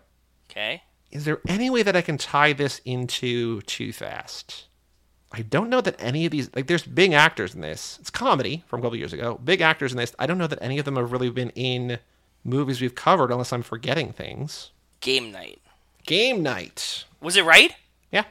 Okay. 0.49 0.83
Is 1.11 1.25
there 1.25 1.39
any 1.47 1.69
way 1.69 1.83
that 1.83 1.95
I 1.95 2.01
can 2.01 2.17
tie 2.17 2.53
this 2.53 2.81
into 2.85 3.61
Too 3.61 3.93
Fast? 3.93 4.65
I 5.31 5.41
don't 5.41 5.69
know 5.69 5.81
that 5.81 5.95
any 5.99 6.25
of 6.25 6.31
these 6.31 6.49
like 6.55 6.67
there's 6.67 6.83
big 6.83 7.13
actors 7.13 7.55
in 7.55 7.61
this. 7.61 7.97
It's 7.99 8.11
comedy 8.11 8.63
from 8.67 8.79
a 8.79 8.83
couple 8.83 8.97
years 8.97 9.13
ago. 9.13 9.39
Big 9.43 9.61
actors 9.61 9.91
in 9.91 9.97
this. 9.97 10.15
I 10.19 10.27
don't 10.27 10.37
know 10.37 10.47
that 10.47 10.61
any 10.61 10.77
of 10.77 10.85
them 10.85 10.95
have 10.95 11.11
really 11.11 11.31
been 11.31 11.49
in 11.51 11.97
movies 12.43 12.81
we've 12.81 12.93
covered 12.93 13.31
unless 13.31 13.51
I'm 13.51 13.63
forgetting 13.63 14.13
things. 14.13 14.71
Game 15.01 15.31
night. 15.31 15.59
Game 16.05 16.43
night. 16.43 17.05
Was 17.23 17.35
it 17.37 17.45
right? 17.45 17.73
Yeah. 18.11 18.25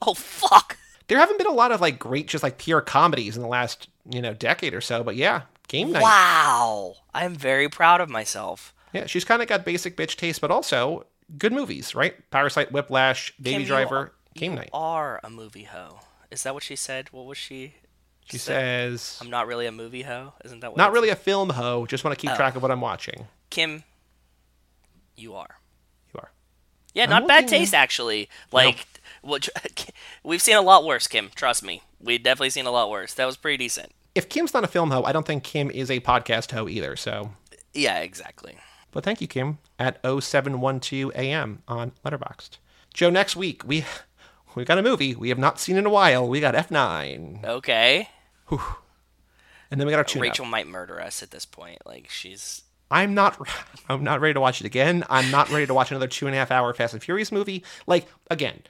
Oh 0.00 0.14
fuck. 0.14 0.76
There 1.08 1.18
haven't 1.18 1.38
been 1.38 1.46
a 1.46 1.52
lot 1.52 1.70
of 1.72 1.80
like 1.80 1.98
great 1.98 2.26
just 2.26 2.42
like 2.42 2.58
pure 2.58 2.80
comedies 2.80 3.36
in 3.36 3.42
the 3.42 3.48
last, 3.48 3.88
you 4.10 4.20
know, 4.22 4.34
decade 4.34 4.74
or 4.74 4.80
so, 4.80 5.04
but 5.04 5.14
yeah, 5.16 5.42
Game 5.68 5.92
night. 5.92 6.02
Wow. 6.02 6.94
I'm 7.14 7.34
very 7.34 7.68
proud 7.68 8.00
of 8.00 8.08
myself. 8.08 8.74
Yeah, 8.92 9.06
she's 9.06 9.24
kind 9.24 9.40
of 9.42 9.48
got 9.48 9.64
basic 9.64 9.96
bitch 9.96 10.16
taste, 10.16 10.40
but 10.40 10.50
also 10.50 11.06
good 11.38 11.52
movies, 11.52 11.94
right? 11.94 12.14
Parasite, 12.30 12.72
Whiplash, 12.72 13.32
Baby 13.40 13.58
Kim, 13.58 13.66
Driver, 13.66 13.96
are- 13.96 14.12
Game 14.34 14.52
you 14.52 14.58
Night. 14.58 14.70
Are 14.72 15.20
a 15.22 15.30
movie 15.30 15.64
hoe. 15.64 16.00
Is 16.30 16.42
that 16.44 16.54
what 16.54 16.62
she 16.62 16.76
said? 16.76 17.10
What 17.12 17.26
was 17.26 17.38
she? 17.38 17.74
She 18.24 18.38
says, 18.38 19.18
I'm 19.20 19.30
not 19.30 19.46
really 19.46 19.66
a 19.66 19.72
movie 19.72 20.02
hoe. 20.02 20.32
Isn't 20.44 20.60
that 20.60 20.70
what 20.72 20.78
not 20.78 20.92
really 20.92 21.08
a 21.10 21.16
film 21.16 21.50
hoe, 21.50 21.86
just 21.86 22.04
want 22.04 22.16
to 22.16 22.20
keep 22.20 22.30
Oh. 22.32 22.36
track 22.36 22.54
of 22.56 22.62
what 22.62 22.70
I'm 22.70 22.80
watching. 22.80 23.26
Kim, 23.50 23.82
you 25.16 25.34
are. 25.34 25.56
Yeah, 26.94 27.04
I'm 27.04 27.10
not 27.10 27.26
bad 27.28 27.48
taste 27.48 27.74
actually. 27.74 28.28
Like, 28.52 28.86
what 29.22 29.48
we've 30.24 30.42
seen 30.42 30.56
a 30.56 30.62
lot 30.62 30.84
worse, 30.84 31.06
Kim. 31.06 31.30
Trust 31.34 31.62
me, 31.62 31.82
we've 32.00 32.22
definitely 32.22 32.50
seen 32.50 32.66
a 32.66 32.70
lot 32.70 32.90
worse. 32.90 33.14
That 33.14 33.26
was 33.26 33.36
pretty 33.36 33.56
decent. 33.58 33.92
If 34.14 34.28
Kim's 34.28 34.52
not 34.52 34.62
a 34.64 34.66
film 34.68 34.90
hoe, 34.90 35.04
I 35.04 35.12
don't 35.12 35.26
think 35.26 35.42
Kim 35.42 35.70
is 35.70 35.90
a 35.90 36.00
podcast 36.00 36.50
hoe 36.52 36.68
either. 36.68 36.96
So, 36.96 37.32
Yeah, 37.72 37.98
exactly. 38.00 38.56
but 38.90 39.04
thank 39.04 39.20
you, 39.22 39.26
Kim, 39.26 39.58
at 39.78 39.98
0712 40.04 41.12
AM 41.14 41.62
on 41.66 41.92
Letterboxd. 42.04 42.58
Joe, 42.92 43.08
next 43.08 43.36
week 43.36 43.62
we 43.66 43.84
we 44.54 44.64
got 44.66 44.76
a 44.78 44.82
movie 44.82 45.14
we 45.14 45.30
have 45.30 45.38
not 45.38 45.58
seen 45.58 45.76
in 45.78 45.86
a 45.86 45.90
while. 45.90 46.28
We 46.28 46.40
got 46.40 46.54
F9, 46.54 47.42
Okay. 47.44 48.08
and 48.50 49.80
then 49.80 49.86
we 49.86 49.92
got 49.92 49.98
our 49.98 50.04
tune 50.04 50.20
Rachel 50.22 50.44
might 50.44 50.66
murder 50.66 51.00
us 51.00 51.22
at 51.22 51.30
this 51.30 51.46
point. 51.46 51.78
Like 51.86 52.10
she's 52.10 52.62
I'm 52.92 53.14
not. 53.14 53.38
I'm 53.88 54.04
not 54.04 54.20
ready 54.20 54.34
to 54.34 54.40
watch 54.40 54.60
it 54.60 54.66
again. 54.66 55.04
I'm 55.10 55.30
not 55.30 55.50
ready 55.50 55.66
to 55.66 55.74
watch 55.74 55.90
another 55.90 56.06
two 56.06 56.26
and 56.26 56.34
a 56.34 56.38
half 56.38 56.50
hour 56.50 56.72
Fast 56.74 56.92
and 56.92 57.02
Furious 57.02 57.32
movie. 57.32 57.64
Like 57.86 58.06
again, 58.30 58.62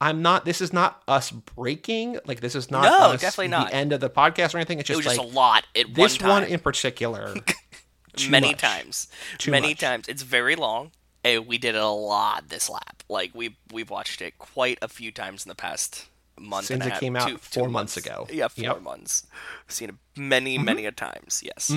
I'm 0.00 0.22
not. 0.22 0.44
This 0.44 0.60
is 0.60 0.72
not 0.72 1.02
us 1.06 1.30
breaking. 1.30 2.18
Like 2.26 2.40
this 2.40 2.54
is 2.54 2.70
not. 2.70 2.82
No, 2.84 3.12
us, 3.12 3.20
definitely 3.20 3.48
not. 3.48 3.68
the 3.70 3.76
end 3.76 3.92
of 3.92 4.00
the 4.00 4.10
podcast 4.10 4.54
or 4.54 4.58
anything. 4.58 4.78
It's 4.80 4.88
it 4.90 4.94
just 4.94 5.06
was 5.06 5.06
like 5.06 5.16
just 5.18 5.32
a 5.32 5.36
lot 5.36 5.66
at 5.76 5.94
this 5.94 6.20
one 6.20 6.30
one 6.30 6.44
in 6.44 6.58
particular. 6.58 7.34
many 8.30 8.48
much. 8.48 8.58
times. 8.58 9.08
Too 9.38 9.50
many 9.50 9.68
much. 9.68 9.78
times. 9.80 10.08
It's 10.08 10.22
very 10.22 10.56
long. 10.56 10.90
And 11.24 11.46
we 11.46 11.58
did 11.58 11.74
it 11.74 11.80
a 11.82 11.86
lot 11.88 12.48
this 12.48 12.70
lap. 12.70 13.02
Like 13.08 13.32
we 13.34 13.56
we've 13.72 13.90
watched 13.90 14.22
it 14.22 14.38
quite 14.38 14.78
a 14.80 14.88
few 14.88 15.10
times 15.12 15.44
in 15.44 15.48
the 15.48 15.54
past 15.56 16.06
month. 16.38 16.66
Since 16.66 16.82
and 16.82 16.84
a 16.84 16.86
it 16.86 16.92
half- 16.92 17.00
came 17.00 17.16
out 17.16 17.28
two- 17.28 17.38
four 17.38 17.66
two 17.66 17.72
months 17.72 17.96
ago. 17.96 18.26
Yeah, 18.30 18.48
four 18.48 18.64
Yep. 18.64 18.82
months. 18.82 19.26
Seen 19.68 19.88
it 19.90 19.94
many, 20.16 20.56
Mm-hmm. 20.56 20.64
many 20.64 20.86
a 20.86 20.92
times. 20.92 21.42
Yes. 21.44 21.72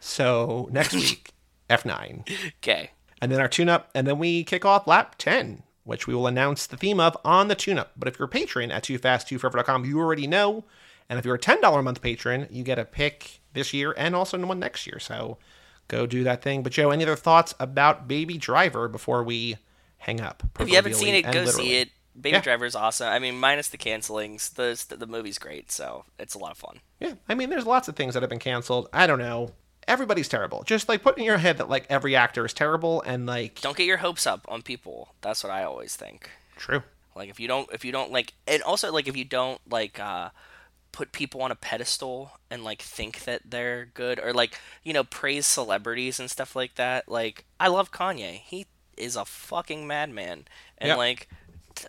So 0.00 0.68
next 0.72 0.94
week, 0.94 1.30
F9. 1.70 2.28
Okay. 2.58 2.90
and 3.22 3.30
then 3.30 3.40
our 3.40 3.48
tune 3.48 3.68
up, 3.68 3.90
and 3.94 4.06
then 4.06 4.18
we 4.18 4.42
kick 4.44 4.64
off 4.64 4.86
lap 4.86 5.14
10, 5.18 5.62
which 5.84 6.06
we 6.06 6.14
will 6.14 6.26
announce 6.26 6.66
the 6.66 6.76
theme 6.76 6.98
of 6.98 7.16
on 7.24 7.48
the 7.48 7.54
tune 7.54 7.78
up. 7.78 7.92
But 7.96 8.08
if 8.08 8.18
you're 8.18 8.26
a 8.26 8.28
patron 8.28 8.70
at 8.70 8.82
toofast2forever.com, 8.84 9.84
you 9.84 9.98
already 10.00 10.26
know. 10.26 10.64
And 11.08 11.18
if 11.18 11.24
you're 11.24 11.34
a 11.34 11.38
$10 11.40 11.78
a 11.78 11.82
month 11.82 12.00
patron, 12.02 12.46
you 12.50 12.62
get 12.64 12.78
a 12.78 12.84
pick 12.84 13.40
this 13.52 13.74
year 13.74 13.94
and 13.96 14.14
also 14.14 14.38
one 14.46 14.60
next 14.60 14.86
year. 14.86 14.98
So 15.00 15.38
go 15.88 16.06
do 16.06 16.22
that 16.24 16.40
thing. 16.42 16.62
But 16.62 16.72
Joe, 16.72 16.90
any 16.90 17.02
other 17.02 17.16
thoughts 17.16 17.54
about 17.58 18.06
Baby 18.08 18.38
Driver 18.38 18.88
before 18.88 19.22
we 19.24 19.56
hang 19.98 20.20
up? 20.20 20.42
If 20.60 20.68
you 20.68 20.76
haven't 20.76 20.94
seen 20.94 21.14
it, 21.16 21.22
go 21.22 21.30
literally? 21.42 21.50
see 21.68 21.76
it. 21.76 21.88
Baby 22.20 22.36
Yeah. 22.36 22.42
Driver 22.42 22.64
is 22.64 22.74
awesome. 22.76 23.08
I 23.08 23.18
mean, 23.18 23.38
minus 23.40 23.68
the 23.68 23.78
cancelings, 23.78 24.54
the 24.54 24.96
the 24.96 25.06
movie's 25.06 25.38
great, 25.38 25.70
so 25.72 26.04
it's 26.18 26.34
a 26.34 26.38
lot 26.38 26.50
of 26.52 26.58
fun. 26.58 26.80
Yeah, 27.00 27.14
I 27.28 27.34
mean, 27.34 27.50
there's 27.50 27.66
lots 27.66 27.88
of 27.88 27.96
things 27.96 28.14
that 28.14 28.22
have 28.22 28.30
been 28.30 28.38
canceled. 28.40 28.88
I 28.92 29.06
don't 29.06 29.18
know. 29.20 29.52
Everybody's 29.90 30.28
terrible. 30.28 30.62
Just 30.62 30.88
like 30.88 31.02
put 31.02 31.18
in 31.18 31.24
your 31.24 31.38
head 31.38 31.58
that 31.58 31.68
like 31.68 31.84
every 31.90 32.14
actor 32.16 32.46
is 32.46 32.52
terrible 32.54 33.02
and 33.02 33.26
like 33.26 33.60
Don't 33.60 33.76
get 33.76 33.86
your 33.86 33.98
hopes 33.98 34.26
up 34.26 34.46
on 34.48 34.62
people. 34.62 35.14
That's 35.20 35.42
what 35.44 35.50
I 35.52 35.64
always 35.64 35.96
think. 35.96 36.30
true. 36.56 36.82
Like 37.16 37.28
if 37.28 37.40
you 37.40 37.48
don't 37.48 37.68
if 37.72 37.84
you 37.84 37.90
don't 37.92 38.12
like 38.12 38.32
and 38.46 38.62
also 38.62 38.92
like 38.92 39.08
if 39.08 39.16
you 39.16 39.24
don't 39.24 39.60
like 39.68 39.98
uh 39.98 40.30
put 40.92 41.12
people 41.12 41.42
on 41.42 41.50
a 41.50 41.54
pedestal 41.56 42.32
and 42.50 42.64
like 42.64 42.80
think 42.82 43.24
that 43.24 43.42
they're 43.44 43.86
good 43.94 44.18
or 44.20 44.32
like, 44.32 44.58
you 44.84 44.92
know, 44.92 45.04
praise 45.04 45.44
celebrities 45.46 46.18
and 46.20 46.30
stuff 46.30 46.54
like 46.56 46.76
that. 46.76 47.08
Like 47.08 47.44
I 47.58 47.68
love 47.68 47.90
Kanye. 47.92 48.40
He 48.40 48.66
is 48.96 49.16
a 49.16 49.24
fucking 49.24 49.86
madman. 49.86 50.46
And 50.78 50.88
Yeah. 50.88 50.94
like 50.96 51.28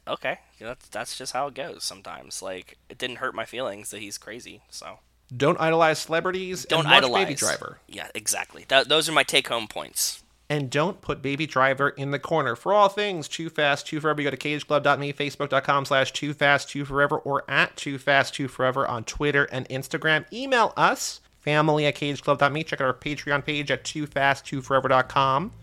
okay, 0.08 0.40
that's 0.60 0.88
that's 0.90 1.18
just 1.18 1.34
how 1.34 1.48
it 1.48 1.54
goes 1.54 1.84
sometimes. 1.84 2.42
Like 2.42 2.78
it 2.90 2.98
didn't 2.98 3.18
hurt 3.18 3.36
my 3.36 3.46
feelings 3.46 3.90
that 3.92 4.00
he's 4.02 4.18
crazy. 4.18 4.62
So 4.70 5.00
Don't 5.36 5.60
idolize 5.60 6.00
celebrities. 6.00 6.66
don't 6.66 6.86
idolize 6.86 7.26
Baby 7.26 7.36
Driver. 7.36 7.80
Yeah, 7.88 8.08
exactly. 8.14 8.66
That, 8.68 8.90
those 8.90 9.08
are 9.08 9.14
my 9.14 9.24
take 9.24 9.48
home 9.48 9.68
points. 9.68 10.24
And 10.50 10.70
don't 10.70 11.00
put 11.00 11.22
Baby 11.22 11.48
Driver 11.48 11.88
in 11.88 12.12
the 12.12 12.20
corner. 12.20 12.58
For 12.58 12.74
all 12.74 12.90
things 12.90 13.30
Too 13.30 13.50
Fast, 13.50 13.88
Too 13.88 14.02
Forever, 14.02 14.22
you 14.22 14.30
go 14.30 14.36
to 14.36 14.38
cageclub.me, 14.38 15.14
facebook.com 15.14 15.86
slash 15.86 16.12
Too 16.12 16.34
Fast, 16.34 16.70
Too 16.70 16.84
Forever, 16.84 17.18
or 17.20 17.50
at 17.50 17.78
Too 17.78 17.98
Fast, 17.98 18.34
Too 18.34 18.50
Forever 18.50 18.86
on 18.86 19.06
Twitter 19.06 19.46
and 19.46 19.68
Instagram. 19.70 20.26
Email 20.34 20.74
us, 20.76 21.22
family 21.40 21.86
at 21.86 21.96
cageclub.me. 21.96 22.66
Check 22.66 22.82
out 22.82 22.88
our 22.88 22.94
Patreon 22.94 23.46
page 23.46 23.72
at 23.72 23.86
toofast2forever.com. 23.86 25.54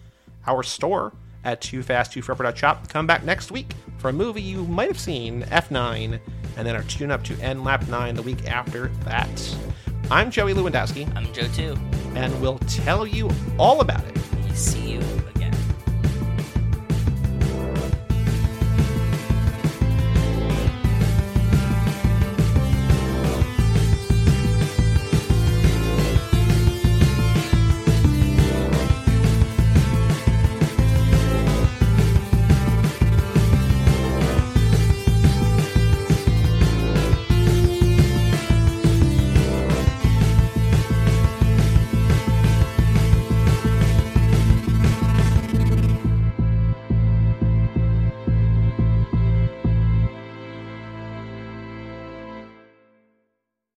Our 0.47 0.63
store 0.63 1.13
at 1.49 1.61
toofast2forever.shop. 1.63 2.89
Come 2.89 3.07
back 3.07 3.25
next 3.25 3.51
week 3.51 3.73
for 3.99 4.11
a 4.11 4.13
movie 4.13 4.43
you 4.43 4.65
might 4.67 4.89
have 4.89 5.01
seen, 5.01 5.43
F9, 5.45 6.21
and 6.57 6.67
then 6.67 6.77
our 6.77 6.83
tune 6.83 7.11
up 7.11 7.25
to 7.25 7.35
N 7.41 7.65
Lap 7.65 7.89
9 7.89 8.15
the 8.15 8.23
week 8.23 8.47
after 8.47 8.89
that. 9.05 9.57
I'm 10.11 10.31
Joey 10.31 10.53
Lewandowski, 10.55 11.15
I'm 11.17 11.33
Joe 11.33 11.49
too. 11.49 11.77
and 12.15 12.39
we'll 12.41 12.59
tell 12.61 13.07
you 13.07 13.31
all 13.59 13.81
about 13.81 14.05
it 14.07 14.17
See 14.55 14.93
you 14.93 15.01